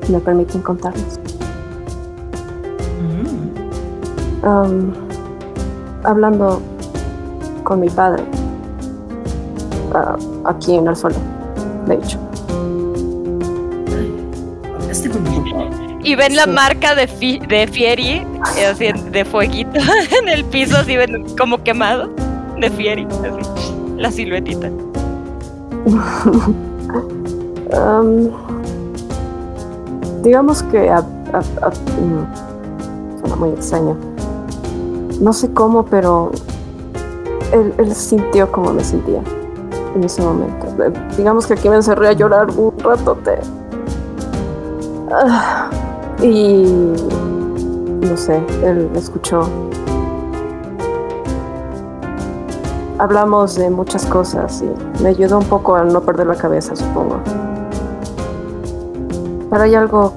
Si 0.04 0.12
me 0.12 0.20
permiten 0.20 0.62
contarles. 0.62 1.18
Mm. 3.00 4.46
Am, 4.46 4.92
hablando 6.04 6.62
con 7.64 7.80
mi 7.80 7.90
padre, 7.90 8.22
aquí 10.44 10.74
en 10.76 10.88
el 10.88 10.96
suelo, 10.96 11.16
de 11.86 11.94
hecho. 11.94 12.18
Papá. 15.12 15.68
Y 16.04 16.14
ven 16.14 16.36
la 16.36 16.44
Sí. 16.44 16.50
marca 16.50 16.94
de, 16.94 17.06
Fi- 17.06 17.40
de 17.40 17.66
Fieri, 17.66 18.08
eh, 18.56 18.66
así, 18.70 18.86
de 19.10 19.24
fueguito 19.24 19.78
en 20.22 20.28
el 20.28 20.44
piso, 20.44 20.76
así 20.78 20.96
ven 20.96 21.24
como 21.36 21.62
quemado, 21.62 22.08
de 22.58 22.70
Fieri, 22.70 23.06
así, 23.06 23.70
la 23.96 24.10
siluetita. 24.10 24.70
Am, 27.76 28.30
digamos 30.22 30.62
que 30.64 30.88
a- 30.88 30.98
a- 31.32 31.66
a- 31.66 31.70
mm, 31.70 33.18
suena 33.20 33.36
muy 33.36 33.50
extraño. 33.50 33.96
No 35.20 35.32
sé 35.32 35.52
cómo, 35.52 35.84
pero 35.84 36.30
él, 37.52 37.74
él 37.78 37.94
sintió 37.94 38.50
como 38.52 38.72
me 38.72 38.84
sentía 38.84 39.20
en 39.94 40.04
ese 40.04 40.22
momento. 40.22 40.66
Eh, 40.82 40.92
Digamos 41.16 41.46
que 41.46 41.54
aquí 41.54 41.68
me 41.68 41.76
encerré 41.76 42.08
a 42.08 42.12
llorar 42.12 42.48
un 42.56 42.72
ratote. 42.78 43.38
Ah, 45.10 45.70
y 46.22 46.94
no 48.00 48.16
sé, 48.16 48.42
él 48.64 48.90
escuchó. 48.94 49.48
Hablamos 52.98 53.54
de 53.54 53.70
muchas 53.70 54.04
cosas 54.06 54.62
y 54.62 55.02
me 55.02 55.10
ayudó 55.10 55.38
un 55.38 55.44
poco 55.44 55.76
a 55.76 55.84
no 55.84 56.00
perder 56.00 56.26
la 56.26 56.34
cabeza, 56.34 56.74
supongo. 56.74 57.20
Pero 59.50 59.62
hay 59.62 59.74
algo 59.74 60.12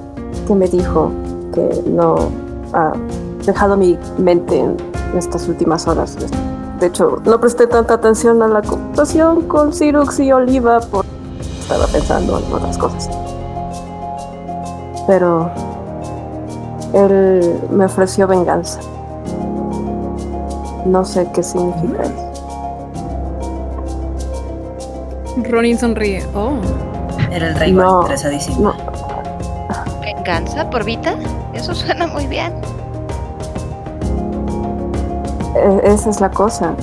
que 0.46 0.54
me 0.54 0.66
dijo 0.66 1.10
que 1.54 1.82
no 1.86 2.16
ha 2.72 2.92
dejado 3.46 3.76
mi 3.76 3.98
mente 4.18 4.58
en 4.58 4.76
estas 5.16 5.48
últimas 5.48 5.86
horas. 5.86 6.16
De 6.82 6.88
hecho, 6.88 7.22
no 7.24 7.38
presté 7.38 7.68
tanta 7.68 7.94
atención 7.94 8.42
a 8.42 8.48
la 8.48 8.60
conversación 8.60 9.42
con 9.42 9.72
Cyrux 9.72 10.18
y 10.18 10.32
Oliva 10.32 10.80
porque 10.90 11.08
estaba 11.60 11.86
pensando 11.86 12.40
en 12.40 12.52
otras 12.52 12.76
cosas. 12.76 13.08
Pero 15.06 15.48
él 16.92 17.60
me 17.70 17.84
ofreció 17.84 18.26
venganza. 18.26 18.80
No 20.84 21.04
sé 21.04 21.28
qué 21.32 21.44
significa 21.44 22.02
eso. 22.02 22.32
Ronin 25.48 25.78
sonríe. 25.78 26.26
Oh. 26.34 26.54
Era 27.30 27.50
el 27.50 27.54
rey 27.60 27.70
No, 27.70 28.00
interesadísimo. 28.00 28.72
No, 28.72 30.00
¿Venganza 30.00 30.68
por 30.68 30.82
Vita? 30.82 31.14
Eso 31.54 31.76
suena 31.76 32.08
muy 32.08 32.26
bien. 32.26 32.52
E- 35.62 35.92
Esa 35.92 36.10
es 36.10 36.20
la 36.20 36.30
cosa. 36.30 36.74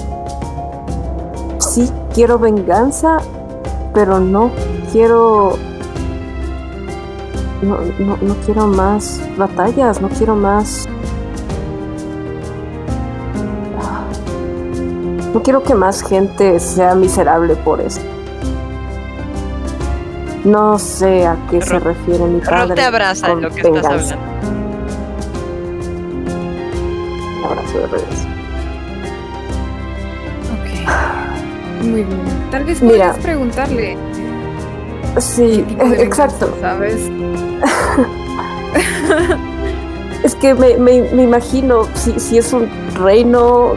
Sí 1.59 1.89
quiero 2.13 2.39
venganza, 2.39 3.17
pero 3.93 4.19
no 4.19 4.51
quiero... 4.91 5.53
No, 7.61 7.77
no, 7.99 8.17
no 8.21 8.35
quiero 8.45 8.67
más 8.67 9.19
batallas, 9.37 10.01
no 10.01 10.07
quiero 10.09 10.35
más... 10.35 10.87
No 15.33 15.43
quiero 15.43 15.61
que 15.61 15.75
más 15.75 16.01
gente 16.01 16.59
sea 16.59 16.95
miserable 16.95 17.55
por 17.55 17.79
eso. 17.81 18.01
No 20.43 20.79
sé 20.79 21.27
a 21.27 21.35
qué 21.51 21.61
se 21.61 21.79
refiere 21.79 22.23
mi 22.25 22.39
padre. 22.39 22.67
Rob 22.69 22.75
te 22.75 22.83
abraza 22.83 23.31
en 23.31 23.41
lo 23.41 23.49
que 23.51 23.61
estás 23.61 23.85
hablando. 23.85 24.15
Un 27.37 27.45
abrazo 27.45 27.77
de 27.77 27.87
regreso. 27.87 28.28
Muy 31.89 32.03
bien. 32.03 32.19
Tal 32.51 32.63
vez 32.65 32.81
Mira. 32.81 32.95
puedas 32.97 33.17
preguntarle. 33.17 33.97
Sí, 35.19 35.65
exacto. 35.97 36.47
venganza, 36.51 36.61
¿Sabes? 36.61 37.09
Es 40.23 40.35
que 40.35 40.53
me, 40.53 40.77
me- 40.77 41.09
me 41.13 41.23
imagino 41.23 41.83
si, 41.95 42.19
si 42.19 42.37
es 42.37 42.51
un 42.51 42.67
reino 42.95 43.71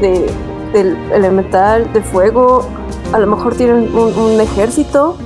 de, 0.00 0.26
del 0.72 0.96
elemental, 1.12 1.92
de 1.92 2.00
fuego, 2.00 2.64
a 3.12 3.18
lo 3.18 3.26
mejor 3.26 3.54
tienen 3.56 3.92
un, 3.94 4.16
un 4.16 4.40
ejército, 4.40 5.16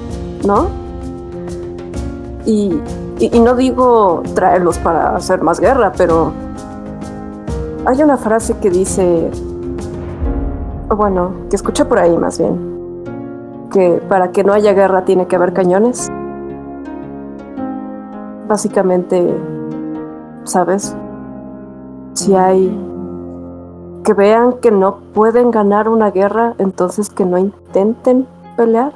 ¿no? 0.47 0.69
Y, 2.47 2.81
y- 3.19 3.37
y 3.37 3.41
no 3.41 3.55
digo 3.55 4.23
traerlos 4.35 4.79
para 4.79 5.15
hacer 5.17 5.43
más 5.43 5.61
guerra, 5.61 5.93
pero 5.97 6.33
hay 7.85 8.03
una 8.03 8.17
frase 8.17 8.55
que 8.61 8.71
dice, 8.71 9.31
o 10.89 10.97
bueno, 10.97 11.33
que 11.51 11.57
escuché 11.57 11.85
por 11.85 11.99
ahí 11.99 12.17
más 12.17 12.39
bien, 12.39 13.03
que 13.73 14.01
para 14.09 14.33
que 14.33 14.45
no 14.45 14.53
haya 14.53 14.73
guerra 14.73 15.05
tiene 15.05 15.27
que 15.27 15.37
haber 15.37 15.53
cañones. 15.53 16.11
Básicamente 18.49 19.35
¿sabes? 20.49 20.97
Si 22.15 22.35
hay 22.35 22.77
que 24.05 24.15
vean 24.15 24.55
que 24.61 24.71
no 24.71 25.01
pueden 25.13 25.51
ganar 25.51 25.89
una 25.89 26.11
guerra, 26.11 26.55
entonces 26.59 27.11
que 27.11 27.25
no 27.25 27.39
intenten 27.39 28.27
pelear. 28.57 28.93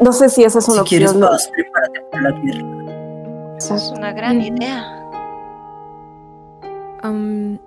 No 0.00 0.12
sé 0.12 0.28
si 0.28 0.44
esa 0.44 0.58
es 0.58 0.68
una 0.68 0.82
Si 0.82 0.88
quieres, 0.90 1.14
pues, 1.14 1.48
prepárate 1.48 2.00
para 2.10 2.30
la 2.30 2.40
guerra. 2.40 3.56
Es 3.56 3.92
una 3.96 4.12
gran 4.12 4.40
idea. 4.40 5.10
Am, 7.02 7.58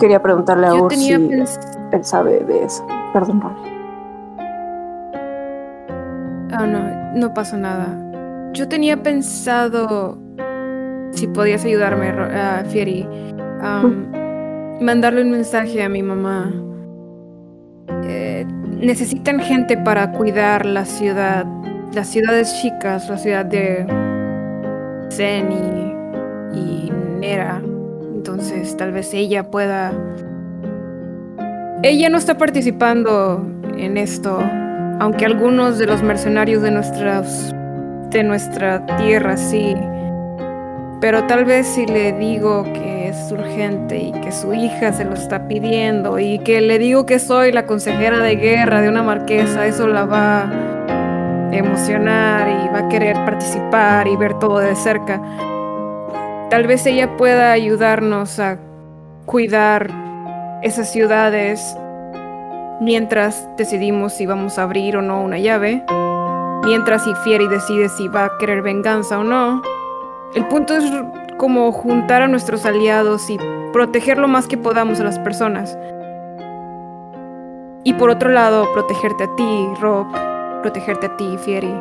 Quería 0.00 0.20
preguntarle 0.22 0.66
a 0.66 0.70
tenía 0.88 1.16
si 1.18 1.28
pens- 1.28 1.60
él 1.92 2.04
sabe 2.04 2.40
de 2.44 2.64
eso. 2.64 2.86
Perdón. 3.12 3.42
Ah, 6.52 6.66
no, 6.66 7.14
no 7.14 7.34
pasa 7.34 7.56
nada. 7.56 7.88
Yo 8.52 8.68
tenía 8.68 9.02
pensado 9.02 10.18
si 11.12 11.26
podías 11.28 11.64
ayudarme, 11.64 12.08
ah, 12.10 12.62
Fieri. 12.68 13.06
mandarle 14.80 15.22
un 15.22 15.30
mensaje 15.30 15.82
a 15.82 15.88
mi 15.88 16.02
mamá. 16.02 16.52
Eh, 18.04 18.46
necesitan 18.80 19.40
gente 19.40 19.76
para 19.76 20.12
cuidar 20.12 20.64
la 20.66 20.84
ciudad, 20.84 21.44
las 21.92 22.06
ciudades 22.08 22.54
chicas, 22.62 23.08
la 23.08 23.16
ciudad 23.18 23.44
de 23.44 23.86
Zen 25.10 25.50
y, 25.52 26.56
y 26.58 26.92
Nera. 27.18 27.60
Entonces, 28.28 28.76
tal 28.76 28.92
vez 28.92 29.14
ella 29.14 29.50
pueda. 29.50 29.90
Ella 31.82 32.10
no 32.10 32.18
está 32.18 32.36
participando 32.36 33.42
en 33.78 33.96
esto, 33.96 34.38
aunque 35.00 35.24
algunos 35.24 35.78
de 35.78 35.86
los 35.86 36.02
mercenarios 36.02 36.60
de 36.60 36.70
nuestras 36.70 37.54
de 38.10 38.22
nuestra 38.24 38.84
tierra 38.98 39.38
sí. 39.38 39.74
Pero 41.00 41.24
tal 41.24 41.46
vez 41.46 41.68
si 41.68 41.86
le 41.86 42.12
digo 42.12 42.64
que 42.64 43.08
es 43.08 43.32
urgente 43.32 43.96
y 43.96 44.12
que 44.12 44.30
su 44.30 44.52
hija 44.52 44.92
se 44.92 45.06
lo 45.06 45.14
está 45.14 45.48
pidiendo 45.48 46.18
y 46.18 46.38
que 46.40 46.60
le 46.60 46.78
digo 46.78 47.06
que 47.06 47.20
soy 47.20 47.50
la 47.50 47.64
consejera 47.64 48.18
de 48.18 48.36
guerra 48.36 48.82
de 48.82 48.90
una 48.90 49.02
marquesa, 49.02 49.66
eso 49.66 49.86
la 49.86 50.04
va 50.04 50.42
a 50.42 51.56
emocionar 51.56 52.46
y 52.46 52.68
va 52.74 52.80
a 52.80 52.88
querer 52.90 53.14
participar 53.24 54.06
y 54.06 54.16
ver 54.16 54.38
todo 54.38 54.58
de 54.58 54.76
cerca. 54.76 55.18
Tal 56.50 56.66
vez 56.66 56.86
ella 56.86 57.14
pueda 57.18 57.52
ayudarnos 57.52 58.40
a 58.40 58.58
cuidar 59.26 59.90
esas 60.62 60.90
ciudades 60.90 61.76
mientras 62.80 63.46
decidimos 63.58 64.14
si 64.14 64.24
vamos 64.24 64.58
a 64.58 64.62
abrir 64.62 64.96
o 64.96 65.02
no 65.02 65.20
una 65.20 65.38
llave, 65.38 65.84
mientras 66.64 67.04
Fieri 67.22 67.46
decide 67.48 67.90
si 67.90 68.08
va 68.08 68.24
a 68.24 68.38
querer 68.38 68.62
venganza 68.62 69.18
o 69.18 69.24
no. 69.24 69.60
El 70.34 70.46
punto 70.46 70.74
es 70.74 70.90
como 71.36 71.70
juntar 71.70 72.22
a 72.22 72.28
nuestros 72.28 72.64
aliados 72.64 73.28
y 73.28 73.38
proteger 73.74 74.16
lo 74.16 74.26
más 74.26 74.48
que 74.48 74.56
podamos 74.56 75.00
a 75.00 75.04
las 75.04 75.18
personas. 75.18 75.78
Y 77.84 77.92
por 77.92 78.08
otro 78.08 78.30
lado, 78.30 78.72
protegerte 78.72 79.24
a 79.24 79.36
ti, 79.36 79.68
Rob, 79.82 80.06
protegerte 80.62 81.06
a 81.08 81.16
ti, 81.18 81.36
Fieri. 81.44 81.74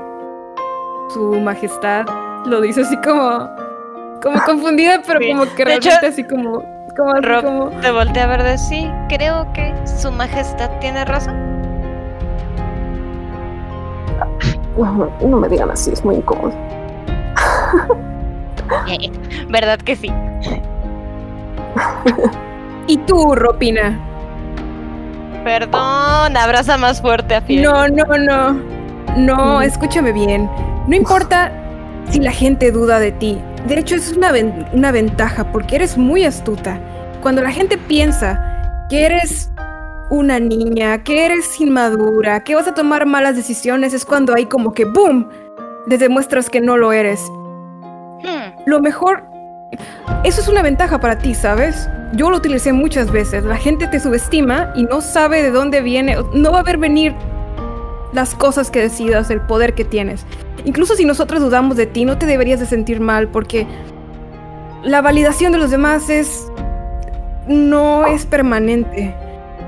Su 1.09 1.39
majestad 1.39 2.05
lo 2.45 2.59
dice 2.59 2.81
así 2.81 2.97
como 2.97 3.49
como 4.21 4.41
confundida, 4.43 5.01
pero 5.05 5.19
Sí. 5.19 5.29
como 5.31 5.43
que 5.55 5.65
De 5.65 5.73
hecho, 5.75 5.89
realmente 5.89 6.07
así 6.07 6.23
como 6.23 6.63
como, 6.95 7.11
así 7.11 7.21
Rob 7.21 7.43
como 7.43 7.69
te 7.81 7.91
volteé 7.91 8.23
a 8.23 8.27
ver 8.27 8.43
de 8.43 8.57
sí. 8.57 8.89
Creo 9.09 9.51
que 9.53 9.73
su 9.85 10.11
majestad 10.11 10.69
tiene 10.79 11.05
razón. 11.05 11.35
No, 14.77 15.09
no 15.21 15.37
me 15.37 15.49
digan 15.49 15.71
así, 15.71 15.91
es 15.91 16.03
muy 16.05 16.15
incómodo. 16.15 16.53
¿Verdad 19.49 19.79
que 19.79 19.95
sí? 19.95 20.11
¿Y 22.87 22.97
tú, 22.99 23.35
Ropina? 23.35 23.99
Perdón, 25.43 26.35
abraza 26.37 26.77
más 26.77 27.01
fuerte 27.01 27.35
a 27.35 27.41
Fieri. 27.41 27.63
No, 27.63 27.87
no, 27.87 28.05
no. 28.17 28.59
No, 29.17 29.61
escúchame 29.61 30.11
bien. 30.11 30.49
No 30.87 30.95
importa 30.95 31.51
si 32.09 32.19
la 32.19 32.31
gente 32.31 32.71
duda 32.71 32.99
de 32.99 33.11
ti. 33.11 33.39
De 33.67 33.77
hecho, 33.79 33.95
es 33.95 34.13
una, 34.15 34.31
ven- 34.31 34.65
una 34.73 34.91
ventaja 34.91 35.51
porque 35.51 35.75
eres 35.75 35.97
muy 35.97 36.23
astuta. 36.23 36.79
Cuando 37.21 37.41
la 37.41 37.51
gente 37.51 37.77
piensa 37.77 38.85
que 38.89 39.05
eres 39.05 39.51
una 40.09 40.39
niña, 40.39 41.03
que 41.03 41.25
eres 41.25 41.59
inmadura, 41.59 42.43
que 42.43 42.55
vas 42.55 42.67
a 42.67 42.73
tomar 42.73 43.05
malas 43.05 43.35
decisiones, 43.35 43.93
es 43.93 44.05
cuando 44.05 44.33
hay 44.33 44.45
como 44.45 44.71
que 44.73 44.85
¡boom! 44.85 45.27
Les 45.87 45.99
demuestras 45.99 46.49
que 46.49 46.61
no 46.61 46.77
lo 46.77 46.93
eres. 46.93 47.21
Hmm, 48.23 48.61
Lo 48.65 48.79
mejor... 48.79 49.23
Eso 50.23 50.39
es 50.41 50.47
una 50.47 50.61
ventaja 50.61 50.99
para 50.99 51.17
ti, 51.17 51.35
¿sabes? 51.35 51.89
Yo 52.13 52.29
lo 52.29 52.37
utilicé 52.37 52.71
muchas 52.71 53.11
veces. 53.11 53.43
La 53.43 53.57
gente 53.57 53.87
te 53.87 53.99
subestima 53.99 54.71
y 54.75 54.83
no 54.83 55.01
sabe 55.01 55.43
de 55.43 55.51
dónde 55.51 55.81
viene. 55.81 56.15
No 56.33 56.51
va 56.53 56.59
a 56.59 56.63
ver 56.63 56.77
venir 56.77 57.13
las 58.13 58.35
cosas 58.35 58.71
que 58.71 58.79
decidas, 58.81 59.29
el 59.29 59.41
poder 59.41 59.73
que 59.73 59.85
tienes. 59.85 60.25
Incluso 60.65 60.95
si 60.95 61.05
nosotros 61.05 61.41
dudamos 61.41 61.77
de 61.77 61.85
ti, 61.85 62.05
no 62.05 62.17
te 62.17 62.25
deberías 62.25 62.59
de 62.59 62.65
sentir 62.65 62.99
mal 62.99 63.27
porque 63.27 63.67
la 64.83 65.01
validación 65.01 65.51
de 65.51 65.57
los 65.59 65.71
demás 65.71 66.09
es... 66.09 66.47
no 67.47 68.05
es 68.07 68.25
permanente. 68.25 69.13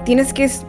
Tienes 0.06 0.34
que 0.34 0.46
es- 0.46 0.66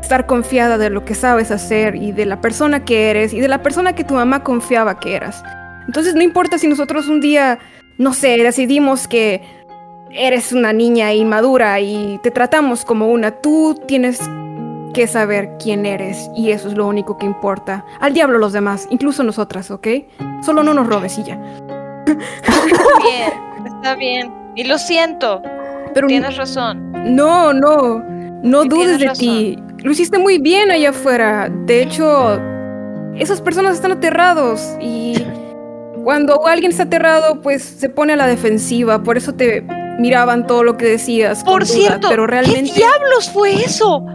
estar 0.00 0.26
confiada 0.26 0.76
de 0.78 0.90
lo 0.90 1.04
que 1.04 1.14
sabes 1.14 1.50
hacer 1.50 1.96
y 1.96 2.12
de 2.12 2.26
la 2.26 2.40
persona 2.40 2.84
que 2.84 3.10
eres 3.10 3.32
y 3.32 3.40
de 3.40 3.48
la 3.48 3.62
persona 3.62 3.94
que 3.94 4.04
tu 4.04 4.14
mamá 4.14 4.42
confiaba 4.42 5.00
que 5.00 5.16
eras. 5.16 5.42
Entonces 5.86 6.14
no 6.14 6.22
importa 6.22 6.58
si 6.58 6.68
nosotros 6.68 7.08
un 7.08 7.20
día, 7.20 7.58
no 7.98 8.12
sé, 8.12 8.36
decidimos 8.36 9.08
que 9.08 9.42
eres 10.10 10.52
una 10.52 10.72
niña 10.72 11.12
inmadura 11.14 11.80
y 11.80 12.20
te 12.22 12.30
tratamos 12.30 12.84
como 12.84 13.08
una, 13.08 13.30
tú 13.32 13.80
tienes 13.86 14.20
que 14.94 15.06
saber 15.06 15.50
quién 15.62 15.84
eres 15.84 16.30
y 16.34 16.50
eso 16.52 16.68
es 16.68 16.74
lo 16.74 16.86
único 16.86 17.18
que 17.18 17.26
importa. 17.26 17.84
Al 18.00 18.14
diablo 18.14 18.38
los 18.38 18.54
demás, 18.54 18.86
incluso 18.90 19.22
nosotras, 19.22 19.70
¿ok? 19.70 19.86
Solo 20.42 20.62
no 20.62 20.72
nos 20.72 20.86
robes 20.86 21.18
y 21.18 21.24
ya. 21.24 21.38
Está 22.06 22.98
bien, 23.02 23.32
está 23.66 23.94
bien. 23.96 24.32
Y 24.54 24.64
lo 24.64 24.78
siento, 24.78 25.42
Pero 25.92 26.06
tienes 26.06 26.36
razón. 26.36 26.92
no, 27.14 27.52
no, 27.52 27.98
no 28.42 28.62
Sí, 28.62 28.68
dudes 28.68 28.98
de 28.98 29.06
razón. 29.08 29.18
ti. 29.18 29.58
Lo 29.82 29.90
hiciste 29.92 30.18
muy 30.18 30.38
bien 30.38 30.70
allá 30.70 30.90
afuera. 30.90 31.50
De 31.66 31.82
hecho, 31.82 32.40
esas 33.16 33.40
personas 33.42 33.74
están 33.74 33.92
aterrados 33.92 34.76
y 34.80 35.14
cuando 36.04 36.46
alguien 36.46 36.70
está 36.70 36.84
aterrado, 36.84 37.40
pues 37.42 37.62
se 37.62 37.88
pone 37.88 38.12
a 38.12 38.16
la 38.16 38.26
defensiva. 38.26 39.02
Por 39.02 39.16
eso 39.16 39.34
te 39.34 39.62
miraban 39.98 40.46
todo 40.46 40.62
lo 40.64 40.76
que 40.76 40.86
decías. 40.86 41.42
con 41.44 41.54
Por 41.54 41.62
duda, 41.66 41.74
cierto, 41.74 42.08
pero 42.08 42.26
realmente 42.26 42.70
¿qué 42.72 42.80
diablos 42.80 43.30
fue 43.30 43.54
eso? 43.54 44.06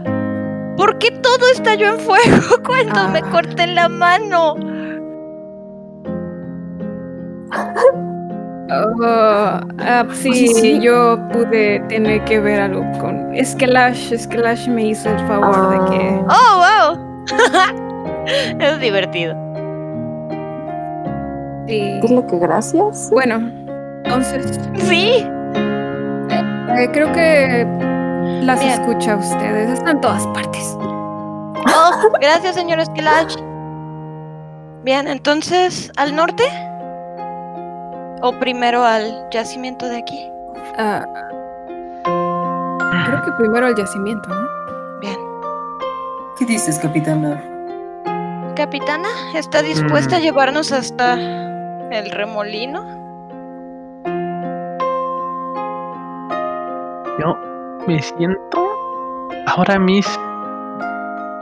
¿Por 0.76 0.98
qué 0.98 1.10
todo 1.10 1.46
estalló 1.52 1.94
en 1.94 1.98
fuego 2.00 2.62
cuando 2.66 3.08
me 3.08 3.18
Ah. 3.20 3.30
corté 3.30 3.66
la 3.66 3.88
mano? 3.88 4.54
Ah, 8.72 10.06
sí, 10.12 10.32
Sí, 10.32 10.48
sí. 10.54 10.80
yo 10.80 11.18
pude 11.32 11.80
tener 11.88 12.22
que 12.24 12.38
ver 12.40 12.60
algo 12.60 12.84
con 13.00 13.32
Skelash. 13.44 14.14
Skelash 14.16 14.68
me 14.68 14.86
hizo 14.88 15.10
el 15.10 15.18
favor 15.26 15.70
de 15.70 15.90
que. 15.96 16.20
Ah. 16.28 16.36
¡Oh, 16.38 16.94
wow! 16.94 17.24
es 18.60 18.80
divertido. 18.80 19.34
Sí. 21.66 22.00
Dile 22.02 22.24
que 22.26 22.38
gracias. 22.38 23.08
Bueno, 23.12 23.36
entonces 24.04 24.58
Sí, 24.76 25.24
eh, 26.28 26.88
creo 26.92 27.12
que 27.12 27.66
las 28.42 28.60
Bien. 28.60 28.72
escucha 28.72 29.12
a 29.14 29.16
ustedes. 29.16 29.70
Están 29.70 29.96
en 29.96 30.00
todas 30.00 30.26
partes. 30.28 30.76
Oh, 30.80 32.10
gracias, 32.20 32.54
señor 32.54 32.84
Skelash. 32.84 33.36
Bien, 34.82 35.06
entonces, 35.08 35.92
¿al 35.96 36.14
norte? 36.16 36.44
¿O 38.22 38.32
primero 38.40 38.84
al 38.84 39.28
yacimiento 39.30 39.86
de 39.88 39.98
aquí? 39.98 40.18
Ah, 40.78 41.04
creo 43.06 43.22
que 43.24 43.32
primero 43.38 43.66
al 43.66 43.74
yacimiento, 43.76 44.28
¿no? 44.28 44.48
Bien. 45.00 45.18
¿Qué 46.38 46.44
dices, 46.46 46.78
capitana? 46.78 47.42
Capitana, 48.56 49.08
¿está 49.34 49.62
dispuesta 49.62 50.16
a 50.16 50.18
Mm. 50.18 50.22
llevarnos 50.22 50.72
hasta 50.72 51.14
el 51.14 52.10
remolino? 52.10 52.82
Yo 57.18 57.36
me 57.86 58.00
siento 58.02 58.66
ahora 59.46 59.78
mismo. 59.78 60.30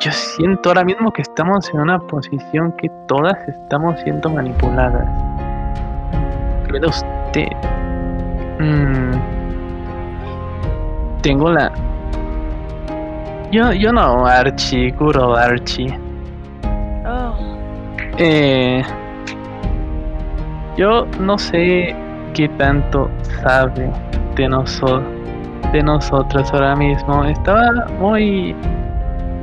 Yo 0.00 0.12
siento 0.12 0.70
ahora 0.70 0.84
mismo 0.84 1.12
que 1.12 1.22
estamos 1.22 1.68
en 1.74 1.80
una 1.80 1.98
posición 1.98 2.72
que 2.72 2.88
todas 3.06 3.36
estamos 3.48 3.98
siendo 4.00 4.30
manipuladas. 4.30 5.04
Pero 6.68 6.88
usted. 6.88 7.48
mm, 8.60 9.12
tengo 11.22 11.50
la. 11.50 11.72
Yo, 13.50 13.72
yo 13.72 13.92
no, 13.92 14.26
Archie, 14.26 14.92
Kuro 14.92 15.34
Archie. 15.34 15.98
Oh, 17.06 17.34
Eh, 18.18 18.82
yo 20.76 21.06
no 21.18 21.38
sé 21.38 21.96
qué 22.34 22.48
tanto 22.50 23.10
sabe 23.42 23.90
de 24.36 24.48
nosotros, 24.48 25.02
de 25.72 25.82
nosotras 25.82 26.52
ahora 26.52 26.74
mismo 26.76 27.24
estaba 27.24 27.70
muy 27.98 28.54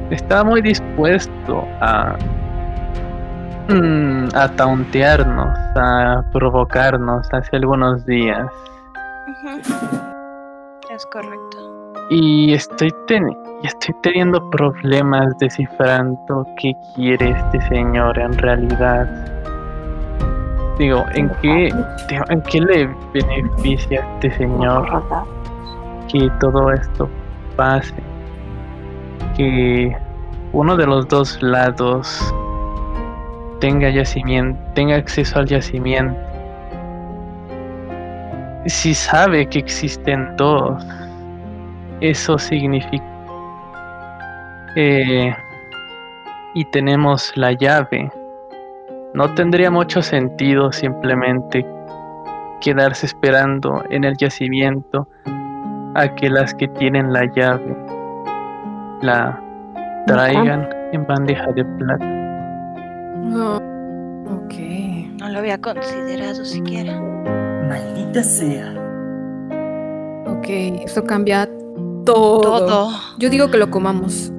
estaba 0.10 0.43
muy 0.43 0.61
dispuesto 0.61 1.64
a 1.81 2.15
mm, 3.69 4.27
a 4.35 4.47
tauntearnos, 4.49 5.57
a 5.76 6.23
provocarnos 6.31 7.27
hace 7.34 7.56
algunos 7.56 8.06
días. 8.06 8.47
Es 10.91 11.06
correcto. 11.07 11.57
Y 12.11 12.53
estoy, 12.53 12.89
ten- 13.07 13.35
y 13.64 13.68
estoy 13.68 13.95
teniendo 14.03 14.47
problemas 14.52 15.35
descifrando 15.39 16.45
qué 16.61 16.72
quiere 16.95 17.31
este 17.31 17.61
señor 17.68 18.18
en 18.19 18.34
realidad. 18.38 19.07
Digo, 20.77 21.03
¿en 21.15 21.30
qué, 21.41 21.73
digo, 22.10 22.23
¿en 22.30 22.41
qué 22.43 22.60
le 22.61 22.88
beneficia 23.14 24.02
a 24.03 24.14
este 24.15 24.31
señor 24.38 24.85
que 26.15 26.29
todo 26.39 26.71
esto 26.71 27.09
pase? 27.57 27.93
Que 29.35 29.95
uno 30.53 30.77
de 30.77 30.85
los 30.85 31.07
dos 31.09 31.41
lados 31.43 32.33
tenga 33.59 33.89
yacimiento, 33.89 34.57
tenga 34.75 34.95
acceso 34.95 35.39
al 35.39 35.47
yacimiento. 35.47 36.17
Si 38.67 38.93
sabe 38.93 39.45
que 39.47 39.59
existen 39.59 40.35
dos, 40.37 40.85
eso 41.99 42.37
significa... 42.37 43.03
eh, 44.77 45.35
y 46.53 46.63
tenemos 46.71 47.35
la 47.35 47.51
llave. 47.51 48.09
No 49.13 49.33
tendría 49.33 49.69
mucho 49.69 50.01
sentido 50.01 50.71
simplemente 50.71 51.65
quedarse 52.61 53.05
esperando 53.05 53.83
en 53.89 54.05
el 54.05 54.15
yacimiento 54.15 55.07
a 55.95 56.13
que 56.13 56.30
las 56.30 56.53
que 56.53 56.67
tienen 56.67 57.11
la 57.11 57.26
llave 57.35 57.76
la 59.01 59.41
traigan 60.07 60.69
en 60.91 61.05
bandeja 61.07 61.51
de 61.53 61.65
plata. 61.65 62.05
No. 63.23 63.55
Ok. 64.27 64.53
No 65.19 65.30
lo 65.30 65.39
había 65.39 65.57
considerado 65.59 66.45
siquiera. 66.45 66.99
Maldita 67.67 68.23
sea. 68.23 68.73
Ok, 70.27 70.47
eso 70.85 71.03
cambia 71.03 71.49
todo. 72.05 72.41
Todo. 72.41 72.90
Yo 73.17 73.30
digo 73.30 73.49
que 73.49 73.57
lo 73.57 73.72
comamos. 73.72 74.32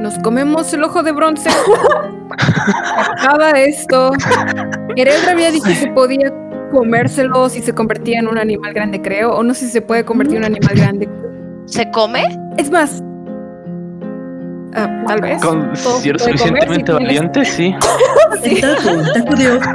Nos 0.00 0.18
comemos 0.20 0.72
el 0.72 0.82
ojo 0.82 1.02
de 1.02 1.12
bronce. 1.12 1.50
Acaba 3.18 3.50
esto. 3.52 4.12
Heredra 4.96 5.32
había 5.32 5.50
dicho 5.50 5.66
que 5.66 5.74
se 5.74 5.88
podía 5.88 6.32
comérselo 6.72 7.48
si 7.48 7.62
se 7.62 7.74
convertía 7.74 8.18
en 8.20 8.28
un 8.28 8.38
animal 8.38 8.72
grande, 8.72 9.00
creo. 9.02 9.34
O 9.34 9.42
no 9.42 9.54
sé 9.54 9.66
si 9.66 9.72
se 9.72 9.82
puede 9.82 10.04
convertir 10.04 10.36
en 10.36 10.42
un 10.42 10.46
animal 10.52 10.74
grande. 10.76 11.08
¿Se 11.66 11.90
come? 11.90 12.24
Es 12.58 12.70
más. 12.70 13.02
ah, 14.74 15.04
tal 15.06 15.20
vez. 15.20 15.42
Con 15.42 15.60
comer 15.62 15.76
si 15.76 15.82
suficientemente 16.18 16.92
tienes- 16.92 16.94
valiente, 17.06 17.44
sí. 17.44 17.74
El 18.44 18.60
taco, 18.60 18.90
taco 19.14 19.36
de 19.36 19.50
ojo. 19.52 19.70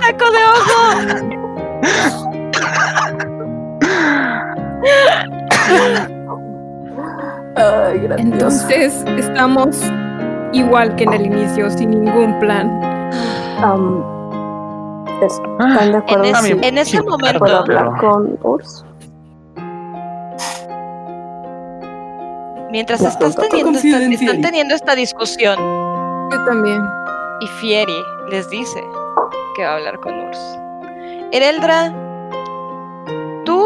¡Taco 0.00 0.24
de 0.30 0.38
ojo! 0.54 2.16
Ay. 7.56 8.06
Entonces 8.18 9.04
estamos 9.16 9.80
igual 10.52 10.94
que 10.96 11.04
en 11.04 11.12
el 11.14 11.26
inicio, 11.26 11.70
sin 11.70 11.90
ningún 11.90 12.38
plan. 12.38 12.68
¿Están 15.20 15.78
de 15.80 15.86
En, 15.88 15.94
acuerdo? 15.96 16.24
es- 16.24 16.38
si 16.38 16.52
en 16.52 16.78
ese 16.78 16.90
sí, 16.98 17.02
momento, 17.02 17.38
puedo 17.38 17.64
pero- 17.64 17.78
hablar 17.78 18.00
con 18.00 18.38
Urs? 18.42 18.84
mientras 22.70 23.00
estás 23.00 23.36
teniendo 23.36 23.78
esta- 23.78 24.02
en 24.02 24.12
están 24.12 24.40
teniendo 24.42 24.74
esta 24.74 24.94
discusión 24.94 25.56
Yo 26.30 26.44
también. 26.44 26.82
y 27.40 27.46
Fieri 27.46 28.02
les 28.30 28.48
dice 28.50 28.82
que 29.54 29.64
va 29.64 29.70
a 29.70 29.74
hablar 29.76 29.98
con 30.00 30.18
Urs. 30.28 30.58
Ereldra, 31.32 31.92
tú 33.44 33.64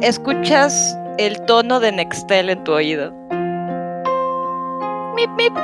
escuchas 0.00 0.96
el 1.18 1.40
tono 1.42 1.78
de 1.80 1.92
Nextel 1.92 2.50
en 2.50 2.64
tu 2.64 2.72
oído. 2.72 3.12
Mip, 5.14 5.30
mip. 5.36 5.56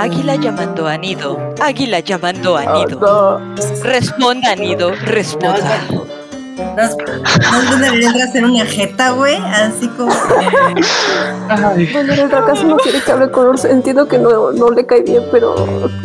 Águila 0.00 0.36
llamando 0.36 0.86
a 0.86 0.96
Nido. 0.96 1.38
Águila 1.60 1.98
llamando 1.98 2.56
a 2.56 2.64
Nido. 2.64 3.00
Oh, 3.02 3.38
no. 3.40 3.82
Responda, 3.82 4.54
Nido. 4.54 4.92
Responda. 5.04 5.80
¿No, 5.90 7.62
no 7.64 7.76
deberías 7.78 8.28
hacer 8.28 8.44
una 8.44 8.64
jeta, 8.64 9.10
güey? 9.10 9.36
Así 9.38 9.88
como. 9.88 10.12
Bueno, 11.48 11.72
en 11.76 12.10
el 12.10 12.32
acaso 12.34 12.64
no 12.64 12.76
quiere 12.76 13.00
que 13.00 13.10
hable 13.10 13.30
con 13.32 13.48
Urs. 13.48 13.64
Entiendo 13.64 14.06
que 14.06 14.18
no, 14.18 14.52
no 14.52 14.70
le 14.70 14.86
cae 14.86 15.02
bien, 15.02 15.24
pero 15.32 15.56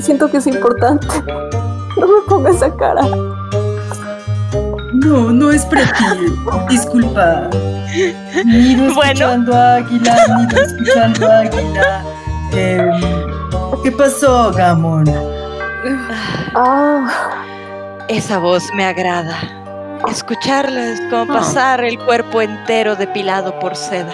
siento 0.02 0.30
que 0.32 0.38
es 0.38 0.48
importante. 0.48 1.06
No 1.98 2.08
me 2.08 2.22
ponga 2.28 2.50
esa 2.50 2.76
cara. 2.76 3.04
No, 4.94 5.32
no 5.32 5.52
es 5.52 5.66
para 5.66 5.84
ti. 5.94 6.06
Disculpa. 6.70 7.50
Nido 8.44 8.96
Bueno. 8.96 9.12
escuchando 9.12 9.56
águila, 9.56 10.18
nido 10.38 10.62
escuchando 10.64 11.32
águila. 11.32 12.04
Eh, 12.56 12.90
¿Qué 13.84 13.92
pasó, 13.92 14.52
Gamon? 14.52 15.06
Ah, 16.56 17.08
Esa 18.08 18.38
voz 18.40 18.64
me 18.76 18.86
agrada. 18.86 19.38
Escucharla 20.10 20.88
es 20.92 21.02
como 21.10 21.34
Ah. 21.34 21.38
pasar 21.40 21.84
el 21.84 21.98
cuerpo 22.00 22.42
entero 22.42 22.96
depilado 22.96 23.58
por 23.60 23.76
seda. 23.76 24.14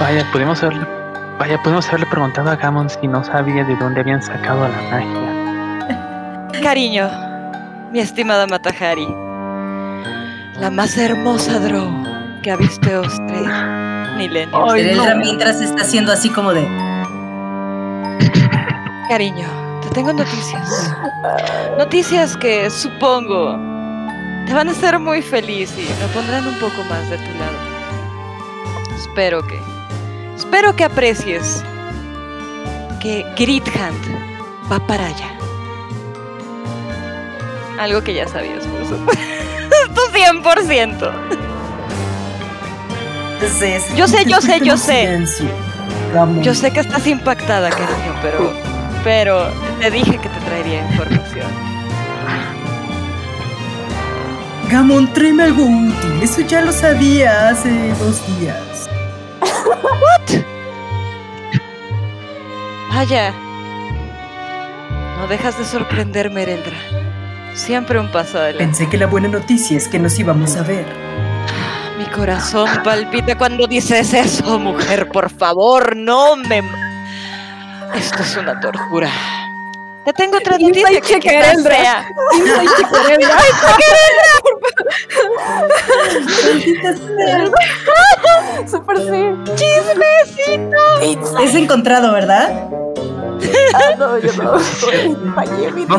vaya, 0.00 0.24
pudimos 0.32 0.62
haberle, 0.62 0.86
vaya, 1.38 1.60
pudimos 1.62 1.86
haberle 1.88 2.06
preguntado 2.06 2.50
a 2.50 2.56
Gamon 2.56 2.88
si 2.90 3.06
no 3.08 3.22
sabía 3.24 3.64
de 3.64 3.74
dónde 3.76 4.00
habían 4.00 4.22
sacado 4.22 4.64
a 4.64 4.68
la 4.68 4.82
magia. 4.90 6.60
Cariño, 6.62 7.08
mi 7.92 7.98
estimada 8.00 8.46
Matahari, 8.46 9.06
la 10.60 10.70
más 10.70 10.96
hermosa 10.98 11.58
Drow 11.60 11.90
que 12.42 12.50
ha 12.52 12.56
visto 12.56 13.00
usted, 13.00 13.44
Ereldra 14.18 15.14
no. 15.14 15.20
mientras 15.20 15.60
está 15.60 15.82
haciendo 15.82 16.12
así 16.12 16.30
como 16.30 16.52
de. 16.52 16.66
Cariño, 19.08 19.48
te 19.82 19.88
tengo 19.90 20.12
noticias. 20.12 20.92
Noticias 21.78 22.36
que 22.36 22.68
supongo 22.70 23.52
te 24.46 24.54
van 24.54 24.68
a 24.68 24.72
hacer 24.72 24.98
muy 24.98 25.22
feliz 25.22 25.72
y 25.76 25.82
me 26.00 26.08
pondrán 26.12 26.46
un 26.46 26.54
poco 26.54 26.82
más 26.88 27.08
de 27.10 27.16
tu 27.18 27.30
lado. 27.38 27.58
Espero 28.96 29.46
que. 29.46 29.60
Espero 30.36 30.74
que 30.76 30.84
aprecies 30.84 31.62
que 33.00 33.24
Grithand 33.36 33.96
va 34.70 34.78
para 34.86 35.06
allá. 35.06 35.30
Algo 37.78 38.02
que 38.02 38.14
ya 38.14 38.26
sabías, 38.28 38.64
por 38.66 38.86
supuesto. 38.86 39.24
100%. 40.12 41.12
"Sí, 43.40 43.78
sí, 43.80 43.94
Yo 43.96 44.08
sé, 44.08 44.24
yo 44.24 44.40
sé, 44.40 44.60
yo 44.60 44.76
sé. 44.76 45.00
silencio, 45.02 45.46
Gamon". 46.12 46.42
Yo 46.42 46.54
sé 46.54 46.70
que 46.72 46.80
estás 46.80 47.06
impactada, 47.06 47.70
cariño, 47.70 48.14
pero. 48.22 48.67
Pero 49.08 49.50
te 49.80 49.90
dije 49.90 50.18
que 50.18 50.28
te 50.28 50.40
traería 50.40 50.82
información. 50.82 51.46
Gamon, 54.70 55.10
tráeme 55.14 55.44
algo 55.44 55.64
útil. 55.64 56.20
Eso 56.22 56.42
ya 56.42 56.60
lo 56.60 56.72
sabía 56.72 57.48
hace 57.48 57.88
dos 57.94 58.20
días. 58.38 58.90
Vaya. 62.90 63.32
No 65.18 65.26
dejas 65.26 65.56
de 65.56 65.64
sorprenderme, 65.64 66.42
Ereldra. 66.42 66.76
Siempre 67.54 67.98
un 67.98 68.12
paso 68.12 68.36
adelante. 68.36 68.66
Pensé 68.66 68.90
que 68.90 68.98
la 68.98 69.06
buena 69.06 69.28
noticia 69.28 69.78
es 69.78 69.88
que 69.88 69.98
nos 69.98 70.18
íbamos 70.18 70.54
a 70.56 70.62
ver. 70.64 70.84
Mi 71.96 72.04
corazón 72.04 72.68
palpita 72.84 73.38
cuando 73.38 73.66
dices 73.66 74.12
eso, 74.12 74.58
mujer. 74.58 75.08
Por 75.08 75.30
favor, 75.30 75.96
no 75.96 76.36
me. 76.36 76.87
Esto 77.94 78.22
es 78.22 78.36
una 78.36 78.58
tortura. 78.60 79.10
Te 80.04 80.12
tengo 80.12 80.36
otra 80.38 80.56
noticia 80.58 81.00
que 81.00 81.20
quizás 81.20 81.62
sea. 81.62 82.06
Súper 88.70 88.98
sí. 89.08 89.36
Es 91.42 91.54
encontrado, 91.54 92.12
¿verdad? 92.12 92.50
Ah, 93.74 93.94
no, 93.98 94.18
yo 94.18 94.32
no. 94.34 94.52
No 94.54 94.60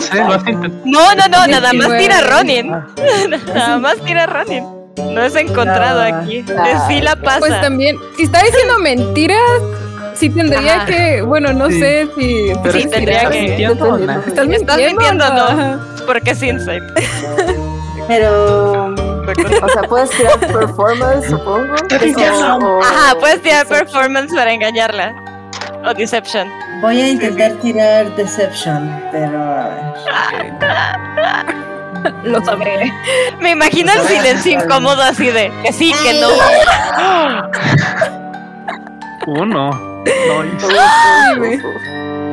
sé, 0.02 0.16
lo 0.24 0.34
has 0.34 0.48
intentado. 0.48 0.82
No, 0.86 1.16
no, 1.16 1.28
no, 1.30 1.48
nada 1.48 1.74
más 1.74 1.88
19. 1.90 2.00
tira 2.00 2.22
Ronin. 2.22 2.74
Ah, 2.74 2.86
Nada 3.54 3.78
más 3.80 3.98
tira 4.04 4.26
Ronin. 4.26 4.64
No 5.14 5.24
es 5.24 5.36
encontrado 5.36 6.02
Ah. 6.02 6.08
aquí. 6.22 6.44
Sí 6.88 7.02
la 7.02 7.16
pasa. 7.16 7.40
Pues 7.40 7.62
también, 7.62 7.98
si 8.18 8.24
está 8.24 8.42
diciendo 8.44 8.80
mentiras, 8.80 9.40
sí 10.16 10.30
tendría 10.30 10.76
Ajá. 10.78 10.86
que, 10.86 11.22
bueno, 11.22 11.54
no 11.54 11.68
Sí. 11.70 11.80
sé 11.80 12.08
si... 12.18 12.52
Pero 12.64 12.74
Sí, 12.80 12.88
tendría 12.90 13.18
estás 13.18 13.32
que- 13.34 13.42
mintiendo 13.42 13.98
no. 13.98 14.20
¿Estás 14.22 14.48
mintiendo? 14.48 15.30
no. 15.34 15.80
Porque 16.06 16.32
es 16.32 16.44
insight. 16.44 16.84
Pero. 18.08 18.88
O 18.96 19.70
sea, 19.70 19.84
puedes 19.84 20.10
tirar 20.10 20.40
performance, 20.40 21.28
supongo. 21.30 21.76
O- 21.76 22.66
o- 22.66 22.82
Ajá, 22.82 23.16
puedes 23.20 23.42
tirar 23.44 23.68
Deception. 23.68 23.88
performance 23.88 24.34
para 24.34 24.52
engañarla. 24.52 25.14
O 25.86 25.94
deception. 25.94 26.48
Voy 26.82 27.00
a 27.00 27.08
intentar 27.10 27.52
tirar 27.62 28.16
Deception, 28.16 29.02
pero 29.12 29.40
a 29.40 29.70
ver. 29.70 29.84
Lo 32.24 32.44
sabré. 32.44 32.92
Me 33.40 33.52
imagino 33.52 33.92
el 33.94 34.00
silencio 34.08 34.54
incómodo 34.54 35.02
así 35.04 35.28
de 35.28 35.52
que 35.64 35.72
sí, 35.74 35.94
que 36.04 36.20
no. 36.20 36.30
Uno. 39.28 39.89
No, 40.06 40.40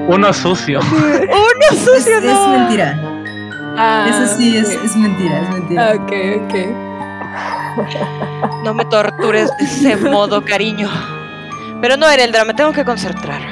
uno 0.08 0.32
sucio. 0.32 0.80
Uno 0.90 1.66
Es, 1.72 1.78
sucio, 1.80 2.18
es 2.18 2.24
no. 2.24 2.48
mentira. 2.58 2.98
Ah, 3.76 4.06
Eso 4.08 4.36
sí, 4.36 4.56
es, 4.56 4.96
mentira, 4.96 5.40
es 5.40 5.50
mentira. 5.50 5.92
Ok, 5.94 6.12
ok. 6.44 6.54
No 8.64 8.72
me 8.72 8.84
tortures 8.86 9.50
de 9.58 9.64
ese 9.64 9.96
modo, 9.96 10.44
cariño. 10.44 10.88
Pero 11.80 11.96
no 11.96 12.08
era 12.08 12.22
el 12.24 12.32
drama, 12.32 12.52
me 12.52 12.54
tengo 12.54 12.72
que 12.72 12.84
concentrar. 12.84 13.42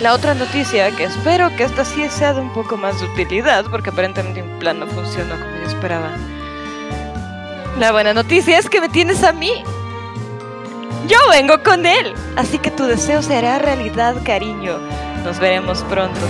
La 0.00 0.12
otra 0.14 0.34
noticia, 0.34 0.90
que 0.96 1.04
espero 1.04 1.54
que 1.54 1.62
esta 1.64 1.84
sí 1.84 2.04
sea 2.08 2.32
de 2.34 2.40
un 2.40 2.52
poco 2.52 2.76
más 2.76 2.98
de 3.00 3.06
utilidad, 3.06 3.64
porque 3.70 3.90
aparentemente 3.90 4.42
mi 4.42 4.58
plan 4.58 4.80
no 4.80 4.86
funcionó 4.88 5.34
como 5.36 5.50
yo 5.62 5.68
esperaba. 5.68 6.10
La 7.78 7.92
buena 7.92 8.12
noticia 8.14 8.58
es 8.58 8.68
que 8.68 8.80
me 8.80 8.88
tienes 8.88 9.22
a 9.22 9.32
mí. 9.32 9.62
Yo 11.06 11.18
vengo 11.30 11.62
con 11.62 11.86
él. 11.86 12.14
Así 12.36 12.58
que 12.58 12.70
tu 12.70 12.84
deseo 12.84 13.22
se 13.22 13.36
hará 13.36 13.58
realidad, 13.58 14.16
cariño. 14.24 14.78
Nos 15.24 15.38
veremos 15.38 15.82
pronto. 15.84 16.20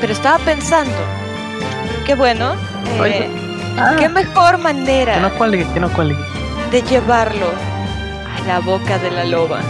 Pero 0.00 0.12
estaba 0.12 0.38
pensando, 0.38 0.92
qué 2.04 2.14
bueno, 2.14 2.54
eh, 3.04 3.28
ah, 3.78 3.96
qué 3.98 4.08
mejor 4.08 4.56
que 4.56 4.62
manera 4.62 5.18
no 5.20 5.32
cuelgue, 5.34 5.66
que 5.72 5.80
no 5.80 5.88
cuelgue. 5.90 6.18
de 6.70 6.82
llevarlo 6.82 7.46
a 8.36 8.46
la 8.46 8.60
boca 8.60 8.98
de 8.98 9.10
la 9.10 9.24
loba. 9.24 9.60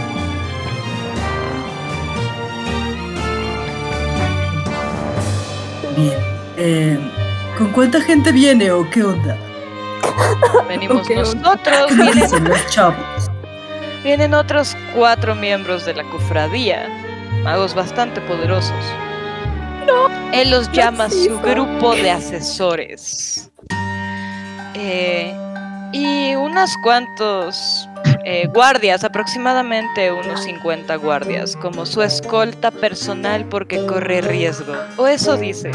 Bien. 5.95 6.13
Eh, 6.57 6.99
¿Con 7.57 7.71
cuánta 7.71 8.01
gente 8.01 8.31
viene 8.31 8.71
o 8.71 8.89
qué 8.89 9.03
onda? 9.03 9.37
Venimos 10.67 11.09
nosotros, 11.09 11.85
¿Qué 11.87 11.95
me 11.95 12.03
vienen, 12.03 12.23
dicen 12.23 12.43
los 12.43 12.67
chavos? 12.67 13.14
Vienen 14.05 14.35
otros 14.35 14.77
cuatro 14.93 15.33
miembros 15.33 15.83
de 15.83 15.95
la 15.95 16.03
cofradía, 16.03 16.87
magos 17.43 17.73
bastante 17.73 18.21
poderosos. 18.21 18.85
Él 20.31 20.51
los 20.51 20.71
llama 20.71 21.09
su 21.09 21.39
grupo 21.39 21.95
de 21.95 22.11
asesores. 22.11 23.49
Eh, 24.75 25.33
y 25.91 26.35
unos 26.35 26.69
cuantos 26.83 27.89
eh, 28.25 28.47
guardias, 28.53 29.03
aproximadamente 29.03 30.11
unos 30.11 30.43
50 30.43 30.95
guardias, 30.97 31.55
como 31.55 31.87
su 31.87 32.03
escolta 32.03 32.69
personal 32.69 33.45
porque 33.45 33.83
corre 33.87 34.21
riesgo. 34.21 34.75
O 34.97 35.07
eso 35.07 35.35
dice. 35.35 35.71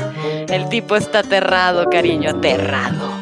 El 0.49 0.69
tipo 0.69 0.95
está 0.95 1.21
aterrado, 1.21 1.91
cariño, 1.91 2.31
aterrado. 2.31 3.20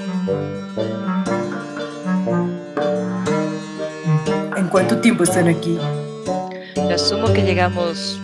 ¿En 4.68 4.72
cuánto 4.72 4.98
tiempo 4.98 5.24
están 5.24 5.48
aquí? 5.48 5.78
Yo 6.76 6.94
asumo 6.94 7.32
que 7.32 7.40
llegamos 7.40 8.20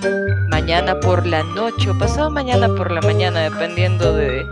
mañana 0.51 1.01
por 1.01 1.25
la 1.25 1.43
noche 1.43 1.89
o 1.89 1.99
pasado 1.99 2.31
mañana 2.31 2.69
por 2.69 2.91
la 2.91 3.01
mañana, 3.01 3.45
dependiendo 3.45 4.15
de, 4.15 4.47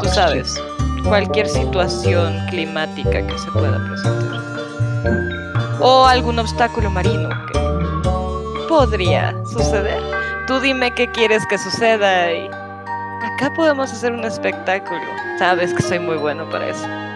tú 0.00 0.08
sabes, 0.08 0.60
cualquier 1.04 1.48
situación 1.48 2.34
climática 2.50 3.24
que 3.24 3.38
se 3.38 3.48
pueda 3.52 3.80
presentar. 3.86 5.78
O 5.80 6.04
algún 6.06 6.36
obstáculo 6.40 6.90
marino 6.90 7.28
que 7.52 8.66
podría 8.68 9.32
suceder. 9.44 10.02
Tú 10.48 10.58
dime 10.58 10.92
qué 10.96 11.08
quieres 11.12 11.46
que 11.46 11.58
suceda 11.58 12.32
y 12.32 12.48
acá 13.22 13.54
podemos 13.54 13.92
hacer 13.92 14.10
un 14.10 14.24
espectáculo. 14.24 15.06
Sabes 15.38 15.72
que 15.72 15.82
soy 15.84 16.00
muy 16.00 16.16
bueno 16.16 16.50
para 16.50 16.70
eso. 16.70 17.15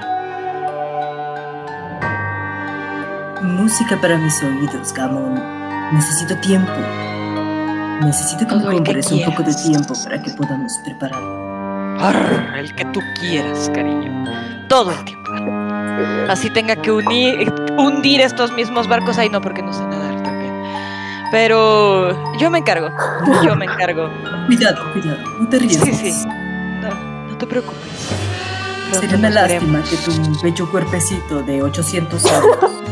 Música 3.42 3.98
para 3.98 4.18
mis 4.18 4.42
oídos, 4.42 4.92
Gamon. 4.92 5.34
Necesito 5.92 6.36
tiempo. 6.40 6.72
Necesito 8.04 8.46
que 8.46 8.54
me 8.54 8.60
Todo 8.60 8.72
compres 8.74 9.10
un 9.12 9.24
poco 9.24 9.42
de 9.42 9.54
tiempo 9.54 9.94
para 10.04 10.20
que 10.22 10.30
podamos 10.32 10.78
preparar. 10.84 11.22
Arr, 12.00 12.58
el 12.58 12.74
que 12.74 12.84
tú 12.86 13.00
quieras, 13.18 13.70
cariño. 13.74 14.24
Todo 14.68 14.92
el 14.92 15.04
tiempo. 15.04 15.32
Así 16.28 16.50
tenga 16.50 16.76
que 16.76 16.92
unir, 16.92 17.52
hundir 17.78 18.20
estos 18.20 18.52
mismos 18.52 18.88
barcos. 18.88 19.16
Ay, 19.16 19.30
no, 19.30 19.40
porque 19.40 19.62
no 19.62 19.72
sé 19.72 19.86
nadar 19.86 20.22
también. 20.22 20.52
Pero 21.30 22.36
yo 22.38 22.50
me 22.50 22.58
encargo. 22.58 22.90
Yo 23.42 23.56
me 23.56 23.64
encargo. 23.64 24.10
Cuidado, 24.46 24.92
cuidado, 24.92 25.18
no 25.40 25.48
te 25.48 25.58
rías. 25.58 25.82
Sí, 25.82 25.94
sí. 25.94 26.26
No, 26.26 26.90
no 27.30 27.38
te 27.38 27.46
preocupes. 27.46 27.80
Sería 28.92 29.16
una 29.16 29.30
lástima 29.30 29.82
que 29.82 29.96
tu 29.96 30.42
bello 30.42 30.70
cuerpecito 30.70 31.42
de 31.42 31.62
800 31.62 32.26
años 32.26 32.89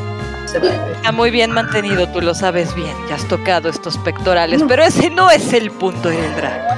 se 0.51 0.59
vaya. 0.59 0.93
Está 0.97 1.13
muy 1.13 1.31
bien 1.31 1.51
mantenido, 1.53 2.09
tú 2.09 2.21
lo 2.21 2.35
sabes 2.35 2.75
bien. 2.75 2.95
Ya 3.09 3.15
has 3.17 3.25
tocado 3.29 3.69
estos 3.69 3.97
pectorales, 3.99 4.61
No. 4.61 4.67
pero 4.67 4.83
ese 4.85 5.11
no 5.11 5.31
es 5.31 5.53
el 5.53 5.71
punto, 5.71 6.11
Eldra. 6.11 6.77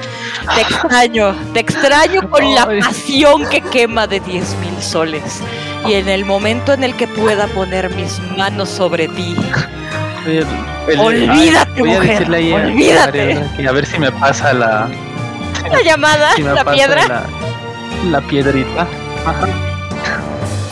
Te 0.55 0.60
extraño, 0.62 1.34
te 1.52 1.60
extraño 1.60 2.28
con 2.28 2.55
la 2.55 2.66
pasión 2.81 3.47
que 3.49 3.60
quema 3.60 4.07
de 4.07 4.20
10.000 4.23 4.81
soles. 4.81 5.40
Y 5.86 5.94
en 5.94 6.08
el 6.08 6.24
momento 6.24 6.73
en 6.73 6.84
el 6.84 6.94
que 6.97 7.07
pueda 7.07 7.47
poner 7.49 7.94
mis 7.94 8.18
manos 8.36 8.68
sobre 8.68 9.08
ti, 9.08 9.34
El- 10.26 10.47
el- 10.89 11.00
Olvídate, 11.00 11.81
voy 11.81 11.90
a 11.92 12.00
mujer, 12.00 12.24
a- 12.24 12.57
olvídate. 12.66 13.66
a 13.68 13.73
ver 13.73 13.86
si 13.86 13.99
me 13.99 14.12
pasa 14.12 14.52
la, 14.52 14.89
la 15.70 15.82
llamada, 15.82 16.32
si 16.34 16.42
la 16.42 16.65
piedra. 16.65 17.07
La, 17.08 17.23
la 18.10 18.20
piedrita. 18.20 18.86
Ajá. 19.24 19.49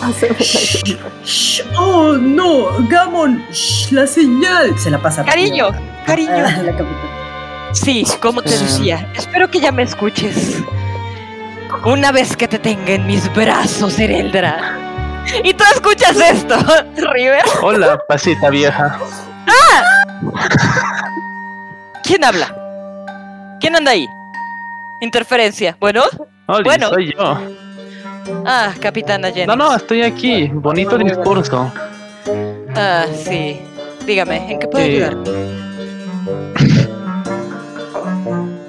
Hacemos 0.09 0.39
Shh, 0.39 0.97
shh, 1.25 1.63
oh, 1.77 2.13
no, 2.15 2.67
Gamon, 2.89 3.45
shh, 3.53 3.93
la 3.93 4.07
señal. 4.07 4.79
Se 4.79 4.91
la 4.91 4.99
pasa. 4.99 5.25
Cariño, 5.25 5.71
rápido. 5.71 6.05
cariño. 6.07 6.33
Ah, 6.37 6.63
la 6.63 6.73
capitana. 6.73 7.75
Sí, 7.75 8.05
como 8.21 8.43
te 8.43 8.55
Eh. 8.55 8.59
decía, 8.59 9.13
espero 9.15 9.51
que 9.51 9.61
ya 9.61 9.71
me 9.73 9.83
escuches. 9.83 10.63
Una 11.85 12.11
vez 12.13 12.37
que 12.37 12.49
te 12.49 12.59
tenga 12.59 12.93
en 12.93 13.07
mis 13.07 13.33
brazos, 13.35 13.99
Ereldra. 13.99 14.77
Y 15.45 15.53
tú 15.53 15.63
escuchas 15.75 16.17
esto, 16.17 16.57
River. 17.13 17.43
Hola, 17.63 17.99
pasita 18.09 18.49
vieja. 18.51 18.99
¿Quién 22.03 22.25
habla? 22.25 22.55
¿Quién 23.61 23.77
anda 23.77 23.91
ahí? 23.93 24.09
Interferencia. 25.01 25.77
Bueno. 25.79 26.03
Oli, 26.47 26.65
Bueno. 26.65 26.89
soy 26.89 27.13
yo. 27.13 27.39
Ah, 28.47 28.73
Capitana 28.81 29.31
Jenny. 29.31 29.47
No, 29.47 29.57
no, 29.57 29.75
estoy 29.75 30.03
aquí. 30.03 30.49
Bonito 30.53 30.97
discurso. 30.99 31.71
Ah, 32.75 33.05
sí. 33.15 33.61
Dígame, 34.07 34.53
¿en 34.53 34.59
qué 34.59 34.67
puedo 34.69 34.85
Sí. 34.85 34.91
ayudar? 34.93 35.17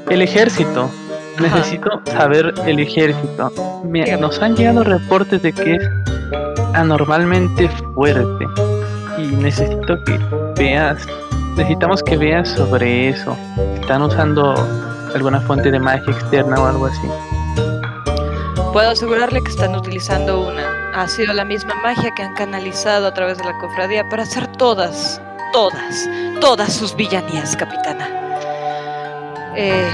El 0.10 0.22
ejército. 0.22 0.90
Ajá. 1.38 1.42
Necesito 1.56 1.90
saber 2.06 2.54
el 2.66 2.80
ejército. 2.80 3.52
Mira, 3.86 4.06
Dígame. 4.06 4.22
nos 4.22 4.42
han 4.42 4.56
llegado 4.56 4.84
reportes 4.84 5.42
de 5.42 5.54
que 5.54 5.76
es 5.76 5.84
anormalmente 6.74 7.70
fuerte. 7.96 8.46
Y 9.18 9.28
necesito 9.36 10.04
que 10.04 10.20
veas. 10.58 11.06
Necesitamos 11.56 12.02
que 12.04 12.18
veas 12.18 12.50
sobre 12.50 13.10
eso. 13.10 13.38
¿Están 13.80 14.02
usando 14.02 14.54
alguna 15.14 15.40
fuente 15.42 15.72
de 15.72 15.80
magia 15.80 16.12
externa 16.14 16.56
o 16.62 16.66
algo 16.66 16.86
así? 16.88 17.08
Puedo 18.74 18.92
asegurarle 18.92 19.42
que 19.42 19.50
están 19.50 19.76
utilizando 19.76 20.48
una. 20.48 20.92
Ha 20.94 21.08
sido 21.08 21.34
la 21.34 21.44
misma 21.44 21.74
magia 21.82 22.14
que 22.14 22.22
han 22.22 22.36
canalizado 22.36 23.08
a 23.08 23.14
través 23.14 23.40
de 23.40 23.46
la 23.46 23.58
cofradía 23.58 24.08
para 24.08 24.24
hacer 24.24 24.46
todas, 24.58 25.20
todas, 25.52 26.08
todas 26.40 26.72
sus 26.72 26.96
villanías, 26.96 27.56
capitana. 27.56 28.08
Eh, 29.56 29.90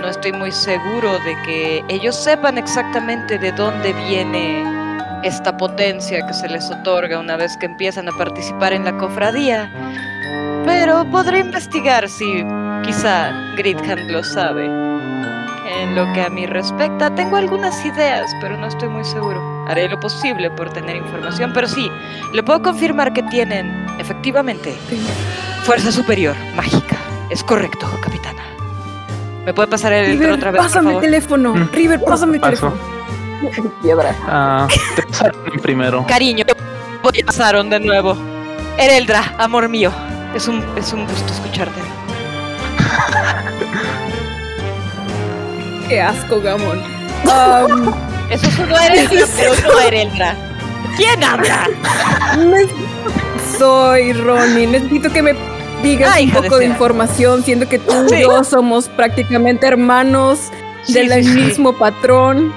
no 0.00 0.08
estoy 0.08 0.32
muy 0.32 0.52
seguro 0.52 1.18
de 1.18 1.36
que 1.44 1.84
ellos 1.88 2.14
sepan 2.14 2.56
exactamente 2.56 3.36
de 3.36 3.50
dónde 3.50 3.92
viene 3.92 4.64
esta 5.24 5.56
potencia 5.56 6.24
que 6.24 6.34
se 6.34 6.48
les 6.48 6.70
otorga 6.70 7.18
una 7.18 7.36
vez 7.36 7.56
que 7.56 7.66
empiezan 7.66 8.08
a 8.08 8.12
participar 8.12 8.72
en 8.74 8.84
la 8.84 8.96
cofradía. 8.96 9.68
Pero 10.64 11.04
podré 11.10 11.40
investigar 11.40 12.08
si 12.08 12.44
quizá 12.84 13.32
Gridhand 13.56 14.08
lo 14.08 14.22
sabe. 14.22 14.87
En 15.78 15.94
lo 15.94 16.12
que 16.12 16.22
a 16.22 16.28
mí 16.28 16.44
respecta, 16.44 17.14
tengo 17.14 17.36
algunas 17.36 17.84
ideas, 17.84 18.34
pero 18.40 18.56
no 18.56 18.66
estoy 18.66 18.88
muy 18.88 19.04
seguro. 19.04 19.40
Haré 19.68 19.88
lo 19.88 20.00
posible 20.00 20.50
por 20.50 20.72
tener 20.72 20.96
información, 20.96 21.52
pero 21.54 21.68
sí, 21.68 21.88
le 22.32 22.42
puedo 22.42 22.60
confirmar 22.62 23.12
que 23.12 23.22
tienen, 23.22 23.86
efectivamente, 24.00 24.76
fuerza 25.62 25.92
superior, 25.92 26.34
mágica. 26.56 26.96
Es 27.30 27.44
correcto, 27.44 27.88
capitana. 28.02 28.42
¿Me 29.44 29.54
puede 29.54 29.68
pasar 29.68 29.92
el 29.92 30.18
River, 30.18 30.32
otra 30.32 30.50
vez, 30.50 30.60
por 30.60 30.66
pásame 30.66 30.94
el 30.94 31.00
teléfono. 31.00 31.54
Mm. 31.54 31.68
River, 31.72 32.00
pásame 32.04 32.36
el 32.36 32.42
teléfono. 32.42 32.74
Piedra. 33.82 34.16
Ah, 34.26 34.66
te 34.96 35.02
pasaron 35.02 35.60
primero. 35.62 36.04
Cariño, 36.08 36.44
te 36.44 37.24
pasaron 37.24 37.70
de 37.70 37.78
nuevo. 37.78 38.16
Ereldra, 38.78 39.32
amor 39.38 39.68
mío. 39.68 39.92
Es 40.34 40.48
un, 40.48 40.64
es 40.76 40.92
un 40.92 41.06
gusto 41.06 41.32
escucharte. 41.32 41.78
Qué 45.88 46.00
asco, 46.00 46.40
Gamon. 46.40 46.80
Am, 47.30 47.94
Eso 48.30 48.46
es 48.46 48.58
un 48.58 48.70
Ereldra, 48.70 49.26
pero 49.36 49.54
no 49.74 49.80
Ereldra. 49.80 50.34
¿Quién 50.96 51.22
habla? 51.24 51.68
soy 53.58 54.12
Ronnie. 54.12 54.66
Necesito 54.66 55.10
que 55.12 55.22
me 55.22 55.34
digas 55.82 56.12
Ah, 56.14 56.20
un 56.22 56.30
de 56.30 56.42
poco 56.42 56.58
de 56.58 56.66
información, 56.66 57.42
siendo 57.42 57.68
que 57.68 57.78
tú 57.78 57.92
Sí. 58.08 58.16
y 58.16 58.20
yo 58.22 58.44
somos 58.44 58.88
prácticamente 58.88 59.66
hermanos 59.66 60.38
Sí, 60.84 60.92
del 60.94 61.12
sí, 61.24 61.24
sí. 61.32 61.40
mismo 61.40 61.72
patrón. 61.72 62.52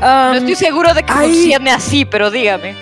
No 0.00 0.34
estoy 0.34 0.56
seguro 0.56 0.92
de 0.92 1.02
que 1.02 1.12
ay. 1.12 1.28
funcione 1.32 1.70
así, 1.70 2.04
pero 2.04 2.30
dígame. 2.30 2.74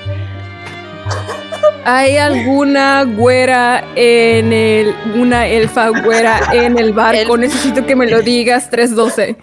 ¿Hay 1.86 2.16
alguna 2.16 3.04
güera 3.04 3.84
en 3.94 4.52
el. 4.52 4.94
una 5.14 5.46
elfa 5.46 5.88
güera 5.90 6.40
en 6.52 6.78
el 6.78 6.92
barco? 6.94 7.34
El- 7.34 7.40
Necesito 7.42 7.84
que 7.84 7.94
me 7.94 8.06
lo 8.08 8.22
digas, 8.22 8.70
312. 8.70 9.36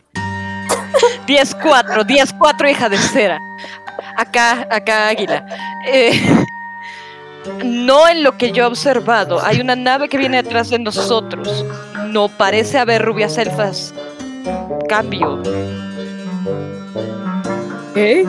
10-4, 1.28 2.06
10-4, 2.06 2.72
hija 2.72 2.90
de 2.90 2.98
cera. 2.98 3.40
Acá, 4.16 4.68
acá, 4.70 5.08
águila. 5.08 5.46
Eh, 5.86 6.20
no 7.64 8.08
en 8.08 8.24
lo 8.24 8.38
que 8.38 8.52
yo 8.52 8.64
he 8.64 8.68
observado. 8.68 9.44
Hay 9.44 9.62
una 9.62 9.76
nave 9.76 10.10
que 10.10 10.18
viene 10.18 10.42
detrás 10.42 10.70
de 10.70 10.80
nosotros. 10.80 11.66
No 12.08 12.30
parece 12.30 12.78
haber 12.78 13.04
rubias 13.04 13.38
elfas. 13.38 13.94
Cambio. 14.88 15.42
¿Eh? 17.96 18.26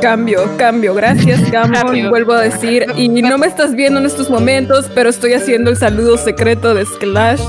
Cambio, 0.00 0.56
cambio. 0.56 0.94
Gracias. 0.94 1.40
Cambio. 1.50 2.10
Vuelvo 2.10 2.32
a 2.32 2.42
decir. 2.42 2.86
Y 2.96 3.08
no 3.08 3.38
me 3.38 3.46
estás 3.46 3.74
viendo 3.74 4.00
en 4.00 4.06
estos 4.06 4.30
momentos, 4.30 4.90
pero 4.94 5.10
estoy 5.10 5.34
haciendo 5.34 5.70
el 5.70 5.76
saludo 5.76 6.16
secreto 6.16 6.74
de 6.74 6.84
Sklash. 6.86 7.42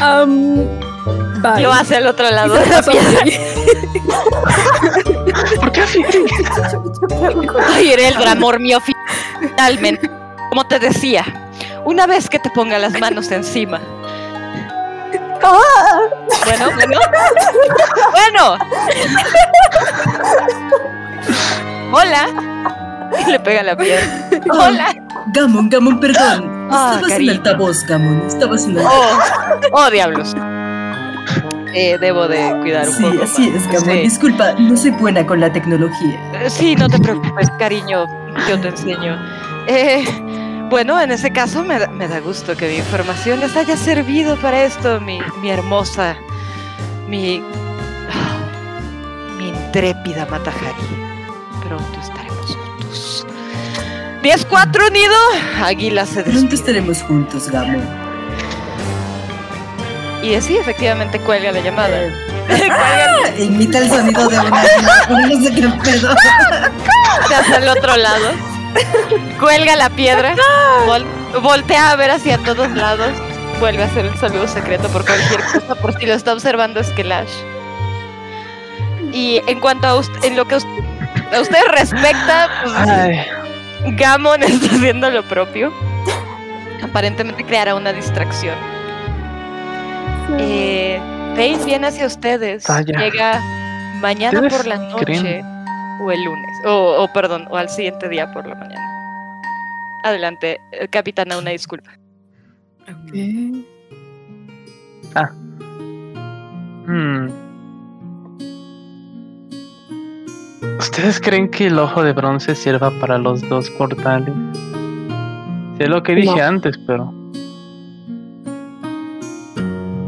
Am, 0.00 0.56
bye. 1.42 1.62
Lo 1.62 1.72
hace 1.72 1.96
al 1.96 2.06
otro 2.06 2.30
lado. 2.30 2.54
¿Por 5.60 5.72
qué 5.72 5.80
así? 5.82 6.04
Ay, 7.74 7.92
Ereldra, 7.92 8.32
amor 8.32 8.58
mío, 8.58 8.78
finalmente. 8.80 10.10
Como 10.48 10.66
te 10.66 10.78
decía, 10.78 11.24
una 11.84 12.06
vez 12.06 12.28
que 12.28 12.38
te 12.38 12.50
ponga 12.50 12.78
las 12.78 12.98
manos 12.98 13.30
encima. 13.30 13.80
Bueno, 16.44 16.70
bueno. 16.74 17.00
Bueno. 18.12 18.58
Hola. 21.92 22.28
Y 23.26 23.30
le 23.30 23.40
pega 23.40 23.62
la 23.62 23.76
piedra. 23.76 24.28
Hola. 24.50 24.94
Gamon, 25.26 25.68
Gamon, 25.68 26.00
perdón. 26.00 26.68
Ah, 26.70 26.92
Estabas 26.94 27.02
en 27.02 27.08
cariño. 27.08 27.32
altavoz, 27.32 27.84
Gamon. 27.86 28.22
Estabas 28.26 28.64
en 28.66 28.78
altavoz. 28.78 29.18
Oh, 29.72 29.78
oh 29.86 29.90
diablos. 29.90 30.34
Eh, 31.74 31.96
debo 31.98 32.28
de 32.28 32.54
cuidar 32.60 32.86
un 32.88 32.94
Sí, 32.94 33.02
poco. 33.02 33.22
así 33.24 33.50
más. 33.50 33.62
es, 33.62 33.66
Gamon. 33.72 33.94
Sí. 33.94 34.00
Disculpa, 34.02 34.52
no 34.58 34.76
soy 34.76 34.90
buena 34.90 35.26
con 35.26 35.40
la 35.40 35.52
tecnología. 35.52 36.20
Eh, 36.40 36.50
Sí, 36.50 36.74
no 36.76 36.88
te 36.88 36.98
preocupes, 36.98 37.50
cariño, 37.58 38.06
yo 38.48 38.60
te 38.60 38.68
enseño. 38.68 39.18
Eh, 39.66 40.04
bueno, 40.68 41.00
en 41.00 41.12
ese 41.12 41.30
caso 41.30 41.62
me 41.62 41.78
da, 41.78 41.86
me 41.88 42.08
da 42.08 42.20
gusto 42.20 42.56
que 42.56 42.68
mi 42.68 42.76
información 42.76 43.40
les 43.40 43.56
haya 43.56 43.76
servido 43.76 44.36
para 44.36 44.64
esto, 44.64 45.00
mi, 45.00 45.18
mi 45.40 45.50
hermosa, 45.50 46.16
mi, 47.08 47.42
mi 49.38 49.48
intrépida 49.48 50.26
Matajari. 50.26 50.74
Pronto 51.66 51.84
juntos. 51.84 52.10
10-4 54.22 54.88
unido, 54.88 55.14
Águila 55.64 56.06
se 56.06 56.22
Pronto 56.22 56.30
despide. 56.40 56.54
estaremos 56.54 57.02
juntos, 57.02 57.48
Gamon. 57.50 57.82
Y 60.22 60.40
sí, 60.40 60.56
efectivamente 60.56 61.18
cuelga 61.20 61.50
la 61.50 61.60
llamada. 61.60 61.98
cuelga 62.46 63.36
Imita 63.38 63.78
el 63.78 63.88
sonido 63.90 64.28
de 64.28 64.38
una 64.38 64.60
águila, 64.60 65.06
no 65.28 65.42
sé 65.42 65.54
qué 65.54 65.68
pedo. 65.82 66.14
hacia 67.36 67.56
el 67.56 67.68
otro 67.68 67.96
lado. 67.96 68.30
Cuelga 69.40 69.74
la 69.76 69.90
piedra. 69.90 70.34
vol- 70.86 71.40
voltea 71.42 71.90
a 71.90 71.96
ver 71.96 72.12
hacia 72.12 72.38
todos 72.38 72.70
lados. 72.70 73.10
Vuelve 73.58 73.82
a 73.82 73.86
hacer 73.86 74.06
el 74.06 74.16
saludo 74.18 74.46
secreto 74.48 74.88
por 74.88 75.04
cualquier 75.04 75.40
cosa, 75.40 75.74
por 75.76 75.96
si 75.98 76.06
lo 76.06 76.14
está 76.14 76.32
observando 76.32 76.82
Skelash. 76.82 77.30
Y 79.12 79.40
en 79.46 79.60
cuanto 79.60 79.86
a, 79.88 79.96
ust- 79.96 80.24
en 80.24 80.36
lo 80.36 80.46
que 80.46 80.54
a 80.56 81.40
usted 81.40 81.58
respecta, 81.70 82.48
pues, 82.64 82.74
Ay, 82.76 83.26
Gamon 83.96 84.42
está 84.42 84.66
haciendo 84.76 85.10
lo 85.10 85.22
propio. 85.24 85.72
Aparentemente 86.82 87.44
creará 87.44 87.74
una 87.74 87.92
distracción. 87.92 88.56
Eh, 90.38 91.00
Pace 91.36 91.64
viene 91.64 91.86
hacia 91.88 92.06
ustedes. 92.06 92.64
Vaya. 92.66 92.98
Llega 92.98 93.40
mañana 94.00 94.40
¿Ustedes 94.40 94.54
por 94.56 94.66
la 94.66 94.76
noche 94.78 95.04
creen? 95.04 95.46
o 96.00 96.10
el 96.10 96.24
lunes. 96.24 96.50
O, 96.66 97.02
o, 97.02 97.12
perdón, 97.12 97.46
o 97.50 97.56
al 97.56 97.68
siguiente 97.68 98.08
día 98.08 98.30
por 98.32 98.46
la 98.46 98.54
mañana. 98.54 98.82
Adelante, 100.04 100.58
eh, 100.72 100.88
capitana, 100.88 101.38
una 101.38 101.50
disculpa. 101.50 101.90
hmm. 106.86 107.41
¿Ustedes 110.78 111.20
creen 111.20 111.48
que 111.50 111.66
el 111.66 111.78
ojo 111.78 112.02
de 112.02 112.12
bronce 112.12 112.54
sirva 112.54 112.90
para 113.00 113.18
los 113.18 113.40
dos 113.48 113.68
portales? 113.70 114.34
Sé 115.78 115.88
lo 115.88 116.02
que 116.02 116.14
dije 116.14 116.36
No. 116.40 116.46
antes, 116.46 116.78
pero. 116.86 117.12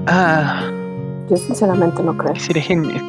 Ah, 0.07 0.63
Yo 1.29 1.37
sinceramente 1.37 2.03
no 2.03 2.17
creo. 2.17 2.35
sería 2.37 2.63
genial. 2.63 3.03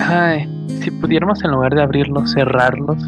Ay, 0.00 0.48
si 0.82 0.90
pudiéramos 0.90 1.42
en 1.44 1.52
lugar 1.52 1.74
de 1.74 1.82
abrirlos, 1.82 2.32
cerrarlos. 2.32 2.98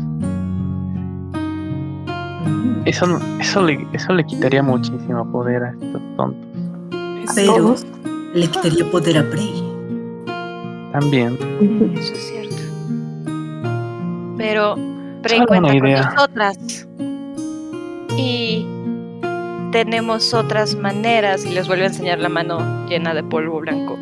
Eso, 2.84 3.06
no- 3.06 3.20
eso, 3.40 3.62
le, 3.62 3.86
eso 3.92 4.12
le 4.12 4.24
quitaría 4.24 4.62
muchísimo 4.62 5.30
poder 5.30 5.62
a 5.64 5.70
estos 5.70 6.02
tontos. 6.16 6.48
Pero 7.34 7.54
Todos. 7.54 7.86
le 8.34 8.46
quitaría 8.46 8.90
poder 8.90 9.18
a 9.18 9.22
Prey. 9.30 9.71
También. 10.92 11.38
Eso 11.96 12.12
es 12.12 12.28
cierto. 12.28 12.62
Pero 14.36 14.76
Prey 15.22 15.44
cuenta 15.46 15.72
con 15.72 15.90
nosotras. 15.90 16.86
Y 18.16 18.66
tenemos 19.72 20.34
otras 20.34 20.74
maneras. 20.76 21.46
Y 21.46 21.50
les 21.50 21.66
vuelve 21.66 21.84
a 21.84 21.88
enseñar 21.88 22.18
la 22.18 22.28
mano 22.28 22.86
llena 22.88 23.14
de 23.14 23.22
polvo 23.22 23.60
blanco. 23.60 23.98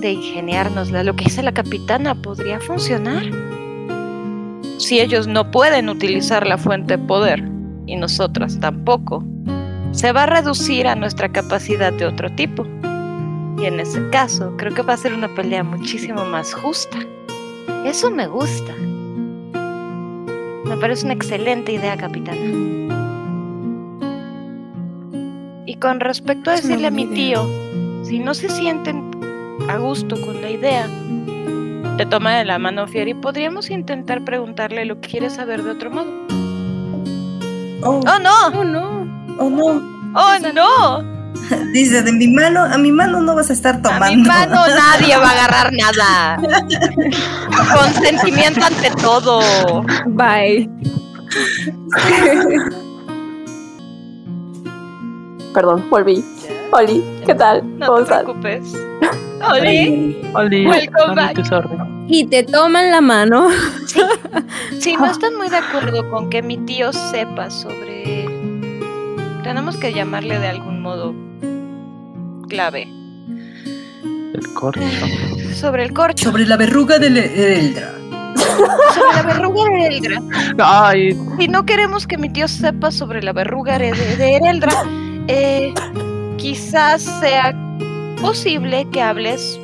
De 0.00 0.12
ingeniárnosla. 0.12 1.04
Lo 1.04 1.14
que 1.14 1.24
dice 1.24 1.42
la 1.42 1.52
capitana 1.52 2.14
podría 2.14 2.60
funcionar. 2.60 3.24
Si 4.78 5.00
ellos 5.00 5.26
no 5.26 5.50
pueden 5.50 5.90
utilizar 5.90 6.46
la 6.46 6.56
fuente 6.56 6.96
de 6.96 7.04
poder. 7.04 7.46
Y 7.86 7.96
nosotras 7.96 8.58
tampoco. 8.58 9.22
Se 9.92 10.12
va 10.12 10.22
a 10.22 10.26
reducir 10.26 10.86
a 10.86 10.94
nuestra 10.94 11.28
capacidad 11.28 11.92
de 11.92 12.06
otro 12.06 12.30
tipo. 12.36 12.64
Y 13.60 13.66
en 13.66 13.78
ese 13.78 14.08
caso, 14.08 14.54
creo 14.56 14.72
que 14.72 14.80
va 14.80 14.94
a 14.94 14.96
ser 14.96 15.12
una 15.12 15.28
pelea 15.28 15.62
muchísimo 15.62 16.24
más 16.24 16.54
justa. 16.54 16.98
Eso 17.84 18.10
me 18.10 18.26
gusta. 18.26 18.72
Me 20.64 20.76
parece 20.78 21.04
una 21.04 21.12
excelente 21.14 21.72
idea, 21.72 21.96
capitana. 21.98 22.40
Y 25.66 25.74
con 25.76 26.00
respecto 26.00 26.50
a 26.50 26.54
Es 26.54 26.62
decirle 26.62 26.86
a 26.86 26.90
mi 26.90 27.06
tío, 27.06 27.46
si 28.02 28.18
no 28.18 28.32
se 28.32 28.48
sienten 28.48 29.10
a 29.68 29.76
gusto 29.76 30.18
con 30.22 30.40
la 30.40 30.50
idea, 30.50 30.88
te 31.98 32.06
toma 32.06 32.38
de 32.38 32.46
la 32.46 32.58
mano 32.58 32.86
Fieri, 32.86 33.12
podríamos 33.12 33.68
intentar 33.68 34.24
preguntarle 34.24 34.86
lo 34.86 35.00
que 35.02 35.10
quiere 35.10 35.28
saber 35.28 35.62
de 35.62 35.70
otro 35.72 35.90
modo. 35.90 36.10
Oh, 37.82 38.00
¡Oh, 38.06 38.18
no! 38.18 38.58
Oh, 38.58 38.64
no. 38.64 39.36
oh 39.38 39.50
no. 39.50 39.66
¡Oh, 40.14 40.38
no! 40.54 41.09
Dice, 41.72 42.02
de 42.02 42.12
mi 42.12 42.28
mano, 42.28 42.62
a 42.62 42.78
mi 42.78 42.92
mano 42.92 43.20
no 43.20 43.34
vas 43.34 43.50
a 43.50 43.52
estar 43.52 43.82
tomando. 43.82 44.06
A 44.06 44.10
mi 44.10 44.22
mano 44.22 44.66
nadie 44.68 45.16
va 45.16 45.28
a 45.28 45.32
agarrar 45.32 45.72
nada. 45.72 46.38
Consentimiento 47.74 48.64
ante 48.64 48.90
todo. 49.02 49.82
Bye. 50.06 50.68
Perdón, 55.54 55.84
volví. 55.90 56.24
Oli, 56.72 57.02
¿qué 57.26 57.34
tal? 57.34 57.78
No 57.78 57.86
¿Cómo 57.86 57.98
te 57.98 58.02
estás? 58.04 58.22
preocupes. 58.22 58.74
Oli, 59.50 60.20
Oli, 60.34 60.66
Welcome 60.66 61.14
back. 61.14 61.38
Y 62.08 62.26
te 62.26 62.42
toman 62.44 62.90
la 62.90 63.00
mano. 63.00 63.48
si 64.78 64.96
no 64.96 65.06
están 65.06 65.36
muy 65.36 65.48
de 65.48 65.56
acuerdo 65.56 66.08
con 66.10 66.28
que 66.30 66.42
mi 66.42 66.58
tío 66.58 66.92
sepa 66.92 67.50
sobre 67.50 68.39
Tenemos 69.50 69.76
que 69.76 69.92
llamarle 69.92 70.38
de 70.38 70.46
algún 70.46 70.80
modo 70.80 71.12
clave. 72.48 72.82
El 72.84 74.54
corcho. 74.54 74.80
Sobre 75.52 75.82
el 75.82 75.92
corcho. 75.92 76.26
Sobre 76.26 76.46
la 76.46 76.56
verruga 76.56 77.00
del 77.00 77.16
Eldra. 77.16 77.90
Sobre 78.36 79.12
la 79.12 79.22
verruga 79.22 79.64
de 79.64 79.86
Eldra. 79.88 80.22
Ay, 80.56 81.18
Si 81.36 81.48
no 81.48 81.66
queremos 81.66 82.06
que 82.06 82.16
mi 82.16 82.30
tío 82.30 82.46
sepa 82.46 82.92
sobre 82.92 83.24
la 83.24 83.32
verruga 83.32 83.76
de, 83.76 83.90
de 83.90 84.36
Ereldra, 84.36 84.72
eh, 85.26 85.74
quizás 86.36 87.02
sea 87.02 87.52
posible 88.20 88.86
que 88.92 89.02
hables 89.02 89.58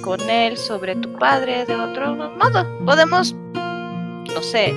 con 0.00 0.22
él 0.30 0.56
sobre 0.56 0.96
tu 0.96 1.12
padre 1.18 1.66
de 1.66 1.76
otro 1.76 2.14
modo. 2.14 2.66
Podemos, 2.86 3.36
no 3.52 4.40
sé, 4.40 4.72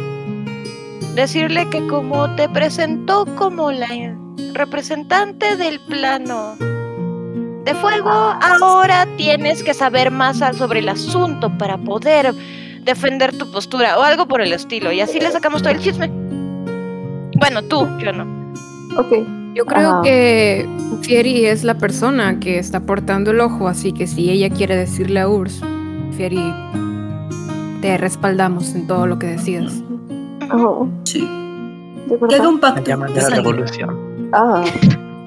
decirle 1.16 1.70
que 1.70 1.88
como 1.88 2.36
te 2.36 2.50
presentó 2.50 3.26
como 3.38 3.72
la 3.72 3.88
representante 4.54 5.56
del 5.58 5.80
plano 5.80 6.56
de 7.64 7.76
fuego, 7.76 8.10
ahora 8.10 9.08
tienes 9.18 9.64
que 9.64 9.74
saber 9.74 10.10
más 10.12 10.40
sobre 10.58 10.80
el 10.80 10.90
asunto 10.90 11.56
para 11.58 11.78
poder 11.78 12.34
defender 12.84 13.38
tu 13.38 13.52
postura 13.52 14.00
o 14.00 14.02
algo 14.04 14.28
por 14.28 14.42
el 14.42 14.52
estilo. 14.54 14.92
Y 14.92 15.00
así 15.02 15.20
le 15.20 15.32
sacamos 15.32 15.62
todo 15.62 15.72
el 15.72 15.80
chisme. 15.80 16.10
Bueno, 17.40 17.62
tú, 17.64 17.88
yo 18.00 18.12
no. 18.14 18.24
Ok. 18.98 19.14
Yo 19.54 19.66
creo 19.66 19.92
Ajá. 19.92 20.02
que 20.02 20.68
Fieri 21.02 21.46
es 21.46 21.64
la 21.64 21.76
persona 21.78 22.40
que 22.40 22.58
está 22.58 22.80
portando 22.82 23.32
el 23.32 23.42
ojo, 23.42 23.68
así 23.68 23.92
que 23.92 24.08
si 24.08 24.30
ella 24.30 24.50
quiere 24.50 24.76
decirle 24.78 25.20
a 25.20 25.28
Urs, 25.28 25.62
Fieri, 26.16 26.42
te 27.82 27.98
respaldamos 27.98 28.74
en 28.76 28.88
todo 28.88 29.08
lo 29.08 29.20
que 29.20 29.28
decidas. 29.28 29.74
Oh, 30.54 30.88
Sí. 31.04 31.28
Que 32.30 32.36
haga 32.36 32.50
un 32.50 32.60
pacto 32.60 32.82
llaman 32.84 33.14
de 33.14 33.22
la 33.22 33.30
revolución. 33.30 34.30
Ah, 34.34 34.64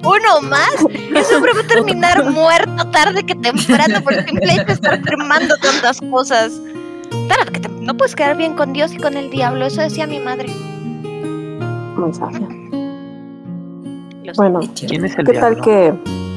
Uno 0.03 0.41
más. 0.49 0.75
Hombre 0.81 1.51
va 1.53 1.61
a 1.61 1.67
terminar 1.67 2.23
muerto 2.31 2.87
tarde 2.91 3.23
que 3.25 3.35
temprano 3.35 4.01
por 4.03 4.13
el 4.13 4.25
simple 4.25 4.53
hecho 4.53 4.65
de 4.65 4.73
estar 4.73 5.01
firmando 5.01 5.55
tantas 5.57 5.99
cosas. 6.01 6.59
Tarde 7.27 7.51
que 7.53 7.61
tem- 7.61 7.79
no 7.81 7.95
puedes 7.97 8.15
quedar 8.15 8.35
bien 8.37 8.53
con 8.55 8.73
Dios 8.73 8.93
y 8.93 8.97
con 8.97 9.15
el 9.17 9.29
diablo. 9.29 9.65
Eso 9.65 9.81
decía 9.81 10.05
mi 10.07 10.19
madre. 10.19 10.47
muy 11.97 12.13
sabia. 12.13 12.47
Lo 14.23 14.33
sé. 14.33 14.37
Bueno, 14.37 14.59
¿Quién 14.75 15.05
es 15.05 15.17
el 15.17 15.25
¿qué 15.25 15.33
tal 15.33 15.55
diablo? 15.55 15.61
que 15.63 15.93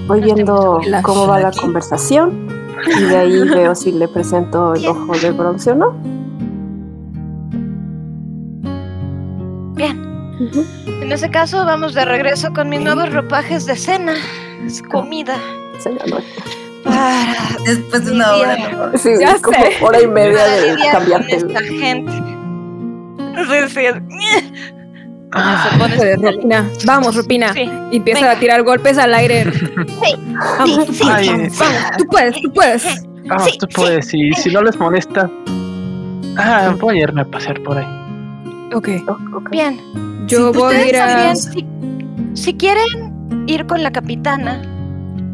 voy 0.07 0.21
viendo 0.21 0.81
cómo 1.03 1.27
va 1.27 1.41
la 1.41 1.53
conversación? 1.53 2.49
Y 2.87 3.03
de 3.05 3.17
ahí 3.17 3.49
veo 3.49 3.75
si 3.75 3.93
le 3.93 4.09
presento 4.09 4.75
el 4.75 4.87
ojo 4.87 5.13
de 5.19 5.31
bronce 5.33 5.73
o 5.73 5.75
no. 5.75 6.18
Ujú. 10.41 10.65
En 10.87 11.13
ese 11.13 11.31
caso, 11.31 11.65
vamos 11.65 11.95
de 11.95 12.05
regreso 12.05 12.53
con 12.53 12.69
mis 12.69 12.81
nuevos 12.81 13.13
ropajes 13.13 13.67
de 13.67 13.77
cena. 13.77 14.15
Es 14.67 14.83
comida. 14.83 15.37
Noche. 15.85 16.25
Para, 16.85 17.35
Después 17.65 18.05
de 18.07 18.13
una 18.13 18.33
hora. 18.35 18.57
¿no? 18.71 18.99
Sí, 18.99 19.11
Ya 19.21 19.39
como 19.41 19.57
sé. 19.59 19.77
hora 19.85 20.01
y 20.03 20.07
media 20.07 20.45
de 20.45 20.77
cambiarte. 20.93 21.37
esta 21.37 21.61
gente. 21.61 22.13
Sí, 22.13 23.69
sí, 23.69 23.81
es- 23.87 23.95
Ah, 25.33 25.69
se 25.71 25.79
pone 25.79 25.95
Puedes, 25.97 26.21
Ropina. 26.23 26.67
Vamos, 26.87 27.15
Ropina. 27.15 27.53
Sí, 27.53 27.71
Y 27.91 27.97
empieza 27.99 28.21
venga. 28.23 28.33
a 28.37 28.41
tirar 28.41 28.63
golpes 28.63 28.97
al 28.99 29.13
aire. 29.15 29.45
sí, 29.53 30.17
Vamos, 30.59 30.87
sí. 30.91 31.05
Ay, 31.09 31.29
vamos, 31.29 31.59
vamos. 31.59 31.81
Tú 31.99 32.05
puedes, 32.07 32.41
tú 32.41 32.53
puedes. 32.53 32.85
vamos, 33.27 33.45
Sí, 33.45 33.59
tú 33.59 33.67
sí. 33.69 33.75
puedes. 33.77 34.15
Y 34.15 34.33
si 34.33 34.51
no 34.51 34.63
les 34.63 34.79
molesta. 34.81 35.31
Ah, 36.39 36.75
voy 36.81 36.99
a 36.99 37.03
irme 37.03 37.21
a 37.21 37.25
pasear 37.27 37.61
por 37.63 37.77
ahí. 37.79 37.87
Ok. 38.75 38.89
Oh, 39.07 39.19
ok. 39.37 39.51
Bien. 39.51 39.79
Yo 40.29 40.53
voy 40.53 40.75
a 40.75 40.89
ir 40.89 40.97
a. 40.97 41.35
si, 41.35 41.67
si 42.35 42.55
quieren 42.55 43.45
ir 43.47 43.67
con 43.67 43.83
la 43.83 43.91
capitana, 43.91 44.63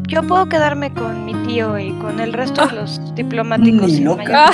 yo 0.07 0.23
puedo 0.23 0.47
quedarme 0.47 0.93
con 0.93 1.25
mi 1.25 1.33
tío 1.47 1.77
y 1.77 1.91
con 1.93 2.19
el 2.19 2.33
resto 2.33 2.65
de 2.67 2.73
los 2.73 3.15
diplomáticos 3.15 3.81
Ni 3.89 3.95
sin 3.95 4.05
loca. 4.05 4.51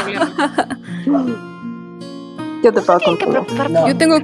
Yo 2.64 2.72
te 2.72 2.80
acompañar. 2.80 3.18
preocuparme. 3.30 3.80
No. 3.80 3.88
Yo 3.88 3.98
tengo. 3.98 4.20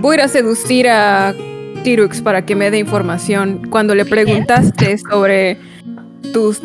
Voy 0.00 0.14
a 0.16 0.18
ir 0.18 0.24
a 0.24 0.28
seducir 0.28 0.88
a 0.88 1.34
Tirux 1.82 2.20
para 2.22 2.44
que 2.44 2.54
me 2.54 2.70
dé 2.70 2.78
información. 2.78 3.68
Cuando 3.70 3.94
le 3.94 4.04
preguntaste 4.04 4.98
sobre 4.98 5.58
tus 6.32 6.60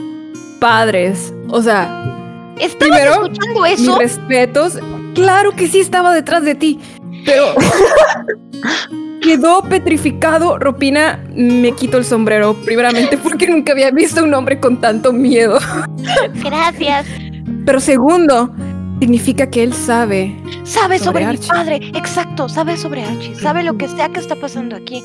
padres, 0.60 1.34
o 1.50 1.62
sea, 1.62 2.54
¿Estabas 2.60 2.76
primero, 2.76 3.12
escuchando 3.26 3.62
mis 3.62 3.80
eso? 3.80 4.00
respetos. 4.00 4.80
Claro 5.14 5.52
que 5.52 5.68
sí 5.68 5.80
estaba 5.80 6.14
detrás 6.14 6.44
de 6.44 6.56
ti, 6.56 6.80
pero 7.28 7.54
quedó 9.22 9.62
petrificado. 9.64 10.58
Ropina, 10.58 11.24
me 11.36 11.74
quito 11.74 11.98
el 11.98 12.06
sombrero, 12.06 12.56
primeramente 12.66 13.18
porque 13.18 13.48
nunca 13.48 13.74
había 13.74 13.92
visto 13.92 14.24
un 14.24 14.34
hombre 14.34 14.60
con 14.60 14.80
tanto 14.82 15.14
miedo. 15.14 15.60
Gracias. 16.44 17.06
Pero 17.66 17.80
segundo, 17.82 18.50
significa 19.00 19.50
que 19.50 19.64
él 19.64 19.74
sabe. 19.74 20.36
Sabe 20.64 20.98
Sobre 20.98 21.00
sobre, 21.00 21.20
mi 21.20 21.26
Archie. 21.32 21.50
padre. 21.50 21.76
Exacto, 21.94 22.50
sabe 22.50 22.78
sobre 22.78 23.04
Archie. 23.04 23.36
Sabe 23.36 23.64
lo 23.64 23.78
que 23.78 23.88
sea 23.90 24.10
que 24.10 24.20
está 24.20 24.36
pasando 24.36 24.76
aquí. 24.76 25.04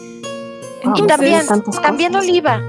Y 0.97 1.07
también, 1.07 1.43
también. 1.83 2.15
Oliva 2.17 2.61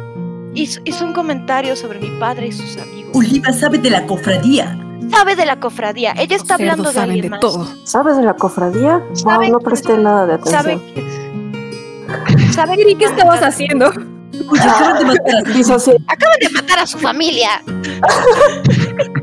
hizo, 0.53 0.82
hizo 0.85 1.06
un 1.06 1.14
comentario 1.14 1.75
sobre 1.75 1.99
mi 1.99 2.09
padre 2.19 2.48
y 2.48 2.51
sus 2.51 2.77
amigos. 2.77 3.11
Oliva 3.14 3.51
sabe 3.53 3.77
de 3.77 3.90
la 3.90 4.06
cofradía. 4.06 4.77
Sabe 5.11 5.35
de 5.35 5.45
la 5.45 5.59
cofradía. 5.59 6.14
Ella 6.17 6.35
está 6.35 6.53
Los 6.56 6.61
hablando 6.61 6.83
de 6.90 6.93
saben 6.93 7.09
alguien 7.09 7.23
de 7.23 7.30
más. 7.32 7.40
todo. 7.40 7.67
¿Sabes 7.83 8.17
de 8.17 8.23
la 8.23 8.33
cofradía? 8.35 9.01
Wow, 9.23 9.43
no 9.51 9.59
presté 9.59 9.98
nada 9.98 10.25
de 10.25 10.33
atención. 10.33 10.82
que... 10.93 12.53
Sabe 12.53 12.75
Iri, 12.80 12.95
¿qué 12.95 13.06
estabas 13.06 13.41
haciendo? 13.41 13.88
Oye, 13.90 14.61
acaban 14.61 14.98
de 14.99 15.06
matar 15.06 15.35
a 15.45 15.57
Hizo 15.57 15.75
así. 15.75 15.91
Acaban 16.07 16.38
de 16.40 16.49
matar 16.49 16.80
a 16.80 16.88
su 16.88 16.98
familia. 16.99 17.49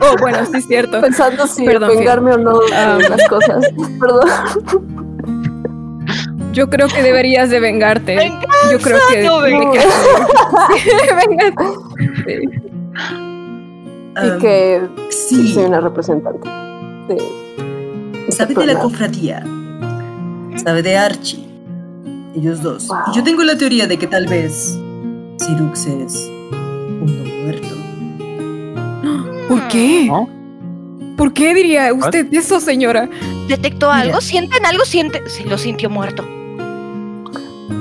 Oh, 0.00 0.16
bueno, 0.18 0.38
sí 0.46 0.52
es 0.58 0.66
cierto. 0.66 0.98
Pensando 1.00 1.46
si 1.46 1.66
Perdón, 1.66 1.90
vengarme 1.90 2.32
o 2.32 2.38
no 2.38 2.58
de 2.60 2.74
Ah. 2.74 2.98
las 3.10 3.28
cosas. 3.28 3.66
Perdón. 4.00 4.28
Yo 6.52 6.70
creo 6.70 6.88
que 6.88 7.02
deberías 7.02 7.50
de 7.50 7.60
vengarte. 7.60 8.16
Venganza, 8.16 8.48
Yo 8.72 8.78
creo 8.78 8.98
que 9.10 9.22
no 9.24 9.40
venganza. 9.40 9.88
Venganza. 11.28 11.64
Sí. 12.26 12.38
Y 14.16 14.30
Um, 14.30 14.38
que 14.40 14.88
Sí, 15.10 15.52
soy 15.52 15.64
una 15.64 15.80
representante. 15.80 16.48
de 17.08 17.18
sabe 18.32 18.54
de 18.54 18.66
la 18.66 18.78
cofradía. 18.78 19.44
Sabe 20.56 20.82
de 20.82 20.96
Archie. 20.96 21.44
Ellos 22.34 22.62
dos. 22.62 22.88
Wow. 22.88 22.98
Y 23.12 23.16
yo 23.16 23.22
tengo 23.24 23.42
la 23.44 23.56
teoría 23.56 23.86
de 23.86 23.96
que 23.98 24.06
tal 24.06 24.26
vez 24.26 24.78
Sirux 25.38 25.86
es 25.86 26.26
un 26.26 27.06
no 27.06 27.24
muerto. 27.44 27.74
¿Por 29.48 29.68
qué? 29.68 30.06
¿No? 30.06 30.28
¿Por 31.16 31.32
qué 31.32 31.54
diría 31.54 31.92
usted 31.92 32.26
eso, 32.32 32.60
señora? 32.60 33.08
¿Detectó 33.48 33.90
algo? 33.90 34.20
¿Sienten 34.20 34.64
algo? 34.64 34.84
Siente... 34.84 35.22
Sí, 35.28 35.44
lo 35.44 35.58
sintió 35.58 35.90
muerto. 35.90 36.24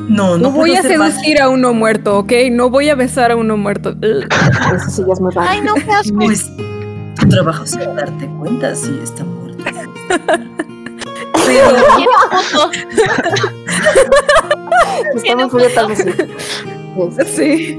No, 0.09 0.31
no, 0.31 0.37
No 0.39 0.51
voy 0.51 0.75
a 0.75 0.81
seducir 0.81 1.39
a 1.41 1.49
uno 1.49 1.73
muerto, 1.73 2.17
¿ok? 2.19 2.31
No 2.51 2.69
voy 2.69 2.89
a 2.89 2.95
besar 2.95 3.31
a 3.31 3.35
uno 3.35 3.55
muerto. 3.57 3.95
Eso 4.01 4.89
sí 4.89 5.03
ya 5.07 5.13
es 5.13 5.21
muy 5.21 5.31
raro. 5.31 5.47
Ay, 5.49 5.61
no, 5.61 5.75
qué 5.75 5.91
asco. 5.91 6.17
Pues 6.25 6.49
tu 7.19 7.27
trabajo 7.29 7.63
es 7.63 7.77
darte 7.77 8.27
cuenta 8.39 8.73
si 8.75 8.97
está 9.03 9.23
muerto. 9.23 9.63
Pero 11.45 11.69
Tiene 11.95 12.07
foto. 12.51 12.71
Si 15.11 15.17
está 15.17 15.35
muy 15.35 15.49
fría, 15.49 15.67
tal 15.75 15.87
vez 15.87 15.99
sí. 15.99 16.09
Es- 17.17 17.27
Sí. 17.35 17.77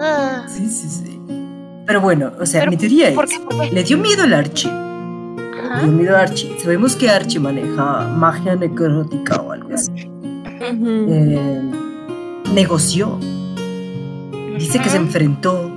Ah, 0.00 0.44
sí, 0.48 0.68
sí, 0.68 0.88
sí. 0.88 1.20
Pero 1.86 2.00
bueno, 2.00 2.32
o 2.40 2.46
sea, 2.46 2.60
Pero, 2.60 2.70
mi 2.72 2.76
teoría 2.76 3.14
¿Por 3.14 3.24
es, 3.24 3.30
qué? 3.32 3.40
¿Por 3.40 3.60
qué? 3.60 3.70
le 3.72 3.84
dio 3.84 3.96
miedo 3.98 4.24
al 4.24 4.32
Archie. 4.34 4.70
Ajá. 4.70 5.76
Le 5.78 5.82
dio 5.84 5.92
miedo 5.92 6.16
a 6.16 6.20
Archie. 6.20 6.56
Sabemos 6.62 6.96
que 6.96 7.08
Archie 7.08 7.38
maneja 7.40 8.08
magia 8.08 8.56
necrótica 8.56 9.36
o 9.36 9.52
algo 9.52 9.70
así. 9.74 10.10
Eh, 10.68 11.60
negoció. 12.52 13.18
Dice 14.58 14.80
que 14.80 14.88
se 14.88 14.96
enfrentó. 14.96 15.70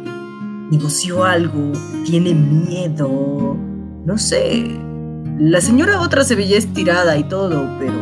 Negoció 0.72 1.24
algo. 1.24 1.72
Tiene 2.06 2.34
miedo. 2.34 3.58
No 4.06 4.18
sé. 4.18 4.66
La 5.38 5.62
señora 5.62 6.02
otra 6.02 6.24
se 6.24 6.36
veía 6.36 6.58
estirada 6.58 7.18
y 7.18 7.24
todo, 7.24 7.68
pero 7.80 7.94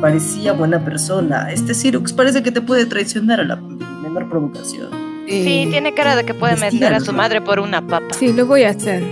parecía 0.00 0.52
buena 0.52 0.84
persona. 0.84 1.50
Este 1.50 1.74
Sirux 1.74 2.12
parece 2.12 2.42
que 2.42 2.52
te 2.52 2.60
puede 2.60 2.86
traicionar 2.86 3.40
a 3.40 3.44
la 3.44 3.56
menor 3.56 4.28
provocación. 4.28 4.90
Sí, 5.26 5.66
tiene 5.70 5.94
cara 5.94 6.16
de 6.16 6.24
que 6.24 6.34
puede 6.34 6.56
meter 6.56 6.92
a 6.92 7.00
su 7.00 7.12
madre 7.12 7.40
por 7.40 7.58
una 7.58 7.86
papa. 7.86 8.12
Sí, 8.12 8.32
lo 8.32 8.46
voy 8.46 8.64
a 8.64 8.70
hacer. 8.70 9.02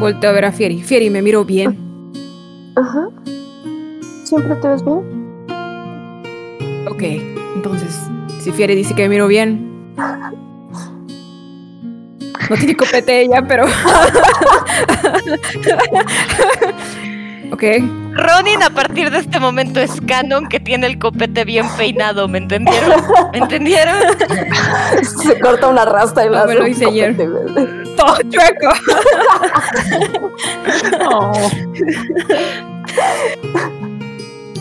Volteo 0.00 0.30
a 0.30 0.32
ver 0.32 0.46
a 0.46 0.52
Fieri. 0.52 0.82
Fieri, 0.82 1.10
me 1.10 1.20
miro 1.22 1.44
bien. 1.44 1.78
Ajá. 2.76 3.08
¿Siempre 4.24 4.56
te 4.56 4.68
ves 4.68 4.84
bien? 4.84 5.23
Ok, 6.86 7.02
entonces, 7.56 7.98
si 8.40 8.52
Fieri 8.52 8.74
dice 8.74 8.94
que 8.94 9.02
me 9.02 9.08
miro 9.10 9.26
bien. 9.26 9.94
No 12.50 12.56
tiene 12.56 12.76
copete 12.76 13.22
ella, 13.22 13.42
pero. 13.46 13.66
Ok. 17.52 17.62
Ronin 18.14 18.62
a 18.64 18.70
partir 18.70 19.12
de 19.12 19.18
este 19.18 19.38
momento 19.38 19.78
es 19.78 20.00
canon 20.08 20.48
que 20.48 20.58
tiene 20.58 20.88
el 20.88 20.98
copete 20.98 21.44
bien 21.44 21.68
peinado, 21.76 22.26
¿me 22.26 22.38
entendieron? 22.38 23.00
¿Me 23.32 23.38
entendieron? 23.38 23.94
Se 25.22 25.38
corta 25.38 25.68
una 25.68 25.84
rasta 25.84 26.26
y 26.26 26.30
No, 26.30 26.46
me 26.46 26.54
lo 26.54 26.62
un 26.62 26.70
hice 26.70 26.86
ayer. 26.86 27.14
Todo 27.96 28.16
chueco. 28.28 28.72
No. 30.98 31.32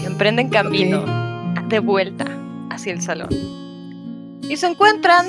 Emprenden 0.06 0.50
camino 0.50 1.23
de 1.74 1.80
vuelta 1.80 2.26
hacia 2.70 2.94
el 2.94 3.02
salón. 3.02 3.30
Y 4.48 4.56
se 4.58 4.68
encuentran 4.68 5.26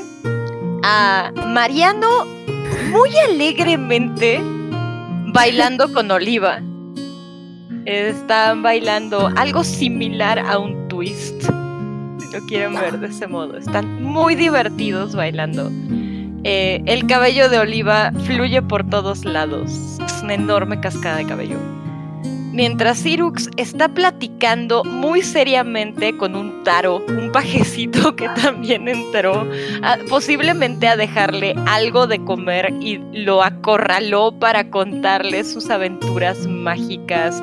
a 0.83 1.33
Mariano 1.47 2.27
muy 2.91 3.09
alegremente 3.31 4.43
bailando 5.33 5.91
con 5.91 6.11
Oliva. 6.11 6.61
Están 7.87 8.63
bailando 8.63 9.31
algo 9.37 9.65
similar 9.65 10.39
a 10.39 10.59
un 10.59 10.87
twist. 10.89 11.45
Si 12.19 12.33
lo 12.37 12.45
quieren 12.47 12.75
ver 12.75 13.01
de 13.01 13.07
ese 13.07 13.27
modo. 13.27 13.57
Están 13.57 14.03
muy 14.03 14.35
divertidos 14.35 15.15
bailando. 15.15 15.71
Eh, 16.45 16.83
el 16.85 17.07
cabello 17.07 17.49
de 17.49 17.59
Oliva 17.59 18.13
fluye 18.27 18.61
por 18.61 18.87
todos 18.91 19.25
lados. 19.25 19.99
Es 20.05 20.23
una 20.23 20.35
enorme 20.35 20.79
cascada 20.79 21.17
de 21.17 21.25
cabello. 21.25 21.74
Mientras 22.55 22.99
Sirux 22.99 23.51
está 23.57 23.89
platicando 23.89 24.85
muy 24.85 25.23
seriamente 25.23 26.17
con 26.17 26.37
un 26.37 26.63
taro, 26.63 27.05
un 27.09 27.33
pajecito 27.33 28.15
que 28.17 28.29
también 28.29 28.87
entró, 28.87 29.45
posiblemente 30.09 30.87
a 30.87 30.97
dejarle 30.97 31.57
algo 31.67 32.07
de 32.07 32.23
comer 32.23 32.73
y 32.81 33.01
lo 33.13 33.43
acorraló 33.43 34.39
para 34.39 34.71
contarle 34.71 35.43
sus 35.43 35.69
aventuras 35.69 36.47
mágicas 36.47 37.43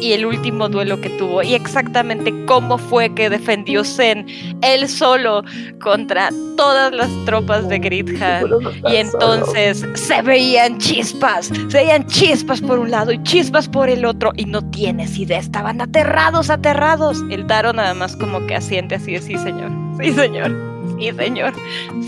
y 0.00 0.12
el 0.12 0.26
último 0.26 0.68
duelo 0.68 1.00
que 1.00 1.10
tuvo 1.10 1.42
y 1.42 1.54
exactamente 1.54 2.32
cómo 2.46 2.78
fue 2.78 3.14
que 3.14 3.30
defendió 3.30 3.84
Zen 3.84 4.26
él 4.62 4.88
solo 4.88 5.42
contra 5.80 6.30
todas 6.56 6.92
las 6.92 7.08
tropas 7.24 7.68
de 7.68 7.78
Gridha. 7.78 8.42
Y 8.90 8.96
entonces 8.96 9.86
se 9.94 10.22
veían 10.22 10.78
chispas, 10.78 11.46
se 11.46 11.78
veían 11.78 12.06
chispas 12.06 12.60
por 12.60 12.78
un 12.78 12.90
lado 12.90 13.12
y 13.12 13.22
chispas 13.22 13.68
por 13.68 13.88
el 13.88 14.04
otro 14.04 14.32
y 14.36 14.44
no 14.44 14.62
tienes 14.70 15.18
idea, 15.18 15.38
estaban 15.38 15.80
aterrados, 15.80 16.50
aterrados. 16.50 17.22
El 17.30 17.46
Taro 17.46 17.72
nada 17.72 17.94
más 17.94 18.16
como 18.16 18.46
que 18.46 18.54
asiente 18.54 18.96
así 18.96 19.12
de 19.12 19.22
sí 19.22 19.36
señor, 19.38 19.70
sí 20.00 20.12
señor, 20.12 20.52
sí 20.98 21.12
señor, 21.12 21.54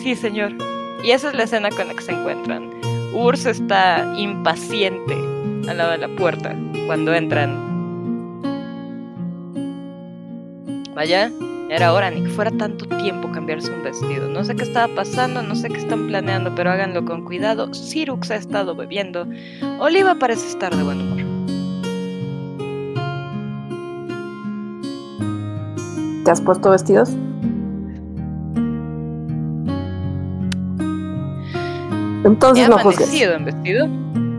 sí 0.02 0.14
señor. 0.14 0.52
Y 1.04 1.10
esa 1.10 1.30
es 1.30 1.34
la 1.34 1.44
escena 1.44 1.70
con 1.70 1.88
la 1.88 1.94
que 1.94 2.02
se 2.02 2.12
encuentran. 2.12 2.70
Urs 3.12 3.46
está 3.46 4.14
impaciente 4.16 5.14
al 5.68 5.78
lado 5.78 5.92
de 5.92 5.98
la 5.98 6.08
puerta 6.08 6.54
cuando 6.86 7.14
entran. 7.14 7.72
Vaya, 10.94 11.30
era 11.70 11.92
hora 11.94 12.10
ni 12.10 12.22
que 12.22 12.28
fuera 12.28 12.50
tanto 12.50 12.86
tiempo 12.98 13.30
cambiarse 13.32 13.72
un 13.72 13.82
vestido. 13.82 14.28
No 14.28 14.44
sé 14.44 14.54
qué 14.54 14.62
estaba 14.64 14.94
pasando, 14.94 15.42
no 15.42 15.54
sé 15.54 15.68
qué 15.70 15.78
están 15.78 16.06
planeando, 16.06 16.54
pero 16.54 16.70
háganlo 16.70 17.04
con 17.04 17.24
cuidado. 17.24 17.72
Sirux 17.72 18.30
ha 18.30 18.36
estado 18.36 18.74
bebiendo. 18.74 19.26
Oliva 19.78 20.16
parece 20.16 20.48
estar 20.48 20.74
de 20.76 20.82
buen 20.82 21.00
humor. 21.00 21.22
¿Te 26.24 26.30
has 26.30 26.40
puesto 26.40 26.70
vestidos? 26.70 27.10
He 32.24 32.28
Entonces 32.28 32.68
no 32.68 32.78
juzgues. 32.78 33.12
en 33.20 33.44
vestido. 33.44 33.88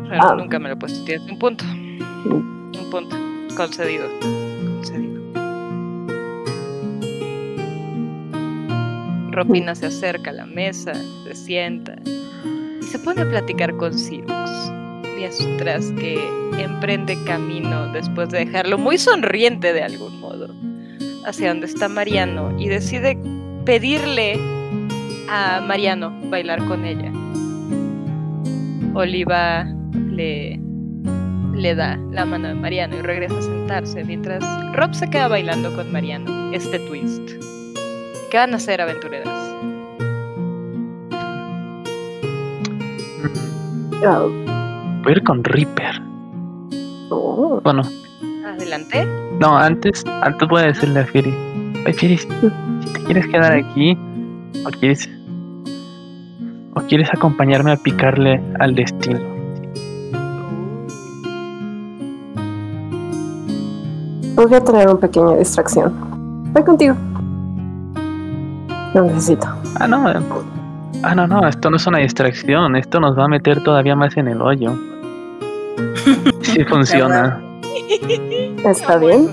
pero 0.07 0.21
Ah. 0.21 0.35
Nunca 0.35 0.59
me 0.59 0.69
lo 0.69 0.75
he 0.75 0.77
puesto. 0.77 1.03
Tienes 1.03 1.29
un 1.29 1.39
punto. 1.39 1.65
Un 1.65 2.89
punto. 2.91 3.15
Concedido. 3.57 4.05
Ropina 9.33 9.75
se 9.75 9.87
acerca 9.87 10.29
a 10.29 10.33
la 10.33 10.45
mesa, 10.45 10.93
se 11.25 11.35
sienta 11.35 11.95
y 12.81 12.85
se 12.85 12.99
pone 12.99 13.21
a 13.21 13.29
platicar 13.29 13.75
con 13.75 13.97
Sirux. 13.97 14.71
Mientras 15.15 15.91
que 15.93 16.19
emprende 16.57 17.17
camino 17.25 17.91
después 17.93 18.29
de 18.29 18.45
dejarlo 18.45 18.77
muy 18.77 18.97
sonriente 18.97 19.73
de 19.73 19.83
algún 19.83 20.19
modo 20.19 20.53
hacia 21.25 21.49
donde 21.49 21.67
está 21.67 21.87
Mariano 21.87 22.53
y 22.59 22.67
decide 22.67 23.17
pedirle 23.65 24.37
a 25.29 25.61
Mariano 25.65 26.11
bailar 26.29 26.63
con 26.65 26.85
ella. 26.85 27.11
Oliva 28.93 29.65
le, 30.09 30.59
le 31.55 31.75
da 31.75 31.97
la 32.11 32.25
mano 32.25 32.49
a 32.49 32.53
Mariano 32.53 32.97
y 32.97 33.01
regresa 33.01 33.37
a 33.37 33.41
sentarse 33.41 34.03
mientras 34.03 34.43
Rob 34.73 34.93
se 34.93 35.09
queda 35.09 35.27
bailando 35.27 35.73
con 35.75 35.91
Mariano 35.91 36.51
este 36.51 36.79
twist. 36.79 37.52
¿Qué 38.33 38.39
van 38.39 38.51
a 38.51 38.55
hacer, 38.55 38.81
aventureras? 38.81 39.29
Voy 44.01 45.05
a 45.05 45.11
ir 45.11 45.23
con 45.23 45.43
Reaper. 45.43 46.01
oh. 47.11 47.61
Bueno, 47.63 47.83
Adelante. 48.43 49.05
no, 49.39 49.55
antes, 49.55 50.03
antes 50.23 50.49
voy 50.49 50.63
a 50.63 50.65
decirle 50.65 51.01
a 51.01 51.05
Firi. 51.05 51.31
Oye, 51.85 51.93
Firi, 51.93 52.17
si 52.17 52.27
te 52.27 53.03
quieres 53.05 53.27
quedar 53.27 53.53
aquí, 53.53 53.95
o 54.65 54.71
quieres, 54.79 55.07
o 56.73 56.81
quieres 56.87 57.09
acompañarme 57.13 57.73
a 57.73 57.77
picarle 57.77 58.41
al 58.59 58.73
destino. 58.73 59.19
Voy 64.33 64.55
a 64.55 64.63
traer 64.63 64.87
una 64.87 64.99
pequeña 64.99 65.35
distracción. 65.35 65.93
Voy 66.51 66.63
contigo. 66.63 66.95
Lo 68.93 69.03
necesito. 69.03 69.47
Ah, 69.79 69.87
no. 69.87 70.09
eh. 70.09 70.15
Ah, 71.03 71.15
no, 71.15 71.27
no, 71.27 71.47
esto 71.47 71.69
no 71.69 71.77
es 71.77 71.87
una 71.87 71.99
distracción. 71.99 72.75
Esto 72.75 72.99
nos 72.99 73.17
va 73.17 73.25
a 73.25 73.27
meter 73.27 73.61
todavía 73.63 73.95
más 73.95 74.15
en 74.17 74.27
el 74.27 74.41
hoyo. 74.41 74.73
Sí 76.41 76.63
funciona. 76.65 77.41
¿Está 78.63 78.97
bien? 78.97 79.29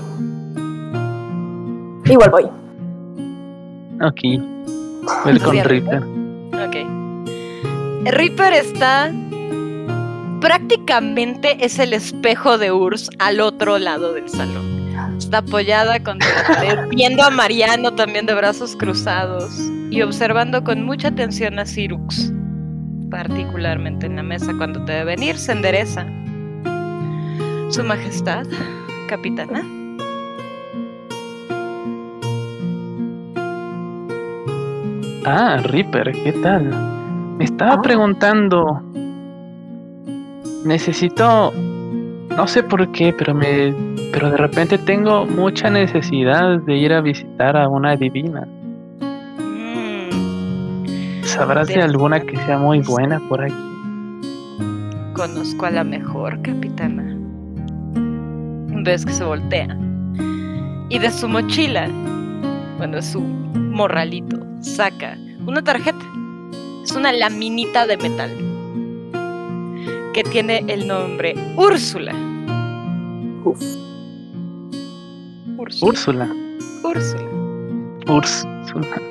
Igual 2.05 2.29
voy. 2.31 2.43
Ok. 4.01 4.41
Voy 5.23 5.39
con. 5.39 5.59
Reaper. 5.63 6.01
Ok. 6.53 6.77
Reaper 8.05 8.53
está. 8.53 9.11
Prácticamente 10.39 11.63
es 11.63 11.77
el 11.77 11.93
espejo 11.93 12.57
de 12.57 12.71
Urs 12.71 13.09
al 13.19 13.39
otro 13.41 13.77
lado 13.77 14.13
del 14.13 14.27
salón. 14.27 14.80
Está 15.21 15.37
apoyada 15.37 16.01
contra 16.03 16.27
la 16.35 16.47
pared, 16.55 16.79
viendo 16.89 17.23
a 17.23 17.29
Mariano 17.29 17.93
también 17.93 18.25
de 18.25 18.33
brazos 18.33 18.75
cruzados 18.75 19.53
y 19.91 20.01
observando 20.01 20.63
con 20.63 20.83
mucha 20.83 21.09
atención 21.09 21.59
a 21.59 21.65
Sirux. 21.65 22.33
Particularmente 23.11 24.07
en 24.07 24.15
la 24.15 24.23
mesa 24.23 24.51
cuando 24.57 24.83
te 24.83 24.93
ve 24.93 25.03
venir, 25.05 25.37
se 25.37 25.51
endereza. 25.51 26.05
Su 27.69 27.83
Majestad, 27.83 28.45
capitana. 29.07 29.63
Ah, 35.25 35.57
Reaper, 35.63 36.11
¿qué 36.23 36.33
tal? 36.43 36.65
Me 37.37 37.45
estaba 37.45 37.73
Ah. 37.75 37.81
preguntando. 37.81 38.81
Necesito. 40.65 41.53
No 42.35 42.47
sé 42.47 42.63
por 42.63 42.91
qué, 42.91 43.13
pero 43.13 43.33
me. 43.35 43.73
Pero 44.11 44.31
de 44.31 44.37
repente 44.37 44.77
tengo 44.77 45.25
mucha 45.25 45.69
necesidad 45.69 46.59
de 46.59 46.75
ir 46.77 46.93
a 46.93 47.01
visitar 47.01 47.55
a 47.57 47.67
una 47.67 47.95
divina. 47.95 48.47
Mm, 49.39 51.23
¿Sabrás 51.23 51.67
de 51.67 51.75
De- 51.75 51.81
alguna 51.83 52.19
que 52.21 52.35
sea 52.37 52.57
muy 52.57 52.79
buena 52.79 53.19
por 53.29 53.43
aquí? 53.43 53.53
Conozco 55.13 55.65
a 55.65 55.71
la 55.71 55.83
mejor 55.83 56.41
capitana. 56.41 57.15
Ves 58.83 59.05
que 59.05 59.13
se 59.13 59.23
voltea. 59.23 59.77
Y 60.89 60.97
de 60.99 61.11
su 61.11 61.27
mochila, 61.27 61.87
bueno, 62.77 62.95
de 62.97 63.01
su 63.03 63.21
morralito, 63.21 64.37
saca 64.61 65.15
una 65.45 65.61
tarjeta. 65.61 66.03
Es 66.83 66.91
una 66.93 67.11
laminita 67.13 67.85
de 67.85 67.97
metal. 67.97 68.31
Que 70.13 70.23
tiene 70.23 70.63
el 70.67 70.87
nombre 70.87 71.33
Úrsula. 71.55 72.13
Uf. 73.45 73.61
Úrsula. 75.57 75.83
Úrsula. 75.83 76.31
Úrsula. 76.83 77.31
Úrsula. 78.07 79.01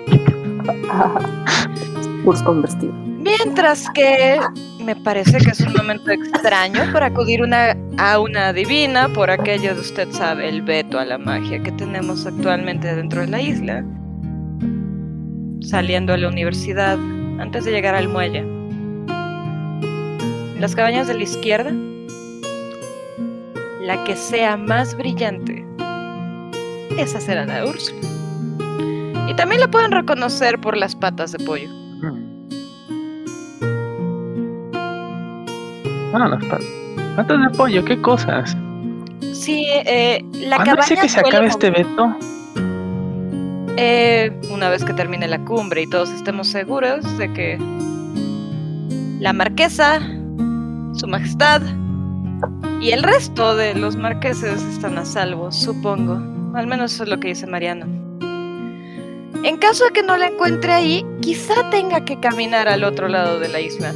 Urs 2.25 2.43
con 2.43 2.63
vestido. 2.63 2.93
Mientras 2.93 3.89
que 3.91 4.39
me 4.85 4.97
parece 4.97 5.39
que 5.39 5.51
es 5.51 5.61
un 5.61 5.73
momento 5.73 6.11
extraño 6.11 6.91
para 6.93 7.07
acudir 7.07 7.43
una, 7.43 7.77
a 7.99 8.19
una 8.19 8.53
divina, 8.53 9.09
por 9.09 9.31
aquello 9.31 9.75
de 9.75 9.81
usted 9.81 10.11
sabe, 10.11 10.49
el 10.49 10.63
veto 10.63 10.99
a 10.99 11.05
la 11.05 11.19
magia 11.19 11.63
que 11.63 11.73
tenemos 11.73 12.27
actualmente 12.27 12.95
dentro 12.95 13.23
de 13.23 13.27
la 13.29 13.41
isla. 13.41 13.85
Saliendo 15.61 16.13
a 16.13 16.17
la 16.17 16.29
universidad, 16.29 16.99
antes 17.39 17.65
de 17.65 17.73
llegar 17.73 17.95
al 17.95 18.09
muelle. 18.09 18.60
Las 20.61 20.75
cabañas 20.77 21.07
de 21.09 21.15
la 21.15 21.23
izquierda. 21.23 21.73
la 23.83 24.05
que 24.05 24.15
sea 24.15 24.57
más 24.57 24.95
brillante, 24.95 25.65
esa 26.97 27.19
será 27.21 27.45
la 27.47 27.63
de 27.63 27.69
Úrsula. 27.71 27.99
Y 29.29 29.35
también 29.35 29.61
la 29.61 29.69
pueden 29.69 29.91
reconocer 29.91 30.61
por 30.61 30.77
las 30.77 30.95
patas 30.95 31.33
de 31.33 31.39
pollo. 31.45 31.69
Ah, 36.13 36.29
las 36.29 36.45
pat- 36.45 36.63
patas 37.17 37.41
de 37.41 37.57
pollo, 37.57 37.85
qué 37.85 38.01
cosas. 38.01 38.57
Sí, 39.33 39.65
eh, 39.87 40.23
la 40.35 40.57
¿Cuándo 40.57 40.75
cabaña 40.77 40.89
dice 40.89 40.97
que 41.03 41.09
se 41.09 41.21
acabe 41.21 41.47
este 41.47 41.71
veto? 41.71 42.15
Eh, 43.77 44.39
una 44.53 44.69
vez 44.69 44.85
que 44.85 44.93
termine 44.93 45.27
la 45.27 45.39
cumbre 45.45 45.83
y 45.83 45.87
todos 45.89 46.11
estemos 46.11 46.49
seguros 46.49 47.17
de 47.19 47.33
que 47.33 47.59
la 49.21 49.33
marquesa, 49.33 50.01
su 51.01 51.09
majestad 51.09 51.63
y 52.81 52.91
el 52.91 53.03
resto 53.03 53.57
de 53.57 53.75
los 53.75 53.97
marqueses 53.97 54.63
están 54.63 54.99
a 54.99 55.05
salvo, 55.07 55.51
supongo. 55.51 56.21
Al 56.55 56.67
menos 56.67 56.93
eso 56.93 57.05
es 57.05 57.09
lo 57.09 57.19
que 57.19 57.29
dice 57.29 57.47
Mariano. 57.47 57.87
En 59.43 59.57
caso 59.57 59.85
de 59.87 59.93
que 59.93 60.03
no 60.03 60.19
la 60.19 60.27
encuentre 60.27 60.73
ahí, 60.73 61.07
quizá 61.23 61.71
tenga 61.71 62.05
que 62.05 62.21
caminar 62.21 62.69
al 62.69 62.85
otro 62.85 63.09
lado 63.09 63.41
de 63.41 63.49
la 63.49 63.61
isla. 63.61 63.95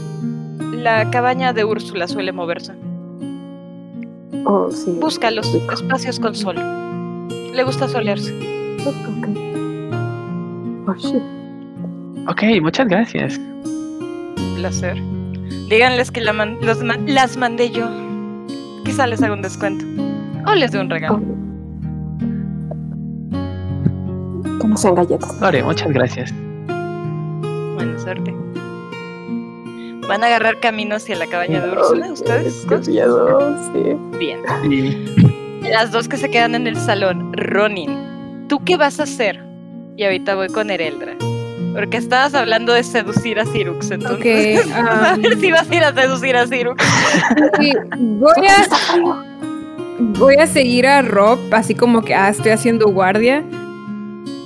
La 0.73 1.11
cabaña 1.11 1.53
de 1.53 1.65
Úrsula 1.65 2.09
suele 2.09 2.33
moverse. 2.33 2.73
Oh, 4.47 4.71
sí. 4.71 4.97
Busca 4.99 5.31
los 5.31 5.55
espacios 5.55 6.19
con 6.19 6.35
sol. 6.35 6.57
Le 7.53 7.65
gusta 7.65 7.87
solearse. 7.87 8.33
Ok. 12.27 12.43
Oh, 12.43 12.61
muchas 12.63 12.89
gracias. 12.89 13.39
placer. 14.57 15.14
Díganles 15.69 16.11
que 16.11 16.21
la 16.21 16.33
man- 16.33 16.59
los 16.61 16.83
man- 16.83 17.05
las 17.07 17.37
mandé 17.37 17.71
yo. 17.71 17.89
Quizá 18.85 19.07
les 19.07 19.23
haga 19.23 19.35
un 19.35 19.43
descuento. 19.43 19.85
O 20.47 20.55
les 20.55 20.73
dé 20.73 20.81
un 20.81 20.91
regalo. 20.91 21.21
Que 24.61 24.69
no 24.69 24.77
sean 24.77 24.95
galletas. 24.95 25.41
Lore, 25.41 25.63
muchas 25.63 25.89
gracias. 25.93 26.33
Buena 26.67 27.99
suerte. 27.99 28.35
¿Van 30.07 30.23
a 30.23 30.27
agarrar 30.27 30.61
camino 30.61 30.97
hacia 30.97 31.17
la 31.17 31.27
cabaña 31.27 31.65
de 31.65 31.73
Úrsula 31.73 32.13
ustedes? 32.13 32.67
Qué 32.69 32.77
miedo, 32.91 33.57
sí. 33.73 33.97
Bien. 34.19 34.41
Y 34.71 35.69
Las 35.71 35.91
dos 35.93 36.09
que 36.09 36.19
se 36.19 36.31
quedan 36.31 36.55
en 36.55 36.67
el 36.67 36.77
salón. 36.77 37.33
Ronin, 37.33 38.47
¿tú 38.49 38.63
qué 38.65 38.77
vas 38.77 39.01
a 39.01 39.05
hacer? 39.05 39.43
Y 39.97 40.05
ahorita 40.05 40.35
voy 40.35 40.49
con 40.49 40.69
Ereldra. 40.71 41.15
Porque 41.75 41.97
estabas 41.97 42.35
hablando 42.35 42.73
de 42.73 42.85
seducir 42.85 43.41
a 43.41 43.47
Cirux, 43.47 43.91
entonces. 43.91 44.65
Ok, 44.65 44.73
a 44.75 45.17
ver 45.17 45.33
am, 45.33 45.41
si 45.41 45.51
vas 45.51 45.69
a 45.69 45.75
ir 45.75 45.83
a 45.83 45.93
seducir 45.93 46.37
a 46.37 46.47
Cirux. 46.47 46.83
sí, 47.59 47.73
voy 47.99 48.47
a 48.47 49.25
voy 50.19 50.37
a 50.37 50.47
seguir 50.47 50.87
a 50.87 51.03
Rob, 51.03 51.39
así 51.53 51.75
como 51.75 52.03
que 52.03 52.15
ah, 52.15 52.29
estoy 52.29 52.53
haciendo 52.53 52.87
guardia. 52.91 53.43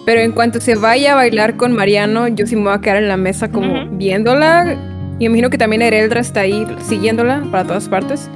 Pero 0.06 0.22
en 0.22 0.32
cuanto 0.32 0.58
se 0.58 0.74
vaya 0.74 1.12
a 1.12 1.16
bailar 1.16 1.56
con 1.56 1.72
Mariano, 1.72 2.28
yo 2.28 2.46
sí 2.46 2.56
me 2.56 2.62
voy 2.62 2.72
a 2.72 2.80
quedar 2.80 2.96
en 2.96 3.08
la 3.08 3.18
mesa 3.18 3.50
como 3.50 3.86
viéndola. 3.90 4.76
Y 5.18 5.26
imagino 5.26 5.50
que 5.50 5.58
también 5.58 5.82
Ereldra 5.82 6.20
está 6.20 6.40
ahí 6.40 6.66
siguiéndola 6.80 7.42
para 7.50 7.64
todas 7.64 7.90
partes. 7.90 8.30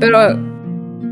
Pero 0.00 0.18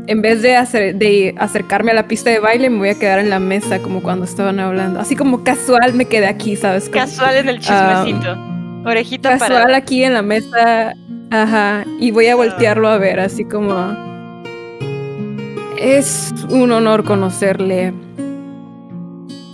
en 0.07 0.21
vez 0.21 0.41
de, 0.41 0.55
hacer, 0.55 0.95
de 0.95 1.33
acercarme 1.37 1.91
a 1.91 1.93
la 1.93 2.07
pista 2.07 2.29
de 2.29 2.39
baile, 2.39 2.69
me 2.69 2.77
voy 2.77 2.89
a 2.89 2.99
quedar 2.99 3.19
en 3.19 3.29
la 3.29 3.39
mesa 3.39 3.79
como 3.79 4.01
cuando 4.01 4.25
estaban 4.25 4.59
hablando. 4.59 4.99
Así 4.99 5.15
como 5.15 5.43
casual 5.43 5.93
me 5.93 6.05
quedé 6.05 6.27
aquí, 6.27 6.55
¿sabes? 6.55 6.89
Como 6.89 7.05
Casual 7.05 7.37
en 7.37 7.49
el 7.49 7.59
chismecito. 7.59 8.37
Orejita 8.85 9.37
casual 9.37 9.73
aquí 9.73 10.03
en 10.03 10.13
la 10.13 10.21
mesa. 10.21 10.93
Ajá. 11.31 11.85
Y 11.99 12.11
voy 12.11 12.27
a 12.27 12.35
voltearlo 12.35 12.89
a 12.89 12.97
ver, 12.97 13.19
así 13.19 13.45
como. 13.45 13.73
Es 15.79 16.33
un 16.49 16.71
honor 16.71 17.03
conocerle. 17.03 17.93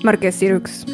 Marqués 0.04 0.38
Cirux. 0.38 0.86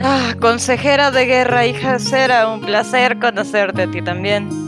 Ah, 0.00 0.34
consejera 0.40 1.10
de 1.10 1.26
guerra, 1.26 1.66
hija 1.66 1.98
Cera, 1.98 2.48
un 2.48 2.60
placer 2.60 3.18
conocerte 3.18 3.82
a 3.82 3.90
ti 3.90 4.00
también. 4.02 4.67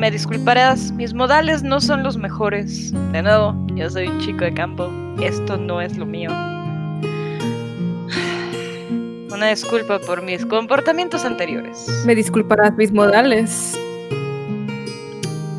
Me 0.00 0.10
disculparás, 0.10 0.90
mis 0.92 1.12
modales 1.12 1.62
no 1.62 1.78
son 1.78 2.02
los 2.02 2.16
mejores. 2.16 2.90
De 3.12 3.20
nuevo, 3.20 3.54
yo 3.74 3.90
soy 3.90 4.08
un 4.08 4.18
chico 4.18 4.46
de 4.46 4.54
campo. 4.54 4.90
Esto 5.22 5.58
no 5.58 5.82
es 5.82 5.98
lo 5.98 6.06
mío. 6.06 6.30
Una 9.30 9.48
disculpa 9.48 9.98
por 9.98 10.22
mis 10.22 10.46
comportamientos 10.46 11.26
anteriores. 11.26 11.86
Me 12.06 12.14
disculparás 12.14 12.74
mis 12.78 12.90
modales. 12.92 13.78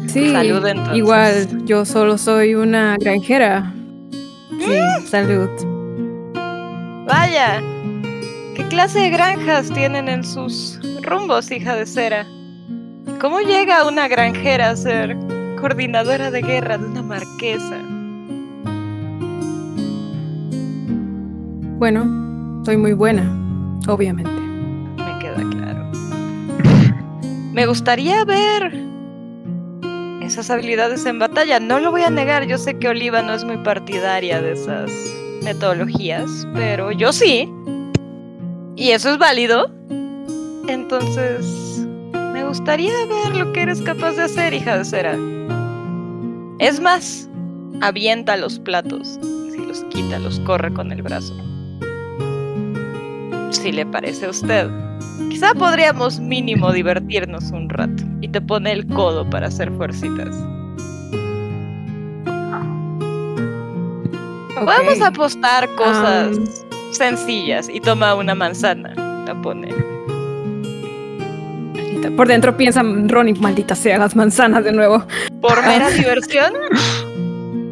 Sí, 0.07 0.31
Salud, 0.31 0.65
entonces. 0.65 0.97
igual, 0.97 1.65
yo 1.65 1.85
solo 1.85 2.17
soy 2.17 2.55
una 2.55 2.97
granjera. 2.99 3.71
Sí, 4.59 4.79
salud. 5.05 5.49
Vaya, 7.05 7.61
¿qué 8.55 8.65
clase 8.69 9.01
de 9.01 9.11
granjas 9.11 9.69
tienen 9.71 10.09
en 10.09 10.23
sus 10.23 10.79
rumbos, 11.03 11.51
hija 11.51 11.75
de 11.75 11.85
Cera? 11.85 12.25
¿Cómo 13.19 13.39
llega 13.39 13.87
una 13.87 14.07
granjera 14.07 14.71
a 14.71 14.75
ser 14.75 15.17
coordinadora 15.59 16.31
de 16.31 16.41
guerra 16.41 16.77
de 16.77 16.85
una 16.85 17.01
marquesa? 17.01 17.77
Bueno, 21.77 22.63
soy 22.65 22.77
muy 22.77 22.93
buena, 22.93 23.23
obviamente. 23.87 24.31
Me 24.31 25.19
queda 25.19 25.43
claro. 25.49 25.91
Me 27.53 27.65
gustaría 27.65 28.23
ver 28.23 28.71
esas 30.21 30.49
habilidades 30.49 31.05
en 31.05 31.19
batalla. 31.19 31.59
No 31.59 31.79
lo 31.79 31.91
voy 31.91 32.03
a 32.03 32.09
negar, 32.09 32.45
yo 32.45 32.57
sé 32.57 32.77
que 32.77 32.87
Oliva 32.87 33.21
no 33.21 33.33
es 33.33 33.43
muy 33.43 33.57
partidaria 33.57 34.41
de 34.41 34.53
esas 34.53 34.91
metodologías, 35.43 36.47
pero 36.53 36.91
yo 36.91 37.11
sí. 37.11 37.51
Y 38.75 38.91
eso 38.91 39.11
es 39.11 39.17
válido. 39.17 39.71
Entonces, 40.67 41.60
gustaría 42.51 42.91
ver 43.05 43.33
lo 43.37 43.53
que 43.53 43.61
eres 43.61 43.81
capaz 43.81 44.11
de 44.17 44.23
hacer, 44.23 44.53
hija 44.53 44.77
de 44.77 44.83
cera. 44.83 45.17
Es 46.59 46.81
más, 46.81 47.29
avienta 47.79 48.35
los 48.35 48.59
platos. 48.59 49.17
Si 49.53 49.57
los 49.57 49.85
quita, 49.85 50.19
los 50.19 50.37
corre 50.41 50.73
con 50.73 50.91
el 50.91 51.01
brazo. 51.01 51.33
Si 53.51 53.71
le 53.71 53.85
parece 53.85 54.25
a 54.25 54.31
usted. 54.31 54.69
Quizá 55.29 55.53
podríamos 55.53 56.19
mínimo 56.19 56.71
divertirnos 56.73 57.51
un 57.51 57.69
rato. 57.69 58.03
Y 58.19 58.27
te 58.27 58.41
pone 58.41 58.73
el 58.73 58.85
codo 58.85 59.29
para 59.29 59.47
hacer 59.47 59.71
fuercitas. 59.71 60.35
Podemos 64.55 64.97
Ok. 64.97 65.03
apostar 65.05 65.69
cosas 65.75 66.37
sencillas. 66.91 67.69
Y 67.69 67.79
toma 67.79 68.13
una 68.13 68.35
manzana. 68.35 68.93
La 69.25 69.41
pone. 69.41 69.69
Maldita- 72.01 72.15
Por 72.15 72.27
dentro 72.27 72.57
piensa 72.57 72.81
Ronnie, 72.83 73.35
maldita 73.35 73.75
sea 73.75 73.97
las 73.97 74.15
manzanas 74.15 74.63
de 74.63 74.71
nuevo. 74.71 75.03
Por 75.41 75.61
mera 75.65 75.89
diversión. 75.89 76.51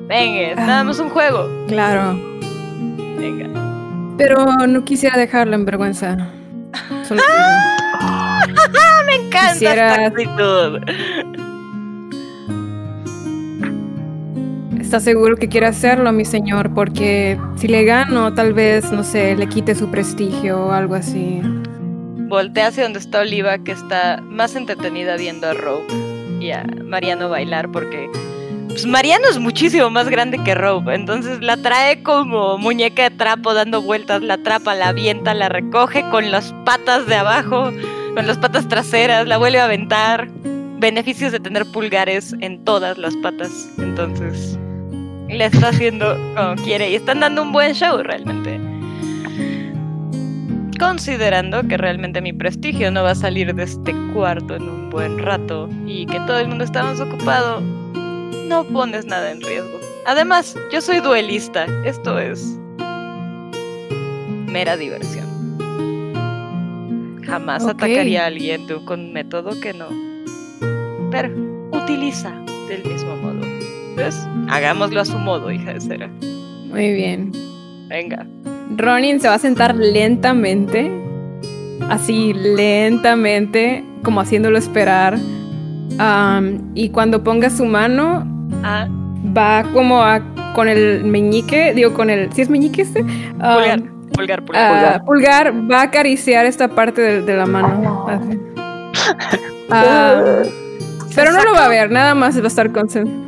Venga, 0.08 0.56
nada 0.56 0.84
más 0.84 1.00
un 1.00 1.10
juego. 1.10 1.48
Claro. 1.68 2.20
Venga. 3.18 3.48
Pero 4.18 4.46
no 4.68 4.84
quisiera 4.84 5.18
dejarla 5.18 5.56
en 5.56 5.66
vergüenza. 5.66 6.18
Solo 7.08 7.22
Me 9.06 9.16
encanta 9.16 9.54
Quisiera- 9.54 10.06
esta 10.06 10.08
actitud. 10.08 10.80
¿Está 14.80 15.00
seguro 15.00 15.36
que 15.38 15.48
quiere 15.50 15.68
hacerlo, 15.68 16.12
mi 16.12 16.26
señor? 16.26 16.74
Porque 16.74 17.40
si 17.58 17.68
le 17.68 17.84
gano, 17.84 18.34
tal 18.34 18.54
vez, 18.54 18.92
no 18.92 19.04
sé, 19.04 19.36
le 19.36 19.48
quite 19.48 19.76
su 19.76 19.90
prestigio 19.90 20.66
o 20.66 20.72
algo 20.72 20.96
así. 20.96 21.42
Voltea 22.30 22.68
hacia 22.68 22.84
donde 22.84 23.00
está 23.00 23.22
Oliva, 23.22 23.58
que 23.58 23.72
está 23.72 24.22
más 24.22 24.56
entretenida 24.56 25.18
viendo 25.18 25.48
a 25.48 25.54
Rope 25.54 25.92
y 26.40 26.52
a 26.52 26.64
Mariano 26.84 27.28
bailar, 27.28 27.72
porque 27.72 28.08
pues, 28.68 28.86
Mariano 28.86 29.28
es 29.28 29.40
muchísimo 29.40 29.90
más 29.90 30.08
grande 30.10 30.38
que 30.44 30.54
Rope. 30.54 30.94
Entonces 30.94 31.42
la 31.42 31.58
trae 31.58 32.04
como 32.04 32.58
muñeca 32.60 33.10
de 33.10 33.16
trapo, 33.16 33.54
dando 33.54 33.82
vueltas, 33.82 34.22
la 34.22 34.36
atrapa, 34.36 34.76
la 34.76 34.90
avienta, 34.90 35.34
la 35.34 35.50
recoge 35.50 36.08
con 36.12 36.30
las 36.32 36.54
patas 36.66 37.08
de 37.08 37.16
abajo, 37.16 37.72
con 38.16 38.28
las 38.28 38.38
patas 38.38 38.68
traseras, 38.68 39.28
la 39.28 39.38
vuelve 39.38 39.60
a 39.60 39.66
aventar. 39.66 40.30
Beneficios 40.78 41.34
de 41.34 41.42
tener 41.42 41.66
pulgares 41.66 42.34
en 42.40 42.64
todas 42.64 42.98
las 42.98 43.16
patas. 43.18 43.70
Entonces 43.80 44.58
le 45.28 45.46
está 45.46 45.70
haciendo 45.70 46.16
como 46.36 46.56
quiere 46.64 46.90
y 46.90 46.96
están 46.96 47.20
dando 47.20 47.42
un 47.42 47.52
buen 47.52 47.74
show 47.74 47.98
realmente. 48.02 48.79
Considerando 50.80 51.62
que 51.68 51.78
realmente 51.78 52.22
mi 52.22 52.32
prestigio 52.34 52.90
no 52.92 53.04
va 53.04 53.12
a 53.12 53.16
salir 53.16 53.54
de 53.54 53.64
este 53.64 53.94
cuarto 54.14 54.56
en 54.56 54.64
un 54.64 54.90
buen 54.90 55.18
rato 55.20 55.70
y 55.86 56.06
que 56.06 56.20
todo 56.22 56.40
el 56.40 56.48
mundo 56.48 56.64
está 56.64 56.84
más 56.84 57.00
ocupado, 57.00 57.62
no 58.48 58.64
pones 58.66 59.06
nada 59.06 59.32
en 59.32 59.42
riesgo. 59.42 59.78
Además, 60.06 60.56
yo 60.72 60.82
soy 60.82 61.00
duelista. 61.02 61.66
Esto 61.86 62.18
es 62.18 62.58
mera 64.48 64.78
diversión. 64.78 65.28
Jamás 67.26 67.66
atacaría 67.66 68.24
a 68.24 68.28
alguien 68.28 68.66
de- 68.66 68.84
con 68.86 69.02
un 69.02 69.14
método 69.14 69.60
que 69.60 69.74
no. 69.74 69.88
Pero 71.12 71.30
utiliza 71.72 72.32
del 72.68 72.84
mismo 72.86 73.16
modo. 73.18 73.46
Entonces, 73.90 74.26
hagámoslo 74.50 75.02
a 75.02 75.06
su 75.06 75.20
modo, 75.20 75.52
hija 75.52 75.74
de 75.74 75.82
cera. 75.82 76.08
Muy 76.70 76.94
bien. 76.94 77.32
Venga. 77.90 78.26
Ronin 78.76 79.20
se 79.20 79.28
va 79.28 79.36
a 79.36 79.40
sentar 79.40 79.76
lentamente, 79.76 80.92
así 81.90 82.34
lentamente, 82.34 83.84
como 84.04 84.22
haciéndolo 84.22 84.58
esperar. 84.58 85.18
Y 86.76 86.90
cuando 86.90 87.24
ponga 87.24 87.50
su 87.50 87.66
mano, 87.66 88.26
Ah, 88.64 88.88
va 89.38 89.64
como 89.74 90.02
a, 90.02 90.22
con 90.54 90.68
el 90.68 91.04
meñique, 91.06 91.74
digo 91.74 91.94
con 91.94 92.10
el, 92.10 92.32
¿sí 92.34 92.42
es 92.42 92.50
meñique 92.50 92.82
este? 92.82 93.04
Pulgar, 93.04 93.82
pulgar, 94.14 94.44
pulgar. 94.44 94.94
ah, 94.96 95.04
pulgar 95.06 95.54
va 95.72 95.82
a 95.82 95.84
acariciar 95.84 96.46
esta 96.46 96.68
parte 96.68 97.02
de, 97.02 97.22
de 97.22 97.38
la 97.38 97.46
mano. 97.46 98.06
así. 98.08 98.40
Ah, 99.72 100.24
pero 101.16 101.32
no 101.32 101.44
lo 101.44 101.54
va 101.54 101.66
a 101.66 101.68
ver, 101.68 101.92
nada 101.92 102.16
más 102.16 102.40
va 102.40 102.46
a 102.46 102.48
estar 102.48 102.72
concentrado. 102.72 103.20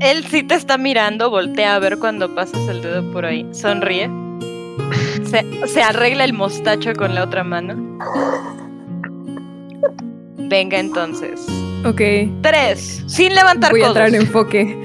Él 0.00 0.24
sí 0.24 0.42
te 0.42 0.54
está 0.54 0.78
mirando, 0.78 1.28
voltea 1.28 1.74
a 1.74 1.78
ver 1.78 1.98
cuando 1.98 2.34
pasas 2.34 2.66
el 2.68 2.80
dedo 2.80 3.12
por 3.12 3.26
ahí. 3.26 3.46
Sonríe. 3.52 4.10
Se, 5.24 5.44
se 5.66 5.82
arregla 5.82 6.24
el 6.24 6.32
mostacho 6.32 6.92
con 6.94 7.14
la 7.14 7.24
otra 7.24 7.42
mano. 7.44 7.74
Venga 10.38 10.78
entonces. 10.78 11.46
Ok, 11.84 12.00
Tres. 12.42 13.02
Sin 13.06 13.34
levantar 13.34 13.70
voy 13.72 13.82
a 13.82 13.86
entrar 13.88 14.08
en 14.08 14.14
enfoque. 14.16 14.76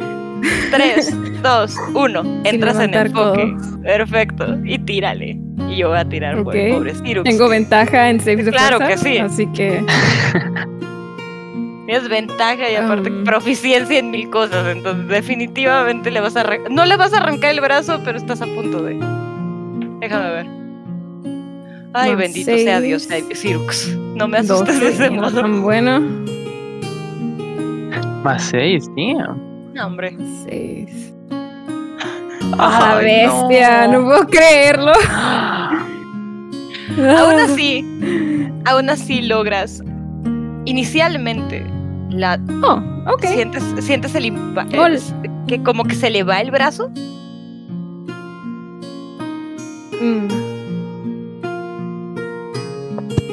Tres, 0.71 1.13
dos, 1.43 1.75
uno. 1.93 2.23
Entras 2.43 2.79
en 2.79 2.93
enfoque. 2.93 3.55
Perfecto. 3.83 4.57
Y 4.65 4.79
tírale. 4.79 5.37
Y 5.69 5.77
yo 5.77 5.89
voy 5.89 5.97
a 5.99 6.05
tirar 6.07 6.43
por 6.43 6.55
el 6.55 6.71
Ok. 6.71 6.77
pobre 6.77 6.93
Cyrus. 6.95 7.23
Tengo 7.23 7.47
ventaja 7.49 8.09
en 8.09 8.19
saves 8.19 8.45
de 8.45 8.51
Claro 8.51 8.77
fuerza, 8.77 9.03
que 9.03 9.09
sí. 9.09 9.17
Así 9.17 9.47
que 9.47 9.83
Tienes 11.85 12.07
ventaja 12.09 12.69
y 12.71 12.75
aparte 12.75 13.09
Um. 13.09 13.23
proficiencia 13.23 13.97
en 13.99 14.11
mil 14.11 14.29
cosas. 14.29 14.67
Entonces, 14.67 15.07
definitivamente 15.07 16.11
le 16.11 16.21
vas 16.21 16.35
a. 16.37 16.43
No 16.69 16.85
le 16.85 16.97
vas 16.97 17.13
a 17.13 17.17
arrancar 17.17 17.51
el 17.51 17.61
brazo, 17.61 17.99
pero 18.05 18.17
estás 18.17 18.41
a 18.41 18.45
punto 18.45 18.81
de. 18.83 18.97
Déjame 19.99 20.29
ver. 20.29 20.45
Ay, 21.93 22.09
Más 22.11 22.17
bendito 22.19 22.51
sea. 22.51 22.81
Dios, 22.81 23.07
Cyrus. 23.33 23.87
No 24.15 24.27
me 24.27 24.37
asustes 24.39 24.79
de 24.79 24.85
12, 24.91 24.93
ese 25.05 25.09
no 25.09 25.21
modo. 25.23 25.41
tan 25.41 25.61
bueno. 25.61 25.99
Más 28.23 28.43
seis, 28.43 28.85
tío. 28.95 29.35
No, 29.73 29.87
hombre. 29.87 30.15
6. 30.49 31.13
¡A 32.57 32.79
la 32.79 32.97
Ay, 32.97 33.05
bestia! 33.05 33.87
No. 33.87 34.03
puedo 34.05 34.25
creerlo. 34.27 34.91
Aún 36.97 37.39
así, 37.39 37.85
aún 38.65 38.89
así 38.89 39.21
logras. 39.21 39.81
Inicialmente, 40.65 41.65
la 42.09 42.37
Oh, 42.63 42.81
ok. 43.13 43.23
sientes, 43.25 43.63
sientes 43.79 44.13
el 44.15 44.25
impacto. 44.25 44.77
Que 45.47 45.61
como 45.63 45.85
que 45.85 45.95
se 45.95 46.09
le 46.09 46.23
va 46.23 46.41
el 46.41 46.51
brazo. 46.51 46.91
Mm. 49.99 50.27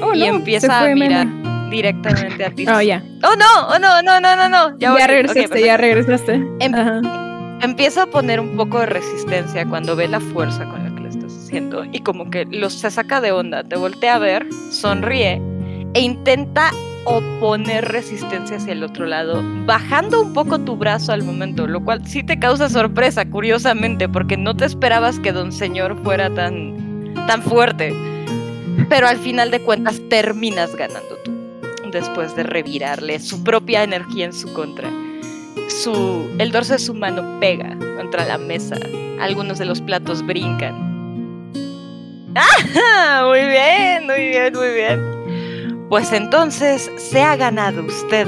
Oh, 0.02 0.14
Y 0.14 0.20
no, 0.20 0.26
empieza 0.26 0.80
a 0.80 0.94
mirar. 0.94 1.26
Mena. 1.26 1.68
directamente 1.70 2.44
a 2.44 2.50
ti. 2.50 2.66
Oh, 2.68 2.80
ya. 2.80 3.02
Oh 3.24 3.34
no, 3.36 3.68
oh 3.74 3.78
no, 3.78 4.02
no, 4.02 4.20
no, 4.20 4.36
no, 4.36 4.48
no. 4.48 4.78
Ya, 4.78 4.96
Ya, 4.98 5.06
regresaste, 5.06 5.40
perfecto. 5.48 5.66
ya 5.66 5.76
regresaste. 5.76 6.34
Em- 6.60 6.74
Ajá. 6.74 7.00
Empieza 7.62 8.02
a 8.02 8.06
poner 8.06 8.38
un 8.38 8.54
poco 8.56 8.80
de 8.80 8.86
resistencia 8.86 9.66
cuando 9.66 9.96
ve 9.96 10.06
la 10.08 10.20
fuerza 10.20 10.64
con 10.66 10.84
la 10.84 10.94
que 10.94 11.00
lo 11.02 11.08
estás 11.08 11.32
haciendo 11.34 11.84
y 11.90 12.00
como 12.00 12.30
que 12.30 12.44
los 12.44 12.74
se 12.74 12.90
saca 12.90 13.20
de 13.22 13.32
onda, 13.32 13.64
te 13.64 13.76
voltea 13.76 14.16
a 14.16 14.18
ver, 14.18 14.46
sonríe 14.70 15.40
e 15.94 16.00
intenta 16.00 16.70
oponer 17.06 17.86
resistencia 17.86 18.58
hacia 18.58 18.72
el 18.72 18.82
otro 18.82 19.06
lado, 19.06 19.42
bajando 19.64 20.20
un 20.20 20.32
poco 20.32 20.58
tu 20.58 20.76
brazo 20.76 21.12
al 21.12 21.22
momento, 21.22 21.66
lo 21.66 21.82
cual 21.82 22.06
sí 22.06 22.22
te 22.22 22.38
causa 22.38 22.68
sorpresa, 22.68 23.24
curiosamente, 23.24 24.08
porque 24.08 24.36
no 24.36 24.54
te 24.54 24.66
esperabas 24.66 25.18
que 25.20 25.32
Don 25.32 25.52
Señor 25.52 25.96
fuera 26.02 26.28
tan, 26.34 27.14
tan 27.26 27.42
fuerte. 27.42 27.94
Pero 28.88 29.08
al 29.08 29.16
final 29.16 29.50
de 29.50 29.60
cuentas 29.60 30.00
terminas 30.10 30.76
ganando 30.76 31.16
tú, 31.24 31.32
después 31.90 32.36
de 32.36 32.42
revirarle 32.42 33.18
su 33.20 33.42
propia 33.42 33.82
energía 33.82 34.26
en 34.26 34.32
su 34.32 34.52
contra 34.52 34.90
su, 35.68 36.34
el 36.38 36.52
dorso 36.52 36.74
de 36.74 36.78
su 36.78 36.94
mano 36.94 37.38
pega 37.40 37.76
contra 37.96 38.24
la 38.24 38.38
mesa. 38.38 38.76
Algunos 39.20 39.58
de 39.58 39.66
los 39.66 39.80
platos 39.80 40.24
brincan. 40.24 41.52
¡Ah! 42.34 43.24
Muy 43.26 43.46
bien, 43.46 44.06
muy 44.06 44.28
bien, 44.28 44.52
muy 44.54 44.68
bien. 44.74 45.15
Pues 45.88 46.12
entonces 46.12 46.90
se 46.96 47.22
ha 47.22 47.36
ganado 47.36 47.84
usted 47.84 48.26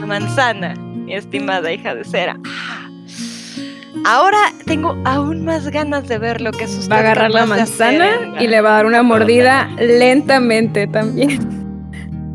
la 0.00 0.06
manzana, 0.06 0.74
mi 0.74 1.14
estimada 1.14 1.72
hija 1.72 1.94
de 1.94 2.04
cera. 2.04 2.36
Ah. 2.46 2.88
Ahora 4.04 4.38
tengo 4.64 4.96
aún 5.04 5.44
más 5.44 5.68
ganas 5.68 6.08
de 6.08 6.18
ver 6.18 6.40
lo 6.40 6.52
que 6.52 6.64
es 6.64 6.70
usted 6.70 6.90
Va 6.90 6.96
a 6.96 7.00
agarrar 7.00 7.30
la 7.30 7.44
manzana 7.44 8.14
en 8.14 8.40
y 8.40 8.46
le 8.46 8.60
va 8.60 8.70
a 8.70 8.74
dar 8.76 8.86
una 8.86 9.02
mordida 9.02 9.68
lentamente 9.78 10.86
también. 10.86 11.38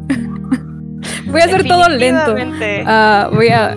Voy 1.26 1.42
a 1.42 1.46
hacer 1.46 1.68
todo 1.68 1.90
lento. 1.90 2.36
Ah, 2.86 3.30
voy 3.32 3.50
a. 3.50 3.76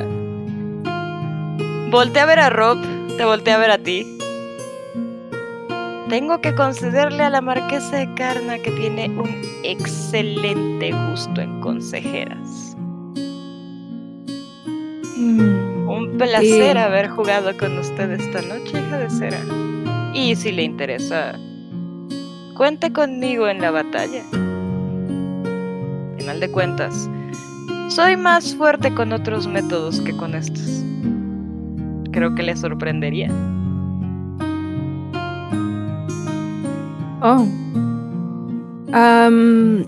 Voltea 1.90 2.22
a 2.22 2.26
ver 2.26 2.38
a 2.38 2.50
Rob, 2.50 2.78
te 3.16 3.24
voltea 3.24 3.56
a 3.56 3.58
ver 3.58 3.70
a 3.70 3.78
ti. 3.78 4.17
Tengo 6.08 6.40
que 6.40 6.54
concederle 6.54 7.22
a 7.22 7.28
la 7.28 7.42
marquesa 7.42 7.96
de 7.96 8.14
Carna 8.14 8.58
que 8.58 8.70
tiene 8.70 9.10
un 9.10 9.42
excelente 9.62 10.90
gusto 10.90 11.42
en 11.42 11.60
consejeras. 11.60 12.74
Un 15.18 16.14
placer 16.16 16.78
haber 16.78 17.08
jugado 17.10 17.54
con 17.58 17.76
usted 17.76 18.10
esta 18.12 18.40
noche, 18.40 18.80
hija 18.80 18.98
de 18.98 19.10
cera. 19.10 19.38
Y 20.14 20.34
si 20.34 20.50
le 20.50 20.62
interesa, 20.62 21.38
cuente 22.56 22.90
conmigo 22.90 23.46
en 23.46 23.60
la 23.60 23.70
batalla. 23.70 24.22
Final 26.16 26.40
de 26.40 26.50
cuentas, 26.50 27.10
soy 27.88 28.16
más 28.16 28.54
fuerte 28.54 28.94
con 28.94 29.12
otros 29.12 29.46
métodos 29.46 30.00
que 30.00 30.16
con 30.16 30.34
estos. 30.34 30.82
Creo 32.12 32.34
que 32.34 32.42
le 32.42 32.56
sorprendería. 32.56 33.30
Oh. 37.20 37.44
Am, 38.92 39.84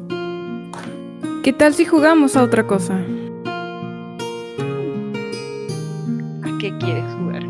¿Qué 1.44 1.52
tal 1.52 1.74
si 1.74 1.84
jugamos 1.84 2.36
a 2.36 2.42
otra 2.42 2.66
cosa? 2.66 2.94
¿A 6.42 6.58
qué 6.58 6.76
quieres 6.78 7.04
jugar? 7.14 7.44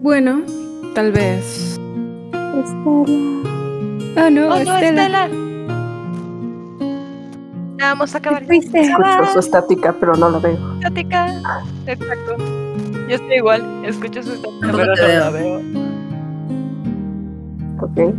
Bueno, 0.00 0.42
tal 0.94 1.12
vez. 1.12 1.78
Ah, 4.16 4.28
no, 4.30 4.46
¡Oh, 4.46 4.48
no, 4.48 4.56
Estela. 4.56 5.04
Estela! 5.04 5.28
Vamos 7.78 8.14
a 8.14 8.18
acabar. 8.18 8.42
Escucho 8.42 9.32
su 9.32 9.38
estática, 9.38 9.94
pero 9.98 10.16
no 10.16 10.28
la 10.28 10.38
veo. 10.38 10.74
Estática. 10.74 11.62
Exacto. 11.86 12.36
Yo 13.08 13.14
estoy 13.14 13.36
igual. 13.36 13.84
Escucho 13.84 14.22
su 14.22 14.32
estática, 14.32 14.72
pero 14.72 14.86
no 14.86 14.94
la 14.94 15.30
veo. 15.30 15.91
Ok. 17.82 18.14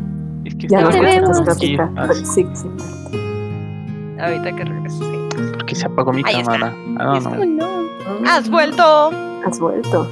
Es 0.45 0.56
que 0.56 0.67
Ya 0.67 0.82
no 0.82 0.90
estaba 0.90 1.09
escucho 1.09 1.51
aquí, 1.51 1.77
así, 1.98 2.25
Sí, 2.25 2.48
sí. 2.53 2.67
Ahorita 4.19 4.56
que 4.56 4.64
regrese, 4.66 4.98
sí. 4.98 5.19
porque 5.53 5.75
se 5.75 5.85
apagó 5.88 6.14
mi 6.14 6.22
Ahí 6.25 6.40
está. 6.42 6.51
cámara. 6.53 6.74
Don't 6.98 7.16
Listo. 7.16 7.30
know. 7.45 7.83
¡Has 8.27 8.50
vuelto! 8.50 9.11
Has 9.45 9.59
vuelto. 9.59 10.08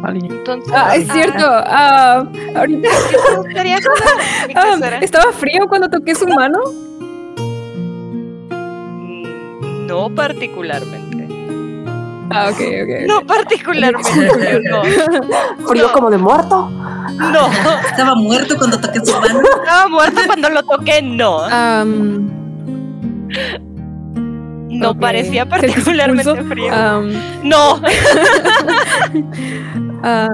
Vale. 0.00 0.18
Entonces. 0.20 0.72
Ah, 0.74 0.96
es 0.96 1.06
cierto. 1.12 1.44
ah, 1.46 2.24
ahorita 2.56 2.88
¿Qué 3.52 4.52
ah, 4.56 4.98
estaba 5.00 5.30
frío 5.32 5.68
cuando 5.68 5.88
toqué 5.88 6.14
su 6.14 6.26
mano. 6.26 6.58
Mm, 8.50 9.86
No 9.86 10.10
particularmente. 10.14 11.21
Ah, 12.30 12.48
ok, 12.50 12.60
ok. 12.60 13.06
No 13.06 13.26
particularmente. 13.26 14.60
no. 14.70 14.82
Frío 15.68 15.86
No. 15.88 15.92
como 15.92 16.10
de 16.10 16.18
muerto. 16.18 16.70
No. 16.70 17.48
Estaba 17.86 18.14
muerto 18.14 18.56
cuando 18.56 18.80
toqué 18.80 19.00
su 19.04 19.12
mano. 19.20 19.40
Estaba 19.42 19.88
muerto 19.88 20.20
cuando 20.26 20.48
lo 20.50 20.62
toqué, 20.62 21.02
no. 21.02 21.42
No 24.68 24.98
parecía 24.98 25.44
¿Se 25.44 25.50
te 25.50 25.50
particularmente 25.50 26.42
frío. 26.44 26.72
No. 27.42 27.80
ah, 30.02 30.28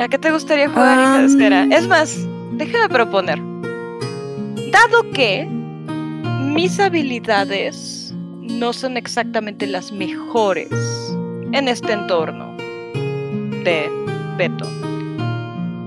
¿A 0.00 0.08
qué 0.08 0.18
te 0.18 0.30
gustaría 0.30 0.68
jugar, 0.68 1.20
de 1.20 1.26
espera? 1.26 1.64
Es 1.70 1.88
más, 1.88 2.16
déjame 2.52 2.88
proponer. 2.88 3.38
Dado 4.70 5.10
que 5.12 5.48
mis 6.40 6.78
habilidades 6.78 7.97
no 8.58 8.72
son 8.72 8.96
exactamente 8.96 9.66
las 9.66 9.92
mejores 9.92 10.68
en 11.52 11.68
este 11.68 11.92
entorno 11.92 12.56
de 13.64 13.90
Beto, 14.36 14.68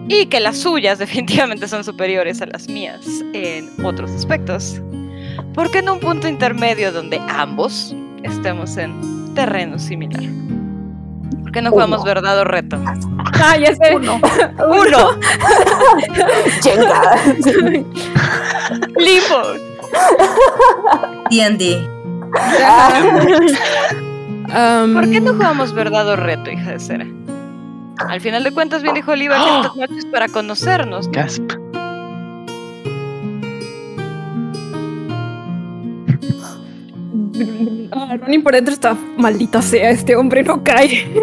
y 0.08 0.26
que 0.26 0.40
las 0.40 0.58
suyas 0.58 1.00
definitivamente 1.00 1.68
son 1.68 1.84
superiores 1.84 2.42
a 2.42 2.46
las 2.46 2.68
mías 2.68 3.06
en 3.34 3.70
otros 3.84 4.12
aspectos, 4.12 4.82
¿por 5.54 5.70
qué 5.72 5.80
en 5.80 5.90
un 5.90 6.00
punto 6.00 6.28
intermedio 6.28 6.92
donde 6.92 7.20
ambos 7.30 7.96
estemos 8.24 8.78
en 8.78 9.12
terreno 9.34 9.80
similar. 9.80 10.24
¿Por 11.42 11.52
qué 11.52 11.62
no 11.62 11.72
jugamos 11.72 12.04
verdad 12.04 12.40
o 12.40 12.44
reto? 12.44 12.78
Ah, 13.34 13.58
ya 13.58 13.76
sé. 13.76 13.96
Uno. 13.96 14.20
¡Uno! 14.70 15.20
Chenga. 16.62 17.16
¡Limbo! 18.98 19.42
D&D. 21.30 22.01
¿Por 24.94 25.10
qué 25.10 25.22
no 25.22 25.34
jugamos 25.34 25.74
verdad 25.74 26.08
o 26.10 26.16
reto, 26.16 26.50
hija 26.52 26.72
de 26.72 26.80
cera? 26.80 27.06
Al 28.08 28.22
final 28.22 28.44
de 28.44 28.52
cuentas, 28.52 28.82
bien 28.82 28.96
dijo 28.96 29.12
Oliva 29.12 29.36
que 29.36 29.58
estas 29.58 29.76
noches 29.76 30.06
para 30.06 30.28
conocernos. 30.28 31.08
¿no? 31.08 31.14
Gasp. 31.14 31.44
Ah, 37.92 38.18
Ronin 38.18 38.44
por 38.44 38.54
dentro 38.54 38.74
está 38.74 38.96
maldita 39.18 39.62
sea, 39.62 39.90
este 39.90 40.16
hombre 40.16 40.44
no 40.44 40.64
cae. 40.64 41.08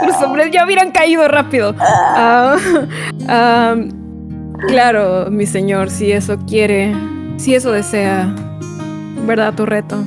Otros 0.00 0.22
hombres 0.22 0.50
ya 0.50 0.64
hubieran 0.64 0.90
caído 0.90 1.26
rápido. 1.28 1.74
Ah, 1.78 2.56
ah, 3.28 3.76
claro, 4.68 5.30
mi 5.30 5.46
señor, 5.46 5.90
si 5.90 6.12
eso 6.12 6.38
quiere, 6.46 6.94
si 7.36 7.54
eso 7.54 7.72
desea, 7.72 8.34
¿verdad 9.26 9.54
tu 9.54 9.66
reto? 9.66 10.04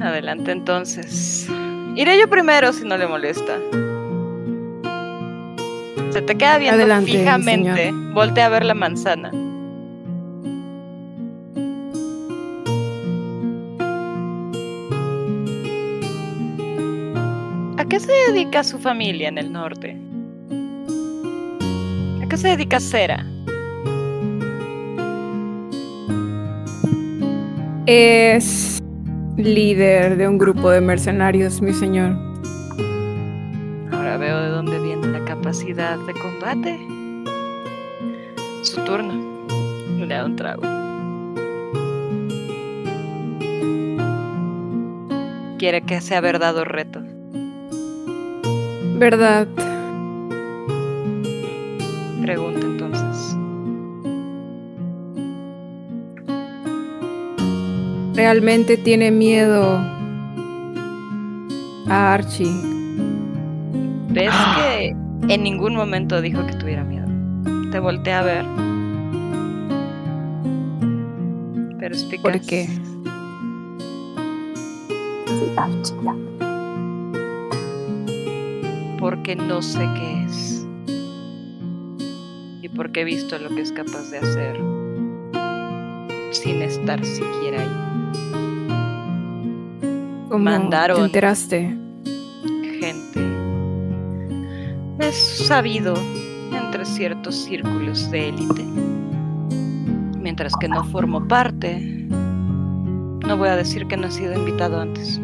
Adelante 0.00 0.52
entonces. 0.52 1.48
Iré 1.96 2.18
yo 2.18 2.28
primero 2.28 2.72
si 2.72 2.84
no 2.84 2.96
le 2.96 3.06
molesta. 3.06 3.58
Se 6.10 6.22
te 6.22 6.36
queda 6.36 6.58
viendo 6.58 6.82
Adelante, 6.82 7.10
fijamente. 7.10 7.92
Voltea 8.14 8.46
a 8.46 8.48
ver 8.48 8.64
la 8.64 8.74
manzana. 8.74 9.30
¿A 17.76 17.84
qué 17.84 18.00
se 18.00 18.12
dedica 18.30 18.64
su 18.64 18.78
familia 18.78 19.28
en 19.28 19.38
el 19.38 19.52
norte? 19.52 19.96
¿A 22.22 22.28
qué 22.28 22.36
se 22.36 22.48
dedica 22.48 22.80
Cera? 22.80 23.24
Es 27.90 28.82
líder 29.38 30.18
de 30.18 30.28
un 30.28 30.36
grupo 30.36 30.68
de 30.68 30.82
mercenarios, 30.82 31.62
mi 31.62 31.72
señor. 31.72 32.18
Ahora 33.90 34.18
veo 34.18 34.42
de 34.42 34.48
dónde 34.48 34.78
viene 34.78 35.06
la 35.06 35.24
capacidad 35.24 35.96
de 36.00 36.12
combate. 36.12 36.78
Su 38.62 38.84
turno. 38.84 39.46
Le 39.96 40.06
da 40.06 40.26
un 40.26 40.36
trago. 40.36 40.60
Quiere 45.58 45.80
que 45.80 46.02
sea 46.02 46.20
verdad 46.20 46.58
o 46.58 46.64
reto. 46.66 47.00
¿Verdad? 48.98 49.48
Pregunta 52.20 52.77
¿Realmente 58.18 58.76
tiene 58.76 59.12
miedo 59.12 59.78
a 61.86 62.14
Archie? 62.14 62.50
¿Ves 64.08 64.34
que 64.56 64.88
en 65.28 65.44
ningún 65.44 65.76
momento 65.76 66.20
dijo 66.20 66.44
que 66.44 66.54
tuviera 66.54 66.82
miedo? 66.82 67.06
Te 67.70 67.78
volteé 67.78 68.14
a 68.14 68.22
ver. 68.22 68.44
Perspicaz. 71.78 72.22
¿Por 72.22 72.40
qué? 72.40 72.66
Sí, 75.26 75.52
Archie, 75.56 75.94
ya. 76.02 76.16
Porque 78.98 79.36
no 79.36 79.62
sé 79.62 79.88
qué 79.94 80.24
es. 80.24 80.66
Y 82.62 82.68
porque 82.70 83.02
he 83.02 83.04
visto 83.04 83.38
lo 83.38 83.48
que 83.50 83.60
es 83.60 83.70
capaz 83.70 84.10
de 84.10 84.18
hacer 84.18 84.58
sin 86.32 86.62
estar 86.62 87.04
siquiera 87.04 87.60
ahí. 87.60 87.87
¿Cómo 90.28 90.44
Mandaron. 90.44 90.98
te 90.98 91.04
enteraste? 91.04 91.74
gente. 92.80 93.20
Es 94.98 95.16
sabido 95.46 95.94
entre 96.52 96.84
ciertos 96.84 97.34
círculos 97.34 98.10
de 98.10 98.28
élite. 98.28 98.62
Mientras 100.18 100.52
que 100.60 100.68
no 100.68 100.84
formo 100.84 101.26
parte, 101.26 101.80
no 101.80 103.36
voy 103.38 103.48
a 103.48 103.56
decir 103.56 103.86
que 103.86 103.96
no 103.96 104.08
he 104.08 104.10
sido 104.10 104.34
invitado 104.34 104.80
antes. 104.80 105.18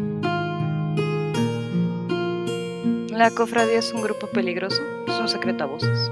La 3.11 3.29
cofradía 3.29 3.79
es 3.79 3.93
un 3.93 4.01
grupo 4.01 4.27
peligroso, 4.27 4.81
es 5.07 5.19
un. 5.19 6.11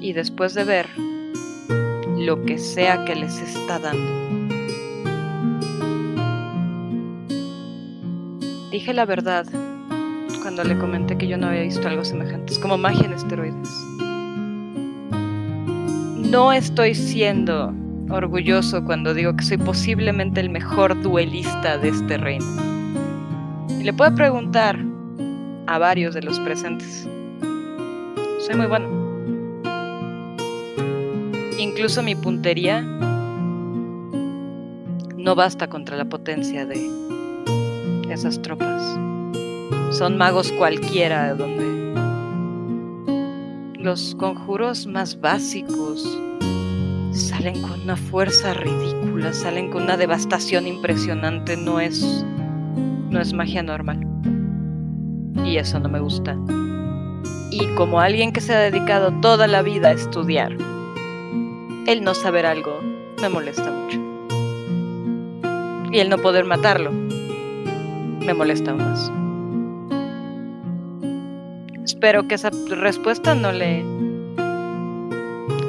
Y 0.00 0.12
después 0.12 0.54
de 0.54 0.64
ver 0.64 0.88
lo 2.28 2.44
que 2.44 2.58
sea 2.58 3.06
que 3.06 3.16
les 3.16 3.40
está 3.40 3.78
dando. 3.78 4.12
Dije 8.70 8.92
la 8.92 9.06
verdad 9.06 9.46
cuando 10.42 10.62
le 10.62 10.76
comenté 10.76 11.16
que 11.16 11.26
yo 11.26 11.38
no 11.38 11.46
había 11.46 11.62
visto 11.62 11.88
algo 11.88 12.04
semejante. 12.04 12.52
Es 12.52 12.58
como 12.58 12.76
magia 12.76 13.06
en 13.06 13.14
esteroides. 13.14 13.70
No 16.30 16.52
estoy 16.52 16.94
siendo 16.94 17.72
orgulloso 18.10 18.84
cuando 18.84 19.14
digo 19.14 19.34
que 19.34 19.44
soy 19.44 19.56
posiblemente 19.56 20.40
el 20.40 20.50
mejor 20.50 21.00
duelista 21.00 21.78
de 21.78 21.88
este 21.88 22.18
reino. 22.18 22.44
Y 23.80 23.84
le 23.84 23.94
puedo 23.94 24.14
preguntar 24.14 24.78
a 25.66 25.78
varios 25.78 26.12
de 26.14 26.20
los 26.20 26.38
presentes. 26.40 27.08
Soy 28.40 28.54
muy 28.54 28.66
bueno. 28.66 28.97
Incluso 31.58 32.04
mi 32.04 32.14
puntería 32.14 32.82
no 35.16 35.34
basta 35.34 35.68
contra 35.68 35.96
la 35.96 36.04
potencia 36.04 36.64
de 36.64 36.88
esas 38.08 38.40
tropas. 38.40 38.80
Son 39.90 40.16
magos 40.16 40.52
cualquiera 40.52 41.34
donde 41.34 41.66
los 43.74 44.14
conjuros 44.14 44.86
más 44.86 45.20
básicos 45.20 46.18
salen 47.10 47.60
con 47.60 47.80
una 47.80 47.96
fuerza 47.96 48.54
ridícula, 48.54 49.32
salen 49.32 49.70
con 49.70 49.82
una 49.82 49.96
devastación 49.96 50.68
impresionante, 50.68 51.56
no 51.56 51.80
es 51.80 52.24
no 53.10 53.20
es 53.20 53.32
magia 53.32 53.64
normal. 53.64 53.98
Y 55.44 55.56
eso 55.56 55.80
no 55.80 55.88
me 55.88 55.98
gusta. 55.98 56.36
Y 57.50 57.66
como 57.74 58.00
alguien 58.00 58.32
que 58.32 58.40
se 58.40 58.54
ha 58.54 58.60
dedicado 58.60 59.12
toda 59.20 59.46
la 59.46 59.62
vida 59.62 59.88
a 59.88 59.92
estudiar, 59.92 60.56
el 61.88 62.04
no 62.04 62.12
saber 62.12 62.44
algo 62.44 62.82
me 63.18 63.30
molesta 63.30 63.70
mucho. 63.70 63.98
Y 65.90 66.00
el 66.00 66.10
no 66.10 66.18
poder 66.18 66.44
matarlo 66.44 66.92
me 66.92 68.34
molesta 68.34 68.74
más. 68.74 69.10
Espero 71.82 72.28
que 72.28 72.34
esa 72.34 72.50
respuesta 72.68 73.34
no 73.34 73.52
le 73.52 73.82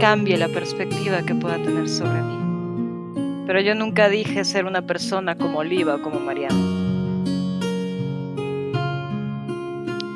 cambie 0.02 0.38
la 0.38 0.50
perspectiva 0.50 1.24
que 1.24 1.36
pueda 1.36 1.56
tener 1.56 1.88
sobre 1.88 2.22
mí. 2.22 3.44
Pero 3.48 3.62
yo 3.62 3.74
nunca 3.74 4.10
dije 4.10 4.44
ser 4.44 4.66
una 4.66 4.82
persona 4.82 5.38
como 5.38 5.60
Oliva 5.60 5.96
o 5.96 6.02
como 6.02 6.20
Mariana. 6.20 6.60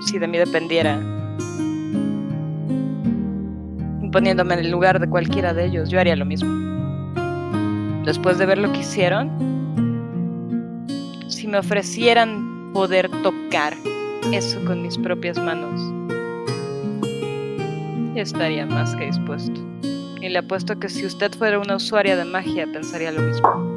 Si 0.06 0.20
de 0.20 0.28
mí 0.28 0.38
dependiera, 0.38 1.00
poniéndome 4.14 4.54
en 4.54 4.60
el 4.62 4.70
lugar 4.70 5.00
de 5.00 5.10
cualquiera 5.10 5.54
de 5.54 5.66
ellos, 5.66 5.90
yo 5.90 6.00
haría 6.00 6.16
lo 6.16 6.24
mismo. 6.24 6.50
Después 8.06 8.38
de 8.38 8.46
ver 8.46 8.60
lo 8.60 8.72
que 8.72 8.80
hicieron, 8.80 9.28
si 11.28 11.48
me 11.48 11.58
ofrecieran 11.58 12.72
poder 12.74 13.10
tocar 13.24 13.74
eso 14.32 14.64
con 14.66 14.84
mis 14.84 14.98
propias 15.00 15.38
manos, 15.40 15.82
estaría 18.16 18.68
más 18.68 18.96
que 18.96 19.08
dispuesto. 19.08 19.60
Y 20.22 20.30
le 20.30 20.40
apuesto 20.40 20.80
que 20.80 20.90
si 20.90 21.06
usted 21.06 21.32
fuera 21.34 21.60
una 21.60 21.76
usuaria 21.76 22.16
de 22.16 22.24
magia, 22.24 22.68
pensaría 22.72 23.12
lo 23.12 23.22
mismo. 23.22 23.73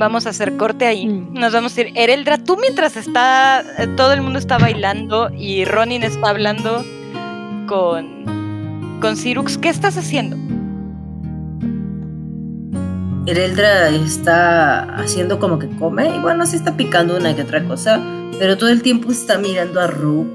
Vamos 0.00 0.26
a 0.26 0.30
hacer 0.30 0.56
corte 0.56 0.86
ahí. 0.86 1.06
Mm. 1.06 1.34
Nos 1.34 1.52
vamos 1.52 1.76
a 1.76 1.82
ir. 1.82 1.92
Ereldra, 1.94 2.38
tú 2.38 2.56
mientras 2.56 2.96
está. 2.96 3.62
eh, 3.76 3.86
todo 3.98 4.14
el 4.14 4.22
mundo 4.22 4.38
está 4.38 4.56
bailando 4.56 5.28
y 5.36 5.66
Ronin 5.66 6.02
está 6.02 6.30
hablando 6.30 6.82
con. 7.68 8.98
con 9.02 9.16
Sirux, 9.18 9.58
¿qué 9.58 9.68
estás 9.68 9.98
haciendo? 9.98 10.38
Ereldra 13.26 13.90
está 13.90 14.84
haciendo 14.96 15.38
como 15.38 15.58
que 15.58 15.68
come 15.68 16.16
y 16.16 16.18
bueno, 16.18 16.46
sí 16.46 16.56
está 16.56 16.78
picando 16.78 17.18
una 17.18 17.36
que 17.36 17.42
otra 17.42 17.62
cosa, 17.64 18.00
pero 18.38 18.56
todo 18.56 18.70
el 18.70 18.80
tiempo 18.80 19.12
está 19.12 19.36
mirando 19.36 19.82
a 19.82 19.86
Rook 19.86 20.28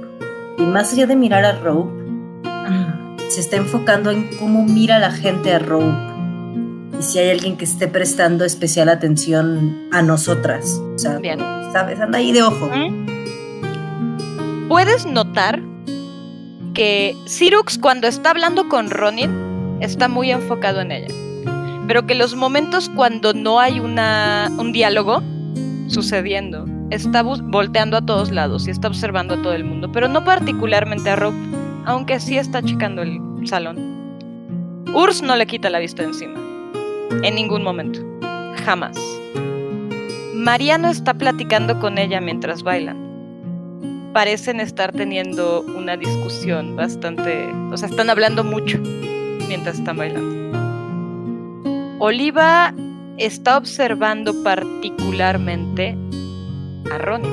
Y 0.60 0.62
más 0.62 0.94
allá 0.94 1.08
de 1.08 1.16
mirar 1.16 1.44
a 1.44 1.54
Rope, 1.54 1.92
se 3.30 3.42
está 3.42 3.56
enfocando 3.56 4.12
en 4.12 4.30
cómo 4.38 4.64
mira 4.64 5.00
la 5.00 5.12
gente 5.12 5.52
a 5.52 5.58
Rope. 5.58 6.15
Y 7.00 7.04
si 7.04 7.20
hay 7.20 7.32
alguien 7.32 7.58
que 7.58 7.66
esté 7.66 7.88
prestando 7.88 8.46
especial 8.46 8.90
atención 8.90 9.90
a 9.92 10.02
nosotras. 10.02 10.82
O 10.96 10.98
sea, 10.98 11.18
Bien. 11.18 11.40
¿sabes? 11.72 12.00
Anda 12.00 12.20
ahí 12.20 12.32
de 12.32 12.44
ojo. 12.44 12.70
Puedes 14.70 15.06
notar 15.06 15.62
que 16.74 17.16
Sirux 17.26 17.78
cuando 17.78 18.08
está 18.08 18.32
hablando 18.32 18.70
con 18.70 18.90
Ronin 18.90 19.78
está 19.82 20.08
muy 20.08 20.32
enfocado 20.32 20.82
en 20.82 20.92
ella. 20.92 21.14
Pero 21.88 22.06
que 22.08 22.16
los 22.16 22.36
momentos 22.36 22.90
cuando 22.96 23.34
no 23.34 23.60
hay 23.60 23.80
una, 23.80 24.52
un 24.58 24.72
diálogo 24.72 25.22
sucediendo, 25.88 26.66
está 26.90 27.22
volteando 27.24 27.98
a 27.98 28.06
todos 28.06 28.32
lados 28.32 28.68
y 28.68 28.72
está 28.72 28.88
observando 28.88 29.36
a 29.36 29.42
todo 29.42 29.54
el 29.54 29.64
mundo, 29.64 29.92
pero 29.92 30.08
no 30.08 30.24
particularmente 30.24 31.10
a 31.10 31.16
Rob, 31.16 31.34
aunque 31.86 32.20
sí 32.20 32.38
está 32.38 32.62
checando 32.62 33.02
el 33.02 33.20
salón. 33.46 33.78
Urs 34.94 35.22
no 35.22 35.36
le 35.36 35.46
quita 35.46 35.70
la 35.70 35.80
vista 35.80 36.04
encima, 36.04 36.40
en 37.24 37.36
ningún 37.36 37.64
momento, 37.64 38.00
jamás. 38.66 38.98
Mariano 40.34 40.90
está 40.90 41.14
platicando 41.14 41.80
con 41.80 41.98
ella 41.98 42.22
mientras 42.22 42.64
bailan 42.64 43.06
parecen 44.16 44.62
estar 44.62 44.94
teniendo 44.94 45.66
una 45.78 45.98
discusión 45.98 46.78
bastante, 46.78 47.52
o 47.70 47.76
sea, 47.76 47.90
están 47.90 48.10
hablando 48.10 48.46
mucho 48.46 48.80
mientras 49.50 49.78
están 49.78 49.98
bailando. 49.98 50.56
Oliva 52.00 52.74
está 53.18 53.58
observando 53.58 54.34
particularmente 54.42 55.98
a 56.94 56.98
Ronnie, 56.98 57.30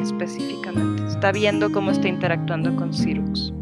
específicamente. 0.00 1.02
Está 1.08 1.30
viendo 1.30 1.70
cómo 1.70 1.90
está 1.90 2.08
interactuando 2.08 2.74
con 2.76 2.94
Sirux. 2.94 3.53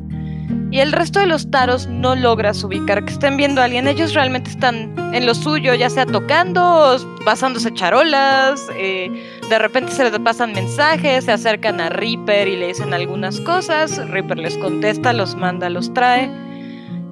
Y 0.71 0.81
el 0.81 0.93
resto 0.93 1.21
de 1.21 1.27
los 1.27 1.51
taros 1.51 1.87
no 1.87 2.15
logras 2.15 2.65
ubicar 2.65 3.05
que 3.05 3.13
estén 3.13 3.37
viendo 3.37 3.61
a 3.61 3.65
alguien. 3.65 3.87
Ellos 3.87 4.15
realmente 4.15 4.51
están 4.51 4.95
en 5.13 5.27
lo 5.27 5.35
suyo, 5.35 5.75
ya 5.75 5.91
sea 5.91 6.07
tocando, 6.07 6.97
pasándose 7.25 7.73
charolas, 7.75 8.67
eh, 8.79 9.11
de 9.51 9.59
repente 9.59 9.93
se 9.93 10.05
les 10.05 10.19
pasan 10.21 10.53
mensajes, 10.53 11.27
se 11.27 11.33
acercan 11.33 11.81
a 11.81 11.91
Reaper 11.91 12.49
y 12.49 12.57
le 12.57 12.69
dicen 12.69 12.95
algunas 12.95 13.39
cosas, 13.41 13.99
Reaper 14.09 14.39
les 14.39 14.57
contesta, 14.57 15.13
los 15.13 15.37
manda, 15.37 15.69
los 15.69 15.93
trae. 15.93 16.31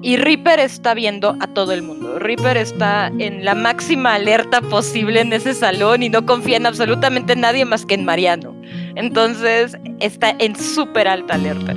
Y 0.01 0.17
Reaper 0.17 0.59
está 0.59 0.95
viendo 0.95 1.37
a 1.39 1.47
todo 1.47 1.73
el 1.73 1.83
mundo. 1.83 2.17
Reaper 2.17 2.57
está 2.57 3.11
en 3.19 3.45
la 3.45 3.53
máxima 3.53 4.15
alerta 4.15 4.61
posible 4.61 5.21
en 5.21 5.31
ese 5.31 5.53
salón 5.53 6.01
y 6.01 6.09
no 6.09 6.25
confía 6.25 6.57
en 6.57 6.65
absolutamente 6.65 7.35
nadie 7.35 7.65
más 7.65 7.85
que 7.85 7.93
en 7.93 8.05
Mariano. 8.05 8.55
Entonces 8.95 9.77
está 9.99 10.35
en 10.39 10.55
súper 10.55 11.07
alta 11.07 11.35
alerta. 11.35 11.75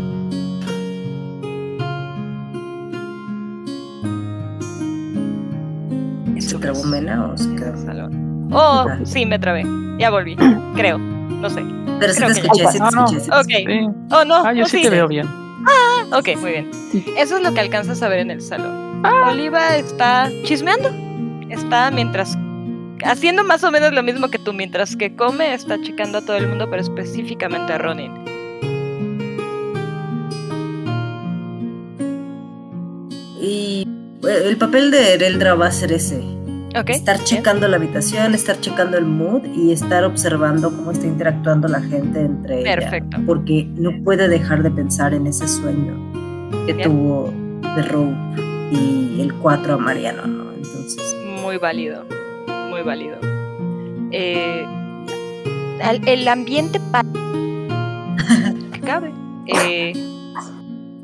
Trabó 6.65 6.85
Mena 6.85 7.27
o 7.27 7.37
se 7.37 7.55
quedó? 7.55 7.77
Salón. 7.77 8.49
Oh, 8.53 8.87
sí, 9.05 9.25
me 9.27 9.39
trabé. 9.39 9.65
Ya 9.99 10.11
volví, 10.11 10.37
creo. 10.77 10.99
No 10.99 11.49
sé. 11.51 11.63
Pero 12.01 12.13
sí 12.13 12.19
Creo 12.21 12.29
te 12.35 12.35
que 12.35 12.47
escuché, 12.47 12.63
ya. 12.65 12.71
sí 12.73 12.79
te 12.79 12.85
Ah, 12.85 12.89
escuché. 12.89 13.21
sí 13.21 13.31
te 13.31 13.37
Ok. 13.37 13.47
escuché. 13.51 13.81
Sí. 13.81 13.87
Oh, 14.11 14.25
no. 14.25 14.45
Ah, 14.45 14.53
yo 14.53 14.65
oh, 14.65 14.69
sí 14.69 14.83
te 14.83 14.91
veo 14.91 15.09
bien. 15.09 15.27
Ok, 16.13 16.29
muy 16.41 16.51
bien. 16.51 16.71
Eso 17.17 17.37
es 17.39 17.43
lo 17.43 17.53
que 17.55 17.61
alcanzas 17.61 18.03
a 18.03 18.09
ver 18.09 18.21
en 18.21 18.31
el 18.31 18.41
salón. 18.43 19.03
Oliva 19.27 19.77
está 19.77 20.31
chismeando. 20.45 20.91
Está 21.51 21.91
mientras 21.91 22.37
haciendo 23.05 23.43
más 23.45 23.65
o 23.65 23.71
menos 23.71 23.93
lo 23.93 24.03
mismo 24.03 24.29
que 24.29 24.39
tú. 24.39 24.53
Mientras 24.53 24.97
que 24.97 25.15
come, 25.17 25.55
está 25.55 25.81
checando 25.81 26.19
a 26.19 26.21
todo 26.23 26.37
el 26.37 26.47
mundo, 26.47 26.69
pero 26.71 26.83
específicamente 26.83 27.73
a 27.73 27.79
Ronin. 27.79 28.13
Y 33.41 33.87
eh, 34.27 34.43
el 34.47 34.57
papel 34.57 34.91
de 34.91 35.15
Ereldra 35.15 35.55
va 35.55 35.67
a 35.67 35.73
ser 35.73 35.93
ese. 35.93 36.23
Estar 36.75 37.23
checando 37.23 37.69
la 37.69 37.77
habitación, 37.77 38.35
estar 38.35 38.59
checando 38.59 38.99
el 38.99 39.05
mood 39.05 39.45
y 39.55 39.71
estar 39.71 40.03
observando 40.05 40.75
cómo 40.75 40.91
está 40.91 41.07
interactuando 41.07 41.69
la 41.69 41.81
gente 41.81 42.21
entre 42.21 42.61
ella. 42.63 42.75
Perfecto. 42.77 43.19
Porque 43.27 43.69
no 43.77 43.93
puede 44.03 44.27
dejar 44.29 44.63
de 44.65 44.73
pensar 44.73 45.15
en 45.15 45.29
ese 45.29 45.47
sueño 45.47 45.95
que 46.67 46.73
Bien. 46.73 46.91
tuvo 46.91 47.33
de 47.77 47.83
Rope 47.83 48.15
y 48.73 49.21
el 49.21 49.33
4 49.35 49.75
a 49.75 49.79
Mariano, 49.79 50.27
¿no? 50.27 50.53
Entonces, 50.53 51.15
Muy 51.43 51.59
válido. 51.59 52.05
Muy 52.71 52.83
válido. 52.83 53.19
Eh, 54.11 54.67
el 56.07 56.27
ambiente 56.27 56.81
que 58.73 58.81
cabe. 58.81 59.13
Eh, 59.47 59.93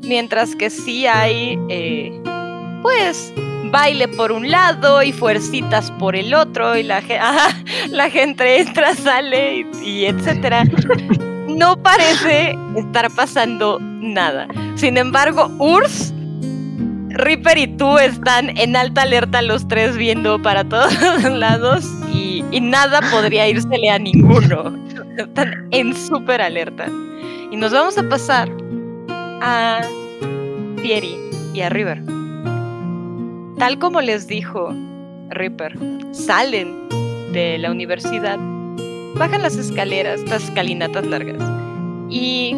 mientras 0.03 0.55
que 0.55 0.69
sí 0.69 1.05
hay, 1.07 1.57
eh, 1.69 2.21
pues, 2.81 3.33
baile 3.65 4.07
por 4.07 4.31
un 4.31 4.49
lado 4.49 5.03
y 5.03 5.11
fuercitas 5.11 5.91
por 5.91 6.15
el 6.15 6.33
otro 6.33 6.77
y 6.77 6.83
la, 6.83 7.01
gente 8.11 8.61
entra, 8.61 8.95
sale 8.95 9.65
y, 9.81 9.89
y 9.89 10.05
etcétera. 10.05 10.63
No 11.47 11.81
parece 11.81 12.57
estar 12.75 13.09
pasando 13.11 13.79
nada. 13.79 14.47
Sin 14.75 14.97
embargo, 14.97 15.47
Urs 15.59 16.13
Reaper 17.13 17.57
y 17.57 17.67
tú 17.67 17.97
están 17.97 18.57
en 18.57 18.75
alta 18.75 19.01
alerta 19.01 19.41
los 19.41 19.67
tres 19.67 19.97
viendo 19.97 20.41
para 20.41 20.63
todos 20.63 20.93
lados 21.23 21.85
y, 22.13 22.43
nada 22.61 23.01
podría 23.11 23.47
írsele 23.49 23.89
a 23.89 23.99
ninguno. 23.99 24.77
Están 25.17 25.67
en 25.71 25.95
súper 25.95 26.41
alerta. 26.41 26.87
Y 27.51 27.57
nos 27.57 27.71
vamos 27.71 27.97
a 27.97 28.07
pasar 28.07 28.49
a 29.41 29.81
Fieri 30.81 31.15
y 31.53 31.61
a 31.61 31.69
River. 31.69 32.01
Tal 33.61 33.77
como 33.77 34.01
les 34.01 34.25
dijo 34.25 34.73
Reaper, 35.29 35.77
salen 36.13 36.89
de 37.31 37.59
la 37.59 37.69
universidad, 37.69 38.39
bajan 39.13 39.43
las 39.43 39.55
escaleras, 39.55 40.21
estas 40.21 40.45
escalinatas 40.45 41.05
largas, 41.05 41.37
y 42.09 42.55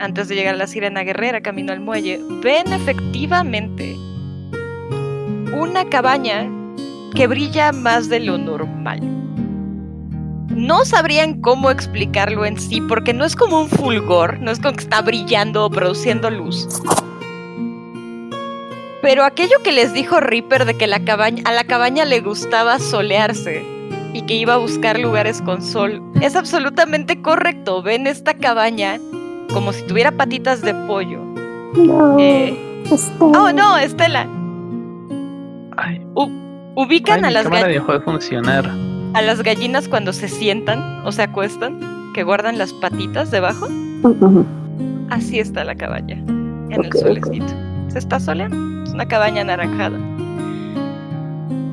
antes 0.00 0.26
de 0.26 0.34
llegar 0.34 0.56
a 0.56 0.58
la 0.58 0.66
sirena 0.66 1.04
guerrera 1.04 1.42
camino 1.42 1.72
al 1.72 1.78
muelle, 1.78 2.20
ven 2.42 2.72
efectivamente 2.72 3.94
una 5.56 5.88
cabaña 5.88 6.50
que 7.14 7.28
brilla 7.28 7.70
más 7.70 8.08
de 8.08 8.18
lo 8.18 8.36
normal. 8.36 9.00
No 10.48 10.84
sabrían 10.84 11.40
cómo 11.40 11.70
explicarlo 11.70 12.44
en 12.44 12.58
sí, 12.58 12.80
porque 12.80 13.14
no 13.14 13.24
es 13.24 13.36
como 13.36 13.60
un 13.60 13.68
fulgor, 13.68 14.40
no 14.40 14.50
es 14.50 14.58
como 14.58 14.74
que 14.74 14.82
está 14.82 15.02
brillando 15.02 15.66
o 15.66 15.70
produciendo 15.70 16.28
luz. 16.30 16.66
Pero 19.02 19.24
aquello 19.24 19.56
que 19.64 19.72
les 19.72 19.92
dijo 19.92 20.20
Reaper 20.20 20.64
de 20.64 20.74
que 20.76 20.86
la 20.86 21.00
cabaña, 21.04 21.42
a 21.44 21.52
la 21.52 21.64
cabaña 21.64 22.04
le 22.04 22.20
gustaba 22.20 22.78
solearse 22.78 23.64
y 24.14 24.22
que 24.22 24.34
iba 24.34 24.54
a 24.54 24.58
buscar 24.58 24.98
lugares 24.98 25.42
con 25.42 25.60
sol, 25.62 26.00
es 26.20 26.36
absolutamente 26.36 27.20
correcto. 27.20 27.82
Ven 27.82 28.06
esta 28.06 28.34
cabaña 28.34 28.98
como 29.52 29.72
si 29.72 29.82
tuviera 29.86 30.12
patitas 30.12 30.62
de 30.62 30.74
pollo. 30.86 31.18
No. 31.76 32.16
Eh, 32.18 32.56
Este, 32.90 33.12
oh, 33.20 33.52
no, 33.52 33.76
Estela. 33.78 34.26
Ay, 35.76 36.04
Ubican 36.74 37.24
ay, 37.24 37.30
a, 37.30 37.30
las 37.32 37.42
cámara 37.44 37.68
ga- 37.68 37.72
dejó 37.72 37.92
de 37.92 38.00
funcionar. 38.00 38.70
a 39.14 39.22
las 39.22 39.42
gallinas 39.42 39.88
cuando 39.88 40.12
se 40.12 40.28
sientan 40.28 41.04
o 41.06 41.12
se 41.12 41.22
acuestan, 41.22 41.78
que 42.14 42.22
guardan 42.22 42.56
las 42.58 42.72
patitas 42.72 43.30
debajo. 43.30 43.68
Así 45.10 45.38
está 45.38 45.64
la 45.64 45.74
cabaña, 45.74 46.16
en 46.70 46.72
el 46.84 46.92
solecito. 46.92 47.46
Se 47.88 47.98
está 47.98 48.18
soleando. 48.20 48.56
Es 48.92 48.94
una 48.96 49.08
cabaña 49.08 49.40
anaranjada. 49.40 49.98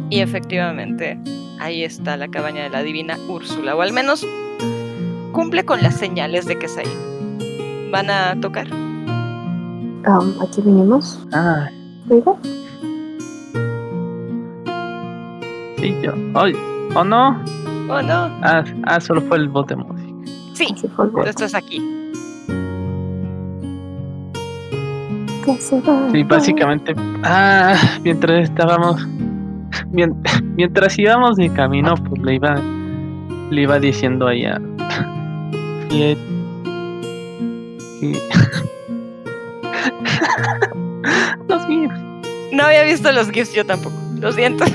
Y 0.10 0.22
efectivamente, 0.22 1.20
ahí 1.60 1.84
está 1.84 2.16
la 2.16 2.30
cabaña 2.30 2.64
de 2.64 2.70
la 2.70 2.82
divina 2.82 3.18
Úrsula, 3.28 3.76
o 3.76 3.82
al 3.82 3.92
menos 3.92 4.26
cumple 5.34 5.66
con 5.66 5.84
las 5.84 5.96
señales 5.96 6.46
de 6.46 6.58
que 6.58 6.68
es 6.68 6.78
ahí. 6.78 7.90
¿Van 7.92 8.10
a 8.10 8.40
tocar? 8.40 8.72
Um, 8.72 10.42
aquí 10.42 10.62
vinimos. 10.62 11.28
Ah, 11.34 11.70
River. 12.08 12.36
sí, 15.78 15.94
yo. 16.02 16.14
Ay, 16.36 16.54
¿O 16.96 17.04
no? 17.04 17.32
¿O 17.90 18.02
no? 18.02 18.14
Ah, 18.44 18.64
ah, 18.86 19.02
solo 19.02 19.20
fue 19.24 19.36
el 19.40 19.50
bot 19.50 19.68
de 19.68 19.76
música. 19.76 20.32
Sí, 20.54 20.68
Así 20.74 20.88
fue 20.88 21.04
el 21.04 21.12
voto. 21.12 21.30
esto 21.30 21.44
es 21.44 21.54
aquí. 21.54 21.82
Que 25.56 25.62
se 25.62 25.82
va. 25.82 26.10
Sí, 26.12 26.24
básicamente. 26.24 26.94
Ah, 27.24 27.76
mientras 28.04 28.44
estábamos. 28.44 29.08
mien- 29.92 30.16
Mientras 30.56 30.98
íbamos 31.00 31.36
de 31.38 31.50
camino, 31.54 31.96
pues 31.96 32.22
le 32.22 32.36
iba. 32.36 32.56
Le 33.50 33.62
iba 33.64 33.80
diciendo 33.80 34.28
ahí 34.28 34.46
a. 34.46 34.62
Fiet. 35.90 36.18
y- 38.02 38.14
Los 41.48 41.68
míos. 41.68 41.92
No 42.52 42.64
había 42.64 42.84
visto 42.84 43.12
los 43.12 43.30
GIFs 43.32 43.54
yo 43.54 43.66
tampoco. 43.66 43.96
Lo 44.20 44.32
siento. 44.32 44.66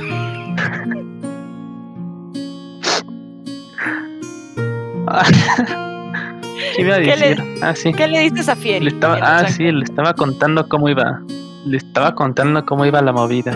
Ah, 6.75 6.77
¿Qué 6.77 6.83
iba 6.83 6.97
a 6.97 7.01
¿Qué 7.01 7.17
le-? 7.17 7.59
Ah, 7.63 7.75
sí. 7.75 7.93
¿Qué 7.93 8.09
le 8.09 8.19
dices 8.21 8.49
a 8.49 8.57
Fieri? 8.57 8.85
Le 8.85 8.91
estaba, 8.91 9.19
ah, 9.23 9.47
sí, 9.49 9.71
le 9.71 9.85
estaba 9.85 10.15
contando 10.15 10.67
cómo 10.69 10.89
iba. 10.89 11.21
Le 11.67 11.77
estaba 11.77 12.15
contando 12.15 12.65
cómo 12.67 12.85
iba 12.85 13.01
la 13.01 13.13
movida. 13.13 13.53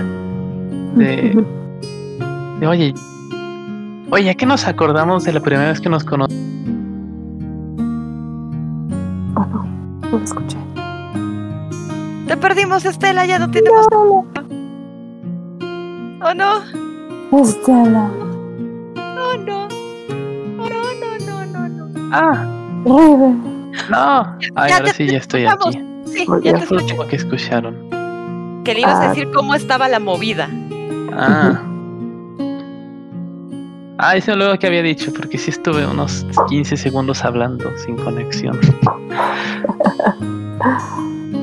De, 0.95 1.45
de, 2.61 2.67
oye, 2.67 2.95
oye, 4.11 4.25
¿ya 4.25 4.35
que 4.35 4.47
nos 4.47 4.67
acordamos 4.67 5.25
de 5.25 5.33
la 5.33 5.41
primera 5.41 5.69
vez 5.71 5.81
que 5.81 5.89
nos 5.89 6.05
conocimos? 6.05 6.45
Oh, 9.35 9.47
no, 9.47 9.65
no 10.01 10.09
lo 10.19 10.25
escuché. 10.25 10.57
Te 12.27 12.37
perdimos, 12.37 12.85
Estela, 12.85 13.27
ya 13.27 13.39
no 13.39 13.51
tenemos. 13.51 13.87
¿Oh 13.93 14.25
no? 16.35 16.63
Estela, 17.43 18.11
Oh 18.97 19.37
no. 19.45 19.69
Oh 20.59 20.69
no, 20.69 20.83
no, 21.27 21.47
no, 21.47 21.69
no, 21.69 21.89
no. 21.89 22.11
Ah. 22.13 22.55
No. 22.85 24.37
Ay, 24.55 24.73
ahora 24.73 24.85
te- 24.87 24.93
sí, 24.95 25.07
ya 25.09 25.19
estoy 25.19 25.45
escuchamos. 25.45 25.77
aquí. 25.77 25.85
Sí, 26.07 26.27
ya 26.43 26.53
te 26.55 26.59
escucho. 26.61 26.75
último 26.83 27.07
que 27.07 27.17
escucharon. 27.17 27.75
Que 28.65 28.75
le 28.75 28.81
ibas 28.81 28.95
a 28.95 29.05
Ah. 29.05 29.09
decir 29.11 29.31
cómo 29.35 29.55
estaba 29.55 29.89
la 29.89 30.01
movida. 30.01 30.49
Ah. 31.13 31.61
Ah, 33.99 34.17
eso 34.17 34.37
luego 34.37 34.57
que 34.59 34.67
había 34.69 34.83
dicho, 34.83 35.13
porque 35.13 35.39
sí 35.39 35.51
estuve 35.51 35.85
unos 35.87 36.25
15 36.49 36.77
segundos 36.77 37.25
hablando 37.25 37.77
sin 37.79 37.97
conexión. 37.97 38.59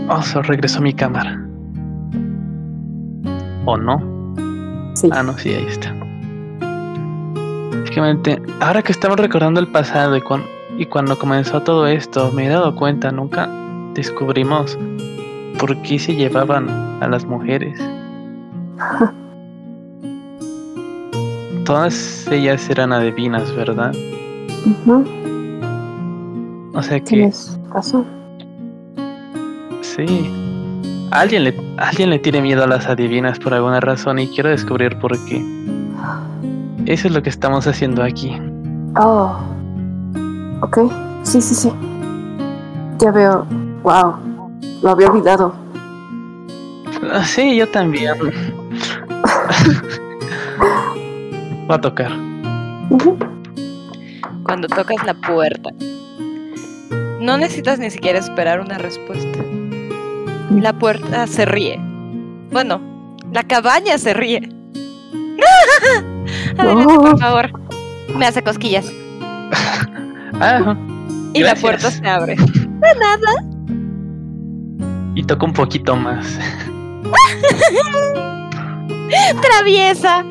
Oh, 0.09 0.21
so 0.21 0.41
regresó 0.41 0.81
mi 0.81 0.93
cámara. 0.93 1.41
¿O 3.65 3.75
no? 3.77 3.97
Sí. 4.93 5.09
Ah, 5.11 5.23
no, 5.23 5.37
sí, 5.37 5.49
ahí 5.53 5.65
está. 5.67 5.93
Básicamente, 7.81 8.41
ahora 8.61 8.81
que 8.81 8.91
estamos 8.93 9.17
recordando 9.19 9.59
el 9.59 9.67
pasado 9.67 10.15
y, 10.15 10.21
cuan- 10.21 10.43
y 10.77 10.85
cuando 10.85 11.17
comenzó 11.17 11.61
todo 11.61 11.87
esto, 11.87 12.31
me 12.33 12.45
he 12.45 12.49
dado 12.49 12.75
cuenta, 12.75 13.11
nunca 13.11 13.49
descubrimos 13.93 14.77
por 15.59 15.81
qué 15.83 15.97
se 15.99 16.15
llevaban 16.15 16.69
a 17.01 17.07
las 17.07 17.25
mujeres. 17.25 17.79
Todas 21.65 22.27
ellas 22.31 22.69
eran 22.69 22.93
adivinas, 22.93 23.53
¿verdad? 23.55 23.91
Ujú, 24.65 25.03
O 26.73 26.81
sea 26.83 26.99
que 26.99 27.05
Tienes 27.05 27.59
razón. 27.73 28.05
sí. 29.81 30.05
Alguien 31.11 31.43
le, 31.45 31.55
alguien 31.77 32.09
le 32.09 32.19
tiene 32.19 32.41
miedo 32.41 32.63
a 32.63 32.67
las 32.67 32.87
adivinas 32.87 33.39
por 33.39 33.53
alguna 33.53 33.79
razón 33.79 34.19
y 34.19 34.27
quiero 34.27 34.49
descubrir 34.49 34.97
por 34.99 35.17
qué. 35.25 35.41
Eso 36.85 37.07
es 37.07 37.13
lo 37.13 37.23
que 37.23 37.29
estamos 37.29 37.65
haciendo 37.67 38.03
aquí. 38.03 38.37
Oh. 38.99 39.37
Ok. 40.61 40.79
Sí, 41.23 41.41
sí, 41.41 41.55
sí. 41.55 41.71
Ya 42.99 43.11
veo. 43.11 43.45
Wow. 43.83 44.15
Lo 44.81 44.89
había 44.91 45.09
olvidado. 45.09 45.53
Ah, 47.11 47.23
Sí, 47.25 47.55
yo 47.55 47.67
también. 47.69 48.13
Va 51.69 51.75
a 51.75 51.81
tocar. 51.81 52.11
Cuando 54.43 54.67
tocas 54.67 55.03
la 55.05 55.13
puerta. 55.15 55.69
No 57.19 57.37
necesitas 57.37 57.79
ni 57.79 57.89
siquiera 57.89 58.19
esperar 58.19 58.59
una 58.59 58.77
respuesta. 58.77 59.39
La 60.51 60.73
puerta 60.73 61.25
se 61.27 61.45
ríe. 61.45 61.79
Bueno, 62.51 62.79
la 63.31 63.43
cabaña 63.43 63.97
se 63.97 64.13
ríe. 64.13 64.47
Adelante, 66.57 66.93
por 66.93 67.19
favor. 67.19 67.49
Me 68.15 68.25
hace 68.27 68.43
cosquillas. 68.43 68.91
Ah, 70.41 70.75
Y 71.33 71.41
la 71.41 71.55
puerta 71.55 71.89
se 71.91 72.05
abre. 72.07 72.35
y 75.15 75.23
toca 75.23 75.45
un 75.45 75.53
poquito 75.53 75.95
más. 75.95 76.37
Traviesa. 79.41 80.23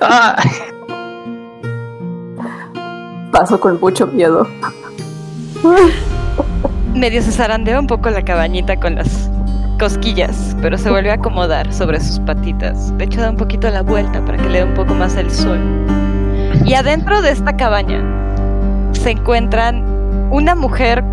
Ah, 0.00 0.36
Paso 3.32 3.58
con 3.60 3.78
mucho 3.80 4.06
miedo. 4.06 4.46
Medio 6.94 7.20
se 7.22 7.32
zarandea 7.32 7.80
un 7.80 7.86
poco 7.88 8.08
la 8.10 8.22
cabañita 8.22 8.76
con 8.78 8.94
las 8.94 9.28
cosquillas, 9.80 10.56
pero 10.62 10.78
se 10.78 10.88
vuelve 10.88 11.10
a 11.10 11.14
acomodar 11.14 11.72
sobre 11.72 12.00
sus 12.00 12.20
patitas. 12.20 12.96
De 12.96 13.04
hecho, 13.04 13.20
da 13.20 13.30
un 13.30 13.36
poquito 13.36 13.68
la 13.70 13.82
vuelta 13.82 14.24
para 14.24 14.38
que 14.38 14.48
le 14.48 14.58
dé 14.58 14.64
un 14.64 14.74
poco 14.74 14.94
más 14.94 15.16
el 15.16 15.30
sol. 15.30 15.58
Y 16.64 16.74
adentro 16.74 17.20
de 17.20 17.30
esta 17.30 17.56
cabaña 17.56 18.02
se 18.92 19.10
encuentran 19.10 19.84
una 20.30 20.54
mujer 20.54 21.04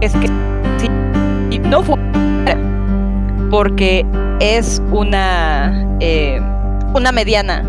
es 0.00 0.12
que 0.14 0.28
y 1.50 1.58
no 1.58 1.82
fue 1.82 1.96
porque 3.50 4.04
es 4.40 4.82
una 4.90 5.86
eh, 6.00 6.40
una 6.94 7.12
mediana. 7.12 7.64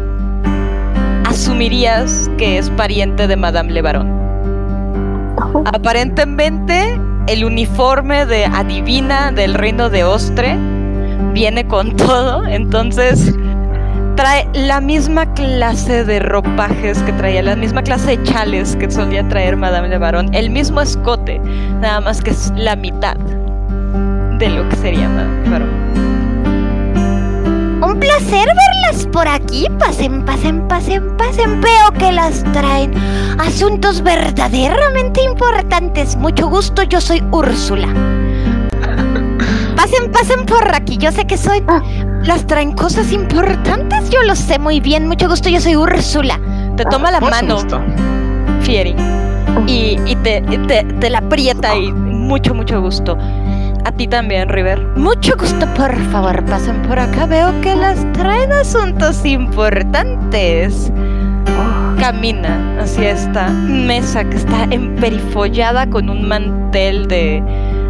Asumirías 1.26 2.30
que 2.38 2.58
es 2.58 2.70
pariente 2.72 3.28
de 3.28 3.36
Madame 3.36 3.72
Lebaron. 3.72 4.10
Aparentemente, 5.66 7.00
el 7.28 7.46
uniforme 7.46 8.26
de 8.26 8.46
adivina 8.46 9.32
del 9.32 9.54
reino 9.54 9.90
de 9.90 10.04
Ostre 10.04 10.58
viene 11.34 11.66
con 11.68 11.96
todo, 11.96 12.46
entonces 12.48 13.34
trae 14.22 14.48
la 14.54 14.80
misma 14.80 15.26
clase 15.34 16.06
de 16.06 16.20
ropajes 16.20 17.02
que 17.02 17.12
traía, 17.14 17.42
la 17.42 17.56
misma 17.56 17.82
clase 17.82 18.18
de 18.18 18.24
chales 18.24 18.76
que 18.76 18.92
solía 18.92 19.28
traer 19.28 19.58
Madame 19.58 19.90
de 19.90 19.98
Barón, 19.98 20.32
el 20.36 20.52
mismo 20.52 20.80
escote, 20.80 21.40
nada 21.40 22.02
más 22.02 22.22
que 22.22 22.30
es 22.30 22.54
la 22.56 22.76
mitad 22.76 23.16
de 24.38 24.50
lo 24.50 24.70
que 24.70 24.76
sería 24.76 25.10
Madame 25.10 25.42
de 25.42 25.50
Barón. 25.50 25.70
Un 27.82 28.00
placer 28.00 28.46
verlas 28.46 29.08
por 29.08 29.28
aquí. 29.28 29.66
Pasen, 29.80 30.24
pasen, 30.24 30.68
pasen, 30.68 31.18
pasen. 31.18 31.60
Veo 31.60 31.92
que 31.98 32.12
las 32.12 32.44
traen 32.54 32.94
asuntos 33.40 34.04
verdaderamente 34.04 35.24
importantes. 35.24 36.16
Mucho 36.16 36.48
gusto, 36.48 36.84
yo 36.84 37.02
soy 37.02 37.24
Úrsula. 37.32 37.88
Pasen, 39.76 40.12
pasen 40.12 40.46
por 40.46 40.76
aquí. 40.76 41.00
Yo 41.00 41.12
sé 41.12 41.26
que 41.26 41.38
soy. 41.38 41.64
Las 42.24 42.46
traen 42.46 42.74
cosas 42.74 43.12
importantes. 43.12 44.10
Yo 44.10 44.22
lo 44.24 44.36
sé 44.36 44.60
muy 44.60 44.80
bien. 44.80 45.08
Mucho 45.08 45.28
gusto, 45.28 45.50
yo 45.50 45.60
soy 45.60 45.76
Úrsula. 45.76 46.40
Te 46.78 46.86
toma 46.86 47.12
la 47.12 47.20
por 47.20 47.32
mano. 47.32 47.58
Fieri, 48.62 48.96
y, 49.68 49.98
y 50.06 50.16
te, 50.18 50.42
te, 50.42 50.84
te 50.84 51.10
la 51.10 51.18
aprieta 51.20 51.76
y 51.76 51.92
mucho, 51.92 52.54
mucho 52.54 52.80
gusto. 52.82 53.18
A 53.84 53.92
ti 53.92 54.08
también, 54.08 54.50
River. 54.50 54.80
Mucho 54.96 55.36
gusto, 55.38 55.66
por 55.74 55.96
favor, 56.12 56.44
pasen 56.46 56.82
por 56.84 57.00
acá. 57.00 57.26
Veo 57.26 57.60
que 57.62 57.76
las 57.76 58.00
traen 58.14 58.52
asuntos 58.52 59.26
importantes. 59.26 60.92
camina 62.00 62.78
hacia 62.80 63.12
esta 63.12 63.50
mesa 63.50 64.24
que 64.24 64.38
está 64.38 64.64
emperifollada 64.72 65.88
con 65.88 66.10
un 66.10 66.28
mantel 66.28 67.08
de 67.08 67.44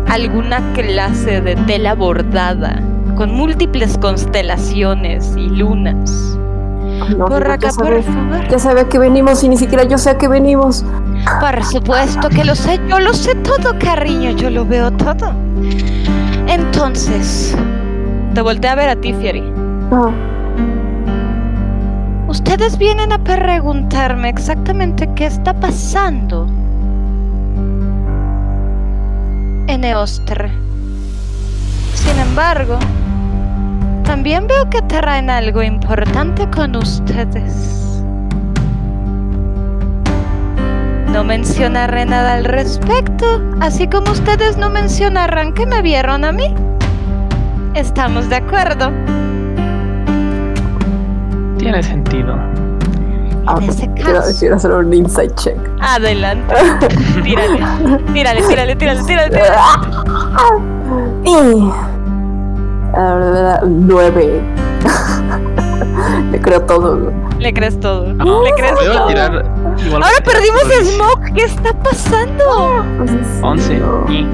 alguna 0.07 0.61
clase 0.73 1.41
de 1.41 1.55
tela 1.55 1.93
bordada, 1.95 2.81
con 3.15 3.31
múltiples 3.33 3.97
constelaciones 3.97 5.33
y 5.37 5.47
lunas. 5.49 6.37
No, 7.17 7.25
Por 7.25 7.39
River, 7.41 7.51
acá, 7.51 7.69
ya 7.69 7.73
por 7.73 7.85
sabe, 7.85 8.03
favor. 8.03 8.47
ya 8.49 8.59
sabe 8.59 8.81
a 8.81 8.89
qué 8.89 8.99
venimos 8.99 9.43
y 9.43 9.49
ni 9.49 9.57
siquiera 9.57 9.83
yo 9.85 9.97
sé 9.97 10.11
a 10.11 10.17
qué 10.17 10.27
venimos. 10.27 10.85
Por 11.39 11.63
supuesto 11.63 12.29
que 12.29 12.43
lo 12.43 12.55
sé. 12.55 12.79
Yo 12.87 12.99
lo 12.99 13.13
sé 13.13 13.35
todo, 13.35 13.77
cariño. 13.79 14.31
Yo 14.31 14.49
lo 14.49 14.65
veo 14.65 14.91
todo. 14.91 15.31
Entonces, 16.47 17.55
Te 18.33 18.41
volteé 18.41 18.69
a 18.69 18.75
ver 18.75 18.89
a 18.89 18.95
ti, 18.95 19.13
Fieri. 19.13 19.43
Ah, 19.91 20.09
ustedes 22.29 22.77
vienen 22.77 23.11
a 23.11 23.17
preguntarme 23.17 24.29
exactamente 24.29 25.09
qué 25.15 25.25
está 25.25 25.53
pasando 25.53 26.47
en 29.67 29.83
Eostre. 29.83 30.51
Sin 32.03 32.17
embargo, 32.19 32.77
también 34.03 34.47
veo 34.47 34.69
que 34.69 34.81
traen 34.83 35.29
algo 35.29 35.61
importante 35.61 36.49
con 36.49 36.75
ustedes. 36.75 37.77
No 41.11 41.23
mencionaré 41.23 42.05
nada 42.05 42.33
al 42.35 42.45
respecto, 42.45 43.41
así 43.59 43.87
como 43.87 44.11
ustedes 44.11 44.57
no 44.57 44.69
mencionarán 44.69 45.53
que 45.53 45.65
me 45.65 45.81
vieron 45.81 46.23
a 46.25 46.31
mí. 46.31 46.53
¿Estamos 47.73 48.29
de 48.29 48.37
acuerdo? 48.37 48.91
Tiene 51.57 51.83
sentido. 51.83 52.35
ah, 53.45 53.57
En 53.61 53.69
ese 53.69 53.87
quiero, 53.93 54.13
caso, 54.13 54.39
quiero 54.39 54.55
hacer 54.55 54.71
un 54.71 54.93
insight 54.93 55.35
check. 55.35 55.57
Adelante. 55.81 56.55
Tírale. 57.23 57.59
Tírale, 58.13 58.41
tírale, 58.41 58.75
tírale, 58.75 59.03
tírale, 59.03 59.29
tírale. 59.29 59.51
Y... 62.93 62.97
ah, 62.97 63.59
nueve. 63.65 64.41
Le 66.31 66.39
creo 66.39 66.61
todo. 66.61 67.11
Le 67.39 67.53
crees 67.53 67.79
todo. 67.79 68.13
Ah, 68.19 68.25
Le 68.43 68.51
crees 68.53 68.73
voy 68.75 68.85
a 68.87 68.91
todo. 68.93 69.07
tirar 69.07 69.45
igual 69.85 70.03
Ahora 70.03 70.23
perdimos 70.23 70.63
a 70.63 70.73
el- 70.79 70.85
Smoke. 70.85 71.33
¿Qué 71.33 71.43
está 71.43 71.73
pasando? 71.73 72.85
Pues 72.97 73.11
es- 73.11 73.39
11. 73.41 73.77
no. 73.79 74.05
Y- 74.11 74.27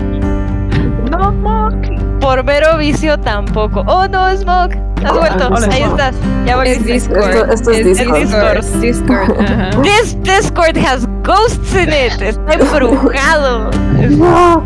Por 2.20 2.44
mero 2.44 2.78
vicio 2.78 3.18
tampoco. 3.20 3.84
Oh 3.88 4.08
no, 4.08 4.36
Smoke. 4.36 4.78
Has 5.06 5.14
vuelto. 5.18 5.48
hola, 5.48 5.68
Ahí 5.72 5.84
Smoke. 5.84 5.92
estás. 6.02 6.16
Ya 6.46 6.64
Es. 6.64 6.84
Discord. 6.86 7.24
Esto- 7.30 7.46
esto 7.54 7.72
es 7.72 7.86
Discord. 7.86 8.18
Discord. 8.20 8.64
Discord. 8.82 9.82
This 9.84 10.18
Discord 10.24 10.78
has 10.78 11.08
ghosts 11.24 11.74
in 11.76 11.90
it. 11.90 12.22
Está 12.22 12.54
embrujado. 12.54 13.70
No, 14.18 14.64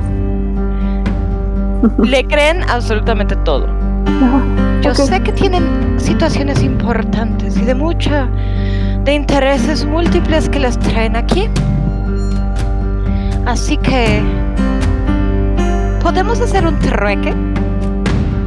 Le 2.04 2.24
creen 2.28 2.64
absolutamente 2.70 3.36
todo. 3.38 3.68
No. 4.06 4.82
Yo 4.82 4.96
sé 4.96 5.22
que 5.22 5.32
tienen 5.32 6.00
situaciones 6.00 6.64
importantes 6.64 7.58
y 7.58 7.62
de 7.62 7.76
mucha 7.76 8.28
de 9.04 9.14
intereses 9.14 9.86
múltiples 9.86 10.50
que 10.50 10.60
les 10.60 10.78
traen 10.80 11.16
aquí. 11.16 11.50
Así 13.46 13.78
que 13.78 14.22
podemos 16.02 16.40
hacer 16.40 16.66
un 16.66 16.78
trueque, 16.80 17.34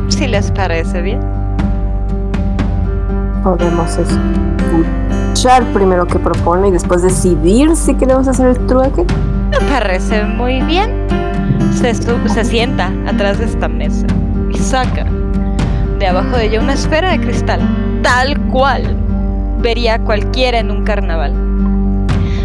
si 0.08 0.26
les 0.26 0.50
parece 0.50 1.02
bien. 1.02 1.20
Podemos 3.42 3.98
escuchar 3.98 5.64
primero 5.72 6.06
qué 6.06 6.18
propone 6.18 6.68
y 6.68 6.70
después 6.70 7.02
decidir 7.02 7.74
si 7.76 7.94
queremos 7.94 8.28
hacer 8.28 8.48
el 8.48 8.66
trueque. 8.66 9.04
Me 9.50 9.58
parece 9.68 10.24
muy 10.24 10.60
bien. 10.62 11.04
Se, 11.72 12.44
sienta 12.44 12.90
atrás 13.06 13.38
de 13.38 13.44
esta 13.44 13.68
mesa 13.68 14.06
y 14.50 14.58
saca 14.58 15.04
abajo 16.06 16.36
de 16.36 16.46
ella 16.46 16.60
una 16.60 16.74
esfera 16.74 17.12
de 17.12 17.20
cristal, 17.20 17.60
tal 18.02 18.38
cual 18.48 18.96
vería 19.60 19.98
cualquiera 19.98 20.58
en 20.58 20.70
un 20.70 20.84
carnaval. 20.84 21.32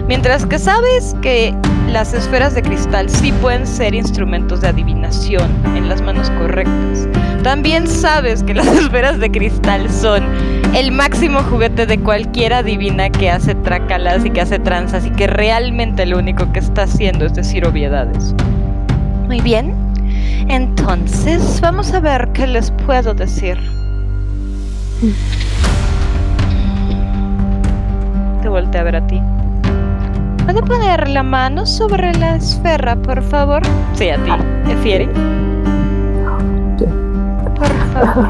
Mientras 0.08 0.46
que 0.46 0.58
sabes 0.58 1.16
que 1.22 1.54
las 1.92 2.14
esferas 2.14 2.56
de 2.56 2.62
cristal 2.62 3.10
sí 3.10 3.32
pueden 3.32 3.68
ser 3.68 3.94
instrumentos 3.94 4.62
de 4.62 4.70
adivinación 4.70 5.52
en 5.76 5.88
las 5.88 6.02
manos 6.02 6.30
correctas. 6.32 7.08
También 7.44 7.88
sabes 7.88 8.44
que 8.44 8.54
las 8.54 8.68
esferas 8.78 9.20
de 9.20 9.30
cristal 9.32 9.90
son 9.90 10.24
el 10.76 10.92
máximo 10.92 11.42
juguete 11.42 11.86
de 11.86 12.00
cualquier 12.00 12.54
adivina 12.54 13.10
que 13.10 13.30
hace 13.30 13.56
trácalas 13.56 14.26
y 14.26 14.30
que 14.30 14.42
hace 14.42 14.60
tranzas 14.60 15.06
y 15.06 15.12
que 15.12 15.28
realmente 15.28 16.06
lo 16.06 16.18
único 16.18 16.52
que 16.54 16.60
está 16.60 16.84
haciendo 16.84 17.26
es 17.26 17.34
decir 17.34 17.66
obviedades. 17.66 18.36
Muy 19.28 19.42
bien. 19.42 19.79
Entonces, 20.48 21.60
vamos 21.62 21.94
a 21.94 22.00
ver 22.00 22.30
qué 22.34 22.48
les 22.48 22.72
puedo 22.72 23.14
decir. 23.14 23.58
Te 28.42 28.50
volteé 28.50 28.82
a 28.82 28.84
ver 28.84 28.96
a 28.96 29.08
ti. 29.08 29.22
¿Puede 30.46 30.62
poner 30.64 31.08
la 31.10 31.22
mano 31.24 31.66
sobre 31.66 32.14
la 32.16 32.36
esfera, 32.36 32.96
por 32.96 33.22
favor? 33.22 33.62
Sí, 33.94 34.10
a 34.10 34.18
ti, 34.24 34.32
Efieri. 34.72 35.08
Por 37.56 37.68
favor. 37.94 38.30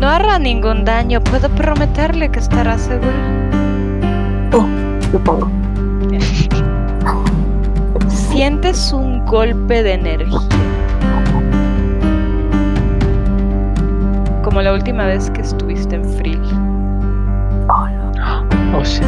No 0.00 0.08
hará 0.08 0.38
ningún 0.38 0.84
daño, 0.84 1.20
puedo 1.20 1.48
prometerle 1.50 2.30
que 2.30 2.38
estará 2.38 2.78
seguro. 2.78 3.12
Supongo. 5.12 5.50
Sientes 8.08 8.92
un 8.92 9.24
golpe 9.24 9.82
de 9.82 9.94
energía. 9.94 10.38
Como 14.56 14.64
la 14.64 14.72
última 14.72 15.04
vez 15.04 15.28
que 15.32 15.42
estuviste 15.42 15.96
en 15.96 16.04
Frill. 16.16 16.40
Oh, 18.74 18.82
shit. 18.82 19.04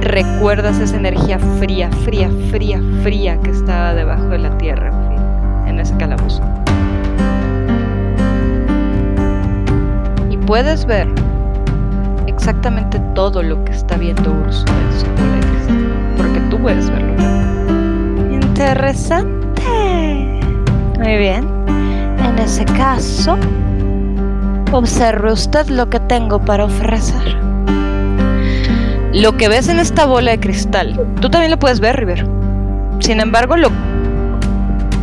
Recuerdas 0.00 0.78
esa 0.78 0.96
energía 0.96 1.38
fría, 1.58 1.90
fría, 2.06 2.30
fría, 2.50 2.80
fría 3.02 3.38
que 3.42 3.50
estaba 3.50 3.92
debajo 3.92 4.28
de 4.28 4.38
la 4.38 4.56
tierra 4.56 4.88
en 4.88 4.94
Frill, 5.08 5.20
en 5.68 5.78
ese 5.78 5.94
calabozo. 5.98 6.40
Y 10.30 10.38
puedes 10.38 10.86
ver 10.86 11.06
exactamente 12.26 12.98
todo 13.14 13.42
lo 13.42 13.62
que 13.66 13.72
está 13.72 13.98
viendo 13.98 14.32
Úrsula 14.32 14.72
en 14.72 14.92
su 14.98 15.04
cristal, 15.04 16.16
Porque 16.16 16.40
tú 16.48 16.56
puedes 16.56 16.88
verlo. 16.88 17.12
Interesante. 18.30 20.40
Muy 20.98 21.18
bien. 21.18 21.46
En 22.24 22.38
ese 22.38 22.64
caso, 22.64 23.36
observe 24.72 25.32
usted 25.32 25.68
lo 25.68 25.88
que 25.88 26.00
tengo 26.00 26.44
para 26.44 26.64
ofrecer. 26.64 27.36
Lo 29.12 29.36
que 29.36 29.48
ves 29.48 29.68
en 29.68 29.78
esta 29.78 30.06
bola 30.06 30.30
de 30.30 30.40
cristal, 30.40 30.98
tú 31.20 31.28
también 31.28 31.50
lo 31.50 31.58
puedes 31.58 31.80
ver, 31.80 31.96
River. 31.96 32.26
Sin 32.98 33.20
embargo, 33.20 33.56
lo, 33.56 33.68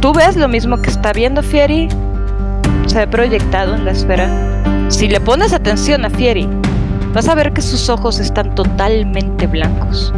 tú 0.02 0.14
ves 0.14 0.36
lo 0.36 0.48
mismo 0.48 0.78
que 0.82 0.90
está 0.90 1.14
viendo 1.14 1.44
Fieri. 1.44 1.90
Se 2.88 3.00
ve 3.00 3.08
proyectado 3.08 3.76
en 3.76 3.86
la 3.86 3.92
esfera. 3.92 4.28
Si 4.88 5.08
le 5.08 5.20
pones 5.20 5.54
atención 5.54 6.04
a 6.06 6.10
Fieri, 6.10 6.50
vas 7.14 7.28
a 7.28 7.36
ver 7.36 7.54
que 7.54 7.62
sus 7.62 7.90
ojos 7.90 8.20
están 8.20 8.56
totalmente 8.56 9.46
blancos. 9.46 10.12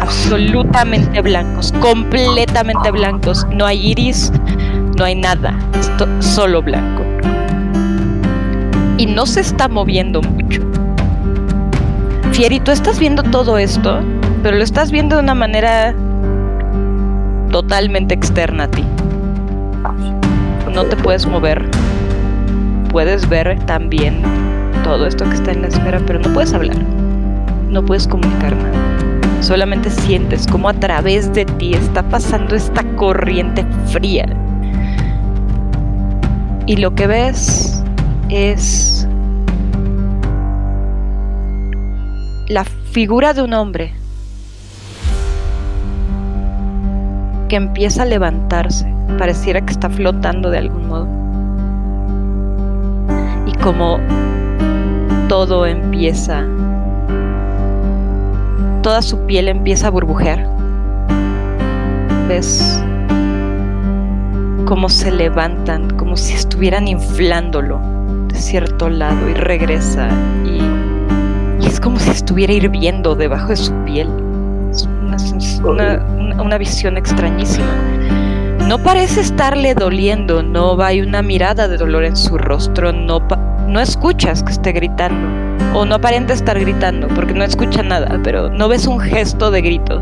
Absolutamente 0.00 1.20
blancos, 1.20 1.72
completamente 1.80 2.90
blancos. 2.92 3.44
No 3.50 3.66
hay 3.66 3.90
iris, 3.90 4.32
no 4.96 5.04
hay 5.04 5.16
nada. 5.16 5.58
Solo 6.20 6.62
blanco. 6.62 7.07
Y 8.98 9.06
no 9.06 9.26
se 9.26 9.40
está 9.40 9.68
moviendo 9.68 10.20
mucho. 10.20 10.60
Fieri, 12.32 12.60
tú 12.60 12.72
estás 12.72 12.98
viendo 12.98 13.22
todo 13.22 13.56
esto, 13.56 14.00
pero 14.42 14.56
lo 14.56 14.64
estás 14.64 14.90
viendo 14.90 15.16
de 15.16 15.22
una 15.22 15.34
manera 15.34 15.94
totalmente 17.50 18.14
externa 18.14 18.64
a 18.64 18.68
ti. 18.68 18.84
No 20.72 20.84
te 20.84 20.96
puedes 20.96 21.26
mover. 21.26 21.64
Puedes 22.90 23.28
ver 23.28 23.58
también 23.66 24.22
todo 24.84 25.06
esto 25.06 25.24
que 25.28 25.34
está 25.34 25.52
en 25.52 25.62
la 25.62 25.68
esfera, 25.68 26.00
pero 26.06 26.18
no 26.18 26.32
puedes 26.32 26.52
hablar. 26.52 26.76
No 27.68 27.84
puedes 27.84 28.06
comunicar 28.06 28.54
nada. 28.56 29.42
Solamente 29.42 29.90
sientes 29.90 30.46
cómo 30.46 30.68
a 30.68 30.74
través 30.74 31.32
de 31.32 31.44
ti 31.44 31.74
está 31.74 32.02
pasando 32.02 32.54
esta 32.54 32.82
corriente 32.96 33.64
fría. 33.86 34.26
Y 36.66 36.76
lo 36.76 36.94
que 36.94 37.06
ves 37.06 37.77
es 38.28 39.06
la 42.48 42.64
figura 42.64 43.32
de 43.32 43.42
un 43.42 43.52
hombre 43.54 43.94
que 47.48 47.56
empieza 47.56 48.02
a 48.02 48.06
levantarse. 48.06 48.92
Pareciera 49.18 49.62
que 49.62 49.72
está 49.72 49.88
flotando 49.88 50.50
de 50.50 50.58
algún 50.58 50.88
modo. 50.88 51.08
Y 53.46 53.52
como 53.62 53.98
todo 55.28 55.66
empieza, 55.66 56.44
toda 58.82 59.00
su 59.02 59.20
piel 59.26 59.48
empieza 59.48 59.86
a 59.86 59.90
burbujear. 59.90 60.46
¿Ves? 62.28 62.82
Cómo 64.66 64.90
se 64.90 65.10
levantan, 65.10 65.88
como 65.96 66.16
si 66.16 66.34
estuvieran 66.34 66.88
inflándolo 66.88 67.97
de 68.28 68.36
cierto 68.36 68.88
lado 68.88 69.28
y 69.28 69.34
regresa 69.34 70.08
y 70.44 70.58
y 71.60 71.66
es 71.66 71.80
como 71.80 71.98
si 71.98 72.10
estuviera 72.10 72.52
hirviendo 72.52 73.16
debajo 73.16 73.48
de 73.48 73.56
su 73.56 73.72
piel. 73.84 74.08
Es 74.70 74.86
una, 74.86 75.16
una- 75.68 76.06
una- 76.16 76.42
una 76.42 76.58
visión 76.58 76.96
extrañísima. 76.96 77.66
No 78.68 78.78
parece 78.78 79.22
estarle 79.22 79.74
doliendo, 79.74 80.42
no 80.42 80.80
hay 80.80 81.00
una 81.00 81.20
mirada 81.22 81.66
de 81.66 81.76
dolor 81.76 82.04
en 82.04 82.16
su 82.16 82.38
rostro, 82.38 82.92
no, 82.92 83.20
no 83.66 83.80
escuchas 83.80 84.42
que 84.44 84.52
esté 84.52 84.70
gritando, 84.72 85.26
o 85.76 85.84
no 85.84 85.96
aparenta 85.96 86.32
estar 86.32 86.60
gritando, 86.60 87.08
porque 87.08 87.34
no 87.34 87.42
escucha 87.44 87.82
nada, 87.82 88.20
pero 88.22 88.50
no 88.50 88.68
ves 88.68 88.86
un 88.86 89.00
gesto 89.00 89.50
de 89.50 89.62
grito. 89.62 90.00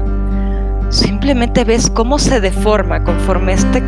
Simplemente 0.91 1.65
ves 1.65 1.89
cómo 1.89 2.19
se 2.19 2.41
deforma 2.41 3.03
conforme 3.03 3.53
este 3.55 3.83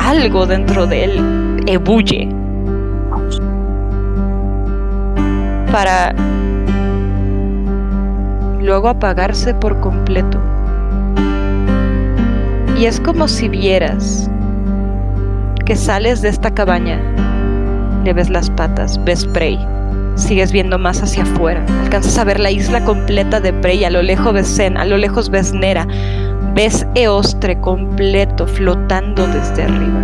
algo 0.00 0.46
dentro 0.46 0.86
de 0.86 1.04
él 1.04 1.62
ebulle. 1.66 2.28
Para 5.76 6.14
luego 8.62 8.88
apagarse 8.88 9.52
por 9.52 9.78
completo. 9.80 10.40
Y 12.78 12.86
es 12.86 12.98
como 12.98 13.28
si 13.28 13.50
vieras 13.50 14.30
que 15.66 15.76
sales 15.76 16.22
de 16.22 16.30
esta 16.30 16.50
cabaña, 16.50 16.98
le 18.04 18.14
ves 18.14 18.30
las 18.30 18.48
patas, 18.48 18.98
ves 19.04 19.26
Prey, 19.26 19.58
sigues 20.14 20.50
viendo 20.50 20.78
más 20.78 21.02
hacia 21.02 21.24
afuera, 21.24 21.62
alcanzas 21.82 22.16
a 22.16 22.24
ver 22.24 22.40
la 22.40 22.50
isla 22.50 22.82
completa 22.82 23.38
de 23.38 23.52
Prey, 23.52 23.84
a 23.84 23.90
lo 23.90 24.00
lejos 24.00 24.32
ves 24.32 24.56
Zen, 24.56 24.78
a 24.78 24.86
lo 24.86 24.96
lejos 24.96 25.28
ves 25.28 25.52
Nera, 25.52 25.86
ves 26.54 26.86
Eostre 26.94 27.60
completo 27.60 28.46
flotando 28.46 29.26
desde 29.26 29.64
arriba. 29.64 30.00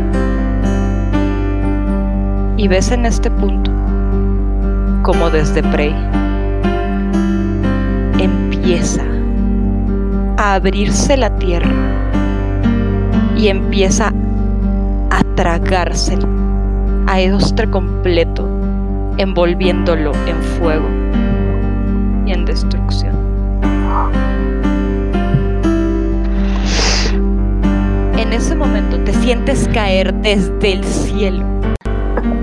Y 2.59 2.69
ves 2.69 2.91
en 2.91 3.07
este 3.07 3.31
punto 3.31 3.62
como 5.03 5.31
desde 5.31 5.63
Prey 5.65 5.95
empieza 8.19 9.03
a 10.37 10.55
abrirse 10.55 11.17
la 11.17 11.37
tierra 11.39 11.73
y 13.37 13.49
empieza 13.49 14.13
a 15.11 15.25
tragarse 15.35 16.17
a 17.09 17.21
Eostre 17.21 17.69
completo, 17.69 18.49
envolviéndolo 19.17 20.13
en 20.27 20.41
fuego 20.59 20.87
y 22.25 22.33
en 22.33 22.45
destrucción. 22.45 23.17
En 28.17 28.33
ese 28.33 28.55
momento 28.55 28.99
te 29.01 29.13
sientes 29.15 29.69
caer 29.75 30.15
desde 30.15 30.73
el 30.73 30.85
cielo. 30.85 31.52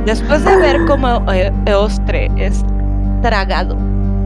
Después 0.09 0.43
de 0.43 0.55
ver 0.55 0.85
cómo 0.87 1.21
eh, 1.31 1.53
Eostre 1.67 2.31
es 2.35 2.65
tragado 3.21 3.77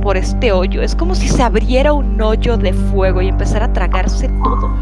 por 0.01 0.15
este 0.15 0.53
hoyo, 0.53 0.81
es 0.81 0.95
como 0.95 1.13
si 1.13 1.27
se 1.27 1.43
abriera 1.43 1.91
un 1.91 2.21
hoyo 2.21 2.55
de 2.55 2.71
fuego 2.71 3.21
y 3.21 3.27
empezara 3.27 3.65
a 3.65 3.73
tragarse 3.73 4.29
todo. 4.45 4.73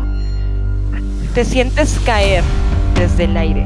Te 1.33 1.43
sientes 1.43 1.99
caer 2.05 2.43
desde 2.93 3.23
el 3.23 3.35
aire, 3.35 3.65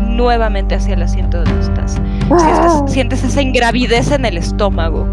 nuevamente 0.00 0.74
hacia 0.74 0.94
el 0.94 1.02
asiento 1.04 1.44
donde 1.44 1.60
estás. 1.60 1.92
Sientes, 1.92 2.92
sientes 2.92 3.22
esa 3.22 3.40
ingravidez 3.40 4.10
en 4.10 4.24
el 4.24 4.36
estómago. 4.36 5.06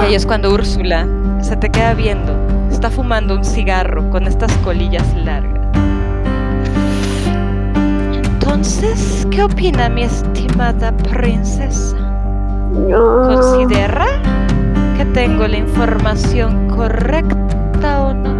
Y 0.00 0.04
ahí 0.04 0.14
es 0.14 0.24
cuando 0.24 0.54
Úrsula 0.54 1.08
se 1.40 1.56
te 1.56 1.70
queda 1.70 1.92
viendo. 1.94 2.36
Está 2.70 2.88
fumando 2.88 3.34
un 3.34 3.44
cigarro 3.44 4.08
con 4.10 4.28
estas 4.28 4.52
colillas 4.58 5.12
largas. 5.16 5.53
Entonces, 8.54 9.26
¿qué 9.32 9.42
opina 9.42 9.88
mi 9.88 10.04
estimada 10.04 10.96
princesa? 10.96 11.96
¿Considera 12.72 14.06
que 14.96 15.04
tengo 15.06 15.48
la 15.48 15.56
información 15.56 16.68
correcta 16.68 18.00
o 18.00 18.14
no? 18.14 18.32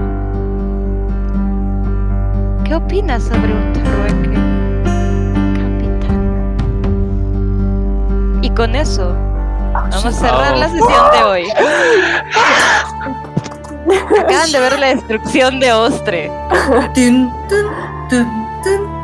¿Qué 2.63 2.77
opinas 2.77 3.25
sobre 3.25 3.55
un 3.55 3.73
trueque, 3.73 4.39
capitán? 5.59 6.57
Y 8.41 8.51
con 8.51 8.77
eso, 8.77 9.17
vamos 9.73 10.07
a 10.07 10.13
cerrar 10.13 10.59
la 10.59 10.69
sesión 10.69 11.11
de 11.11 11.25
hoy. 11.25 11.51
Acaban 14.21 14.53
de 14.53 14.61
ver 14.61 14.79
la 14.79 14.95
destrucción 14.95 15.59
de 15.59 15.73
Ostre. 15.73 16.31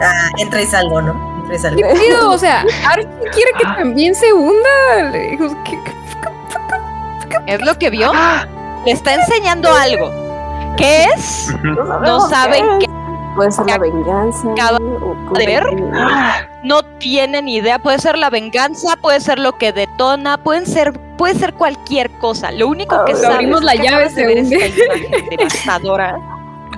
Ah, 0.02 0.30
entra 0.38 0.62
y 0.62 0.66
salgo, 0.66 1.02
¿no? 1.02 1.12
Entra 1.40 1.54
y 1.54 1.58
salgo. 1.58 2.30
O 2.30 2.38
sea, 2.38 2.60
Archie 2.88 3.08
quiere 3.32 3.50
que 3.58 3.64
también 3.64 4.14
se 4.14 4.32
hunda. 4.32 5.10
Le 5.12 5.30
digo, 5.30 5.48
¿qué- 5.64 5.78
qué- 5.84 6.00
¿Es 7.46 7.60
lo 7.64 7.74
que 7.78 7.90
vio? 7.90 8.12
Le 8.84 8.92
está 8.92 9.14
enseñando 9.14 9.72
algo. 9.72 10.10
¿Qué 10.76 11.04
es? 11.04 11.52
No 11.62 12.20
saben 12.28 12.64
qué 12.78 12.86
qué. 12.86 12.92
Puede 13.36 13.50
ser 13.52 13.66
la 13.66 13.78
venganza. 13.78 14.52
acaba 14.52 14.78
o 14.78 15.34
de 15.38 15.46
ver. 15.46 15.62
ser- 15.64 16.48
No 16.64 16.82
tienen 16.98 17.48
idea. 17.48 17.78
Puede 17.78 17.98
ser 17.98 18.18
la 18.18 18.28
venganza, 18.30 18.96
puede 18.96 19.20
ser 19.20 19.38
lo 19.38 19.56
que 19.58 19.72
detona, 19.72 20.36
pueden 20.38 20.66
ser, 20.66 20.92
puede 21.16 21.34
ser 21.34 21.54
cualquier 21.54 22.10
cosa. 22.18 22.50
Lo 22.52 22.68
único 22.68 23.04
que 23.04 23.12
Le 23.12 23.18
sabes 23.20 23.34
abrimos 23.36 23.60
es 23.60 23.66
la 23.66 23.72
que 23.72 23.82
llave, 23.82 24.10
se 24.10 24.26
ver 24.26 24.38
hunde. 24.38 24.56
esta 24.66 24.84
imagen 24.96 25.26
devastadora, 25.30 26.18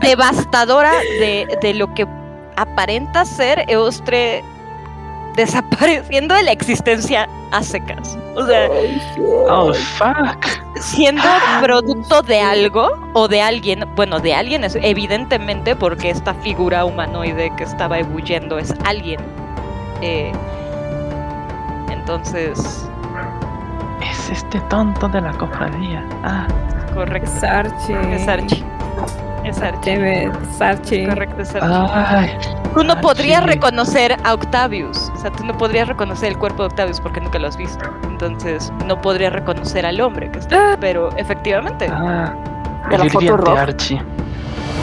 devastadora 0.00 0.92
de, 1.20 1.58
de 1.60 1.74
lo 1.74 1.92
que 1.94 2.06
aparenta 2.62 3.24
ser 3.24 3.64
Eostre 3.68 4.42
desapareciendo 5.36 6.34
de 6.34 6.42
la 6.42 6.52
existencia 6.52 7.28
a 7.52 7.62
secas. 7.62 8.18
O 8.36 8.46
sea, 8.46 8.68
Oh, 9.48 9.72
fuck. 9.72 10.46
siendo 10.80 11.22
producto 11.62 12.22
de 12.22 12.40
algo 12.40 12.88
o 13.14 13.28
de 13.28 13.40
alguien, 13.42 13.84
bueno, 13.94 14.20
de 14.20 14.34
alguien 14.34 14.64
es 14.64 14.76
evidentemente 14.82 15.74
porque 15.76 16.10
esta 16.10 16.34
figura 16.34 16.84
humanoide 16.84 17.50
que 17.56 17.64
estaba 17.64 17.98
ebulliendo 17.98 18.58
es 18.58 18.74
alguien. 18.84 19.20
Eh, 20.02 20.32
entonces, 21.90 22.88
Es 24.10 24.30
este 24.30 24.60
tonto 24.62 25.08
de 25.08 25.20
la 25.20 25.32
cofradía. 25.32 26.04
Ah, 26.24 26.46
correcto. 26.92 27.30
Es 27.36 27.44
Archie. 27.44 28.14
Es 28.14 28.26
Archie. 28.28 28.64
Es 29.44 29.60
Archie. 29.60 30.24
Es 30.26 30.60
Archie. 30.60 31.08
Correcto, 31.08 31.42
es 31.42 31.54
Archie. 31.54 31.68
ay. 31.92 32.30
Tú 32.74 32.84
no 32.84 33.00
podrías 33.00 33.44
reconocer 33.44 34.16
a 34.24 34.34
Octavius. 34.34 35.10
O 35.14 35.18
sea, 35.20 35.30
tú 35.32 35.44
no 35.44 35.56
podrías 35.58 35.88
reconocer 35.88 36.30
el 36.30 36.38
cuerpo 36.38 36.62
de 36.62 36.68
Octavius 36.68 37.00
porque 37.00 37.20
nunca 37.20 37.38
lo 37.38 37.48
has 37.48 37.56
visto. 37.56 37.84
Entonces, 38.04 38.72
no 38.86 39.00
podrías 39.00 39.32
reconocer 39.32 39.84
al 39.84 40.00
hombre 40.00 40.30
que 40.30 40.38
está. 40.38 40.76
Pero 40.80 41.10
efectivamente, 41.16 41.88
Ah, 41.90 42.32
De 42.88 42.98
la 42.98 43.04
el 43.04 43.10
foto 43.10 43.36
roja. 43.36 43.62
Archie. 43.62 44.00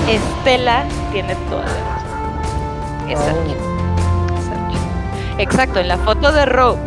Estela 0.10 0.84
tiene 1.12 1.36
toda 1.50 1.62
la 1.64 1.68
razón. 1.68 3.10
Es 3.10 3.20
Archie. 3.20 3.58
Es 4.38 4.48
Archie. 4.50 5.44
Exacto, 5.44 5.80
en 5.80 5.88
la 5.88 5.98
foto 5.98 6.32
de 6.32 6.46
Rogue 6.46 6.80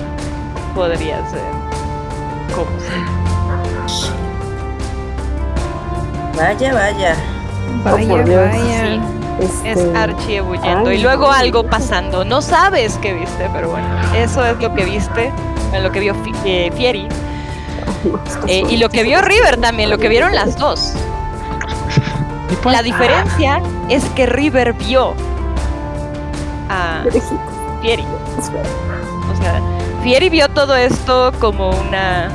podría 0.75 1.17
ser. 1.31 1.41
sea. 2.51 3.22
Vaya, 6.37 6.75
vaya. 6.75 7.17
Vaya, 7.85 8.09
por 8.09 8.25
Dios. 8.25 8.41
vaya. 8.51 9.01
Es 9.41 9.51
Este, 9.65 9.97
Archie 9.97 10.37
ebulliendo. 10.37 10.91
ay, 10.91 10.99
y 10.99 11.03
luego 11.03 11.27
no. 11.27 11.33
algo 11.33 11.65
pasando. 11.65 12.25
No 12.25 12.43
sabes 12.43 12.99
qué 13.01 13.15
viste, 13.15 13.49
pero 13.53 13.71
bueno, 13.71 13.87
eso 14.15 14.45
es 14.45 14.59
lo 14.61 14.75
que 14.75 14.85
viste. 14.85 15.33
Lo 15.83 15.91
que 15.91 16.01
vio 16.01 16.15
Fi- 16.17 16.35
eh, 16.45 16.71
Fieri. 16.77 17.09
Eh, 18.49 18.65
y 18.69 18.79
lo 18.79 18.89
que 18.89 19.05
vio 19.05 19.23
River 19.23 19.59
también, 19.61 19.89
lo 19.89 19.97
que 19.99 20.09
vieron 20.09 20.35
las 20.35 20.57
dos. 20.59 20.93
La 22.65 22.83
diferencia 22.83 23.63
es 23.89 24.05
que 24.17 24.27
River 24.27 24.73
vio 24.73 25.15
a 26.69 27.05
Fieri. 27.81 28.05
O 28.39 29.37
sea, 29.41 29.61
Fieri 30.03 30.29
vio 30.31 30.49
todo 30.49 30.75
esto 30.75 31.33
como 31.41 31.71
una 31.71 32.29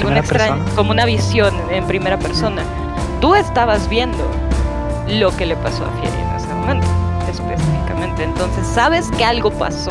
como 0.00 0.14
persona. 0.14 0.58
como 0.74 0.90
una 0.90 1.04
visión 1.04 1.54
en 1.70 1.84
primera 1.86 2.18
persona. 2.18 2.62
Tú 3.26 3.34
estabas 3.34 3.88
viendo 3.88 4.22
lo 5.08 5.36
que 5.36 5.46
le 5.46 5.56
pasó 5.56 5.84
a 5.84 5.90
Fieri 6.00 6.16
en 6.16 6.36
ese 6.36 6.46
momento, 6.54 6.86
específicamente. 7.28 8.22
Entonces 8.22 8.64
sabes 8.68 9.10
que 9.18 9.24
algo 9.24 9.50
pasó 9.50 9.90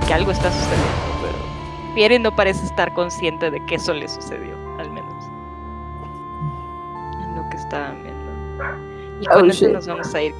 y 0.00 0.06
que 0.06 0.14
algo 0.14 0.30
está 0.30 0.50
sucediendo, 0.50 0.86
pero 1.20 1.92
Fieri 1.94 2.18
no 2.20 2.34
parece 2.34 2.64
estar 2.64 2.94
consciente 2.94 3.50
de 3.50 3.62
que 3.66 3.74
eso 3.74 3.92
le 3.92 4.08
sucedió, 4.08 4.56
al 4.78 4.90
menos. 4.92 5.24
En 7.22 7.36
lo 7.36 7.50
que 7.50 7.58
estaban 7.58 8.02
viendo. 8.02 8.32
Y 9.20 9.28
Oh, 9.28 9.34
con 9.34 9.50
eso 9.50 9.66
shit. 9.66 9.74
nos 9.74 9.86
vamos 9.86 10.14
a 10.14 10.22
ir. 10.22 10.34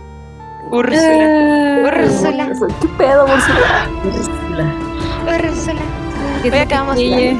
Úrsula. 0.70 1.82
Úrsula. 1.84 2.52
¿Qué 2.80 2.88
pedo, 2.96 3.24
Úrsula? 3.24 3.88
Úrsula. 4.02 4.74
Úrsula. 5.26 5.80
Te 6.42 6.58
acabamos 6.58 6.96
quille. 6.96 7.36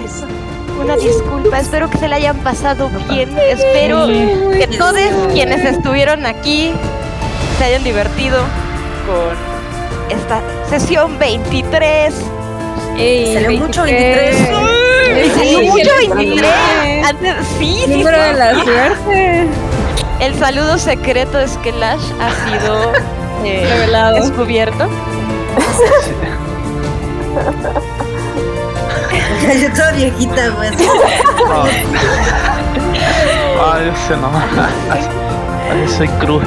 Una 0.81 0.97
disculpa, 0.97 1.59
espero 1.61 1.89
que 1.89 1.99
se 1.99 2.09
la 2.09 2.17
hayan 2.17 2.37
pasado 2.39 2.91
bien. 3.09 3.37
Espero 3.39 4.07
que 4.07 4.69
todos 4.79 4.97
quienes 5.33 5.65
estuvieron 5.65 6.27
aquí 6.27 6.73
se 7.59 7.65
hayan 7.65 7.85
divertido 7.85 8.39
con 9.07 9.37
esta 10.17 10.41
sesión 10.69 11.19
23. 11.19 12.15
Ey, 12.99 13.35
Salió 13.35 13.61
mucho 13.67 13.83
23. 13.85 14.37
¡Ay, 14.37 15.31
salió 15.35 15.59
Sí, 15.61 15.69
mucho 15.69 15.91
el 16.01 16.09
23! 16.11 16.53
Antes, 17.09 17.35
sí, 17.59 17.83
sí, 17.87 17.91
Número 17.97 18.21
de 18.21 18.33
sí. 18.33 18.37
la 18.39 18.65
suerte. 18.65 19.47
El 20.21 20.35
saludo 20.39 20.79
secreto 20.79 21.39
de 21.39 21.49
Skelash 21.49 22.03
ha 22.21 22.31
sido 22.49 22.93
eh, 23.45 23.67
Revelado. 23.69 24.17
descubierto. 24.17 24.89
Yo 29.61 29.73
toda 29.73 29.93
viejita, 29.93 30.53
pues. 30.57 30.73
Ay, 33.73 33.93
ese 33.95 34.17
no. 34.17 34.31
Ay, 34.91 35.89
soy 35.89 36.09
cruje. 36.09 36.47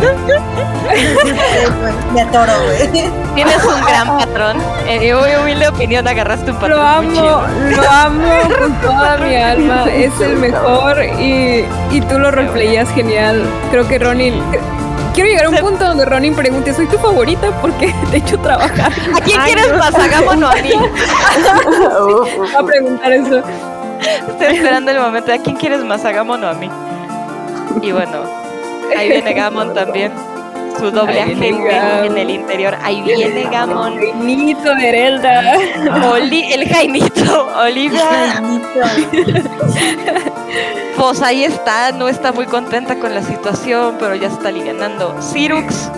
Me 2.14 2.22
atoro, 2.22 2.54
güey. 2.64 3.12
Tienes 3.36 3.64
un 3.64 3.82
gran 3.82 4.18
patrón. 4.18 4.58
En 4.88 5.02
mi 5.02 5.14
muy 5.14 5.36
humilde 5.42 5.68
opinión, 5.68 6.08
agarraste 6.08 6.52
un 6.52 6.58
patrón. 6.58 6.80
Lo 6.80 7.02
muy 7.02 7.18
amo, 7.18 7.22
chido. 7.22 7.82
lo 7.82 7.90
amo 7.90 8.42
con 8.60 8.74
toda 8.82 9.18
mi 9.18 9.36
alma. 9.36 9.86
Es 9.92 10.20
el 10.22 10.38
mejor 10.38 11.04
y, 11.04 11.66
y 11.92 12.02
tú 12.02 12.20
lo 12.20 12.32
roleplayas 12.32 12.90
genial. 12.92 13.44
Creo 13.72 13.88
que 13.88 14.00
Ronin. 14.00 14.42
Quiero 15.18 15.30
llegar 15.32 15.46
a 15.48 15.50
un 15.50 15.56
Se- 15.56 15.62
punto 15.64 15.84
donde 15.84 16.06
Ronin 16.06 16.36
pregunte: 16.36 16.72
¿Soy 16.76 16.86
tu 16.86 17.00
favorita? 17.00 17.50
Porque 17.60 17.92
te 18.12 18.18
he 18.18 18.20
hecho 18.20 18.38
trabajar. 18.38 18.92
¿A 19.16 19.20
quién 19.22 19.40
Ay, 19.42 19.54
quieres 19.54 19.72
no. 19.72 19.80
más? 19.80 19.96
Hagámonos 19.96 20.54
a 20.54 20.56
mí. 20.62 20.72
Voy 22.38 22.50
a 22.56 22.64
preguntar 22.64 23.12
eso. 23.14 23.42
Estoy 24.28 24.56
esperando 24.58 24.92
el 24.92 25.00
momento. 25.00 25.34
¿A 25.34 25.38
quién 25.40 25.56
quieres 25.56 25.84
más? 25.84 26.06
Hagámonos 26.06 26.56
a 26.56 26.60
mí. 26.60 26.70
Y 27.82 27.92
bueno, 27.92 28.22
ahí 28.96 29.10
viene 29.10 29.34
Gamon 29.34 29.74
también. 29.74 30.12
Su 30.80 30.92
doble 30.92 31.22
Ahí 31.22 31.32
agente 31.32 32.06
en 32.06 32.18
el 32.18 32.30
interior. 32.30 32.78
Ahí 32.84 33.02
viene 33.02 33.44
Gamon. 33.52 33.96
Benito 33.98 34.76
de 34.76 34.90
Herelda. 34.90 35.58
Oli- 36.12 36.52
el 36.54 36.68
Jainito, 36.70 37.48
Olivia. 37.58 38.42
Pues 40.98 41.22
ahí 41.22 41.44
está, 41.44 41.92
no 41.92 42.10
está 42.10 42.32
muy 42.32 42.46
contenta 42.48 42.98
con 42.98 43.14
la 43.14 43.22
situación, 43.22 43.98
pero 44.00 44.16
ya 44.16 44.28
está 44.30 44.48
alivianando. 44.50 45.16
Cirux. 45.22 45.92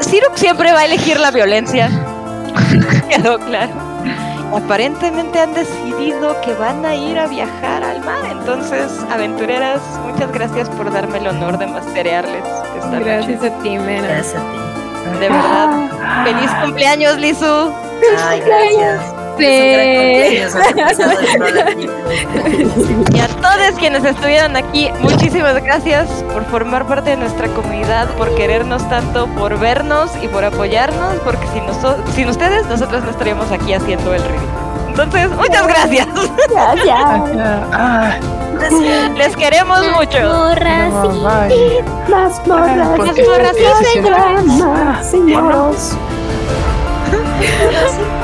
Cirux 0.00 0.40
siempre 0.40 0.72
va 0.72 0.80
a 0.80 0.84
elegir 0.86 1.20
la 1.20 1.30
violencia. 1.30 1.90
Quedó 3.10 3.38
claro. 3.38 3.72
Aparentemente 4.52 5.40
han 5.40 5.54
decidido 5.54 6.40
que 6.40 6.54
van 6.54 6.84
a 6.84 6.94
ir 6.94 7.18
a 7.18 7.26
viajar 7.26 7.82
al 7.82 8.04
mar. 8.04 8.24
Entonces, 8.30 8.90
aventureras, 9.10 9.80
muchas 10.04 10.32
gracias 10.32 10.68
por 10.70 10.92
darme 10.92 11.18
el 11.18 11.28
honor 11.28 11.58
de 11.58 11.66
masterearles 11.66 12.44
esta 12.76 12.90
noche. 12.90 13.04
Gracias 13.04 13.42
a 13.44 13.62
ti, 13.62 13.78
Mena. 13.78 14.06
Gracias 14.06 14.36
a 14.36 14.52
ti. 14.52 15.18
De 15.18 15.28
verdad. 15.28 16.24
Feliz 16.24 16.50
cumpleaños, 16.62 17.18
Lizu. 17.18 17.72
Ay, 18.18 18.40
gracias. 18.40 19.13
Es 19.38 19.60
un 19.60 19.72
gran 19.72 19.86
cumpleaños, 19.96 20.54
has 20.54 20.66
empezado 20.70 21.12
el 21.20 21.38
programa. 21.38 21.70
Y 23.14 23.20
a 23.20 23.28
todos 23.28 23.78
quienes 23.78 24.04
estuvieron 24.04 24.56
aquí, 24.56 24.90
muchísimas 25.00 25.62
gracias 25.62 26.08
por 26.32 26.44
formar 26.46 26.86
parte 26.86 27.10
de 27.10 27.16
nuestra 27.16 27.48
comunidad, 27.48 28.08
por 28.16 28.34
querernos 28.34 28.88
tanto, 28.88 29.26
por 29.28 29.58
vernos 29.58 30.10
y 30.22 30.28
por 30.28 30.44
apoyarnos, 30.44 31.14
porque 31.24 31.46
sin, 31.52 31.64
sin 32.14 32.28
ustedes 32.28 32.66
nosotros 32.66 33.02
no 33.04 33.10
estaríamos 33.10 33.50
aquí 33.50 33.72
haciendo 33.74 34.14
el 34.14 34.22
ridículo. 34.22 34.64
Entonces, 34.88 35.28
muchas 35.30 35.66
gracias. 35.66 36.06
Gracias. 36.50 38.20
Les 39.18 39.36
queremos 39.36 39.80
mucho. 39.96 40.20
Morras. 40.22 40.92
Las 42.08 42.46
morras. 42.46 42.88
¿Por 42.96 43.06
Las 43.06 43.16
qué? 43.16 43.24
morras 43.24 43.56
¿Por 47.50 48.23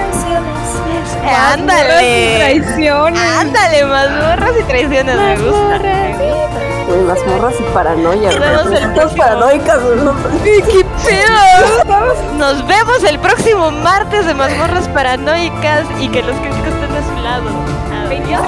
Ándale. 1.25 2.37
Traiciones. 2.39 3.21
Ándale, 3.21 3.85
mazmorras 3.85 4.53
y 4.59 4.63
traiciones, 4.65 5.17
me 5.17 5.37
gusta. 5.37 5.79
me 5.79 6.13
gusta. 6.13 6.61
Güey, 6.89 7.01
mazmorras 7.03 7.55
y 7.61 7.63
paranoia. 7.75 8.31
Nos 8.33 8.41
vemos 8.41 8.73
el 8.83 8.93
próximo. 8.95 9.23
paranoicas, 9.23 9.83
güey, 9.83 9.97
no- 9.99 10.15
¡Qué 10.43 10.85
pedo! 11.05 12.15
Nos 12.37 12.67
vemos 12.67 13.05
el 13.05 13.19
próximo 13.21 13.71
martes 13.71 14.27
de 14.27 14.35
mazmorras 14.35 14.89
paranoicas 14.89 15.85
y 16.01 16.09
que 16.09 16.23
los 16.23 16.37
críticos 16.37 16.73
estén 16.75 16.93
de 16.95 17.03
su 17.03 17.23
lado. 17.23 17.45
Adiós. 18.07 18.41